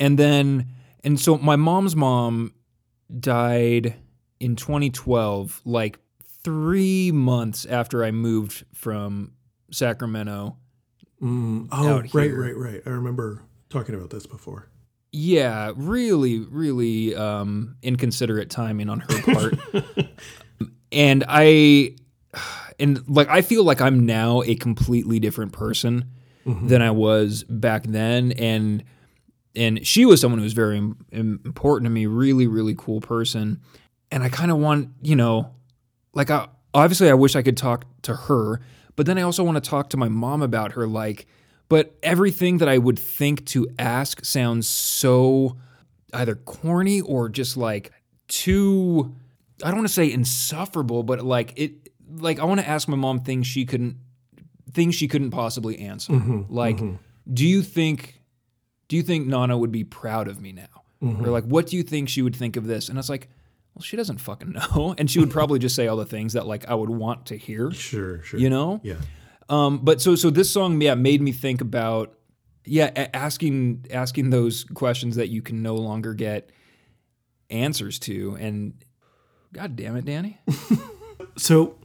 and 0.00 0.18
then 0.18 0.66
and 1.04 1.18
so 1.18 1.38
my 1.38 1.56
mom's 1.56 1.94
mom 1.94 2.52
died 3.20 3.94
in 4.40 4.56
2012, 4.56 5.62
like 5.64 5.98
three 6.44 7.10
months 7.12 7.66
after 7.66 8.04
I 8.04 8.10
moved 8.10 8.64
from 8.74 9.32
Sacramento. 9.70 10.56
Mm, 11.22 11.68
oh, 11.72 12.02
right, 12.12 12.32
right, 12.32 12.56
right. 12.56 12.82
I 12.86 12.90
remember 12.90 13.42
talking 13.70 13.94
about 13.94 14.10
this 14.10 14.26
before. 14.26 14.68
Yeah, 15.10 15.72
really, 15.74 16.38
really 16.40 17.14
um, 17.14 17.76
inconsiderate 17.82 18.50
timing 18.50 18.88
on 18.88 19.00
her 19.00 19.22
part. 19.22 19.58
and 20.92 21.24
I, 21.26 21.96
and 22.78 23.06
like, 23.08 23.28
I 23.28 23.42
feel 23.42 23.64
like 23.64 23.80
I'm 23.80 24.06
now 24.06 24.42
a 24.42 24.54
completely 24.54 25.18
different 25.18 25.52
person 25.52 26.10
mm-hmm. 26.46 26.68
than 26.68 26.82
I 26.82 26.90
was 26.90 27.44
back 27.44 27.84
then. 27.84 28.32
And, 28.32 28.84
and 29.54 29.86
she 29.86 30.04
was 30.04 30.20
someone 30.20 30.38
who 30.38 30.44
was 30.44 30.52
very 30.52 30.76
im- 30.76 30.96
important 31.12 31.86
to 31.86 31.90
me, 31.90 32.06
really, 32.06 32.46
really 32.46 32.74
cool 32.76 33.00
person. 33.00 33.60
And 34.10 34.22
I 34.22 34.28
kind 34.28 34.50
of 34.50 34.58
want, 34.58 34.90
you 35.02 35.16
know, 35.16 35.54
like, 36.14 36.30
I, 36.30 36.48
obviously, 36.72 37.10
I 37.10 37.14
wish 37.14 37.36
I 37.36 37.42
could 37.42 37.56
talk 37.56 37.84
to 38.02 38.14
her, 38.14 38.60
but 38.96 39.06
then 39.06 39.18
I 39.18 39.22
also 39.22 39.44
want 39.44 39.62
to 39.62 39.70
talk 39.70 39.90
to 39.90 39.96
my 39.96 40.08
mom 40.08 40.42
about 40.42 40.72
her, 40.72 40.86
like, 40.86 41.26
but 41.68 41.96
everything 42.02 42.58
that 42.58 42.68
I 42.68 42.78
would 42.78 42.98
think 42.98 43.44
to 43.46 43.68
ask 43.78 44.24
sounds 44.24 44.68
so 44.68 45.56
either 46.12 46.34
corny 46.34 47.00
or 47.02 47.28
just 47.28 47.56
like 47.56 47.92
too 48.28 49.14
I 49.62 49.68
don't 49.68 49.78
want 49.78 49.88
to 49.88 49.94
say 49.94 50.10
insufferable, 50.10 51.02
but 51.02 51.20
like 51.20 51.52
it 51.56 51.87
like 52.10 52.38
I 52.38 52.44
want 52.44 52.60
to 52.60 52.68
ask 52.68 52.88
my 52.88 52.96
mom 52.96 53.20
things 53.20 53.46
she 53.46 53.64
couldn't 53.64 53.96
things 54.72 54.94
she 54.94 55.08
couldn't 55.08 55.30
possibly 55.30 55.78
answer. 55.78 56.12
Mm-hmm, 56.12 56.52
like, 56.54 56.78
do 57.32 57.46
you 57.46 57.62
think, 57.62 58.20
do 58.88 58.96
you 58.96 59.02
think 59.02 59.26
Nana 59.26 59.56
would 59.56 59.72
be 59.72 59.84
proud 59.84 60.28
of 60.28 60.40
me 60.40 60.52
now? 60.52 60.66
Mm-hmm. 61.02 61.24
Or 61.24 61.30
like, 61.30 61.44
what 61.44 61.66
do 61.66 61.76
you 61.76 61.82
think 61.82 62.08
she 62.08 62.22
would 62.22 62.36
think 62.36 62.56
of 62.56 62.66
this? 62.66 62.88
And 62.88 62.98
it's 62.98 63.08
like, 63.08 63.28
well, 63.74 63.82
she 63.82 63.96
doesn't 63.96 64.18
fucking 64.18 64.52
know, 64.52 64.94
and 64.98 65.10
she 65.10 65.20
would 65.20 65.30
probably 65.30 65.58
just 65.58 65.74
say 65.74 65.86
all 65.86 65.96
the 65.96 66.04
things 66.04 66.34
that 66.34 66.46
like 66.46 66.68
I 66.68 66.74
would 66.74 66.90
want 66.90 67.26
to 67.26 67.36
hear. 67.36 67.70
Sure, 67.70 68.22
sure. 68.22 68.40
You 68.40 68.50
know? 68.50 68.80
Yeah. 68.82 68.96
Um, 69.48 69.78
but 69.78 70.02
so 70.02 70.14
so 70.14 70.28
this 70.28 70.50
song, 70.50 70.80
yeah, 70.82 70.94
made 70.94 71.22
me 71.22 71.32
think 71.32 71.62
about 71.62 72.14
yeah, 72.66 72.90
a- 72.94 73.16
asking 73.16 73.86
asking 73.90 74.28
those 74.28 74.64
questions 74.64 75.16
that 75.16 75.28
you 75.28 75.40
can 75.40 75.62
no 75.62 75.76
longer 75.76 76.12
get 76.12 76.50
answers 77.48 77.98
to, 78.00 78.36
and 78.38 78.74
God 79.54 79.74
damn 79.74 79.96
it, 79.96 80.04
Danny. 80.04 80.38
So 81.38 81.77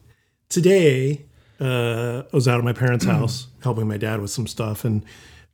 today, 0.53 1.25
uh, 1.59 2.21
I 2.31 2.35
was 2.35 2.47
out 2.47 2.59
at 2.59 2.63
my 2.63 2.73
parents' 2.73 3.05
house 3.15 3.47
helping 3.63 3.87
my 3.87 3.97
dad 3.97 4.21
with 4.21 4.29
some 4.29 4.47
stuff, 4.47 4.85
and 4.85 5.03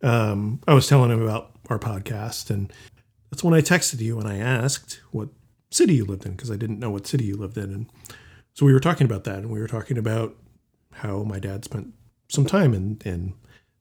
um, 0.03 0.59
I 0.67 0.73
was 0.73 0.87
telling 0.87 1.09
him 1.09 1.21
about 1.21 1.51
our 1.69 1.79
podcast, 1.79 2.49
and 2.49 2.71
that's 3.31 3.43
when 3.43 3.53
I 3.53 3.61
texted 3.61 4.01
you 4.01 4.19
and 4.19 4.27
I 4.27 4.37
asked 4.37 4.99
what 5.11 5.29
city 5.71 5.95
you 5.95 6.05
lived 6.05 6.25
in 6.25 6.33
because 6.33 6.51
I 6.51 6.57
didn't 6.57 6.79
know 6.79 6.91
what 6.91 7.07
city 7.07 7.25
you 7.25 7.37
lived 7.37 7.57
in, 7.57 7.71
and 7.71 7.85
so 8.53 8.65
we 8.65 8.73
were 8.73 8.79
talking 8.79 9.05
about 9.05 9.23
that, 9.23 9.39
and 9.39 9.49
we 9.49 9.59
were 9.59 9.67
talking 9.67 9.97
about 9.97 10.35
how 10.95 11.23
my 11.23 11.39
dad 11.39 11.63
spent 11.63 11.93
some 12.27 12.45
time 12.45 12.73
in 12.73 13.01
in 13.05 13.33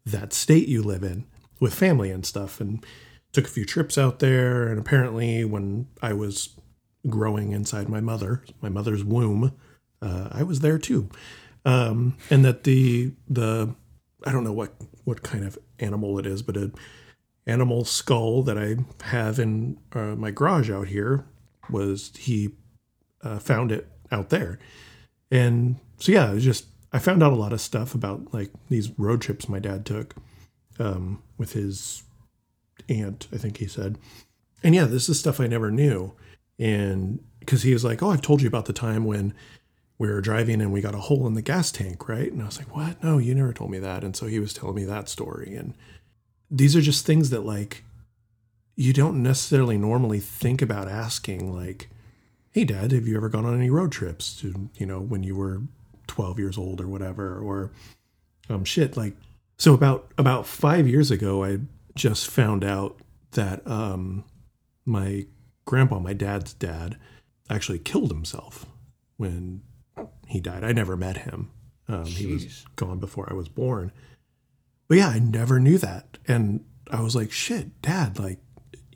that 0.07 0.33
state 0.33 0.69
you 0.69 0.83
live 0.83 1.03
in 1.03 1.27
with 1.59 1.75
family 1.75 2.11
and 2.13 2.25
stuff, 2.25 2.61
and 2.61 2.87
took 3.33 3.47
a 3.47 3.51
few 3.51 3.65
trips 3.65 3.99
out 3.99 4.21
there, 4.21 4.69
and 4.69 4.79
apparently 4.79 5.45
when 5.45 5.89
I 6.01 6.13
was 6.13 6.51
growing 7.09 7.51
inside 7.51 7.89
my 7.89 8.01
mother, 8.01 8.45
my 8.61 8.69
mother's 8.69 9.03
womb, 9.03 9.53
uh, 10.03 10.29
I 10.31 10.43
was 10.43 10.61
there 10.61 10.79
too, 10.79 11.09
um, 11.65 12.17
and 12.31 12.45
that 12.45 12.65
the 12.65 13.13
the 13.29 13.75
I 14.27 14.33
don't 14.33 14.45
know 14.45 14.53
what 14.53 14.75
what 15.05 15.23
kind 15.23 15.45
of 15.45 15.59
animal 15.79 16.19
it 16.19 16.27
is, 16.27 16.43
but 16.43 16.57
a 16.57 16.71
animal 17.47 17.85
skull 17.85 18.43
that 18.43 18.59
I 18.59 18.77
have 19.07 19.39
in 19.39 19.79
uh, 19.93 20.15
my 20.17 20.31
garage 20.31 20.71
out 20.71 20.89
here 20.89 21.25
was 21.71 22.13
he 22.17 22.51
uh, 23.23 23.39
found 23.39 23.73
it 23.73 23.89
out 24.13 24.31
there, 24.31 24.59
and 25.31 25.77
so 25.99 26.13
yeah, 26.13 26.31
it 26.31 26.35
was 26.35 26.45
just 26.45 26.67
I 26.93 26.99
found 26.99 27.23
out 27.23 27.33
a 27.33 27.37
lot 27.37 27.53
of 27.53 27.61
stuff 27.61 27.95
about 27.95 28.33
like 28.33 28.51
these 28.69 28.97
road 28.99 29.21
trips 29.21 29.49
my 29.49 29.59
dad 29.59 29.85
took 29.85 30.15
um, 30.79 31.23
with 31.37 31.53
his 31.53 32.03
aunt, 32.89 33.27
I 33.33 33.37
think 33.37 33.59
he 33.59 33.67
said, 33.67 33.99
and 34.63 34.75
yeah, 34.75 34.85
this 34.85 35.09
is 35.09 35.19
stuff 35.19 35.41
I 35.41 35.47
never 35.47 35.71
knew, 35.71 36.15
and 36.59 37.21
because 37.41 37.63
he 37.63 37.73
was 37.73 37.85
like, 37.85 38.03
oh, 38.03 38.11
I've 38.11 38.23
told 38.23 38.43
you 38.43 38.49
about 38.49 38.67
the 38.67 38.73
time 38.73 39.05
when 39.05 39.35
we 39.99 40.09
were 40.09 40.21
driving 40.21 40.61
and 40.61 40.73
we 40.73 40.81
got 40.81 40.95
a 40.95 40.99
hole 40.99 41.27
in 41.27 41.35
the 41.35 41.43
gas 41.43 41.73
tank, 41.73 42.09
right? 42.09 42.33
And 42.33 42.41
I 42.41 42.47
was 42.47 42.59
like, 42.59 42.75
what? 42.75 43.03
No, 43.03 43.19
you 43.19 43.35
never 43.35 43.53
told 43.53 43.71
me 43.71 43.79
that. 43.81 44.05
And 44.05 44.15
so 44.15 44.27
he 44.27 44.39
was 44.39 44.55
telling 44.55 44.77
me 44.77 44.85
that 44.85 45.09
story. 45.09 45.57
And 45.57 45.75
these 46.51 46.77
are 46.77 46.81
just 46.81 47.05
things 47.05 47.31
that 47.31 47.45
like 47.45 47.83
you 48.79 48.93
don't 48.93 49.21
necessarily 49.21 49.77
normally 49.77 50.21
think 50.21 50.63
about 50.63 50.87
asking, 50.87 51.53
like, 51.53 51.91
hey, 52.53 52.63
dad, 52.63 52.93
have 52.93 53.09
you 53.09 53.17
ever 53.17 53.29
gone 53.29 53.45
on 53.45 53.57
any 53.57 53.71
road 53.71 53.91
trips 53.91 54.41
to, 54.41 54.71
you 54.77 54.87
know, 54.87 55.01
when 55.01 55.25
you 55.25 55.35
were 55.35 55.63
12 56.07 56.39
years 56.39 56.57
old 56.57 56.81
or 56.81 56.87
whatever? 56.87 57.41
Or 57.41 57.73
um, 58.49 58.65
shit, 58.65 58.97
like, 58.97 59.17
so 59.57 59.75
about 59.75 60.13
about 60.17 60.47
five 60.47 60.87
years 60.87 61.11
ago, 61.11 61.45
I 61.45 61.59
just 61.97 62.31
found 62.31 62.63
out 62.63 63.01
that 63.33 63.67
um, 63.67 64.23
my 64.85 65.27
grandpa, 65.65 65.99
my 65.99 66.13
dad's 66.13 66.55
dad, 66.55 66.97
actually 67.51 67.81
killed 67.81 68.13
himself 68.13 68.65
when 69.17 69.63
he 70.29 70.41
died. 70.41 70.63
I 70.63 70.73
never 70.73 70.97
met 70.97 71.19
him. 71.19 71.51
Um, 71.89 72.05
he 72.05 72.27
was 72.27 72.67
gone 72.77 72.99
before 72.99 73.29
I 73.31 73.35
was 73.35 73.49
born. 73.49 73.93
But 74.89 74.99
yeah, 74.99 75.09
I 75.09 75.19
never 75.19 75.59
knew 75.59 75.79
that. 75.79 76.19
And 76.27 76.65
I 76.91 77.01
was 77.01 77.17
like, 77.17 77.33
shit, 77.33 77.81
dad, 77.83 78.19
like, 78.19 78.39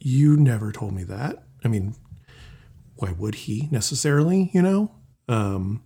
you 0.01 0.37
never 0.37 0.73
told 0.73 0.95
me 0.95 1.05
that. 1.05 1.45
I 1.65 1.69
mean, 1.69 1.95
why 2.97 3.13
would 3.13 3.35
he 3.35 3.69
necessarily, 3.71 4.51
you 4.53 4.63
know? 4.63 4.93
Um, 5.29 5.83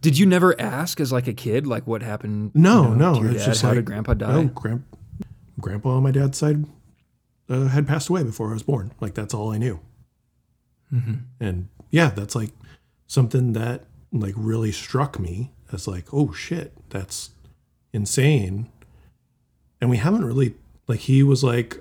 Did 0.00 0.18
you 0.18 0.26
never 0.26 0.60
ask 0.60 1.00
as 1.00 1.12
like 1.12 1.26
a 1.26 1.32
kid, 1.32 1.66
like 1.66 1.86
what 1.86 2.02
happened? 2.02 2.52
no, 2.54 2.90
you 2.90 2.96
know, 2.96 3.12
no. 3.14 3.28
it's 3.30 3.40
dad? 3.40 3.46
just 3.46 3.62
how 3.62 3.68
like, 3.68 3.76
did 3.76 3.84
Grandpa 3.84 4.14
die? 4.14 4.32
No, 4.32 4.44
grand, 4.48 4.84
grandpa 5.60 5.90
on 5.96 6.02
my 6.02 6.10
dad's 6.10 6.38
side 6.38 6.64
uh, 7.48 7.68
had 7.68 7.86
passed 7.86 8.08
away 8.08 8.22
before 8.22 8.50
I 8.50 8.52
was 8.52 8.62
born. 8.62 8.92
Like, 9.00 9.14
that's 9.14 9.34
all 9.34 9.52
I 9.52 9.58
knew. 9.58 9.80
Mm-hmm. 10.92 11.14
And 11.40 11.68
yeah, 11.90 12.10
that's 12.10 12.34
like 12.34 12.50
something 13.06 13.52
that 13.52 13.84
like 14.12 14.34
really 14.36 14.72
struck 14.72 15.18
me 15.18 15.52
as 15.72 15.86
like, 15.86 16.12
oh 16.12 16.32
shit, 16.32 16.72
that's 16.90 17.30
insane. 17.92 18.70
And 19.80 19.90
we 19.90 19.98
haven't 19.98 20.24
really 20.24 20.54
like 20.86 21.00
he 21.00 21.22
was 21.22 21.44
like, 21.44 21.76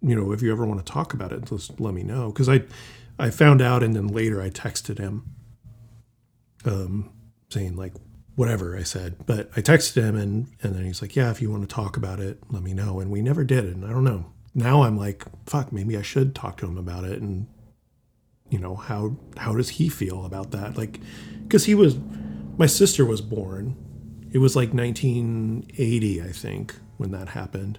you 0.00 0.14
know, 0.14 0.32
if 0.32 0.42
you 0.42 0.52
ever 0.52 0.64
want 0.64 0.84
to 0.84 0.92
talk 0.92 1.12
about 1.14 1.32
it, 1.32 1.44
just 1.44 1.80
let 1.80 1.94
me 1.94 2.02
know 2.02 2.30
because 2.30 2.48
I 2.48 2.62
I 3.18 3.30
found 3.30 3.60
out 3.62 3.82
and 3.82 3.94
then 3.94 4.08
later 4.08 4.40
I 4.42 4.50
texted 4.50 4.98
him, 4.98 5.24
um, 6.64 7.10
saying 7.50 7.76
like 7.76 7.94
whatever 8.34 8.76
I 8.76 8.82
said, 8.82 9.26
but 9.26 9.50
I 9.56 9.62
texted 9.62 10.02
him 10.02 10.16
and 10.16 10.48
and 10.62 10.74
then 10.74 10.84
he's 10.84 11.02
like, 11.02 11.16
yeah, 11.16 11.30
if 11.30 11.42
you 11.42 11.50
want 11.50 11.68
to 11.68 11.74
talk 11.74 11.96
about 11.96 12.20
it, 12.20 12.42
let 12.50 12.62
me 12.62 12.74
know. 12.74 13.00
And 13.00 13.10
we 13.10 13.22
never 13.22 13.44
did, 13.44 13.64
and 13.64 13.84
I 13.84 13.90
don't 13.90 14.04
know. 14.04 14.26
Now 14.54 14.82
I'm 14.82 14.96
like, 14.96 15.24
fuck, 15.46 15.72
maybe 15.72 15.98
I 15.98 16.02
should 16.02 16.34
talk 16.34 16.56
to 16.58 16.66
him 16.66 16.78
about 16.78 17.04
it 17.04 17.20
and 17.20 17.46
you 18.50 18.58
know 18.58 18.74
how 18.76 19.16
how 19.36 19.54
does 19.54 19.70
he 19.70 19.88
feel 19.88 20.24
about 20.24 20.50
that 20.52 20.76
like 20.76 21.00
because 21.42 21.64
he 21.64 21.74
was 21.74 21.96
my 22.58 22.66
sister 22.66 23.04
was 23.04 23.20
born 23.20 23.76
it 24.32 24.38
was 24.38 24.54
like 24.56 24.72
1980 24.72 26.22
i 26.22 26.30
think 26.32 26.74
when 26.96 27.10
that 27.10 27.28
happened 27.30 27.78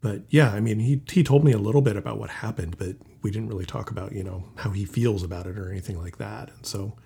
but 0.00 0.22
yeah 0.30 0.50
i 0.52 0.60
mean 0.60 0.78
he 0.80 1.02
he 1.10 1.22
told 1.22 1.44
me 1.44 1.52
a 1.52 1.58
little 1.58 1.82
bit 1.82 1.96
about 1.96 2.18
what 2.18 2.30
happened 2.30 2.76
but 2.78 2.96
we 3.22 3.30
didn't 3.30 3.48
really 3.48 3.66
talk 3.66 3.90
about 3.90 4.12
you 4.12 4.24
know 4.24 4.44
how 4.56 4.70
he 4.70 4.84
feels 4.84 5.22
about 5.22 5.46
it 5.46 5.58
or 5.58 5.70
anything 5.70 5.98
like 6.00 6.18
that 6.18 6.50
and 6.56 6.64
so 6.66 6.96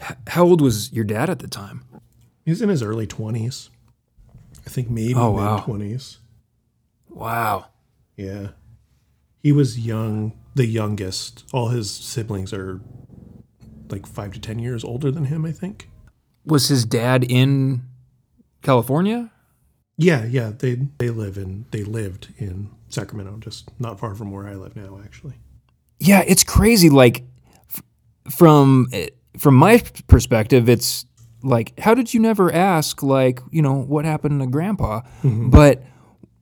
H- 0.00 0.16
How 0.28 0.44
old 0.44 0.60
was 0.60 0.92
your 0.92 1.04
dad 1.04 1.30
at 1.30 1.38
the 1.38 1.46
time? 1.48 1.84
he 2.44 2.50
was 2.50 2.60
in 2.62 2.68
his 2.68 2.82
early 2.82 3.06
20s 3.06 3.68
i 4.66 4.70
think 4.70 4.88
maybe 4.90 5.14
Oh, 5.14 5.32
mid 5.32 5.42
wow. 5.44 5.64
20s 5.66 6.18
Wow. 7.10 7.66
yeah 8.16 8.48
he 9.42 9.52
was 9.52 9.78
young 9.78 10.32
the 10.54 10.66
youngest 10.66 11.44
all 11.52 11.68
his 11.68 11.90
siblings 11.90 12.52
are 12.52 12.80
like 13.90 14.06
five 14.06 14.32
to 14.32 14.40
ten 14.40 14.58
years 14.58 14.84
older 14.84 15.10
than 15.10 15.24
him 15.26 15.44
i 15.44 15.52
think 15.52 15.88
Was 16.46 16.68
his 16.68 16.84
dad 16.84 17.24
in 17.24 17.82
California? 18.62 19.30
Yeah, 19.96 20.24
yeah, 20.24 20.50
they 20.58 20.74
they 20.98 21.10
live 21.10 21.36
in 21.38 21.66
they 21.70 21.84
lived 21.84 22.28
in 22.38 22.70
Sacramento, 22.88 23.36
just 23.38 23.70
not 23.78 23.98
far 24.00 24.14
from 24.14 24.30
where 24.32 24.46
I 24.48 24.54
live 24.54 24.74
now, 24.74 24.98
actually. 25.04 25.34
Yeah, 26.00 26.22
it's 26.26 26.42
crazy. 26.44 26.90
Like 26.90 27.24
f- 27.70 27.82
from 28.30 28.88
eh, 28.92 29.08
from 29.38 29.54
my 29.54 29.82
perspective, 30.08 30.68
it's 30.68 31.04
like, 31.42 31.78
how 31.78 31.94
did 31.94 32.12
you 32.12 32.20
never 32.20 32.50
ask, 32.52 33.02
like, 33.02 33.40
you 33.50 33.62
know, 33.62 33.74
what 33.74 34.04
happened 34.04 34.40
to 34.40 34.46
Grandpa? 34.46 35.02
But 35.22 35.82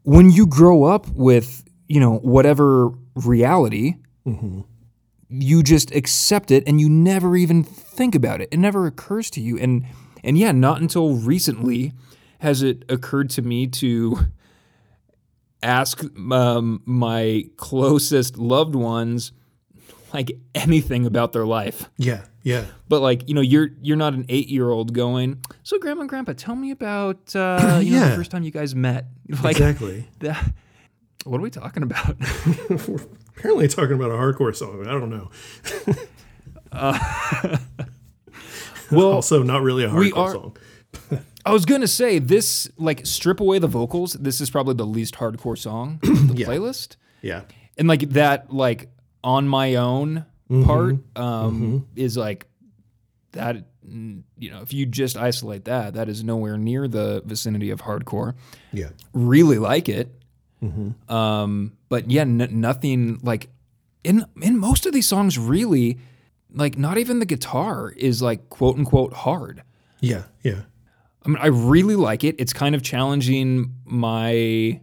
when 0.05 0.31
you 0.31 0.47
grow 0.47 0.85
up 0.85 1.09
with, 1.11 1.65
you 1.89 2.01
know, 2.01 2.19
whatever 2.19 2.91
reality, 3.15 3.95
you 5.29 5.63
just 5.63 5.91
accept 5.95 6.51
it, 6.51 6.63
and 6.67 6.81
you 6.81 6.89
never 6.89 7.37
even 7.37 7.65
think 7.65 8.15
about 8.15 8.41
it. 8.41 8.49
It 8.53 8.59
never 8.59 8.87
occurs 8.87 9.31
to 9.31 9.41
you, 9.41 9.59
and 9.59 9.85
and 10.25 10.37
yeah, 10.39 10.53
not 10.53 10.81
until 10.81 11.15
recently 11.17 11.93
has 12.39 12.63
it 12.63 12.85
occurred 12.89 13.31
to 13.31 13.43
me 13.43 13.67
to 13.69 14.19
ask 15.63 16.03
um, 16.33 16.83
my 16.85 17.45
closest 17.57 18.37
loved 18.39 18.75
ones 18.75 19.33
like 20.13 20.33
anything 20.55 21.07
about 21.07 21.33
their 21.33 21.47
life. 21.47 21.89
Yeah, 21.97 22.25
yeah, 22.43 22.65
But 22.89 23.01
like, 23.01 23.29
you 23.29 23.35
know, 23.35 23.41
you're 23.41 23.71
you're 23.81 23.97
not 23.97 24.13
an 24.15 24.27
eight 24.29 24.49
year 24.49 24.69
old 24.69 24.93
going, 24.93 25.41
so 25.63 25.79
grandma 25.79 26.01
and 26.03 26.09
grandpa, 26.11 26.33
tell 26.37 26.57
me 26.57 26.71
about 26.71 27.35
uh, 27.35 27.81
you 27.83 27.93
know, 27.93 27.99
Yeah. 28.01 28.09
the 28.11 28.17
first 28.17 28.31
time 28.31 28.43
you 28.43 28.51
guys 28.51 28.75
met. 28.75 29.07
Like 29.43 29.53
exactly. 29.57 30.07
that 30.19 30.53
what 31.25 31.39
are 31.39 31.43
we 31.43 31.51
talking 31.51 31.83
about? 31.83 32.17
We're 32.89 32.99
apparently 33.37 33.69
talking 33.69 33.93
about 33.95 34.11
a 34.11 34.15
hardcore 34.15 34.55
song. 34.55 34.87
I 34.87 34.91
don't 34.93 35.11
know. 35.11 35.31
well, 38.91 39.13
Also, 39.13 39.43
not 39.43 39.63
really 39.63 39.85
a 39.85 39.89
hardcore 39.89 40.17
are- 40.17 40.33
song. 40.33 40.57
I 41.45 41.53
was 41.53 41.65
gonna 41.65 41.89
say 41.89 42.19
this 42.21 42.71
like 42.77 43.05
strip 43.05 43.41
away 43.41 43.59
the 43.59 43.67
vocals, 43.67 44.13
this 44.13 44.41
is 44.41 44.49
probably 44.51 44.75
the 44.75 44.87
least 44.87 45.15
hardcore 45.17 45.59
song 45.59 45.99
of 46.05 46.29
the 46.29 46.35
Yeah. 46.37 46.47
playlist. 46.47 46.97
Yeah, 47.21 47.43
and 47.77 47.89
like 47.89 48.11
that 48.11 48.53
like 48.53 48.89
on 49.25 49.49
my 49.49 49.75
own 49.77 50.27
Mm-hmm. 50.51 50.65
part 50.65 50.97
um 51.17 51.87
is 51.97 52.15
like 52.19 52.45
that 53.31 53.65
mm, 53.89 54.23
you 54.37 54.51
know 54.51 54.61
if 54.61 54.75
you 54.75 54.85
just 54.85 55.17
isolate 55.17 55.65
that 55.65 55.95
that 55.95 56.11
is 56.11 56.23
nowhere 56.23 56.59
near 56.59 56.87
the 56.89 57.23
vicinity 57.25 57.71
of 57.71 57.81
hardcore 57.81 58.35
yeah, 58.71 58.91
really 59.15 59.59
like 59.59 59.89
it 59.89 60.13
Mm-hmm. 60.63 61.13
um 61.13 61.73
but 61.89 62.11
yeah 62.11 62.23
n- 62.23 62.49
nothing 62.53 63.19
like 63.23 63.49
in 64.05 64.25
in 64.41 64.59
most 64.59 64.87
of 64.87 64.93
these 64.93 65.09
songs 65.09 65.39
really 65.39 65.99
like 66.55 66.79
not 66.79 66.99
even 66.99 67.19
the 67.19 67.27
guitar 67.27 67.93
is 67.97 68.23
like 68.23 68.49
quote 68.49 68.77
unquote 68.79 69.13
hard 69.13 69.63
yeah, 70.03 70.25
yeah. 70.43 70.63
I 71.25 71.29
mean, 71.29 71.39
I 71.41 71.47
really 71.47 71.95
like 71.97 72.25
it. 72.25 72.35
It's 72.39 72.53
kind 72.53 72.75
of 72.75 72.83
challenging 72.83 73.77
my 73.85 74.81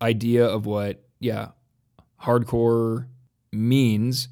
idea 0.00 0.46
of 0.46 0.64
what, 0.64 1.02
yeah, 1.18 1.48
hardcore 2.22 3.08
means. 3.52 4.28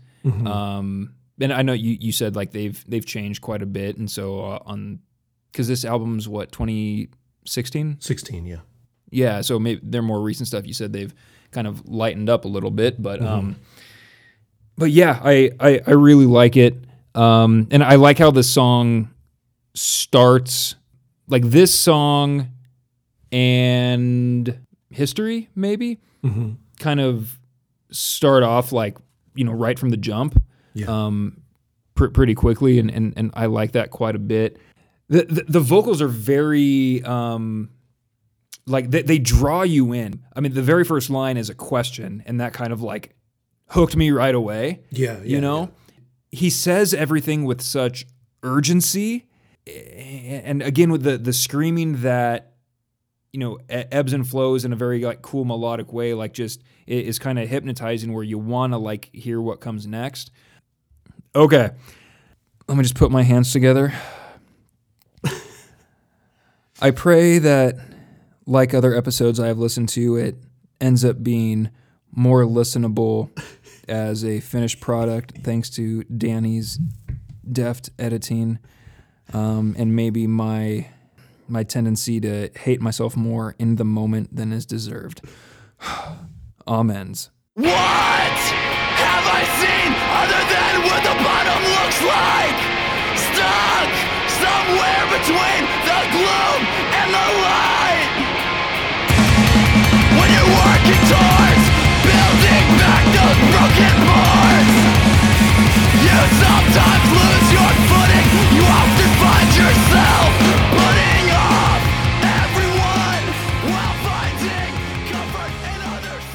Um, 0.46 1.14
and 1.40 1.52
I 1.52 1.62
know 1.62 1.72
you, 1.72 1.96
you 2.00 2.12
said 2.12 2.36
like 2.36 2.52
they've 2.52 2.82
they've 2.86 3.04
changed 3.04 3.42
quite 3.42 3.62
a 3.62 3.66
bit, 3.66 3.96
and 3.96 4.10
so 4.10 4.40
uh, 4.40 4.58
on 4.64 5.00
because 5.50 5.66
this 5.68 5.84
album's 5.84 6.28
what 6.28 6.52
2016. 6.52 7.96
16, 7.98 8.46
yeah. 8.46 8.58
Yeah, 9.10 9.40
so 9.40 9.58
maybe 9.58 9.80
their 9.82 10.02
more 10.02 10.20
recent 10.20 10.46
stuff. 10.48 10.66
You 10.66 10.74
said 10.74 10.92
they've 10.92 11.14
kind 11.50 11.66
of 11.66 11.88
lightened 11.88 12.28
up 12.28 12.44
a 12.44 12.48
little 12.48 12.70
bit, 12.70 13.00
but 13.02 13.22
um, 13.22 13.56
but 14.76 14.90
yeah, 14.90 15.18
I, 15.22 15.50
I 15.60 15.80
I 15.86 15.90
really 15.92 16.26
like 16.26 16.56
it, 16.56 16.76
um, 17.14 17.68
and 17.70 17.82
I 17.82 17.94
like 17.96 18.18
how 18.18 18.30
the 18.30 18.42
song 18.42 19.10
starts. 19.74 20.74
Like 21.30 21.42
this 21.44 21.74
song 21.74 22.48
and 23.32 24.58
history, 24.90 25.48
maybe 25.54 25.98
kind 26.78 27.00
of 27.00 27.38
start 27.90 28.42
off 28.42 28.72
like 28.72 28.96
you 29.34 29.44
know 29.44 29.52
right 29.52 29.78
from 29.78 29.90
the 29.90 29.96
jump, 29.96 30.42
Yeah. 30.74 30.86
um, 31.06 31.40
pr- 31.94 32.08
pretty 32.08 32.34
quickly, 32.34 32.78
and, 32.78 32.90
and 32.90 33.12
and 33.16 33.30
I 33.34 33.46
like 33.46 33.72
that 33.72 33.90
quite 33.90 34.16
a 34.16 34.18
bit. 34.18 34.58
The 35.08 35.24
the, 35.24 35.44
the 35.48 35.60
vocals 35.60 36.02
are 36.02 36.08
very 36.08 37.02
um, 37.04 37.70
like 38.68 38.90
they, 38.90 39.02
they 39.02 39.18
draw 39.18 39.62
you 39.62 39.92
in. 39.92 40.24
I 40.34 40.40
mean, 40.40 40.54
the 40.54 40.62
very 40.62 40.84
first 40.84 41.10
line 41.10 41.36
is 41.36 41.50
a 41.50 41.54
question, 41.54 42.22
and 42.26 42.40
that 42.40 42.52
kind 42.52 42.72
of 42.72 42.82
like 42.82 43.14
hooked 43.68 43.96
me 43.96 44.10
right 44.10 44.34
away. 44.34 44.82
Yeah, 44.90 45.18
you 45.22 45.36
yeah, 45.36 45.40
know, 45.40 45.70
he 46.30 46.50
says 46.50 46.94
everything 46.94 47.44
with 47.44 47.60
such 47.60 48.06
urgency, 48.42 49.26
and 49.66 50.62
again 50.62 50.90
with 50.90 51.02
the 51.02 51.18
the 51.18 51.32
screaming 51.32 52.02
that 52.02 52.54
you 53.32 53.40
know 53.40 53.58
ebbs 53.68 54.12
and 54.12 54.26
flows 54.26 54.64
in 54.64 54.72
a 54.72 54.76
very 54.76 55.00
like 55.02 55.22
cool 55.22 55.44
melodic 55.44 55.92
way, 55.92 56.14
like 56.14 56.32
just 56.32 56.62
is 56.86 57.18
kind 57.18 57.38
of 57.38 57.48
hypnotizing, 57.48 58.12
where 58.12 58.24
you 58.24 58.38
want 58.38 58.72
to 58.72 58.78
like 58.78 59.10
hear 59.12 59.40
what 59.40 59.60
comes 59.60 59.86
next. 59.86 60.30
Okay, 61.34 61.70
let 62.68 62.76
me 62.76 62.82
just 62.82 62.94
put 62.94 63.10
my 63.10 63.22
hands 63.22 63.52
together. 63.52 63.92
I 66.80 66.90
pray 66.90 67.38
that, 67.38 67.76
like 68.48 68.72
other 68.72 68.94
episodes 68.94 69.38
I 69.38 69.46
have 69.48 69.58
listened 69.58 69.90
to, 69.90 70.16
it 70.16 70.36
ends 70.80 71.04
up 71.04 71.22
being 71.22 71.70
more 72.10 72.44
listenable 72.44 73.30
as 73.88 74.24
a 74.24 74.40
finished 74.40 74.80
product, 74.80 75.38
thanks 75.42 75.68
to 75.70 76.02
Danny's 76.04 76.78
deft 77.50 77.90
editing, 77.98 78.58
um, 79.32 79.76
and 79.78 79.94
maybe 79.94 80.26
my 80.26 80.88
my 81.50 81.62
tendency 81.62 82.20
to 82.20 82.50
hate 82.58 82.80
myself 82.80 83.16
more 83.16 83.54
in 83.58 83.76
the 83.76 83.84
moment 83.84 84.34
than 84.34 84.52
is 84.52 84.66
deserved. 84.66 85.22
Amens. 86.66 87.30
What 87.54 87.68
have 87.68 89.24
I 89.24 89.42
seen 89.60 89.92
other 90.20 90.42
than 90.52 90.74
what 90.84 91.02
the 91.04 91.16
bottom 91.24 91.60
looks 91.76 92.00
like? 92.04 92.58
Stuck 93.16 93.90
somewhere 94.44 95.04
between 95.16 95.62
the 95.88 96.00
gloom 96.12 96.60
and 96.92 97.08
the 97.12 97.42
light. 97.42 97.77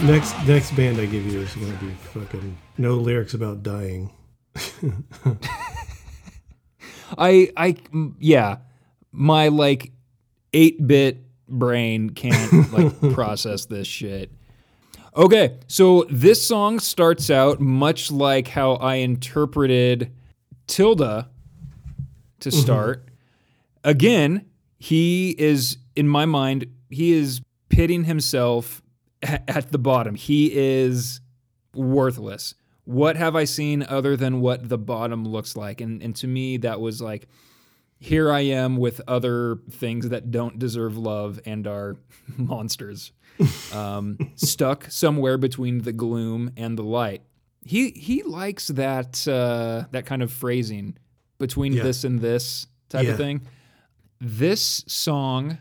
Next 0.03 0.35
next 0.45 0.75
band 0.75 0.99
I 0.99 1.05
give 1.05 1.25
you 1.25 1.39
is 1.39 1.55
going 1.55 1.71
to 1.77 1.85
be 1.85 1.91
fucking 1.93 2.57
no 2.77 2.95
lyrics 2.95 3.33
about 3.33 3.63
dying. 3.63 4.11
I 7.17 7.49
I 7.55 7.77
yeah, 8.19 8.57
my 9.13 9.47
like 9.47 9.93
eight 10.51 10.85
bit 10.85 11.23
brain 11.47 12.09
can't 12.09 12.73
like 12.73 12.99
process 13.13 13.63
this 13.65 13.87
shit. 13.87 14.29
Okay, 15.15 15.57
so 15.67 16.05
this 16.09 16.45
song 16.45 16.79
starts 16.79 17.29
out 17.29 17.61
much 17.61 18.11
like 18.11 18.49
how 18.49 18.73
I 18.73 18.95
interpreted 18.95 20.11
Tilde 20.67 20.99
to 20.99 21.25
mm-hmm. 22.49 22.49
start. 22.49 23.07
Again, 23.83 24.45
he 24.79 25.31
is 25.37 25.77
in 25.95 26.07
my 26.07 26.25
mind, 26.25 26.67
he 26.89 27.11
is 27.13 27.41
pitting 27.69 28.03
himself 28.05 28.81
at 29.21 29.71
the 29.71 29.77
bottom. 29.77 30.15
He 30.15 30.51
is 30.53 31.21
worthless. 31.75 32.55
What 32.85 33.15
have 33.15 33.35
I 33.35 33.45
seen 33.45 33.83
other 33.83 34.17
than 34.17 34.41
what 34.41 34.67
the 34.67 34.77
bottom 34.77 35.25
looks 35.25 35.55
like? 35.55 35.81
And 35.81 36.01
and 36.01 36.15
to 36.17 36.27
me 36.27 36.57
that 36.57 36.79
was 36.81 37.01
like 37.01 37.27
here 37.99 38.29
I 38.31 38.41
am 38.41 38.75
with 38.75 38.99
other 39.07 39.59
things 39.71 40.09
that 40.09 40.29
don't 40.29 40.59
deserve 40.59 40.97
love 40.97 41.39
and 41.45 41.65
are 41.65 41.95
monsters. 42.37 43.11
Um, 43.73 44.17
stuck 44.35 44.85
somewhere 44.91 45.37
between 45.37 45.83
the 45.83 45.93
gloom 45.93 46.51
and 46.57 46.77
the 46.77 46.83
light. 46.83 47.21
He 47.65 47.91
he 47.91 48.21
likes 48.23 48.67
that 48.67 49.25
uh, 49.27 49.85
that 49.91 50.05
kind 50.05 50.21
of 50.21 50.31
phrasing 50.31 50.97
between 51.39 51.71
Yeah. 51.73 51.83
this 51.83 52.03
and 52.03 52.19
this 52.19 52.67
type 52.89 53.05
Yeah. 53.05 53.11
of 53.11 53.17
thing. 53.17 53.41
This 54.25 54.85
song, 54.87 55.57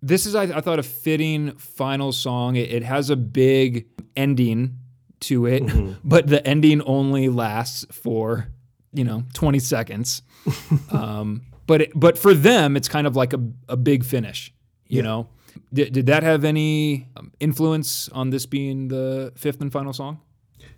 this 0.00 0.24
is 0.24 0.34
I, 0.34 0.44
I 0.44 0.60
thought 0.62 0.78
a 0.78 0.82
fitting 0.82 1.52
final 1.58 2.12
song. 2.12 2.56
It, 2.56 2.72
it 2.72 2.82
has 2.82 3.10
a 3.10 3.16
big 3.16 3.86
ending 4.16 4.78
to 5.20 5.44
it, 5.44 5.62
but 6.04 6.26
the 6.26 6.44
ending 6.46 6.80
only 6.82 7.28
lasts 7.28 7.84
for 7.92 8.48
you 8.94 9.04
know 9.04 9.24
20 9.34 9.58
seconds. 9.58 10.22
um, 10.90 11.42
but 11.66 11.82
it, 11.82 11.92
but 11.94 12.16
for 12.16 12.32
them, 12.32 12.74
it's 12.74 12.88
kind 12.88 13.06
of 13.06 13.16
like 13.16 13.34
a, 13.34 13.40
a 13.68 13.76
big 13.76 14.02
finish. 14.02 14.50
You 14.88 15.02
know, 15.02 15.28
did, 15.74 15.92
did 15.92 16.06
that 16.06 16.22
have 16.22 16.44
any 16.44 17.08
um, 17.16 17.32
influence 17.38 18.08
on 18.08 18.30
this 18.30 18.46
being 18.46 18.88
the 18.88 19.32
fifth 19.36 19.60
and 19.60 19.70
final 19.70 19.92
song? 19.92 20.20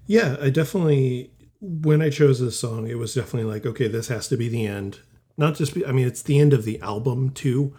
Yeah, 0.06 0.36
I 0.40 0.50
definitely 0.50 1.30
when 1.60 2.02
I 2.02 2.10
chose 2.10 2.40
this 2.40 2.58
song, 2.58 2.88
it 2.88 2.98
was 2.98 3.14
definitely 3.14 3.50
like, 3.52 3.64
okay, 3.64 3.86
this 3.86 4.08
has 4.08 4.26
to 4.28 4.36
be 4.36 4.48
the 4.48 4.66
end. 4.66 5.00
Not 5.38 5.54
just 5.54 5.74
be, 5.74 5.86
I 5.86 5.92
mean, 5.92 6.06
it's 6.06 6.22
the 6.22 6.38
end 6.38 6.52
of 6.52 6.64
the 6.64 6.80
album 6.80 7.30
too, 7.30 7.74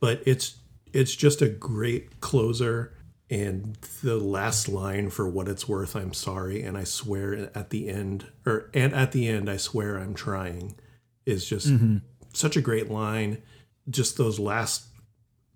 but 0.00 0.20
it's 0.26 0.58
it's 0.92 1.14
just 1.14 1.40
a 1.40 1.48
great 1.48 2.20
closer 2.20 2.92
and 3.30 3.76
the 4.02 4.16
last 4.16 4.68
line 4.68 5.10
for 5.10 5.28
what 5.28 5.48
it's 5.48 5.66
worth, 5.66 5.96
I'm 5.96 6.12
sorry. 6.12 6.62
And 6.62 6.76
I 6.76 6.84
swear 6.84 7.50
at 7.54 7.70
the 7.70 7.88
end 7.88 8.26
or 8.44 8.70
and 8.74 8.92
at 8.92 9.12
the 9.12 9.28
end 9.28 9.48
I 9.48 9.56
swear 9.56 9.96
I'm 9.96 10.14
trying 10.14 10.76
is 11.24 11.46
just 11.46 11.68
mm-hmm. 11.68 11.98
such 12.32 12.56
a 12.56 12.60
great 12.60 12.90
line. 12.90 13.42
Just 13.88 14.18
those 14.18 14.38
last 14.38 14.86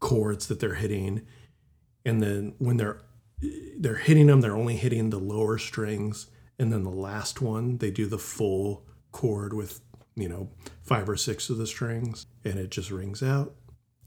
chords 0.01 0.47
that 0.47 0.60
they're 0.60 0.74
hitting. 0.74 1.26
And 2.05 2.22
then 2.22 2.55
when 2.59 2.78
they're 2.78 3.01
they're 3.76 3.97
hitting 3.97 4.26
them 4.26 4.40
they're 4.40 4.56
only 4.56 4.76
hitting 4.76 5.10
the 5.10 5.18
lower 5.18 5.59
strings. 5.59 6.26
And 6.59 6.72
then 6.72 6.85
the 6.85 6.90
last 6.90 7.40
one 7.43 7.78
they 7.78 7.90
do 7.90 8.06
the 8.06 8.18
full 8.18 8.86
chord 9.12 9.52
with 9.52 9.80
you 10.19 10.28
know 10.28 10.51
five 10.82 11.09
or 11.09 11.16
six 11.16 11.49
of 11.49 11.57
the 11.57 11.66
strings 11.66 12.27
and 12.45 12.59
it 12.59 12.70
just 12.70 12.90
rings 12.90 13.23
out 13.23 13.55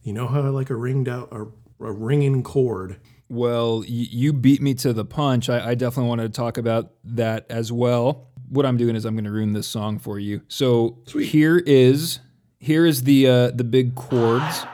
you 0.04 0.14
know 0.14 0.28
how 0.28 0.42
I 0.42 0.50
like 0.50 0.70
a 0.70 0.76
ringed 0.76 1.10
out 1.10 1.30
a, 1.32 1.44
a 1.84 1.92
ringing 1.92 2.44
chord 2.44 2.98
Well, 3.30 3.86
you 3.88 4.34
beat 4.34 4.62
me 4.62 4.74
to 4.74 4.92
the 4.92 5.06
punch. 5.06 5.50
I, 5.50 5.70
I 5.70 5.76
definitely 5.76 6.10
wanted 6.10 6.34
to 6.34 6.38
talk 6.38 6.58
about 6.58 6.92
that 7.06 7.46
as 7.50 7.72
well. 7.72 8.28
What 8.50 8.66
I'm 8.66 8.76
doing 8.76 8.94
is 8.98 9.06
I'm 9.06 9.16
going 9.16 9.24
to 9.24 9.32
ruin 9.32 9.54
this 9.54 9.68
song 9.68 10.00
for 10.00 10.20
you. 10.20 10.42
So 10.50 10.98
here 11.08 11.58
is 11.66 12.20
here 12.60 12.86
is 12.86 13.04
the 13.04 13.28
uh, 13.28 13.52
the 13.52 13.64
big 13.64 13.96
chords. 13.96 14.66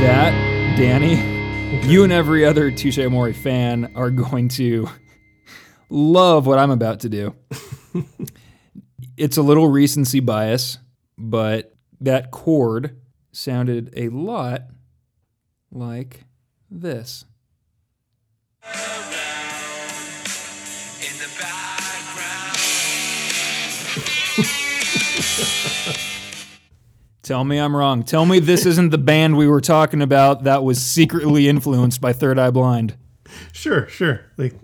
That 0.00 0.32
Danny, 0.78 1.16
you 1.86 2.04
and 2.04 2.12
every 2.12 2.46
other 2.46 2.70
Touche 2.70 2.98
Amore 2.98 3.34
fan 3.34 3.92
are 3.94 4.10
going 4.10 4.48
to 4.48 4.88
love 5.90 6.46
what 6.46 6.58
I'm 6.58 6.70
about 6.70 7.00
to 7.00 7.10
do. 7.10 7.34
it's 9.18 9.36
a 9.36 9.42
little 9.42 9.68
recency 9.68 10.20
bias, 10.20 10.78
but 11.18 11.74
that 12.00 12.30
chord 12.30 12.98
sounded 13.32 13.92
a 13.94 14.08
lot 14.08 14.62
like 15.70 16.24
this. 16.70 17.26
In 27.30 27.38
the 27.38 27.44
background. 27.44 27.44
Tell 27.44 27.44
me 27.44 27.58
I'm 27.58 27.76
wrong. 27.76 28.02
Tell 28.02 28.26
me 28.26 28.38
this 28.40 28.66
isn't 28.66 28.90
the 28.90 28.98
band 28.98 29.36
we 29.36 29.46
were 29.46 29.60
talking 29.60 30.02
about 30.02 30.44
that 30.44 30.64
was 30.64 30.82
secretly 30.82 31.48
influenced 31.48 32.00
by 32.00 32.12
Third 32.12 32.38
Eye 32.38 32.50
Blind. 32.50 32.96
Sure, 33.52 33.86
sure. 33.88 34.22
Like 34.36 34.54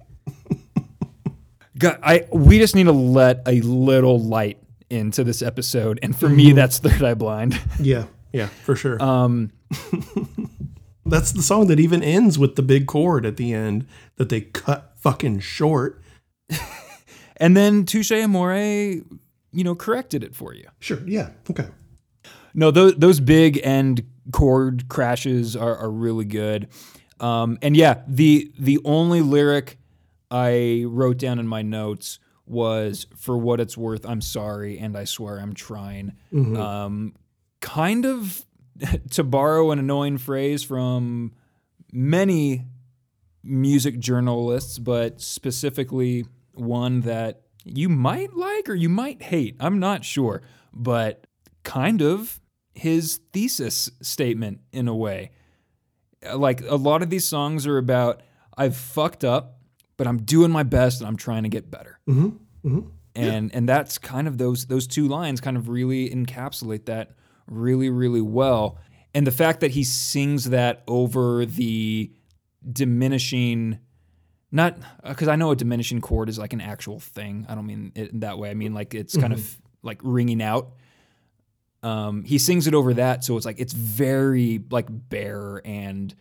God, 1.78 1.98
I 2.02 2.26
we 2.32 2.59
just 2.59 2.74
need 2.74 2.84
to 2.84 2.93
let 2.93 3.43
a 3.47 3.60
little 3.60 4.18
light 4.18 4.59
into 4.90 5.24
this 5.24 5.43
episode, 5.43 5.98
and 6.02 6.16
for 6.16 6.28
me, 6.28 6.52
that's 6.52 6.78
Third 6.78 7.02
Eye 7.02 7.14
Blind. 7.14 7.60
yeah, 7.80 8.06
yeah, 8.32 8.47
for 8.47 8.74
sure. 8.74 9.02
Um 9.02 9.52
That's 11.09 11.30
the 11.30 11.43
song 11.43 11.68
that 11.68 11.78
even 11.78 12.02
ends 12.02 12.36
with 12.36 12.56
the 12.56 12.62
big 12.62 12.86
chord 12.88 13.24
at 13.24 13.36
the 13.36 13.55
end 13.55 13.86
that 14.16 14.28
they 14.28 14.40
cut 14.40 14.93
fucking 14.97 15.38
short. 15.38 16.02
And 17.36 17.56
then 17.56 17.84
Touche 17.84 18.10
Amore, 18.10 18.55
you 18.56 19.05
know, 19.52 19.76
corrected 19.76 20.24
it 20.24 20.34
for 20.34 20.52
you. 20.52 20.66
Sure, 20.80 21.01
yeah. 21.06 21.30
Okay. 21.48 21.66
No, 22.56 22.70
those 22.70 22.94
those 22.96 23.20
big 23.20 23.60
end 23.62 24.02
chord 24.32 24.88
crashes 24.88 25.54
are, 25.54 25.76
are 25.76 25.90
really 25.90 26.24
good. 26.24 26.68
Um, 27.20 27.58
and 27.62 27.76
yeah, 27.76 28.00
the 28.08 28.50
the 28.58 28.80
only 28.84 29.20
lyric 29.20 29.78
I 30.30 30.84
wrote 30.88 31.18
down 31.18 31.38
in 31.38 31.46
my 31.46 31.62
notes 31.62 32.18
was 32.46 33.06
"For 33.16 33.36
what 33.36 33.60
it's 33.60 33.76
worth, 33.76 34.06
I'm 34.06 34.22
sorry, 34.22 34.78
and 34.78 34.96
I 34.96 35.04
swear 35.04 35.38
I'm 35.38 35.52
trying." 35.52 36.14
Um, 36.56 37.14
kind 37.60 38.06
of 38.06 38.44
to 39.10 39.22
borrow 39.22 39.70
an 39.70 39.78
annoying 39.78 40.16
phrase 40.18 40.64
from 40.64 41.32
many 41.92 42.64
music 43.44 43.98
journalists, 43.98 44.78
but 44.78 45.20
specifically 45.20 46.24
one 46.54 47.02
that 47.02 47.42
you 47.64 47.88
might 47.90 48.34
like 48.34 48.68
or 48.68 48.74
you 48.74 48.88
might 48.88 49.22
hate. 49.22 49.56
I'm 49.60 49.78
not 49.78 50.04
sure, 50.04 50.42
but 50.72 51.26
kind 51.62 52.00
of 52.00 52.40
his 52.76 53.20
thesis 53.32 53.90
statement 54.02 54.60
in 54.72 54.86
a 54.86 54.94
way. 54.94 55.30
Uh, 56.24 56.36
like 56.36 56.62
a 56.62 56.76
lot 56.76 57.02
of 57.02 57.10
these 57.10 57.26
songs 57.26 57.66
are 57.66 57.78
about 57.78 58.22
I've 58.56 58.76
fucked 58.76 59.24
up, 59.24 59.60
but 59.96 60.06
I'm 60.06 60.18
doing 60.18 60.50
my 60.50 60.62
best 60.62 61.00
and 61.00 61.08
I'm 61.08 61.16
trying 61.16 61.42
to 61.44 61.48
get 61.48 61.70
better. 61.70 61.98
Mm-hmm. 62.08 62.68
Mm-hmm. 62.68 62.88
And 63.14 63.54
and 63.54 63.68
that's 63.68 63.96
kind 63.96 64.28
of 64.28 64.36
those 64.36 64.66
those 64.66 64.86
two 64.86 65.08
lines 65.08 65.40
kind 65.40 65.56
of 65.56 65.70
really 65.70 66.10
encapsulate 66.10 66.84
that 66.84 67.12
really 67.46 67.88
really 67.88 68.20
well. 68.20 68.78
And 69.14 69.26
the 69.26 69.32
fact 69.32 69.60
that 69.60 69.70
he 69.70 69.82
sings 69.82 70.50
that 70.50 70.82
over 70.86 71.46
the 71.46 72.12
diminishing 72.70 73.78
not 74.52 74.78
uh, 75.02 75.10
because 75.10 75.28
I 75.28 75.36
know 75.36 75.50
a 75.50 75.56
diminishing 75.56 76.02
chord 76.02 76.28
is 76.28 76.38
like 76.38 76.52
an 76.52 76.60
actual 76.60 77.00
thing. 77.00 77.46
I 77.48 77.54
don't 77.54 77.66
mean 77.66 77.92
it 77.94 78.10
in 78.10 78.20
that 78.20 78.38
way. 78.38 78.50
I 78.50 78.54
mean 78.54 78.74
like 78.74 78.94
it's 78.94 79.16
kind 79.16 79.32
mm-hmm. 79.32 79.40
of 79.40 79.58
like 79.82 80.00
ringing 80.02 80.42
out. 80.42 80.72
Um, 81.86 82.24
he 82.24 82.38
sings 82.38 82.66
it 82.66 82.74
over 82.74 82.94
that, 82.94 83.24
so 83.24 83.36
it's 83.36 83.46
like 83.46 83.60
it's 83.60 83.72
very 83.72 84.62
like 84.70 84.86
bare, 84.90 85.60
and 85.64 86.14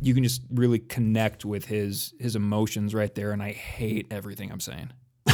you 0.00 0.14
can 0.14 0.24
just 0.24 0.42
really 0.50 0.78
connect 0.78 1.44
with 1.44 1.66
his 1.66 2.14
his 2.18 2.34
emotions 2.34 2.94
right 2.94 3.14
there. 3.14 3.32
And 3.32 3.42
I 3.42 3.52
hate 3.52 4.06
everything 4.10 4.50
I'm 4.50 4.60
saying. 4.60 4.92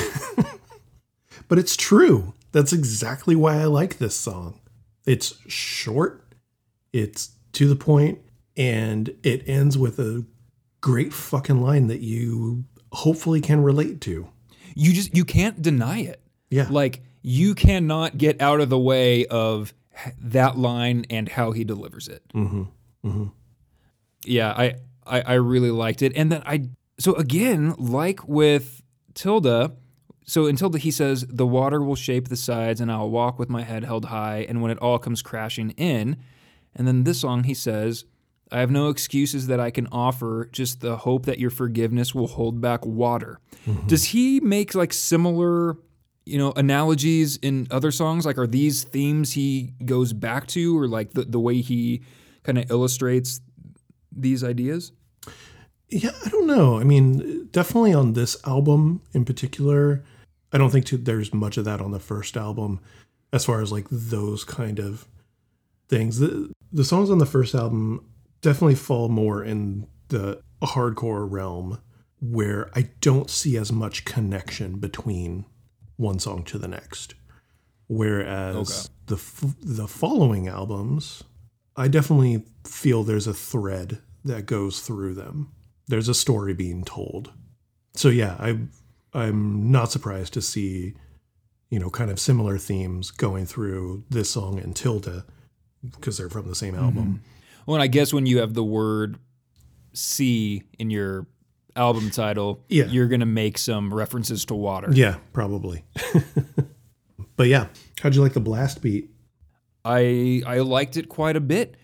But 1.48 1.58
it's 1.58 1.76
true. 1.76 2.34
That's 2.52 2.72
exactly 2.72 3.36
why 3.36 3.60
I 3.60 3.64
like 3.64 3.98
this 3.98 4.14
song. 4.14 4.60
It's 5.04 5.34
short, 5.46 6.24
it's 6.92 7.36
to 7.52 7.68
the 7.68 7.76
point, 7.76 8.18
and 8.56 9.14
it 9.22 9.48
ends 9.48 9.78
with 9.78 9.98
a 9.98 10.24
great 10.80 11.12
fucking 11.12 11.60
line 11.60 11.86
that 11.88 12.00
you 12.00 12.64
hopefully 12.92 13.40
can 13.40 13.62
relate 13.62 14.00
to. 14.02 14.28
You 14.74 14.92
just 14.92 15.14
you 15.14 15.24
can't 15.24 15.62
deny 15.62 16.00
it. 16.00 16.20
Yeah. 16.50 16.66
Like 16.70 17.02
you 17.22 17.54
cannot 17.54 18.18
get 18.18 18.40
out 18.40 18.60
of 18.60 18.68
the 18.68 18.78
way 18.78 19.26
of 19.26 19.74
that 20.20 20.58
line 20.58 21.06
and 21.10 21.28
how 21.28 21.52
he 21.52 21.64
delivers 21.64 22.08
it. 22.08 22.22
Mm-hmm. 22.34 23.26
Yeah, 24.24 24.50
I, 24.50 24.74
I 25.06 25.20
I 25.20 25.34
really 25.34 25.70
liked 25.70 26.02
it, 26.02 26.12
and 26.16 26.30
then 26.32 26.42
I 26.44 26.68
so 26.98 27.14
again 27.14 27.74
like 27.78 28.26
with 28.26 28.82
Tilde. 29.14 29.76
So 30.24 30.46
in 30.46 30.56
Tilde, 30.56 30.78
he 30.78 30.90
says, 30.90 31.24
"The 31.28 31.46
water 31.46 31.82
will 31.82 31.94
shape 31.94 32.28
the 32.28 32.36
sides, 32.36 32.80
and 32.80 32.90
I'll 32.90 33.10
walk 33.10 33.38
with 33.38 33.48
my 33.48 33.62
head 33.62 33.84
held 33.84 34.06
high." 34.06 34.44
And 34.48 34.60
when 34.60 34.72
it 34.72 34.78
all 34.78 34.98
comes 34.98 35.22
crashing 35.22 35.70
in, 35.70 36.16
and 36.74 36.86
then 36.88 37.04
this 37.04 37.20
song, 37.20 37.44
he 37.44 37.54
says, 37.54 38.04
"I 38.50 38.58
have 38.58 38.70
no 38.70 38.88
excuses 38.88 39.46
that 39.46 39.60
I 39.60 39.70
can 39.70 39.86
offer, 39.92 40.48
just 40.50 40.80
the 40.80 40.96
hope 40.96 41.26
that 41.26 41.38
your 41.38 41.50
forgiveness 41.50 42.12
will 42.14 42.26
hold 42.26 42.60
back 42.60 42.84
water." 42.84 43.38
Does 43.86 44.04
he 44.04 44.40
make 44.40 44.74
like 44.74 44.92
similar, 44.92 45.76
you 46.26 46.36
know, 46.36 46.52
analogies 46.56 47.36
in 47.36 47.68
other 47.70 47.90
songs? 47.90 48.26
Like, 48.26 48.36
are 48.36 48.46
these 48.46 48.84
themes 48.84 49.32
he 49.32 49.72
goes 49.84 50.12
back 50.12 50.46
to, 50.48 50.78
or 50.78 50.88
like 50.88 51.12
the 51.14 51.24
the 51.24 51.40
way 51.40 51.60
he 51.60 52.02
kind 52.42 52.58
of 52.58 52.70
illustrates 52.70 53.40
these 54.12 54.44
ideas? 54.44 54.92
Yeah, 55.88 56.10
I 56.24 56.28
don't 56.28 56.46
know. 56.46 56.78
I 56.78 56.84
mean, 56.84 57.48
definitely 57.52 57.94
on 57.94 58.14
this 58.14 58.36
album 58.44 59.02
in 59.12 59.24
particular, 59.24 60.04
I 60.52 60.58
don't 60.58 60.70
think 60.70 60.86
too, 60.86 60.96
there's 60.96 61.32
much 61.32 61.56
of 61.56 61.64
that 61.64 61.80
on 61.80 61.92
the 61.92 62.00
first 62.00 62.36
album 62.36 62.80
as 63.32 63.44
far 63.44 63.62
as 63.62 63.70
like 63.70 63.86
those 63.90 64.42
kind 64.42 64.78
of 64.78 65.06
things. 65.88 66.18
The, 66.18 66.52
the 66.72 66.84
songs 66.84 67.10
on 67.10 67.18
the 67.18 67.26
first 67.26 67.54
album 67.54 68.04
definitely 68.40 68.74
fall 68.74 69.08
more 69.08 69.44
in 69.44 69.86
the 70.08 70.40
hardcore 70.62 71.30
realm 71.30 71.80
where 72.20 72.70
I 72.74 72.90
don't 73.00 73.30
see 73.30 73.56
as 73.56 73.70
much 73.70 74.04
connection 74.04 74.78
between 74.78 75.44
one 75.96 76.18
song 76.18 76.42
to 76.44 76.58
the 76.58 76.68
next. 76.68 77.14
Whereas 77.88 78.90
the 79.06 79.16
f- 79.16 79.54
the 79.60 79.86
following 79.86 80.48
albums, 80.48 81.22
I 81.76 81.88
definitely 81.88 82.44
feel 82.66 83.02
there's 83.02 83.28
a 83.28 83.34
thread 83.34 84.00
that 84.24 84.46
goes 84.46 84.80
through 84.80 85.14
them. 85.14 85.52
There's 85.86 86.08
a 86.08 86.14
story 86.14 86.52
being 86.52 86.84
told. 86.84 87.32
So 87.94 88.08
yeah, 88.08 88.36
I 88.38 88.58
I'm 89.14 89.70
not 89.70 89.92
surprised 89.92 90.32
to 90.34 90.42
see 90.42 90.94
you 91.70 91.78
know 91.78 91.90
kind 91.90 92.10
of 92.10 92.18
similar 92.18 92.58
themes 92.58 93.10
going 93.10 93.46
through 93.46 94.04
this 94.10 94.30
song 94.30 94.58
and 94.58 94.74
Tilde 94.74 95.24
because 95.82 96.18
they're 96.18 96.28
from 96.28 96.48
the 96.48 96.54
same 96.54 96.74
mm-hmm. 96.74 96.84
album. 96.84 97.22
Well, 97.66 97.76
and 97.76 97.82
I 97.82 97.88
guess 97.88 98.12
when 98.12 98.26
you 98.26 98.38
have 98.38 98.54
the 98.54 98.64
word 98.64 99.18
"sea" 99.92 100.64
in 100.78 100.90
your 100.90 101.26
album 101.76 102.10
title, 102.10 102.64
Yeah. 102.68 102.86
you're 102.86 103.08
gonna 103.08 103.26
make 103.26 103.58
some 103.58 103.92
references 103.92 104.44
to 104.46 104.54
water. 104.54 104.88
Yeah, 104.92 105.16
probably. 105.32 105.84
but 107.36 107.48
yeah, 107.48 107.68
how'd 108.00 108.14
you 108.14 108.22
like 108.22 108.32
the 108.32 108.40
blast 108.40 108.82
beat? 108.82 109.10
I 109.84 110.42
I 110.46 110.58
liked 110.60 110.96
it 110.96 111.08
quite 111.08 111.36
a 111.36 111.40
bit. 111.40 111.76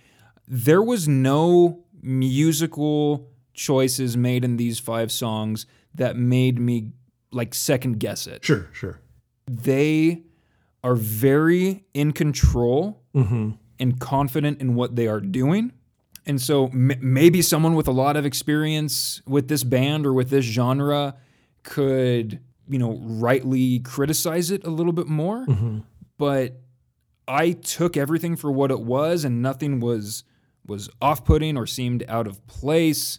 There 0.48 0.82
was 0.82 1.06
no 1.06 1.84
musical 2.02 3.30
choices 3.54 4.16
made 4.16 4.44
in 4.44 4.56
these 4.56 4.78
five 4.78 5.12
songs 5.12 5.66
that 5.94 6.16
made 6.16 6.58
me 6.58 6.90
like 7.30 7.54
second 7.54 7.98
guess 8.00 8.26
it. 8.26 8.44
Sure, 8.44 8.68
sure. 8.72 9.00
They 9.46 10.22
are 10.82 10.94
very 10.94 11.84
in 11.94 12.12
control 12.12 13.02
mm-hmm. 13.14 13.50
and 13.78 14.00
confident 14.00 14.60
in 14.60 14.74
what 14.74 14.96
they 14.96 15.06
are 15.06 15.20
doing. 15.20 15.72
And 16.26 16.40
so 16.40 16.66
m- 16.68 16.92
maybe 17.00 17.42
someone 17.42 17.74
with 17.74 17.88
a 17.88 17.92
lot 17.92 18.16
of 18.16 18.24
experience 18.24 19.22
with 19.26 19.48
this 19.48 19.64
band 19.64 20.06
or 20.06 20.12
with 20.12 20.30
this 20.30 20.44
genre 20.44 21.16
could, 21.64 22.40
you 22.68 22.78
know, 22.78 22.98
rightly 23.02 23.80
criticize 23.80 24.50
it 24.50 24.64
a 24.64 24.70
little 24.70 24.92
bit 24.92 25.08
more. 25.08 25.46
Mm-hmm. 25.46 25.78
But 26.18 26.60
I 27.26 27.52
took 27.52 27.96
everything 27.96 28.36
for 28.36 28.50
what 28.52 28.70
it 28.70 28.80
was 28.80 29.24
and 29.24 29.42
nothing 29.42 29.80
was 29.80 30.24
was 30.64 30.88
off-putting 31.00 31.56
or 31.56 31.66
seemed 31.66 32.04
out 32.08 32.28
of 32.28 32.46
place. 32.46 33.18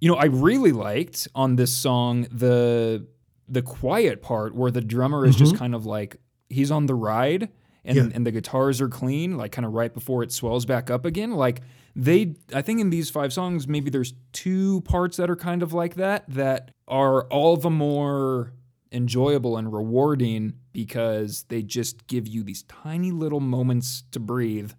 You 0.00 0.10
know, 0.10 0.16
I 0.16 0.24
really 0.24 0.72
liked 0.72 1.28
on 1.34 1.54
this 1.56 1.72
song 1.76 2.26
the 2.32 3.06
the 3.48 3.62
quiet 3.62 4.22
part 4.22 4.54
where 4.54 4.70
the 4.70 4.80
drummer 4.80 5.26
is 5.26 5.36
just 5.36 5.52
mm-hmm. 5.52 5.58
kind 5.58 5.74
of 5.74 5.86
like 5.86 6.16
he's 6.48 6.70
on 6.70 6.86
the 6.86 6.94
ride 6.94 7.48
and 7.84 7.96
Yeah. 7.96 8.08
and 8.12 8.26
the 8.26 8.32
guitars 8.32 8.80
are 8.80 8.88
clean 8.88 9.36
like 9.36 9.52
kind 9.52 9.66
of 9.66 9.72
right 9.72 9.92
before 9.92 10.22
it 10.22 10.32
swells 10.32 10.66
back 10.66 10.90
up 10.90 11.04
again. 11.04 11.32
Like 11.32 11.62
they 11.96 12.34
I 12.54 12.62
think 12.62 12.80
in 12.80 12.90
these 12.90 13.10
five 13.10 13.32
songs 13.32 13.66
maybe 13.66 13.90
there's 13.90 14.14
two 14.32 14.80
parts 14.82 15.16
that 15.16 15.30
are 15.30 15.36
kind 15.36 15.62
of 15.62 15.72
like 15.72 15.96
that 15.96 16.24
that 16.28 16.70
are 16.86 17.24
all 17.24 17.56
the 17.56 17.70
more 17.70 18.52
enjoyable 18.92 19.56
and 19.56 19.72
rewarding 19.72 20.54
because 20.72 21.44
they 21.48 21.62
just 21.62 22.06
give 22.06 22.26
you 22.26 22.42
these 22.42 22.62
tiny 22.64 23.10
little 23.12 23.40
moments 23.40 24.04
to 24.12 24.20
breathe 24.20 24.72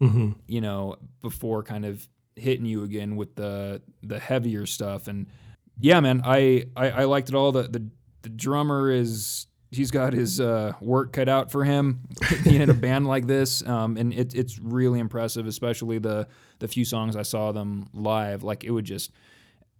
mm-hmm. 0.00 0.32
you 0.46 0.60
know 0.60 0.96
before 1.20 1.62
kind 1.62 1.84
of 1.84 2.08
hitting 2.36 2.66
you 2.66 2.82
again 2.82 3.16
with 3.16 3.34
the 3.36 3.80
the 4.02 4.18
heavier 4.18 4.66
stuff. 4.66 5.08
And 5.08 5.26
yeah 5.80 5.98
man 6.00 6.22
i 6.24 6.64
i, 6.76 6.90
I 6.90 7.04
liked 7.04 7.28
it 7.28 7.34
all. 7.34 7.52
The, 7.52 7.64
the 7.64 7.88
the 8.22 8.28
drummer 8.28 8.90
is 8.90 9.46
he's 9.76 9.90
got 9.90 10.12
his 10.12 10.40
uh, 10.40 10.72
work 10.80 11.12
cut 11.12 11.28
out 11.28 11.50
for 11.50 11.64
him 11.64 12.00
being 12.44 12.60
in 12.60 12.70
a 12.70 12.74
band 12.74 13.06
like 13.06 13.26
this 13.26 13.66
um, 13.66 13.96
and 13.96 14.12
it, 14.12 14.34
it's 14.34 14.58
really 14.58 14.98
impressive 14.98 15.46
especially 15.46 15.98
the 15.98 16.26
the 16.58 16.68
few 16.68 16.84
songs 16.84 17.16
i 17.16 17.22
saw 17.22 17.52
them 17.52 17.88
live 17.92 18.42
like 18.42 18.64
it 18.64 18.70
would 18.70 18.84
just 18.84 19.10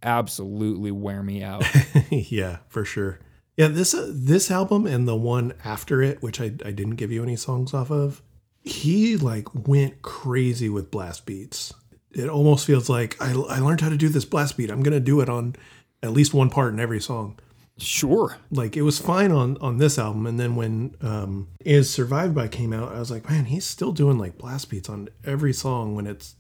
absolutely 0.05 0.91
wear 0.91 1.23
me 1.23 1.43
out 1.43 1.65
yeah, 2.11 2.59
for 2.69 2.85
sure. 2.85 3.19
Yeah, 3.57 3.69
this 3.69 3.95
uh, 3.95 4.11
this 4.13 4.51
album 4.51 4.87
and 4.87 5.09
the 5.09 5.17
one 5.17 5.55
after 5.65 6.03
it, 6.03 6.23
which 6.23 6.41
I, 6.41 6.47
I 6.65 6.73
didn't 6.73 6.97
give 6.97 7.11
you 7.11 7.23
any 7.23 7.37
songs 7.37 7.73
off 7.73 7.91
of, 7.91 8.23
he 8.63 9.17
like 9.17 9.49
went 9.67 10.03
crazy 10.03 10.69
with 10.69 10.91
blast 10.91 11.25
beats. 11.25 11.73
It 12.13 12.29
almost 12.29 12.67
feels 12.67 12.89
like 12.89 13.21
I, 13.21 13.31
I 13.31 13.59
learned 13.59 13.81
how 13.81 13.89
to 13.89 13.97
do 13.97 14.09
this 14.09 14.25
blast 14.25 14.57
beat. 14.57 14.71
I'm 14.71 14.83
gonna 14.83 15.01
do 15.01 15.21
it 15.21 15.29
on 15.29 15.57
at 16.03 16.13
least 16.13 16.35
one 16.35 16.51
part 16.51 16.73
in 16.73 16.81
every 16.81 17.01
song. 17.01 17.39
Sure. 17.77 18.37
Like 18.51 18.77
it 18.77 18.83
was 18.83 19.01
fine 19.01 19.33
on 19.33 19.57
on 19.61 19.79
this 19.79 19.99
album, 19.99 20.27
and 20.27 20.39
then 20.39 20.55
when 20.55 20.95
um, 21.01 21.49
"Is 21.65 21.91
Survived 21.91 22.35
by" 22.35 22.47
came 22.47 22.73
out, 22.73 22.95
I 22.95 23.01
was 23.01 23.11
like, 23.11 23.29
man, 23.29 23.47
he's 23.47 23.65
still 23.65 23.91
doing 23.91 24.17
like 24.17 24.39
blast 24.39 24.71
beats 24.71 24.89
on 24.89 25.09
every 25.25 25.53
song 25.53 25.95
when 25.95 26.07
it's 26.07 26.37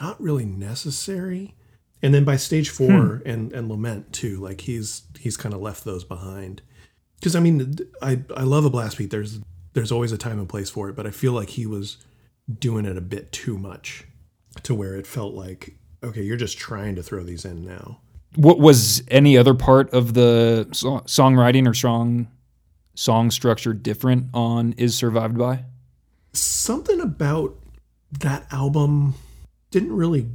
not 0.00 0.20
really 0.20 0.46
necessary. 0.46 1.54
And 2.02 2.12
then 2.14 2.24
by 2.24 2.36
stage 2.36 2.70
four 2.70 3.22
and 3.26 3.52
and 3.52 3.68
lament 3.68 4.12
too, 4.12 4.38
like 4.38 4.62
he's 4.62 5.02
he's 5.18 5.36
kind 5.36 5.54
of 5.54 5.60
left 5.60 5.84
those 5.84 6.04
behind. 6.04 6.62
Because 7.16 7.36
I 7.36 7.40
mean, 7.40 7.76
I 8.00 8.22
I 8.34 8.42
love 8.44 8.64
a 8.64 8.70
blast 8.70 8.96
beat. 8.96 9.10
There's 9.10 9.40
there's 9.74 9.92
always 9.92 10.12
a 10.12 10.18
time 10.18 10.38
and 10.38 10.48
place 10.48 10.70
for 10.70 10.88
it, 10.88 10.96
but 10.96 11.06
I 11.06 11.10
feel 11.10 11.32
like 11.32 11.50
he 11.50 11.66
was 11.66 11.98
doing 12.58 12.86
it 12.86 12.96
a 12.96 13.02
bit 13.02 13.32
too 13.32 13.58
much, 13.58 14.04
to 14.62 14.74
where 14.74 14.96
it 14.96 15.06
felt 15.06 15.34
like 15.34 15.76
okay, 16.02 16.22
you're 16.22 16.36
just 16.36 16.58
trying 16.58 16.94
to 16.96 17.02
throw 17.02 17.22
these 17.22 17.44
in 17.44 17.64
now. 17.64 18.00
What 18.36 18.58
was 18.58 19.02
any 19.08 19.38
other 19.38 19.54
part 19.54 19.92
of 19.92 20.14
the 20.14 20.68
so- 20.72 21.00
songwriting 21.00 21.68
or 21.68 21.74
song 21.74 22.28
song 22.94 23.30
structure 23.30 23.72
different 23.72 24.26
on 24.32 24.72
Is 24.74 24.94
Survived 24.94 25.36
By? 25.36 25.64
something 26.36 27.00
about 27.00 27.56
that 28.10 28.46
album 28.52 29.14
didn't 29.70 29.92
really 29.92 30.28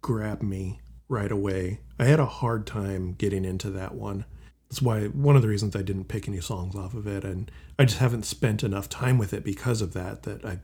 grab 0.00 0.42
me 0.42 0.80
right 1.08 1.32
away. 1.32 1.80
I 1.98 2.04
had 2.04 2.20
a 2.20 2.26
hard 2.26 2.66
time 2.66 3.14
getting 3.14 3.44
into 3.44 3.70
that 3.70 3.94
one. 3.94 4.24
That's 4.68 4.82
why 4.82 5.06
one 5.06 5.36
of 5.36 5.42
the 5.42 5.48
reasons 5.48 5.76
I 5.76 5.82
didn't 5.82 6.06
pick 6.08 6.28
any 6.28 6.40
songs 6.40 6.74
off 6.74 6.94
of 6.94 7.06
it, 7.06 7.24
and 7.24 7.50
I 7.78 7.84
just 7.84 7.98
haven't 7.98 8.24
spent 8.24 8.64
enough 8.64 8.88
time 8.88 9.16
with 9.16 9.32
it 9.32 9.44
because 9.44 9.80
of 9.80 9.92
that. 9.94 10.24
That 10.24 10.44
I 10.44 10.58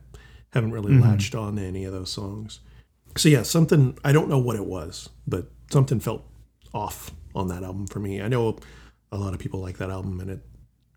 haven't 0.51 0.71
really 0.71 0.91
mm-hmm. 0.91 1.03
latched 1.03 1.35
on 1.35 1.55
to 1.55 1.61
any 1.61 1.85
of 1.85 1.93
those 1.93 2.11
songs. 2.11 2.59
So 3.15 3.29
yeah, 3.29 3.43
something 3.43 3.97
I 4.03 4.11
don't 4.11 4.29
know 4.29 4.39
what 4.39 4.55
it 4.55 4.65
was, 4.65 5.09
but 5.25 5.47
something 5.71 5.99
felt 5.99 6.25
off 6.73 7.11
on 7.35 7.47
that 7.47 7.63
album 7.63 7.87
for 7.87 7.99
me. 7.99 8.21
I 8.21 8.27
know 8.27 8.57
a 9.11 9.17
lot 9.17 9.33
of 9.33 9.39
people 9.39 9.59
like 9.59 9.77
that 9.77 9.89
album, 9.89 10.19
and 10.19 10.29
it 10.29 10.39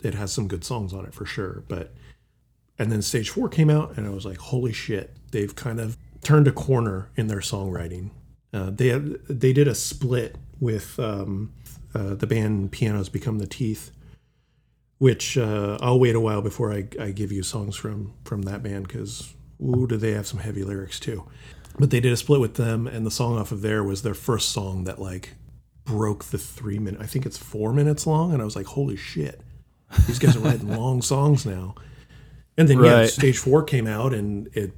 it 0.03 0.15
has 0.15 0.33
some 0.33 0.49
good 0.49 0.65
songs 0.65 0.93
on 0.93 1.05
it 1.05 1.15
for 1.15 1.27
sure, 1.27 1.65
but 1.69 1.95
and 2.79 2.93
then 2.93 3.03
stage 3.03 3.31
four 3.31 3.49
came 3.49 3.71
out, 3.71 3.97
and 3.97 4.07
I 4.07 4.11
was 4.11 4.27
like, 4.27 4.39
holy 4.39 4.73
shit, 4.73 5.17
they've 5.31 5.55
kind 5.55 5.81
of 5.81 5.97
turned 6.23 6.49
a 6.49 6.53
corner 6.53 7.09
in 7.17 7.29
their 7.29 7.39
songwriting. 7.39 8.11
Uh, 8.53 8.71
they 8.71 8.89
had, 8.89 9.25
they 9.27 9.53
did 9.53 9.69
a 9.69 9.75
split 9.75 10.37
with 10.61 10.99
um, 10.99 11.53
uh, 11.95 12.15
the 12.15 12.27
band 12.27 12.73
Pianos 12.73 13.09
Become 13.09 13.39
the 13.39 13.47
Teeth, 13.47 13.91
which 14.99 15.39
uh, 15.39 15.79
I'll 15.81 16.01
wait 16.01 16.15
a 16.15 16.21
while 16.21 16.43
before 16.43 16.73
I, 16.73 16.89
I 17.01 17.11
give 17.11 17.33
you 17.33 17.43
songs 17.43 17.77
from 17.77 18.15
from 18.25 18.43
that 18.43 18.63
band 18.63 18.89
because 18.89 19.35
ooh, 19.63 19.87
do 19.87 19.97
they 19.97 20.13
have 20.13 20.27
some 20.27 20.41
heavy 20.41 20.65
lyrics 20.65 21.01
too. 21.01 21.27
But 21.79 21.91
they 21.91 22.01
did 22.01 22.13
a 22.13 22.17
split 22.17 22.41
with 22.41 22.55
them, 22.55 22.87
and 22.87 23.05
the 23.05 23.11
song 23.11 23.39
off 23.39 23.53
of 23.53 23.61
there 23.61 23.85
was 23.85 24.03
their 24.03 24.15
first 24.15 24.51
song 24.51 24.85
that 24.85 24.99
like 24.99 25.35
broke 25.87 26.25
the 26.25 26.39
three 26.39 26.79
minute. 26.79 27.01
I 27.01 27.07
think 27.07 27.25
it's 27.25 27.39
four 27.39 27.73
minutes 27.73 28.07
long, 28.07 28.33
and 28.33 28.43
I 28.43 28.45
was 28.45 28.57
like, 28.57 28.67
holy 28.67 28.97
shit, 28.97 29.41
these 30.07 30.19
guys 30.19 30.37
are 30.37 30.41
writing 30.41 30.69
long 30.77 31.01
songs 31.01 31.47
now. 31.47 31.75
And 32.59 32.69
then 32.69 32.83
yeah, 32.83 33.07
stage 33.07 33.39
four 33.39 33.63
came 33.63 33.87
out, 33.87 34.13
and 34.13 34.49
it 34.53 34.73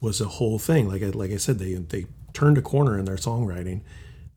was 0.00 0.20
a 0.20 0.26
whole 0.26 0.58
thing. 0.58 0.88
Like 0.88 1.02
I, 1.02 1.06
like 1.06 1.30
I 1.30 1.36
said, 1.36 1.58
they 1.58 1.74
they 1.74 2.06
turned 2.32 2.58
a 2.58 2.62
corner 2.62 2.98
in 2.98 3.04
their 3.04 3.16
songwriting, 3.16 3.82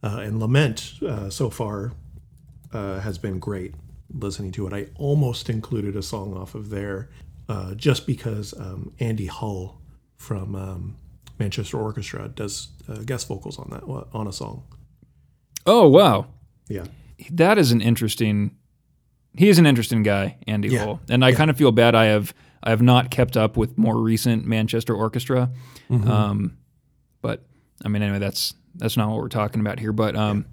uh, 0.03 0.19
and 0.21 0.39
Lament 0.39 0.93
uh, 1.01 1.30
so 1.30 1.49
far 1.49 1.93
uh, 2.71 2.99
has 2.99 3.17
been 3.17 3.39
great. 3.39 3.73
Listening 4.15 4.51
to 4.51 4.67
it, 4.67 4.73
I 4.73 4.88
almost 4.95 5.49
included 5.49 5.95
a 5.95 6.03
song 6.03 6.35
off 6.35 6.53
of 6.53 6.69
there, 6.69 7.09
uh, 7.49 7.73
just 7.73 8.05
because 8.05 8.53
um, 8.59 8.93
Andy 8.99 9.25
Hull 9.25 9.81
from 10.17 10.55
um, 10.55 10.97
Manchester 11.39 11.77
Orchestra 11.77 12.27
does 12.27 12.69
uh, 12.88 12.97
guest 13.05 13.27
vocals 13.27 13.57
on 13.57 13.69
that 13.71 13.84
on 14.13 14.27
a 14.27 14.34
song. 14.34 14.63
Oh 15.65 15.88
wow, 15.88 16.27
Yeah, 16.69 16.85
that 17.31 17.57
is 17.57 17.72
an 17.72 17.81
interesting. 17.81 18.56
He 19.35 19.49
is 19.49 19.57
an 19.57 19.65
interesting 19.65 20.03
guy, 20.03 20.38
Andy 20.48 20.68
Yeah. 20.69 20.98
And 21.10 21.23
I 21.26 21.31
kind 21.31 21.49
of 21.49 21.57
feel 21.57 21.72
bad. 21.72 21.95
I 21.95 22.06
have 22.06 22.34
I 22.61 22.69
have 22.69 22.81
not 22.81 23.10
kept 23.11 23.35
up 23.38 23.57
with 23.57 23.77
more 23.77 23.98
recent 23.98 24.45
Manchester 24.45 24.94
Orchestra, 24.95 25.52
Mm-hmm. 25.90 26.10
um, 26.10 26.57
but 27.22 27.44
I 27.84 27.88
mean 27.90 28.02
anyway, 28.02 28.19
that's 28.19 28.53
that's 28.76 28.98
not 28.98 29.10
what 29.10 29.18
we're 29.19 29.30
talking 29.30 29.61
about 29.61 29.80
here. 29.80 29.91
But 29.94 30.15
um, 30.15 30.45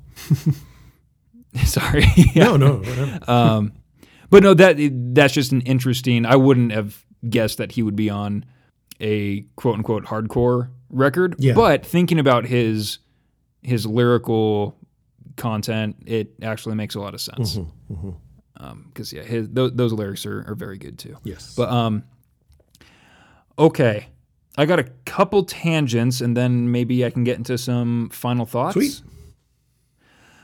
sorry, 1.64 2.04
Yeah. 2.34 2.44
no, 2.44 2.56
no, 2.56 2.76
whatever. 2.78 3.30
um, 3.30 3.72
but 4.30 4.42
no, 4.42 4.54
that 4.54 4.76
that's 5.14 5.34
just 5.34 5.52
an 5.52 5.60
interesting. 5.62 6.24
I 6.24 6.36
wouldn't 6.36 6.72
have 6.72 7.04
guessed 7.28 7.58
that 7.58 7.72
he 7.72 7.82
would 7.82 7.96
be 7.96 8.08
on 8.10 8.44
a 9.00 9.42
quote 9.56 9.74
unquote 9.76 10.04
hardcore 10.06 10.70
record. 10.88 11.34
Yeah. 11.38 11.54
But 11.54 11.84
thinking 11.84 12.18
about 12.18 12.46
his 12.46 12.98
his 13.62 13.84
lyrical 13.86 14.76
content, 15.36 15.96
it 16.06 16.34
actually 16.42 16.74
makes 16.74 16.94
a 16.94 17.00
lot 17.00 17.14
of 17.14 17.20
sense. 17.20 17.56
Mm-hmm, 17.56 18.10
Because 18.88 19.12
yeah, 19.12 19.22
his 19.22 19.48
those, 19.48 19.72
those 19.74 19.92
lyrics 19.92 20.26
are, 20.26 20.44
are 20.50 20.54
very 20.54 20.78
good 20.78 20.98
too. 20.98 21.16
yes, 21.24 21.54
But 21.56 21.70
um, 21.70 22.04
okay, 23.58 24.08
I 24.56 24.66
got 24.66 24.78
a 24.78 24.84
couple 25.04 25.44
tangents, 25.44 26.20
and 26.20 26.36
then 26.36 26.70
maybe 26.70 27.04
I 27.04 27.10
can 27.10 27.24
get 27.24 27.36
into 27.38 27.56
some 27.58 28.08
final 28.10 28.46
thoughts. 28.46 28.74
Sweet. 28.74 29.02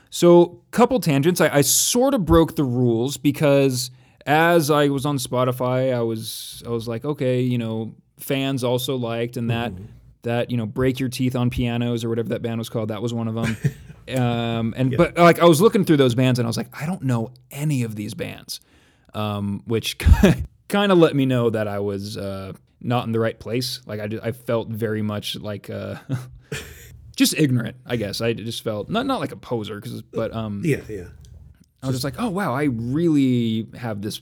So, 0.09 0.61
couple 0.71 0.99
tangents. 0.99 1.41
I, 1.41 1.49
I 1.57 1.61
sort 1.61 2.13
of 2.13 2.25
broke 2.25 2.55
the 2.55 2.63
rules 2.63 3.17
because 3.17 3.91
as 4.25 4.71
I 4.71 4.87
was 4.87 5.05
on 5.05 5.17
Spotify, 5.17 5.93
I 5.93 6.01
was 6.01 6.63
I 6.65 6.69
was 6.69 6.87
like, 6.87 7.03
okay, 7.05 7.41
you 7.41 7.57
know, 7.57 7.93
fans 8.17 8.63
also 8.63 8.95
liked, 8.95 9.37
and 9.37 9.49
that 9.49 9.73
that 10.23 10.49
you 10.49 10.57
know, 10.57 10.65
break 10.65 10.99
your 10.99 11.09
teeth 11.09 11.35
on 11.35 11.49
pianos 11.49 12.03
or 12.03 12.09
whatever 12.09 12.29
that 12.29 12.41
band 12.41 12.57
was 12.57 12.69
called. 12.69 12.89
That 12.89 13.01
was 13.01 13.13
one 13.13 13.27
of 13.27 13.35
them. 13.35 13.57
um, 14.15 14.73
and 14.77 14.95
but 14.97 15.17
like 15.17 15.39
I 15.39 15.45
was 15.45 15.61
looking 15.61 15.85
through 15.85 15.97
those 15.97 16.15
bands, 16.15 16.39
and 16.39 16.45
I 16.45 16.49
was 16.49 16.57
like, 16.57 16.69
I 16.79 16.85
don't 16.85 17.03
know 17.03 17.31
any 17.51 17.83
of 17.83 17.95
these 17.95 18.13
bands, 18.13 18.59
um, 19.13 19.63
which 19.65 19.97
kind 20.69 20.91
of 20.91 20.97
let 20.97 21.15
me 21.15 21.25
know 21.25 21.49
that 21.49 21.67
I 21.67 21.79
was 21.79 22.17
uh, 22.17 22.53
not 22.81 23.05
in 23.05 23.11
the 23.11 23.19
right 23.19 23.39
place. 23.39 23.81
Like 23.85 23.99
I, 23.99 24.07
ju- 24.07 24.21
I 24.23 24.31
felt 24.31 24.69
very 24.69 25.01
much 25.01 25.35
like. 25.35 25.69
Uh, 25.69 25.95
Just 27.15 27.33
ignorant, 27.35 27.77
I 27.83 27.95
guess. 27.95 28.21
I 28.21 28.33
just 28.33 28.63
felt 28.63 28.89
not 28.89 29.07
not 29.07 29.19
like 29.19 29.31
a 29.31 29.35
poser, 29.37 29.81
cause, 29.81 30.03
but 30.03 30.31
um, 30.35 30.61
yeah, 30.63 30.81
yeah, 30.87 31.05
I 31.81 31.87
was 31.87 31.95
just 31.95 32.03
like, 32.03 32.13
oh 32.19 32.29
wow, 32.29 32.53
I 32.53 32.65
really 32.65 33.67
have 33.75 34.03
this 34.03 34.21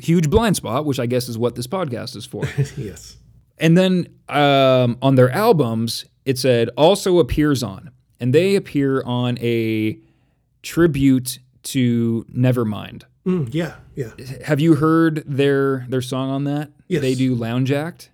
huge 0.00 0.30
blind 0.30 0.54
spot, 0.54 0.84
which 0.84 1.00
I 1.00 1.06
guess 1.06 1.28
is 1.28 1.36
what 1.36 1.56
this 1.56 1.66
podcast 1.66 2.14
is 2.14 2.26
for. 2.26 2.44
yes. 2.76 3.16
and 3.58 3.76
then 3.76 4.06
um, 4.28 4.98
on 5.02 5.16
their 5.16 5.30
albums, 5.30 6.04
it 6.24 6.38
said 6.38 6.70
also 6.76 7.18
appears 7.18 7.64
on, 7.64 7.90
and 8.20 8.34
they 8.34 8.56
appear 8.56 9.02
on 9.02 9.38
a 9.38 9.98
tribute 10.62 11.38
to 11.64 12.24
Nevermind. 12.34 13.02
Mm, 13.26 13.52
yeah, 13.52 13.76
yeah. 13.94 14.10
Have 14.44 14.60
you 14.60 14.76
heard 14.76 15.22
their 15.26 15.86
their 15.88 16.00
song 16.02 16.30
on 16.30 16.44
that? 16.44 16.70
Yes. 16.88 17.02
They 17.02 17.14
do 17.14 17.34
Lounge 17.34 17.70
Act. 17.72 18.10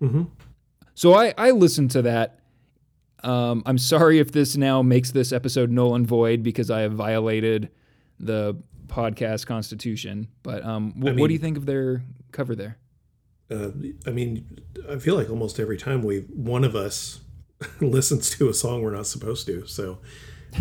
So 0.95 1.15
I 1.15 1.35
I 1.39 1.51
listened 1.53 1.91
to 1.93 2.03
that. 2.03 2.41
Um, 3.23 3.63
I'm 3.65 3.79
sorry 3.79 4.19
if 4.19 4.33
this 4.33 4.57
now 4.57 4.83
makes 4.83 5.13
this 5.13 5.33
episode 5.33 5.71
null 5.71 5.95
and 5.95 6.07
void 6.07 6.43
because 6.43 6.71
I 6.71 6.81
have 6.81 6.93
violated 6.93 7.71
the 8.21 8.57
podcast 8.87 9.47
constitution. 9.47 10.29
But 10.43 10.65
um, 10.65 10.93
wh- 10.93 11.05
what 11.05 11.15
mean- 11.15 11.29
do 11.29 11.33
you 11.33 11.39
think 11.39 11.57
of 11.57 11.65
their 11.67 12.03
cover 12.33 12.55
there? 12.55 12.79
Uh, 13.51 13.71
I 14.07 14.11
mean, 14.11 14.59
I 14.89 14.99
feel 14.99 15.15
like 15.17 15.29
almost 15.31 15.61
every 15.61 15.77
time 15.77 16.03
we 16.03 16.21
one 16.21 16.65
of 16.65 16.75
us 16.75 17.21
listens 17.81 18.31
to 18.31 18.49
a 18.49 18.55
song 18.55 18.83
we're 18.83 18.91
not 18.95 19.07
supposed 19.07 19.47
to. 19.47 19.67
So, 19.67 19.99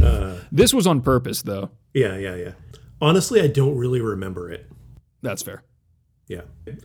uh, 0.02 0.38
This 0.52 0.74
was 0.74 0.88
on 0.88 1.02
purpose, 1.02 1.42
though. 1.42 1.70
yeah, 1.94 2.18
yeah, 2.18 2.36
yeah. 2.36 2.52
Honestly, 3.02 3.42
I 3.42 3.48
don't 3.48 3.76
really 3.78 4.02
remember 4.02 4.50
it. 4.52 4.70
That's 5.22 5.42
fair. 5.42 5.64
Yeah, 6.28 6.42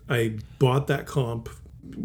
I 0.09 0.39
bought 0.59 0.89
that 0.89 1.07
comp, 1.07 1.49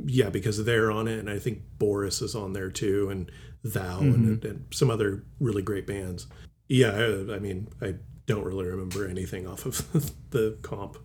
yeah, 0.05 0.29
because 0.29 0.63
they're 0.63 0.91
on 0.91 1.07
it, 1.07 1.17
and 1.19 1.29
I 1.29 1.39
think 1.39 1.61
Boris 1.79 2.21
is 2.21 2.35
on 2.35 2.53
there 2.53 2.69
too, 2.69 3.09
and 3.09 3.31
Thou, 3.63 3.99
and, 4.01 4.43
and 4.45 4.65
some 4.71 4.91
other 4.91 5.23
really 5.39 5.61
great 5.61 5.87
bands. 5.87 6.27
Yeah, 6.67 6.89
I, 6.91 7.35
I 7.35 7.39
mean, 7.39 7.69
I 7.81 7.95
don't 8.27 8.43
really 8.43 8.65
remember 8.65 9.07
anything 9.07 9.47
off 9.47 9.65
of 9.65 10.11
the 10.29 10.57
comp. 10.61 10.97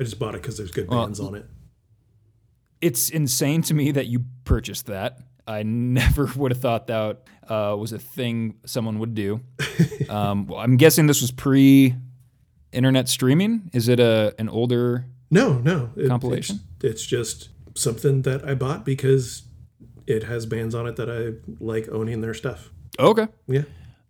I 0.00 0.04
just 0.04 0.18
bought 0.18 0.34
it 0.34 0.42
because 0.42 0.56
there's 0.56 0.70
good 0.70 0.88
bands 0.88 1.20
on 1.20 1.34
it. 1.34 1.46
It's 2.80 3.10
insane 3.10 3.62
to 3.62 3.74
me 3.74 3.90
that 3.92 4.06
you 4.06 4.24
purchased 4.44 4.86
that. 4.86 5.18
I 5.46 5.62
never 5.62 6.26
would 6.36 6.52
have 6.52 6.60
thought 6.60 6.86
that 6.88 7.22
uh, 7.48 7.76
was 7.78 7.92
a 7.92 7.98
thing 7.98 8.56
someone 8.64 8.98
would 8.98 9.14
do. 9.14 9.40
um, 10.08 10.46
well, 10.46 10.60
I'm 10.60 10.76
guessing 10.76 11.06
this 11.06 11.20
was 11.20 11.30
pre 11.30 11.94
internet 12.72 13.08
streaming. 13.08 13.70
Is 13.72 13.88
it 13.88 14.00
a 14.00 14.34
an 14.38 14.48
older? 14.48 15.06
No, 15.30 15.58
no. 15.58 15.90
It- 15.96 16.08
Compilation? 16.08 16.60
It's, 16.76 16.84
it's 16.84 17.06
just 17.06 17.48
something 17.76 18.22
that 18.22 18.46
I 18.48 18.54
bought 18.54 18.84
because 18.84 19.42
it 20.06 20.22
has 20.24 20.46
bands 20.46 20.74
on 20.74 20.86
it 20.86 20.96
that 20.96 21.10
I 21.10 21.40
like 21.64 21.88
owning 21.88 22.20
their 22.20 22.34
stuff. 22.34 22.70
Okay, 22.98 23.26
Yeah. 23.48 23.62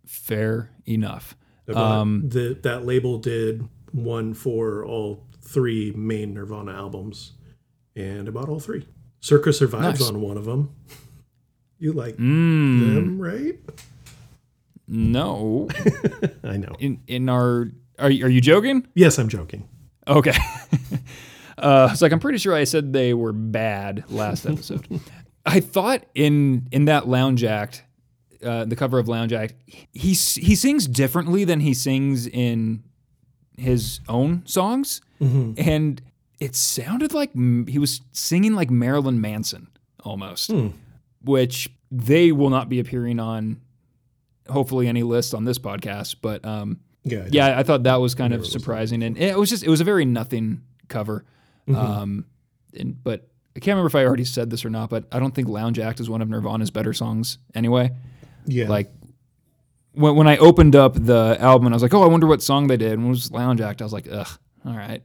fair 0.05 0.69
enough. 0.85 1.35
Um, 1.73 2.29
the, 2.29 2.59
that 2.61 2.85
label 2.85 3.17
did 3.17 3.67
one 3.91 4.33
for 4.35 4.85
all 4.85 5.25
three 5.41 5.91
main 5.95 6.33
Nirvana 6.35 6.73
albums, 6.73 7.31
and 7.95 8.27
I 8.27 8.31
bought 8.31 8.49
all 8.49 8.59
three. 8.59 8.87
Circa 9.21 9.51
Survives 9.53 10.01
Nice. 10.01 10.09
on 10.09 10.21
one 10.21 10.37
of 10.37 10.45
them. 10.45 10.75
You 11.79 11.93
like 11.93 12.15
Mm, 12.17 12.79
them, 12.93 13.21
right? 13.21 13.59
no. 14.87 15.67
I 16.43 16.57
know. 16.57 16.75
In 16.79 17.01
in 17.07 17.29
our 17.29 17.71
are 17.99 18.09
you, 18.09 18.25
are 18.25 18.29
you 18.29 18.41
joking? 18.41 18.87
Yes, 18.93 19.17
I'm 19.17 19.29
joking. 19.29 19.67
Okay. 20.07 20.33
uh, 21.57 21.89
it's 21.91 22.01
like 22.01 22.11
I'm 22.11 22.19
pretty 22.19 22.37
sure 22.37 22.53
I 22.53 22.63
said 22.65 22.93
they 22.93 23.13
were 23.13 23.33
bad 23.33 24.03
last 24.09 24.45
episode. 24.47 24.85
I 25.45 25.59
thought 25.59 26.05
in 26.15 26.67
in 26.71 26.85
that 26.85 27.07
Lounge 27.07 27.43
Act, 27.43 27.83
uh, 28.43 28.65
the 28.65 28.75
cover 28.75 28.99
of 28.99 29.07
Lounge 29.07 29.33
Act, 29.33 29.53
he 29.93 30.09
he 30.13 30.55
sings 30.55 30.87
differently 30.87 31.43
than 31.43 31.59
he 31.61 31.73
sings 31.73 32.27
in 32.27 32.83
his 33.57 33.99
own 34.09 34.43
songs, 34.45 35.01
and 35.19 36.01
it 36.39 36.55
sounded 36.55 37.13
like 37.13 37.31
m- 37.35 37.67
he 37.67 37.79
was 37.79 38.01
singing 38.11 38.53
like 38.53 38.69
Marilyn 38.69 39.21
Manson 39.21 39.67
almost, 40.03 40.51
which 41.25 41.69
they 41.91 42.31
will 42.31 42.49
not 42.49 42.69
be 42.69 42.79
appearing 42.79 43.19
on. 43.19 43.61
Hopefully, 44.47 44.87
any 44.87 45.01
list 45.03 45.33
on 45.33 45.43
this 45.43 45.57
podcast, 45.57 46.17
but 46.21 46.45
um, 46.45 46.79
Yeah. 47.03 47.21
I 47.23 47.27
yeah, 47.31 47.59
I 47.59 47.63
thought 47.63 47.83
that 47.83 47.95
was 47.95 48.13
kind 48.13 48.31
of 48.33 48.45
surprising, 48.45 49.01
and 49.01 49.17
it 49.17 49.37
was 49.37 49.49
just 49.49 49.63
it 49.63 49.69
was 49.69 49.81
a 49.81 49.83
very 49.83 50.05
nothing 50.05 50.61
cover. 50.87 51.25
Um, 51.67 52.25
and 52.77 53.03
but 53.03 53.27
I 53.55 53.59
can't 53.59 53.73
remember 53.75 53.87
if 53.87 53.95
I 53.95 54.05
already 54.05 54.25
said 54.25 54.51
this 54.51 54.63
or 54.63 54.69
not, 54.69 54.91
but 54.91 55.05
I 55.11 55.17
don't 55.19 55.33
think 55.33 55.47
Lounge 55.47 55.79
Act 55.79 55.99
is 55.99 56.09
one 56.09 56.21
of 56.21 56.29
Nirvana's 56.29 56.69
better 56.69 56.93
songs 56.93 57.39
anyway. 57.55 57.91
Yeah. 58.45 58.67
Like 58.69 58.91
when 59.93 60.15
when 60.15 60.27
I 60.27 60.37
opened 60.37 60.75
up 60.75 60.93
the 60.93 61.37
album 61.39 61.65
and 61.67 61.73
I 61.73 61.77
was 61.77 61.81
like, 61.81 61.93
oh, 61.95 62.03
I 62.03 62.07
wonder 62.07 62.27
what 62.27 62.43
song 62.43 62.67
they 62.67 62.77
did, 62.77 62.93
and 62.93 63.05
it 63.07 63.09
was 63.09 63.31
Lounge 63.31 63.61
Act. 63.61 63.81
I 63.81 63.85
was 63.85 63.93
like, 63.93 64.07
ugh, 64.11 64.27
all 64.63 64.75
right. 64.75 65.01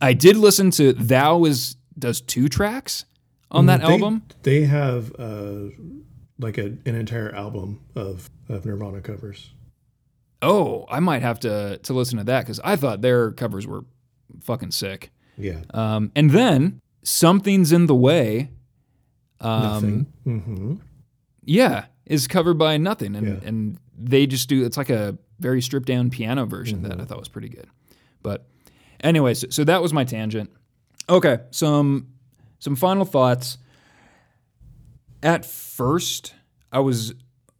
I 0.00 0.14
did 0.14 0.36
listen 0.36 0.70
to 0.72 0.94
Thou 0.94 1.44
is 1.44 1.76
does 1.96 2.20
two 2.20 2.48
tracks 2.48 3.04
on 3.50 3.66
that 3.66 3.80
Mm, 3.80 3.86
They- 3.86 3.92
album. 3.92 4.22
They 4.42 4.62
have 4.64 5.12
uh, 5.18 5.70
like 6.38 6.58
a, 6.58 6.66
an 6.86 6.94
entire 6.94 7.34
album 7.34 7.80
of, 7.94 8.30
of 8.48 8.64
Nirvana 8.64 9.00
covers. 9.00 9.50
Oh, 10.42 10.86
I 10.88 11.00
might 11.00 11.20
have 11.22 11.38
to 11.40 11.78
to 11.82 11.92
listen 11.92 12.16
to 12.18 12.24
that 12.24 12.40
because 12.42 12.60
I 12.64 12.76
thought 12.76 13.02
their 13.02 13.30
covers 13.32 13.66
were 13.66 13.84
fucking 14.42 14.70
sick. 14.70 15.10
Yeah. 15.36 15.60
Um, 15.74 16.12
and 16.16 16.30
then 16.30 16.80
something's 17.02 17.72
in 17.72 17.86
the 17.86 17.94
way. 17.94 18.50
Um, 19.40 19.62
Nothing. 19.62 20.06
hmm 20.24 20.74
Yeah, 21.44 21.86
is 22.06 22.26
covered 22.26 22.54
by 22.58 22.76
nothing, 22.78 23.16
and 23.16 23.26
Yeah. 23.26 23.48
and 23.48 23.78
they 23.98 24.26
just 24.26 24.48
do. 24.48 24.64
It's 24.64 24.76
like 24.78 24.88
a 24.90 25.18
very 25.40 25.60
stripped 25.60 25.86
down 25.86 26.08
piano 26.10 26.46
version 26.46 26.82
that 26.84 27.00
I 27.00 27.04
thought 27.04 27.18
was 27.18 27.28
pretty 27.28 27.48
good. 27.50 27.66
But 28.22 28.46
anyway, 29.02 29.34
so, 29.34 29.48
so 29.50 29.64
that 29.64 29.80
was 29.82 29.92
my 29.92 30.04
tangent. 30.04 30.50
Okay, 31.08 31.38
some 31.50 32.08
some 32.60 32.76
final 32.76 33.04
thoughts. 33.04 33.58
At 35.22 35.44
first, 35.44 36.34
I 36.72 36.78
was 36.78 37.14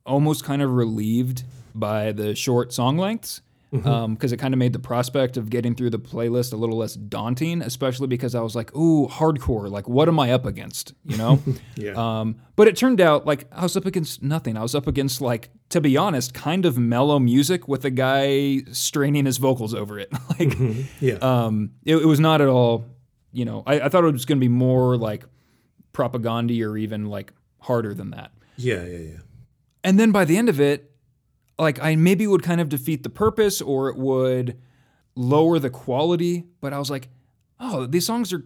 almost 0.06 0.44
kind 0.44 0.62
of 0.62 0.70
relieved 0.70 1.42
by 1.74 2.12
the 2.12 2.34
short 2.34 2.72
song 2.72 2.96
lengths 2.96 3.42
because 3.70 4.32
it 4.32 4.38
kind 4.38 4.52
of 4.52 4.58
made 4.58 4.72
the 4.72 4.80
prospect 4.80 5.36
of 5.36 5.48
getting 5.48 5.74
through 5.76 5.90
the 5.90 5.98
playlist 5.98 6.52
a 6.52 6.56
little 6.56 6.78
less 6.78 6.94
daunting, 6.94 7.62
especially 7.62 8.08
because 8.08 8.34
I 8.34 8.40
was 8.40 8.56
like, 8.56 8.74
"Ooh, 8.76 9.06
hardcore! 9.06 9.70
Like, 9.70 9.88
what 9.88 10.08
am 10.08 10.18
I 10.18 10.32
up 10.32 10.44
against?" 10.44 10.94
You 11.04 11.16
know. 11.16 11.40
Yeah. 11.76 11.92
Um, 11.92 12.36
but 12.56 12.68
it 12.68 12.76
turned 12.76 13.00
out 13.00 13.26
like 13.26 13.46
I 13.52 13.62
was 13.62 13.74
up 13.76 13.86
against 13.86 14.22
nothing. 14.22 14.56
I 14.56 14.60
was 14.60 14.74
up 14.74 14.86
against 14.86 15.22
like, 15.22 15.48
to 15.70 15.80
be 15.80 15.96
honest, 15.96 16.34
kind 16.34 16.66
of 16.66 16.76
mellow 16.76 17.18
music 17.18 17.68
with 17.68 17.86
a 17.86 17.90
guy 17.90 18.62
straining 18.72 19.24
his 19.24 19.38
vocals 19.38 19.72
over 19.72 19.98
it. 19.98 20.12
like, 20.38 20.58
yeah. 21.00 21.14
um, 21.22 21.70
it, 21.84 21.96
it 21.96 22.04
was 22.04 22.20
not 22.20 22.42
at 22.42 22.48
all. 22.48 22.84
You 23.32 23.44
know, 23.44 23.62
I, 23.66 23.80
I 23.82 23.88
thought 23.88 24.04
it 24.04 24.12
was 24.12 24.24
going 24.24 24.38
to 24.38 24.44
be 24.44 24.48
more 24.48 24.96
like 24.96 25.24
propaganda 25.92 26.62
or 26.64 26.76
even 26.76 27.06
like 27.06 27.32
harder 27.60 27.94
than 27.94 28.10
that. 28.10 28.32
yeah. 28.56 28.84
Yeah. 28.84 28.98
Yeah. 28.98 29.16
And 29.84 29.98
then 29.98 30.12
by 30.12 30.24
the 30.26 30.36
end 30.36 30.48
of 30.48 30.60
it, 30.60 30.90
like 31.58 31.82
I 31.82 31.96
maybe 31.96 32.26
would 32.26 32.42
kind 32.42 32.60
of 32.60 32.68
defeat 32.68 33.02
the 33.02 33.08
purpose 33.10 33.60
or 33.62 33.88
it 33.88 33.96
would 33.96 34.58
lower 35.14 35.58
the 35.58 35.70
quality. 35.70 36.44
But 36.60 36.72
I 36.72 36.78
was 36.78 36.90
like, 36.90 37.08
oh, 37.58 37.86
these 37.86 38.04
songs 38.04 38.32
are 38.32 38.44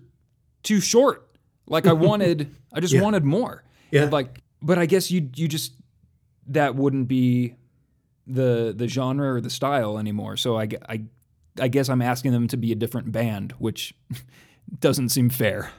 too 0.63 0.81
short. 0.81 1.29
Like 1.67 1.87
I 1.87 1.93
wanted, 2.09 2.55
I 2.73 2.81
just 2.81 2.93
Yeah. 2.95 3.01
wanted 3.03 3.25
more. 3.25 3.65
Yeah. 3.91 4.03
And 4.05 4.13
like, 4.13 4.43
but 4.63 4.79
I 4.79 4.87
guess 4.87 5.11
you 5.11 5.29
you 5.35 5.49
just 5.49 5.73
that 6.49 6.75
wouldn't 6.77 7.09
be 7.09 7.55
the 8.27 8.73
the 8.77 8.87
genre 8.89 9.35
or 9.35 9.41
the 9.41 9.51
style 9.51 9.99
anymore. 9.99 10.37
So 10.37 10.57
I, 10.59 10.69
I, 10.89 11.03
I 11.61 11.69
guess 11.69 11.89
I'm 11.89 12.01
asking 12.03 12.33
them 12.33 12.49
to 12.49 12.57
be 12.57 12.71
a 12.73 12.75
different 12.75 13.13
band, 13.13 13.53
which 13.59 13.95
doesn't 14.79 15.11
seem 15.11 15.31
fair. 15.31 15.71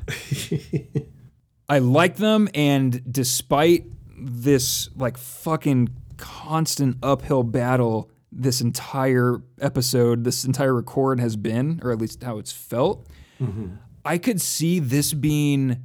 I 1.69 1.79
like 1.79 2.17
them, 2.17 2.47
and 2.53 3.01
despite 3.11 3.85
this 4.17 4.89
like 4.95 5.17
fucking 5.17 5.89
constant 6.17 6.97
uphill 7.03 7.43
battle 7.43 8.09
this 8.31 8.61
entire 8.61 9.41
episode, 9.59 10.23
this 10.23 10.45
entire 10.45 10.73
record 10.73 11.19
has 11.19 11.35
been, 11.35 11.79
or 11.83 11.91
at 11.91 11.97
least 11.99 12.23
how 12.23 12.37
it's 12.37 12.51
felt, 12.51 13.07
mm-hmm. 13.41 13.75
I 14.03 14.17
could 14.17 14.41
see 14.41 14.79
this 14.79 15.13
being 15.13 15.83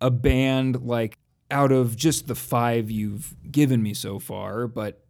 a 0.00 0.10
band 0.10 0.82
like 0.82 1.18
out 1.50 1.72
of 1.72 1.96
just 1.96 2.26
the 2.26 2.34
five 2.34 2.90
you've 2.90 3.34
given 3.50 3.82
me 3.82 3.94
so 3.94 4.18
far, 4.18 4.66
but 4.66 5.02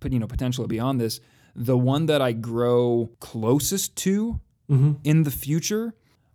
but 0.00 0.12
you 0.12 0.18
know 0.18 0.26
potentially 0.26 0.66
beyond 0.66 1.00
this, 1.00 1.20
the 1.54 1.76
one 1.78 2.06
that 2.06 2.22
I 2.22 2.32
grow 2.32 3.10
closest 3.20 3.96
to 3.96 4.40
mm-hmm. 4.70 4.92
in 5.04 5.22
the 5.22 5.30
future. 5.30 5.94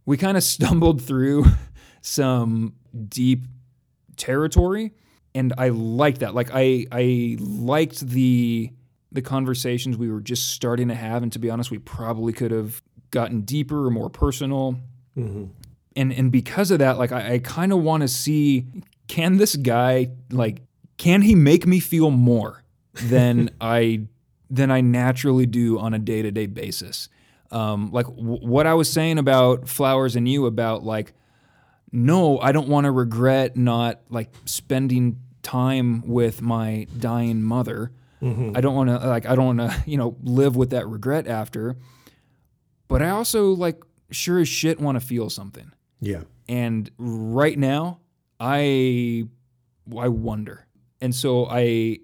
We 0.10 0.18
kind 0.18 0.38
of 0.38 0.44
stumbled 0.56 1.04
through 1.04 1.46
some 2.02 2.74
deep 3.08 3.46
territory, 4.18 4.92
and 5.36 5.54
I 5.56 5.70
liked 5.70 6.22
that. 6.22 6.34
Like 6.34 6.50
I 6.52 6.88
I 6.92 7.38
liked 7.40 8.00
the 8.00 8.72
the 9.12 9.22
conversations 9.22 9.98
we 9.98 10.10
were 10.12 10.20
just 10.20 10.50
starting 10.50 10.88
to 10.88 10.96
have, 10.96 11.22
and 11.22 11.32
to 11.34 11.38
be 11.38 11.52
honest, 11.52 11.70
we 11.70 11.78
probably 11.78 12.34
could 12.34 12.50
have 12.50 12.82
gotten 13.12 13.42
deeper 13.42 13.86
or 13.86 13.92
more 13.92 14.10
personal 14.10 14.80
mm-hmm. 15.16 15.46
and 15.96 16.12
and 16.12 16.32
because 16.32 16.72
of 16.72 16.80
that, 16.80 16.98
like 16.98 17.12
I, 17.12 17.34
I 17.34 17.40
kind 17.40 17.72
of 17.72 17.80
want 17.84 18.02
to 18.02 18.08
see 18.08 18.66
can 19.08 19.38
this 19.38 19.56
guy 19.56 20.10
like 20.32 20.64
can 20.98 21.22
he 21.22 21.36
make 21.36 21.68
me 21.68 21.80
feel 21.80 22.10
more 22.10 22.64
than 22.94 23.52
I 23.62 24.08
than 24.50 24.72
I 24.72 24.82
naturally 24.82 25.46
do 25.46 25.78
on 25.78 25.94
a 25.94 26.00
day 26.00 26.24
to 26.24 26.32
day 26.32 26.48
basis. 26.48 27.10
Um, 27.52 27.92
like 27.92 28.06
w- 28.06 28.46
what 28.48 28.68
I 28.68 28.74
was 28.76 28.92
saying 28.92 29.18
about 29.18 29.68
flowers 29.68 30.16
and 30.16 30.28
you 30.28 30.46
about 30.46 30.84
like 30.84 31.14
no, 31.92 32.40
I 32.40 32.52
don't 32.52 32.68
want 32.68 32.86
to 32.86 32.92
regret 32.92 33.58
not 33.58 34.02
like 34.10 34.30
spending 34.46 35.20
time 35.42 36.08
with 36.08 36.42
my 36.42 36.86
dying 36.98 37.42
mother. 37.42 37.92
I 38.22 38.60
don't 38.60 38.76
want 38.76 38.90
to 38.90 38.98
like 39.08 39.26
I 39.26 39.34
don't 39.36 39.58
want 39.58 39.72
to 39.72 39.84
you 39.90 39.98
know 39.98 40.18
live 40.22 40.56
with 40.56 40.72
that 40.72 40.88
regret 40.88 41.28
after. 41.28 41.78
But 42.88 43.02
I 43.02 43.10
also 43.12 43.54
like 43.54 43.82
sure 44.12 44.40
as 44.40 44.50
shit 44.50 44.80
want 44.80 45.00
to 45.00 45.06
feel 45.06 45.30
something. 45.30 45.72
Yeah. 46.02 46.24
And 46.48 46.90
right 46.98 47.58
now, 47.58 48.00
I 48.40 49.24
I 49.98 50.10
wonder. 50.10 50.68
And 51.00 51.16
so 51.16 51.48
I 51.50 52.00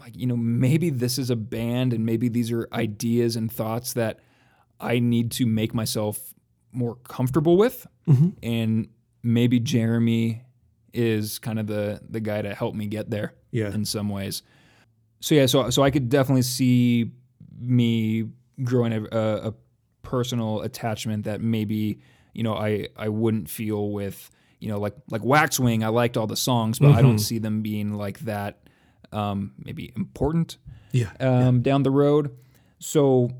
like 0.00 0.16
you 0.16 0.26
know 0.26 0.36
maybe 0.36 0.90
this 0.90 1.18
is 1.18 1.30
a 1.30 1.36
band 1.36 1.92
and 1.92 2.06
maybe 2.06 2.28
these 2.28 2.50
are 2.50 2.68
ideas 2.72 3.36
and 3.36 3.52
thoughts 3.52 3.92
that 3.94 4.20
I 4.80 4.98
need 4.98 5.30
to 5.32 5.46
make 5.46 5.74
myself 5.74 6.34
more 6.72 6.96
comfortable 6.96 7.56
with. 7.56 7.86
And 8.42 8.88
maybe 9.22 9.58
Jeremy 9.60 10.42
is 10.92 11.38
kind 11.38 11.58
of 11.58 11.66
the 11.66 12.00
the 12.08 12.20
guy 12.20 12.42
to 12.42 12.54
help 12.54 12.74
me 12.74 12.86
get 12.86 13.08
there 13.10 13.32
Yeah. 13.50 13.72
in 13.72 13.84
some 13.84 14.08
ways. 14.10 14.42
So 15.20 15.34
yeah, 15.34 15.46
so 15.46 15.70
so 15.70 15.82
I 15.82 15.90
could 15.90 16.08
definitely 16.10 16.42
see 16.42 17.12
me 17.58 18.28
growing 18.62 18.92
a, 18.92 19.02
a, 19.10 19.48
a 19.48 19.54
personal 20.02 20.60
attachment 20.60 21.24
that 21.24 21.40
maybe 21.40 21.98
you 22.34 22.42
know 22.42 22.54
I 22.54 22.88
I 22.96 23.08
wouldn't 23.08 23.48
feel 23.48 23.90
with 23.90 24.30
you 24.60 24.68
know 24.68 24.78
like 24.78 24.94
like 25.10 25.22
Waxwing. 25.22 25.82
I 25.82 25.88
liked 25.88 26.16
all 26.18 26.26
the 26.26 26.36
songs, 26.36 26.78
but 26.78 26.92
I 26.92 27.00
don't 27.00 27.18
see 27.18 27.38
them 27.38 27.62
being 27.62 27.94
like 27.94 28.18
that. 28.20 28.60
Um, 29.12 29.52
maybe 29.64 29.92
important 29.96 30.58
Yeah. 30.92 31.12
um, 31.20 31.62
down 31.62 31.84
the 31.84 31.90
road. 31.90 32.36
So 32.80 33.30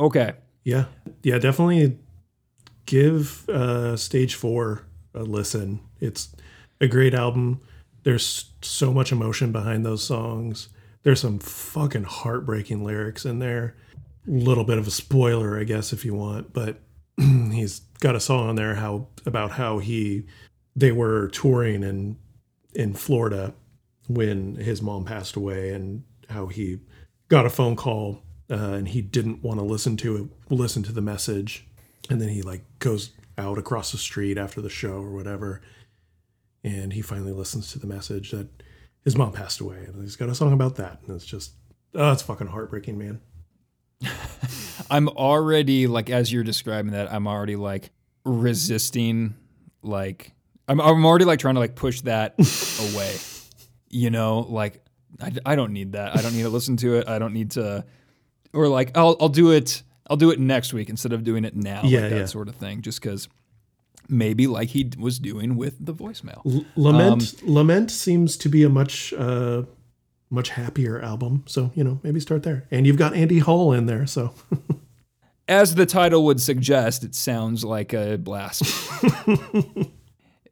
okay, 0.00 0.32
Yeah. 0.64 0.86
Yeah. 1.22 1.38
Definitely 1.38 1.98
give 2.86 3.48
uh, 3.48 3.96
Stage 3.96 4.34
Four 4.34 4.84
a 5.14 5.22
listen. 5.22 5.80
It's 6.00 6.34
a 6.80 6.88
great 6.88 7.14
album. 7.14 7.60
There's 8.02 8.50
so 8.62 8.92
much 8.92 9.12
emotion 9.12 9.52
behind 9.52 9.84
those 9.84 10.02
songs. 10.02 10.68
There's 11.02 11.20
some 11.20 11.38
fucking 11.38 12.04
heartbreaking 12.04 12.84
lyrics 12.84 13.24
in 13.24 13.38
there. 13.38 13.76
A 14.26 14.30
little 14.30 14.64
bit 14.64 14.78
of 14.78 14.86
a 14.86 14.90
spoiler, 14.90 15.58
I 15.58 15.64
guess, 15.64 15.92
if 15.92 16.04
you 16.04 16.14
want, 16.14 16.52
but 16.52 16.80
he's 17.18 17.80
got 18.00 18.16
a 18.16 18.20
song 18.20 18.48
on 18.48 18.56
there 18.56 18.74
how 18.74 19.06
about 19.26 19.52
how 19.52 19.78
he 19.78 20.24
they 20.74 20.92
were 20.92 21.28
touring 21.28 21.82
in 21.82 22.16
in 22.74 22.94
Florida 22.94 23.52
when 24.08 24.54
his 24.56 24.80
mom 24.80 25.04
passed 25.04 25.36
away 25.36 25.70
and 25.70 26.02
how 26.28 26.46
he 26.46 26.78
got 27.28 27.46
a 27.46 27.50
phone 27.50 27.76
call 27.76 28.22
uh, 28.50 28.54
and 28.54 28.88
he 28.88 29.00
didn't 29.00 29.42
want 29.42 29.58
to 29.58 29.64
listen 29.64 29.96
to 29.98 30.16
it, 30.16 30.54
listen 30.54 30.82
to 30.82 30.92
the 30.92 31.00
message, 31.00 31.66
and 32.08 32.20
then 32.20 32.28
he 32.28 32.42
like 32.42 32.64
goes 32.78 33.10
out 33.38 33.58
across 33.58 33.92
the 33.92 33.98
street 33.98 34.36
after 34.36 34.60
the 34.60 34.68
show 34.68 34.94
or 34.94 35.12
whatever, 35.12 35.62
and 36.64 36.92
he 36.92 37.02
finally 37.02 37.32
listens 37.32 37.72
to 37.72 37.78
the 37.78 37.86
message 37.86 38.30
that 38.32 38.48
his 39.04 39.16
mom 39.16 39.32
passed 39.32 39.60
away, 39.60 39.84
and 39.86 40.02
he's 40.02 40.16
got 40.16 40.28
a 40.28 40.34
song 40.34 40.52
about 40.52 40.76
that, 40.76 41.00
and 41.06 41.14
it's 41.14 41.24
just 41.24 41.52
oh, 41.94 42.12
it's 42.12 42.22
fucking 42.22 42.48
heartbreaking, 42.48 42.98
man. 42.98 43.20
I'm 44.90 45.08
already 45.08 45.86
like 45.86 46.10
as 46.10 46.32
you're 46.32 46.44
describing 46.44 46.92
that, 46.92 47.12
I'm 47.12 47.28
already 47.28 47.56
like 47.56 47.90
resisting 48.24 49.34
like 49.82 50.32
I'm 50.68 50.80
I'm 50.80 51.04
already 51.04 51.24
like 51.24 51.38
trying 51.38 51.54
to 51.54 51.60
like 51.60 51.76
push 51.76 52.00
that 52.02 52.34
away. 52.92 53.16
You 53.88 54.10
know, 54.10 54.40
like 54.40 54.84
I, 55.20 55.32
I 55.46 55.56
don't 55.56 55.72
need 55.72 55.92
that. 55.92 56.16
I 56.16 56.22
don't 56.22 56.34
need 56.34 56.42
to 56.42 56.48
listen 56.48 56.76
to 56.78 56.96
it. 56.96 57.08
I 57.08 57.18
don't 57.18 57.34
need 57.34 57.52
to 57.52 57.84
or 58.52 58.68
like 58.68 58.96
I'll 58.96 59.16
I'll 59.20 59.28
do 59.28 59.50
it 59.52 59.82
I'll 60.08 60.16
do 60.16 60.30
it 60.30 60.40
next 60.40 60.72
week 60.72 60.88
instead 60.88 61.12
of 61.12 61.24
doing 61.24 61.44
it 61.44 61.54
now. 61.56 61.82
Yeah, 61.84 62.00
like 62.00 62.10
that 62.10 62.16
yeah. 62.16 62.24
sort 62.26 62.48
of 62.48 62.56
thing. 62.56 62.82
Just 62.82 63.00
cuz 63.02 63.28
maybe 64.08 64.46
like 64.46 64.70
he 64.70 64.90
was 64.98 65.18
doing 65.18 65.56
with 65.56 65.84
the 65.84 65.94
voicemail. 65.94 66.42
L- 66.44 66.64
Lament 66.76 67.34
Um, 67.42 67.54
Lament 67.54 67.90
seems 67.90 68.36
to 68.38 68.48
be 68.48 68.62
a 68.64 68.68
much 68.68 69.12
uh 69.12 69.62
much 70.30 70.50
happier 70.50 71.00
album. 71.00 71.42
So, 71.46 71.72
you 71.74 71.82
know, 71.82 71.98
maybe 72.02 72.20
start 72.20 72.44
there. 72.44 72.66
And 72.70 72.86
you've 72.86 72.96
got 72.96 73.14
Andy 73.14 73.40
Hull 73.40 73.72
in 73.72 73.86
there, 73.86 74.06
so 74.06 74.32
As 75.48 75.74
the 75.74 75.84
title 75.84 76.24
would 76.26 76.40
suggest, 76.40 77.02
it 77.02 77.12
sounds 77.16 77.64
like 77.64 77.92
a 77.92 78.16
blast. 78.16 78.62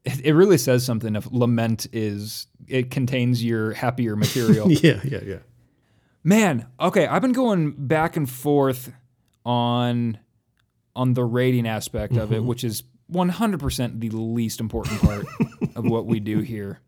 it, 0.05 0.21
it 0.25 0.33
really 0.35 0.59
says 0.59 0.85
something 0.85 1.15
if 1.15 1.29
lament 1.31 1.87
is 1.93 2.49
it 2.67 2.91
contains 2.91 3.45
your 3.45 3.75
happier 3.75 4.17
material. 4.17 4.71
yeah, 4.73 5.01
yeah, 5.05 5.21
yeah. 5.25 5.39
Man, 6.29 6.67
okay, 6.79 7.07
I've 7.07 7.23
been 7.23 7.33
going 7.33 7.71
back 7.71 8.15
and 8.19 8.29
forth 8.29 8.93
on 9.47 10.19
on 10.95 11.15
the 11.15 11.25
rating 11.25 11.67
aspect 11.67 12.19
of 12.19 12.33
it, 12.33 12.41
mm-hmm. 12.41 12.47
which 12.47 12.65
is 12.65 12.83
100% 13.11 13.99
the 13.99 14.11
least 14.11 14.61
important 14.61 15.01
part 15.01 15.25
of 15.75 15.87
what 15.87 16.05
we 16.05 16.21
do 16.21 16.41
here. 16.55 16.81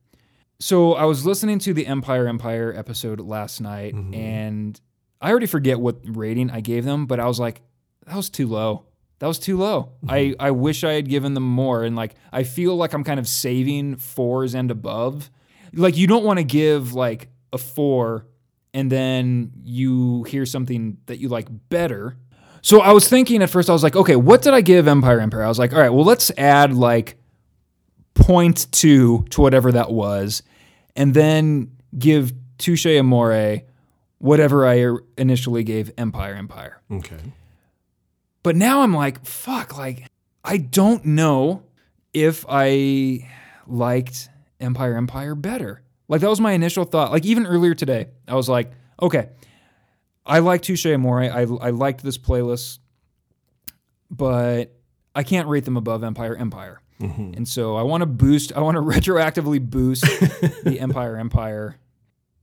So 0.59 0.93
I 0.93 1.05
was 1.05 1.25
listening 1.25 1.59
to 1.61 1.73
the 1.73 1.87
Empire 1.87 2.29
Empire 2.29 2.75
episode 2.77 3.19
last 3.19 3.63
night, 3.63 3.95
mm-hmm. 3.95 4.13
and 4.13 4.79
I 5.23 5.31
already 5.31 5.47
forget 5.47 5.81
what 5.81 6.01
rating 6.05 6.51
I 6.51 6.61
gave 6.61 6.85
them, 6.85 7.07
but 7.07 7.19
I 7.19 7.27
was 7.27 7.41
like, 7.41 7.63
that 8.05 8.17
was 8.17 8.29
too 8.29 8.47
low. 8.47 8.85
That 9.21 9.27
was 9.27 9.39
too 9.39 9.57
low. 9.57 9.93
Mm-hmm. 10.05 10.11
I, 10.11 10.35
I 10.39 10.51
wish 10.51 10.85
I 10.85 10.93
had 10.93 11.09
given 11.09 11.33
them 11.33 11.49
more. 11.49 11.83
And 11.83 11.97
like, 11.97 12.15
I 12.31 12.43
feel 12.43 12.77
like 12.77 12.93
I'm 12.93 13.05
kind 13.05 13.19
of 13.19 13.27
saving 13.27 13.97
fours 13.97 14.55
and 14.55 14.71
above. 14.71 15.31
Like, 15.73 15.97
you 15.97 16.07
don't 16.07 16.25
want 16.25 16.41
to 16.41 16.45
give 16.45 16.93
like 16.93 17.31
a 17.55 17.59
four 17.59 18.27
and 18.73 18.91
then 18.91 19.53
you 19.65 20.25
hear 20.25 20.47
something 20.47 20.99
that 21.07 21.19
you 21.19 21.29
like 21.29 21.49
better. 21.69 22.17
So 22.63 22.81
I 22.81 22.93
was 22.93 23.09
thinking 23.09 23.43
at 23.43 23.51
first, 23.51 23.71
I 23.71 23.73
was 23.73 23.83
like, 23.83 23.97
okay, 23.97 24.17
what 24.17 24.43
did 24.43 24.53
I 24.53 24.61
give 24.61 24.87
Empire 24.87 25.21
Empire? 25.21 25.45
I 25.45 25.49
was 25.49 25.59
like, 25.59 25.73
all 25.73 25.81
right, 25.81 25.91
well, 25.91 26.05
let's 26.05 26.31
add 26.37 26.75
like 26.75 27.17
0.2 28.15 29.29
to 29.31 29.41
whatever 29.41 29.73
that 29.73 29.91
was, 29.91 30.43
and 30.95 31.15
then 31.15 31.73
give 31.99 32.33
Touche 32.59 32.87
Amore 32.87 33.63
whatever 34.21 34.67
I 34.67 34.81
er, 34.81 34.99
initially 35.17 35.65
gave 35.65 35.91
Empire 35.99 36.35
Empire. 36.35 36.81
Okay. 36.91 37.17
But 38.43 38.55
now 38.55 38.83
I'm 38.83 38.95
like, 38.95 39.25
fuck, 39.25 39.77
like, 39.77 40.07
I 40.45 40.59
don't 40.59 41.05
know 41.05 41.65
if 42.13 42.45
I 42.49 43.29
liked 43.67 44.29
Empire 44.61 44.97
Empire 44.97 45.35
better. 45.35 45.83
Like, 46.11 46.21
that 46.23 46.29
was 46.29 46.41
my 46.41 46.53
initial 46.53 46.85
thought. 46.85 47.13
Like, 47.13 47.25
even 47.25 47.47
earlier 47.47 47.75
today, 47.75 48.09
I 48.29 48.35
was 48.35 48.49
like, 48.49 48.73
okay, 49.01 49.29
I 50.27 50.41
like 50.41 50.61
Touche 50.61 50.85
Amore. 50.87 51.23
I, 51.23 51.43
I 51.43 51.71
liked 51.71 52.03
this 52.03 52.19
playlist, 52.19 52.81
but 54.11 54.77
I 55.15 55.23
can't 55.23 55.49
rate 55.49 55.65
them 55.65 55.77
above 55.77 56.05
Empire 56.05 56.37
Empire. 56.37 56.81
And 57.03 57.49
so 57.49 57.77
I 57.77 57.83
want 57.83 58.03
to 58.03 58.07
boost, 58.07 58.53
I 58.55 58.61
want 58.61 58.75
to 58.77 58.83
retroactively 59.01 59.59
boost 59.59 60.03
the 60.65 60.77
Empire 60.79 61.17
Empire 61.17 61.77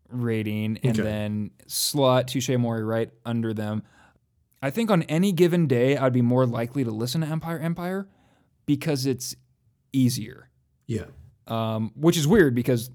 rating 0.10 0.80
and 0.81 0.99
Okay. 0.99 1.03
then 1.03 1.52
slot 1.68 2.27
Touche 2.30 2.49
Amore 2.49 2.84
right 2.84 3.11
under 3.23 3.53
them. 3.53 3.84
I 4.64 4.72
think 4.72 4.89
on 4.89 5.03
any 5.03 5.31
given 5.31 5.68
day, 5.68 5.95
I'd 5.95 6.11
be 6.14 6.23
more 6.23 6.48
likely 6.48 6.84
to 6.84 6.89
listen 6.89 7.22
to 7.22 7.27
Empire 7.27 7.60
Empire 7.60 8.07
because 8.65 9.06
it's 9.06 9.35
easier, 9.94 10.49
Yeah. 10.88 11.06
um, 11.45 11.91
which 11.95 12.18
is 12.18 12.27
weird 12.27 12.56
because 12.56 12.89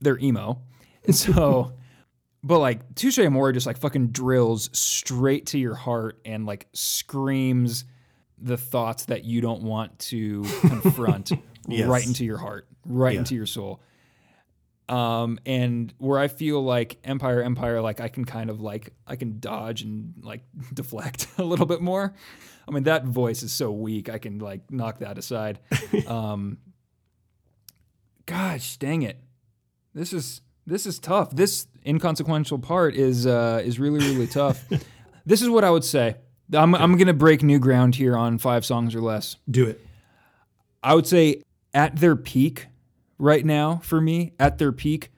they're 0.00 0.18
emo. 0.18 0.62
And 1.04 1.14
so, 1.14 1.72
but 2.42 2.58
like 2.58 2.94
Touche 2.94 3.18
Amore 3.18 3.52
just 3.52 3.66
like 3.66 3.78
fucking 3.78 4.08
drills 4.08 4.70
straight 4.72 5.46
to 5.46 5.58
your 5.58 5.74
heart 5.74 6.20
and 6.24 6.46
like 6.46 6.68
screams 6.72 7.84
the 8.38 8.56
thoughts 8.56 9.04
that 9.06 9.24
you 9.24 9.40
don't 9.40 9.62
want 9.62 9.98
to 9.98 10.42
confront 10.60 11.32
Yes. 11.68 11.86
right 11.88 12.06
into 12.06 12.24
your 12.24 12.38
heart, 12.38 12.66
right 12.86 13.12
Yeah. 13.14 13.18
into 13.20 13.34
your 13.34 13.46
soul. 13.46 13.80
Um, 14.88 15.38
and 15.46 15.94
where 15.98 16.18
I 16.18 16.26
feel 16.26 16.64
like 16.64 16.98
Empire 17.04 17.42
Empire, 17.42 17.80
like 17.80 18.00
I 18.00 18.08
can 18.08 18.24
kind 18.24 18.50
of 18.50 18.60
like 18.60 18.92
I 19.06 19.14
can 19.14 19.38
dodge 19.38 19.82
and 19.82 20.14
like 20.22 20.42
deflect 20.74 21.28
a 21.38 21.44
little 21.44 21.66
bit 21.66 21.80
more. 21.80 22.12
I 22.66 22.72
mean 22.72 22.82
that 22.84 23.04
voice 23.04 23.42
is 23.44 23.52
so 23.52 23.70
weak, 23.70 24.08
I 24.08 24.18
can 24.18 24.38
like 24.38 24.70
knock 24.70 24.98
that 25.00 25.16
aside. 25.18 25.60
Um, 26.08 26.58
gosh, 28.26 28.76
dang 28.78 29.02
it, 29.02 29.20
this 29.94 30.12
is 30.12 30.40
this 30.66 30.86
is 30.86 30.98
tough. 30.98 31.34
This 31.34 31.66
inconsequential 31.86 32.58
part 32.58 32.94
is 32.94 33.26
uh, 33.26 33.62
is 33.64 33.78
really 33.78 33.98
really 34.00 34.26
tough. 34.26 34.64
this 35.26 35.42
is 35.42 35.48
what 35.48 35.64
I 35.64 35.70
would 35.70 35.84
say. 35.84 36.16
I'm 36.52 36.74
I'm 36.74 36.96
gonna 36.96 37.14
break 37.14 37.42
new 37.42 37.58
ground 37.58 37.94
here 37.94 38.16
on 38.16 38.38
five 38.38 38.64
songs 38.64 38.94
or 38.94 39.00
less. 39.00 39.36
Do 39.50 39.66
it. 39.66 39.80
I 40.82 40.94
would 40.94 41.06
say 41.06 41.42
at 41.74 41.96
their 41.96 42.16
peak 42.16 42.66
right 43.18 43.44
now 43.44 43.80
for 43.84 44.00
me, 44.00 44.32
at 44.38 44.58
their 44.58 44.72
peak, 44.72 45.10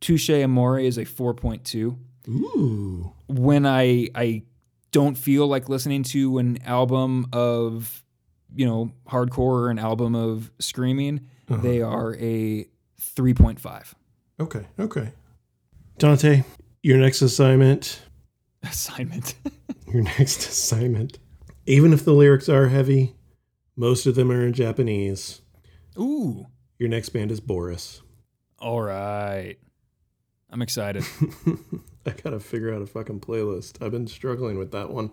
Touche 0.00 0.30
Amore 0.30 0.78
is 0.78 0.98
a 0.98 1.04
4.2. 1.04 1.98
Ooh. 2.28 3.12
When 3.28 3.66
I 3.66 4.08
I 4.14 4.42
don't 4.92 5.16
feel 5.16 5.46
like 5.46 5.68
listening 5.68 6.02
to 6.04 6.38
an 6.38 6.62
album 6.64 7.26
of 7.32 8.02
you 8.54 8.66
know 8.66 8.92
hardcore 9.08 9.38
or 9.38 9.70
an 9.70 9.78
album 9.78 10.14
of 10.14 10.50
screaming, 10.58 11.28
they 11.48 11.82
are 11.82 12.16
a 12.16 12.66
3.5. 13.16 13.94
Okay. 14.38 14.66
Okay. 14.78 15.12
Dante, 15.98 16.44
your 16.82 16.98
next 16.98 17.22
assignment. 17.22 18.02
Assignment. 18.62 19.34
Your 19.92 20.02
next 20.02 20.48
assignment. 20.48 21.18
Even 21.66 21.92
if 21.92 22.04
the 22.04 22.12
lyrics 22.12 22.48
are 22.48 22.66
heavy, 22.66 23.14
most 23.76 24.04
of 24.06 24.16
them 24.16 24.32
are 24.32 24.44
in 24.44 24.52
Japanese. 24.52 25.40
Ooh. 25.96 26.46
Your 26.78 26.88
next 26.88 27.10
band 27.10 27.30
is 27.30 27.38
Boris. 27.38 28.02
All 28.58 28.82
right. 28.82 29.56
I'm 30.50 30.62
excited. 30.62 31.04
I 32.06 32.10
gotta 32.22 32.40
figure 32.40 32.74
out 32.74 32.82
a 32.82 32.86
fucking 32.86 33.20
playlist. 33.20 33.80
I've 33.80 33.92
been 33.92 34.08
struggling 34.08 34.58
with 34.58 34.72
that 34.72 34.90
one. 34.90 35.10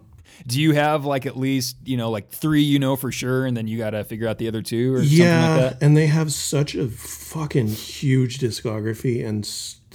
Do 0.48 0.62
you 0.62 0.74
have 0.74 1.06
like 1.06 1.26
at 1.26 1.38
least, 1.38 1.78
you 1.86 1.98
know, 1.98 2.10
like 2.10 2.30
three 2.30 2.62
you 2.62 2.80
know 2.80 2.96
for 2.96 3.12
sure, 3.12 3.46
and 3.46 3.56
then 3.56 3.68
you 3.68 3.78
got 3.78 3.92
to 3.92 4.04
figure 4.04 4.28
out 4.28 4.38
the 4.38 4.48
other 4.48 4.62
two 4.62 4.96
or 4.96 5.02
yeah, 5.02 5.42
something 5.42 5.64
like 5.64 5.80
that? 5.80 5.86
and 5.86 5.98
they 5.98 6.08
have 6.08 6.34
such 6.34 6.76
a 6.76 6.88
fucking 6.88 7.68
huge 7.68 8.40
discography, 8.40 9.26
and 9.26 9.50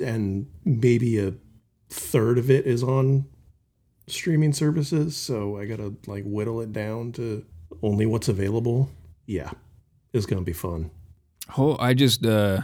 and 0.07 0.47
maybe 0.65 1.19
a 1.19 1.35
third 1.91 2.39
of 2.39 2.51
it 2.51 2.67
is 2.67 2.83
on 2.83 3.27
streaming 4.07 4.53
services. 4.53 5.17
So 5.17 5.59
I 5.59 5.67
gotta 5.67 5.95
like 6.07 6.25
whittle 6.25 6.61
it 6.61 6.73
down 6.73 7.13
to 7.13 7.45
only 7.83 8.07
what's 8.07 8.29
available. 8.29 8.91
Yeah, 9.27 9.51
it's 10.13 10.27
gonna 10.27 10.43
be 10.43 10.53
fun. 10.53 10.91
Oh, 11.57 11.77
I 11.79 11.95
just 11.95 12.25
uh 12.25 12.63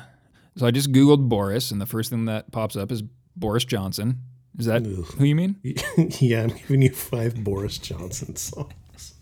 so 0.57 0.67
I 0.67 0.71
just 0.71 0.93
googled 0.93 1.29
Boris 1.29 1.71
and 1.71 1.81
the 1.81 1.87
first 1.87 2.11
thing 2.11 2.27
that 2.27 2.53
pops 2.53 2.77
up 2.77 2.93
is 2.93 3.03
Boris 3.37 3.65
Johnson. 3.65 4.21
Is 4.59 4.67
that 4.67 4.87
Ugh. 4.87 5.05
who 5.19 5.25
you 5.25 5.35
mean? 5.35 5.57
yeah, 6.21 6.43
I'm 6.43 6.51
giving 6.51 6.83
you 6.83 6.91
five 6.91 7.43
Boris 7.43 7.79
Johnson 7.79 8.37
songs. 8.37 9.15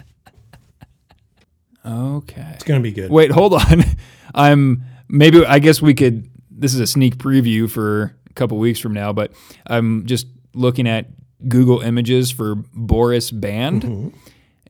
Okay. 1.85 2.51
It's 2.55 2.65
gonna 2.65 2.81
be 2.81 2.93
good. 2.93 3.11
Wait, 3.11 3.31
hold 3.31 3.55
on. 3.55 3.85
I'm 4.35 4.85
maybe 5.09 5.45
I 5.45 5.59
guess 5.59 5.83
we 5.83 5.95
could 5.95 6.29
this 6.51 6.75
is 6.75 6.81
a 6.81 6.87
sneak 6.87 7.17
preview 7.17 7.69
for 7.69 8.15
a 8.29 8.33
couple 8.35 8.59
weeks 8.59 8.79
from 8.79 8.93
now, 8.93 9.13
but 9.13 9.33
I'm 9.67 10.07
just 10.07 10.27
looking 10.55 10.87
at 10.87 11.07
Google 11.49 11.81
images 11.81 12.31
for 12.31 12.55
Boris 12.55 13.31
band 13.31 14.13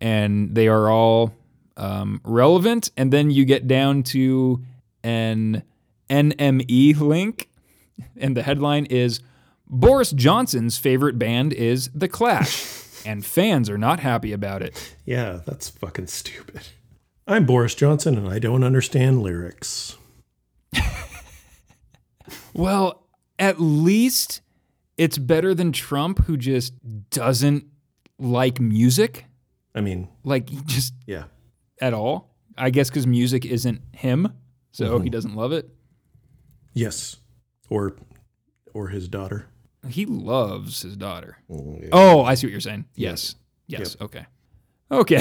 and 0.01 0.55
they 0.55 0.69
are 0.69 0.89
all 0.91 1.35
um, 1.77 2.21
relevant 2.25 2.91
and 2.97 3.13
then 3.13 3.31
you 3.31 3.45
get 3.45 3.67
down 3.69 4.03
to 4.05 4.63
an 5.05 5.63
NME 6.09 6.99
link 6.99 7.49
and 8.17 8.37
the 8.37 8.43
headline 8.43 8.87
is 8.87 9.21
Boris 9.73 10.13
Johnson's 10.13 10.77
favorite 10.77 11.19
band 11.19 11.53
is 11.53 11.91
The 11.95 12.07
Clash 12.07 13.03
and 13.07 13.25
fans 13.25 13.69
are 13.69 13.79
not 13.79 14.01
happy 14.01 14.33
about 14.33 14.63
it. 14.63 14.95
Yeah, 15.05 15.41
that's 15.45 15.71
fucking 15.71 16.07
stupid. 16.07 16.69
I'm 17.27 17.47
Boris 17.47 17.75
Johnson, 17.75 18.17
and 18.17 18.29
I 18.29 18.39
don't 18.39 18.63
understand 18.63 19.23
lyrics. 19.23 19.97
Well, 22.55 23.07
at 23.39 23.61
least 23.61 24.43
it's 24.99 25.19
better 25.19 25.55
than 25.55 25.73
Trump, 25.73 26.25
who 26.25 26.37
just 26.37 26.75
doesn't 27.11 27.65
like 28.19 28.61
music, 28.61 29.27
I 29.75 29.81
mean, 29.81 30.09
like 30.23 30.47
just 30.67 30.95
yeah. 31.07 31.25
at 31.81 31.95
all. 31.95 32.31
I 32.59 32.71
guess 32.71 32.91
because 32.91 33.07
music 33.07 33.47
isn't 33.47 33.81
him, 33.93 34.35
so 34.73 34.99
he 34.99 35.05
mm-hmm. 35.05 35.11
doesn't 35.11 35.35
love 35.35 35.53
it. 35.53 35.71
Yes. 36.75 37.17
Or 37.71 37.97
or 38.75 38.89
his 38.89 39.09
daughter. 39.09 39.47
He 39.89 40.07
loves 40.07 40.83
his 40.83 40.97
daughter. 40.97 41.39
Mm, 41.51 41.83
yeah. 41.83 41.89
Oh, 41.93 42.23
I 42.23 42.35
see 42.35 42.47
what 42.47 42.53
you're 42.53 42.61
saying. 42.61 42.85
Yes. 42.95 43.35
Yes. 43.67 43.97
Okay. 44.01 44.27
Okay. 44.91 45.21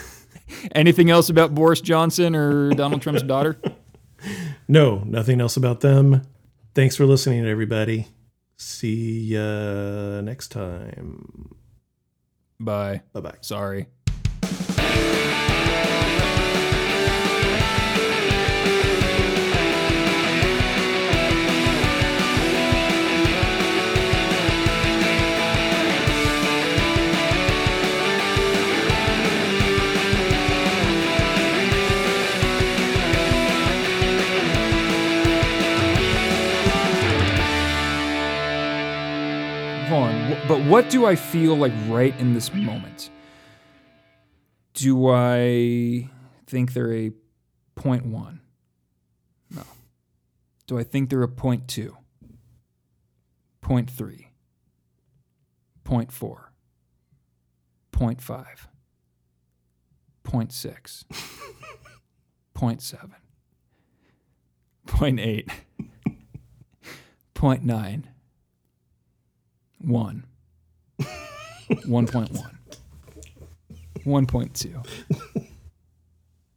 Anything 0.74 1.10
else 1.10 1.28
about 1.30 1.54
Boris 1.54 1.80
Johnson 1.80 2.36
or 2.36 2.70
Donald 2.70 3.02
Trump's 3.02 3.22
daughter? 3.22 3.58
No, 4.68 5.02
nothing 5.04 5.40
else 5.40 5.56
about 5.56 5.80
them. 5.80 6.22
Thanks 6.76 6.94
for 6.94 7.04
listening, 7.06 7.44
everybody. 7.44 8.06
See 8.56 9.20
ya 9.34 10.20
next 10.20 10.48
time. 10.52 11.56
Bye. 12.60 13.02
Bye 13.12 13.20
bye. 13.20 13.34
Sorry. 13.40 13.88
But 40.48 40.60
what 40.64 40.90
do 40.90 41.06
I 41.06 41.14
feel 41.14 41.54
like 41.54 41.72
right 41.86 42.18
in 42.18 42.34
this 42.34 42.52
moment? 42.52 43.10
Do 44.74 45.08
I 45.08 46.10
think 46.46 46.72
they're 46.72 46.92
a 46.92 47.12
point 47.76 48.06
one? 48.06 48.40
No. 49.54 49.62
Do 50.66 50.78
I 50.78 50.82
think 50.82 51.10
they're 51.10 51.22
a 51.22 51.28
point 51.28 51.68
two? 51.68 51.96
Point 53.60 53.88
three? 53.88 54.30
Point 55.84 56.10
four? 56.10 56.52
Point 57.92 58.20
five? 58.20 58.66
Point 60.24 60.52
six? 60.52 61.04
Point 62.54 62.82
seven? 62.82 63.14
Point 64.86 65.20
eight? 65.20 65.48
Point 67.34 67.62
nine? 67.62 68.08
One. 69.78 70.26
One 71.86 72.06
point 72.06 72.30
one. 72.32 72.58
One 74.04 74.26
point 74.26 74.54
two. 74.54 74.82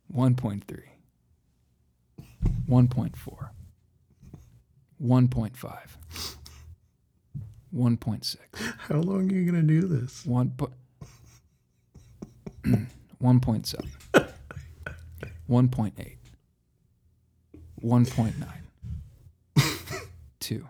One 0.08 0.36
point 0.36 0.64
three. 0.68 0.90
One 2.66 2.88
point 2.88 3.16
four. 3.16 3.52
One 4.98 5.28
point 5.28 5.58
five. 5.58 5.98
One 7.72 7.98
point 7.98 8.26
six. 8.26 8.62
How 8.88 8.96
long 9.00 9.30
are 9.32 9.36
you 9.36 9.46
gonna 9.46 9.64
do 9.64 9.82
this? 9.82 10.26
One 10.26 10.52
point. 10.52 10.74
One 13.20 13.40
point 13.40 13.68
seven. 13.68 13.90
One 15.48 15.70
point 15.70 15.94
eight. 16.00 16.18
One 17.76 18.06
point 18.06 18.36
nine. 18.40 18.64
Two. 20.40 20.68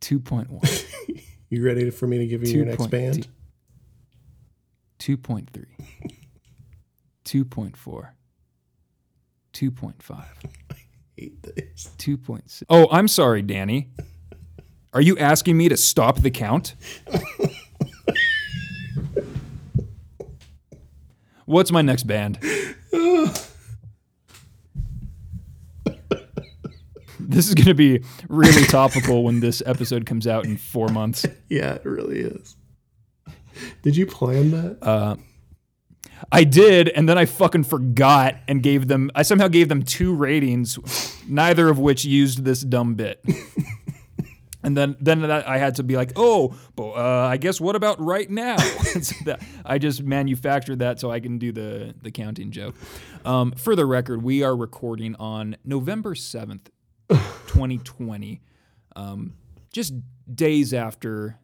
Two 0.00 0.18
point 0.18 0.50
one. 0.50 0.62
You 1.52 1.62
ready 1.62 1.90
for 1.90 2.06
me 2.06 2.16
to 2.16 2.26
give 2.26 2.48
you 2.48 2.56
your 2.56 2.64
next 2.64 2.86
band? 2.86 3.28
Two 4.98 5.18
point 5.18 5.50
three. 5.52 5.76
Two 7.24 7.44
point 7.44 7.76
four. 7.76 8.14
Two 9.52 9.70
point 9.70 10.02
five. 10.02 10.42
Hate 11.18 11.42
this. 11.42 11.90
Two 11.98 12.16
point 12.16 12.50
six. 12.50 12.66
Oh, 12.70 12.88
I'm 12.90 13.06
sorry, 13.06 13.42
Danny. 13.42 13.90
Are 14.94 15.02
you 15.02 15.18
asking 15.18 15.58
me 15.58 15.68
to 15.68 15.76
stop 15.76 16.20
the 16.20 16.30
count? 16.30 16.74
What's 21.44 21.70
my 21.70 21.82
next 21.82 22.04
band? 22.04 22.38
This 27.32 27.48
is 27.48 27.54
going 27.54 27.66
to 27.66 27.74
be 27.74 28.02
really 28.28 28.64
topical 28.66 29.24
when 29.24 29.40
this 29.40 29.62
episode 29.66 30.06
comes 30.06 30.26
out 30.26 30.44
in 30.44 30.56
four 30.56 30.88
months. 30.88 31.26
Yeah, 31.48 31.74
it 31.74 31.84
really 31.84 32.20
is. 32.20 32.56
Did 33.82 33.94
you 33.96 34.06
plan 34.06 34.50
that? 34.52 35.18
I 36.30 36.44
did, 36.44 36.88
and 36.88 37.06
then 37.08 37.18
I 37.18 37.26
fucking 37.26 37.64
forgot 37.64 38.36
and 38.48 38.62
gave 38.62 38.88
them. 38.88 39.10
I 39.14 39.22
somehow 39.22 39.48
gave 39.48 39.68
them 39.68 39.82
two 39.82 40.14
ratings, 40.14 40.78
neither 41.28 41.68
of 41.68 41.78
which 41.78 42.04
used 42.04 42.44
this 42.44 42.62
dumb 42.62 42.94
bit. 42.94 43.22
and 44.62 44.76
then, 44.76 44.96
then 45.00 45.20
that 45.22 45.46
I 45.48 45.58
had 45.58 45.74
to 45.76 45.82
be 45.82 45.96
like, 45.96 46.12
oh, 46.16 46.54
but 46.76 46.90
uh, 46.92 47.26
I 47.28 47.36
guess 47.36 47.60
what 47.60 47.76
about 47.76 48.00
right 48.00 48.30
now? 48.30 48.56
So 49.02 49.14
that- 49.24 49.42
I 49.64 49.78
just 49.78 50.02
manufactured 50.02 50.78
that 50.78 51.00
so 51.00 51.10
I 51.10 51.18
can 51.20 51.38
do 51.38 51.50
the 51.52 51.94
the 52.02 52.10
counting 52.10 52.50
joke. 52.50 52.74
Um, 53.24 53.52
for 53.52 53.74
the 53.74 53.84
record, 53.86 54.22
we 54.22 54.42
are 54.42 54.54
recording 54.56 55.16
on 55.16 55.56
November 55.64 56.14
seventh, 56.14 56.70
twenty 57.46 57.78
twenty, 57.78 58.40
um, 58.96 59.34
just 59.72 59.94
days 60.32 60.72
after 60.74 61.38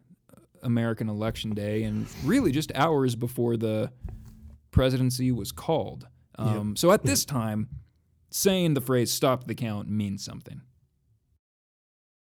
American 0.63 1.09
Election 1.09 1.51
Day, 1.51 1.83
and 1.83 2.07
really 2.23 2.51
just 2.51 2.71
hours 2.75 3.15
before 3.15 3.57
the 3.57 3.91
presidency 4.71 5.31
was 5.31 5.51
called. 5.51 6.07
Um, 6.37 6.75
So 6.75 6.91
at 6.91 7.03
this 7.03 7.25
time, 7.25 7.69
saying 8.29 8.73
the 8.73 8.81
phrase 8.81 9.11
"stop 9.11 9.45
the 9.45 9.55
count" 9.55 9.89
means 9.89 10.23
something. 10.23 10.61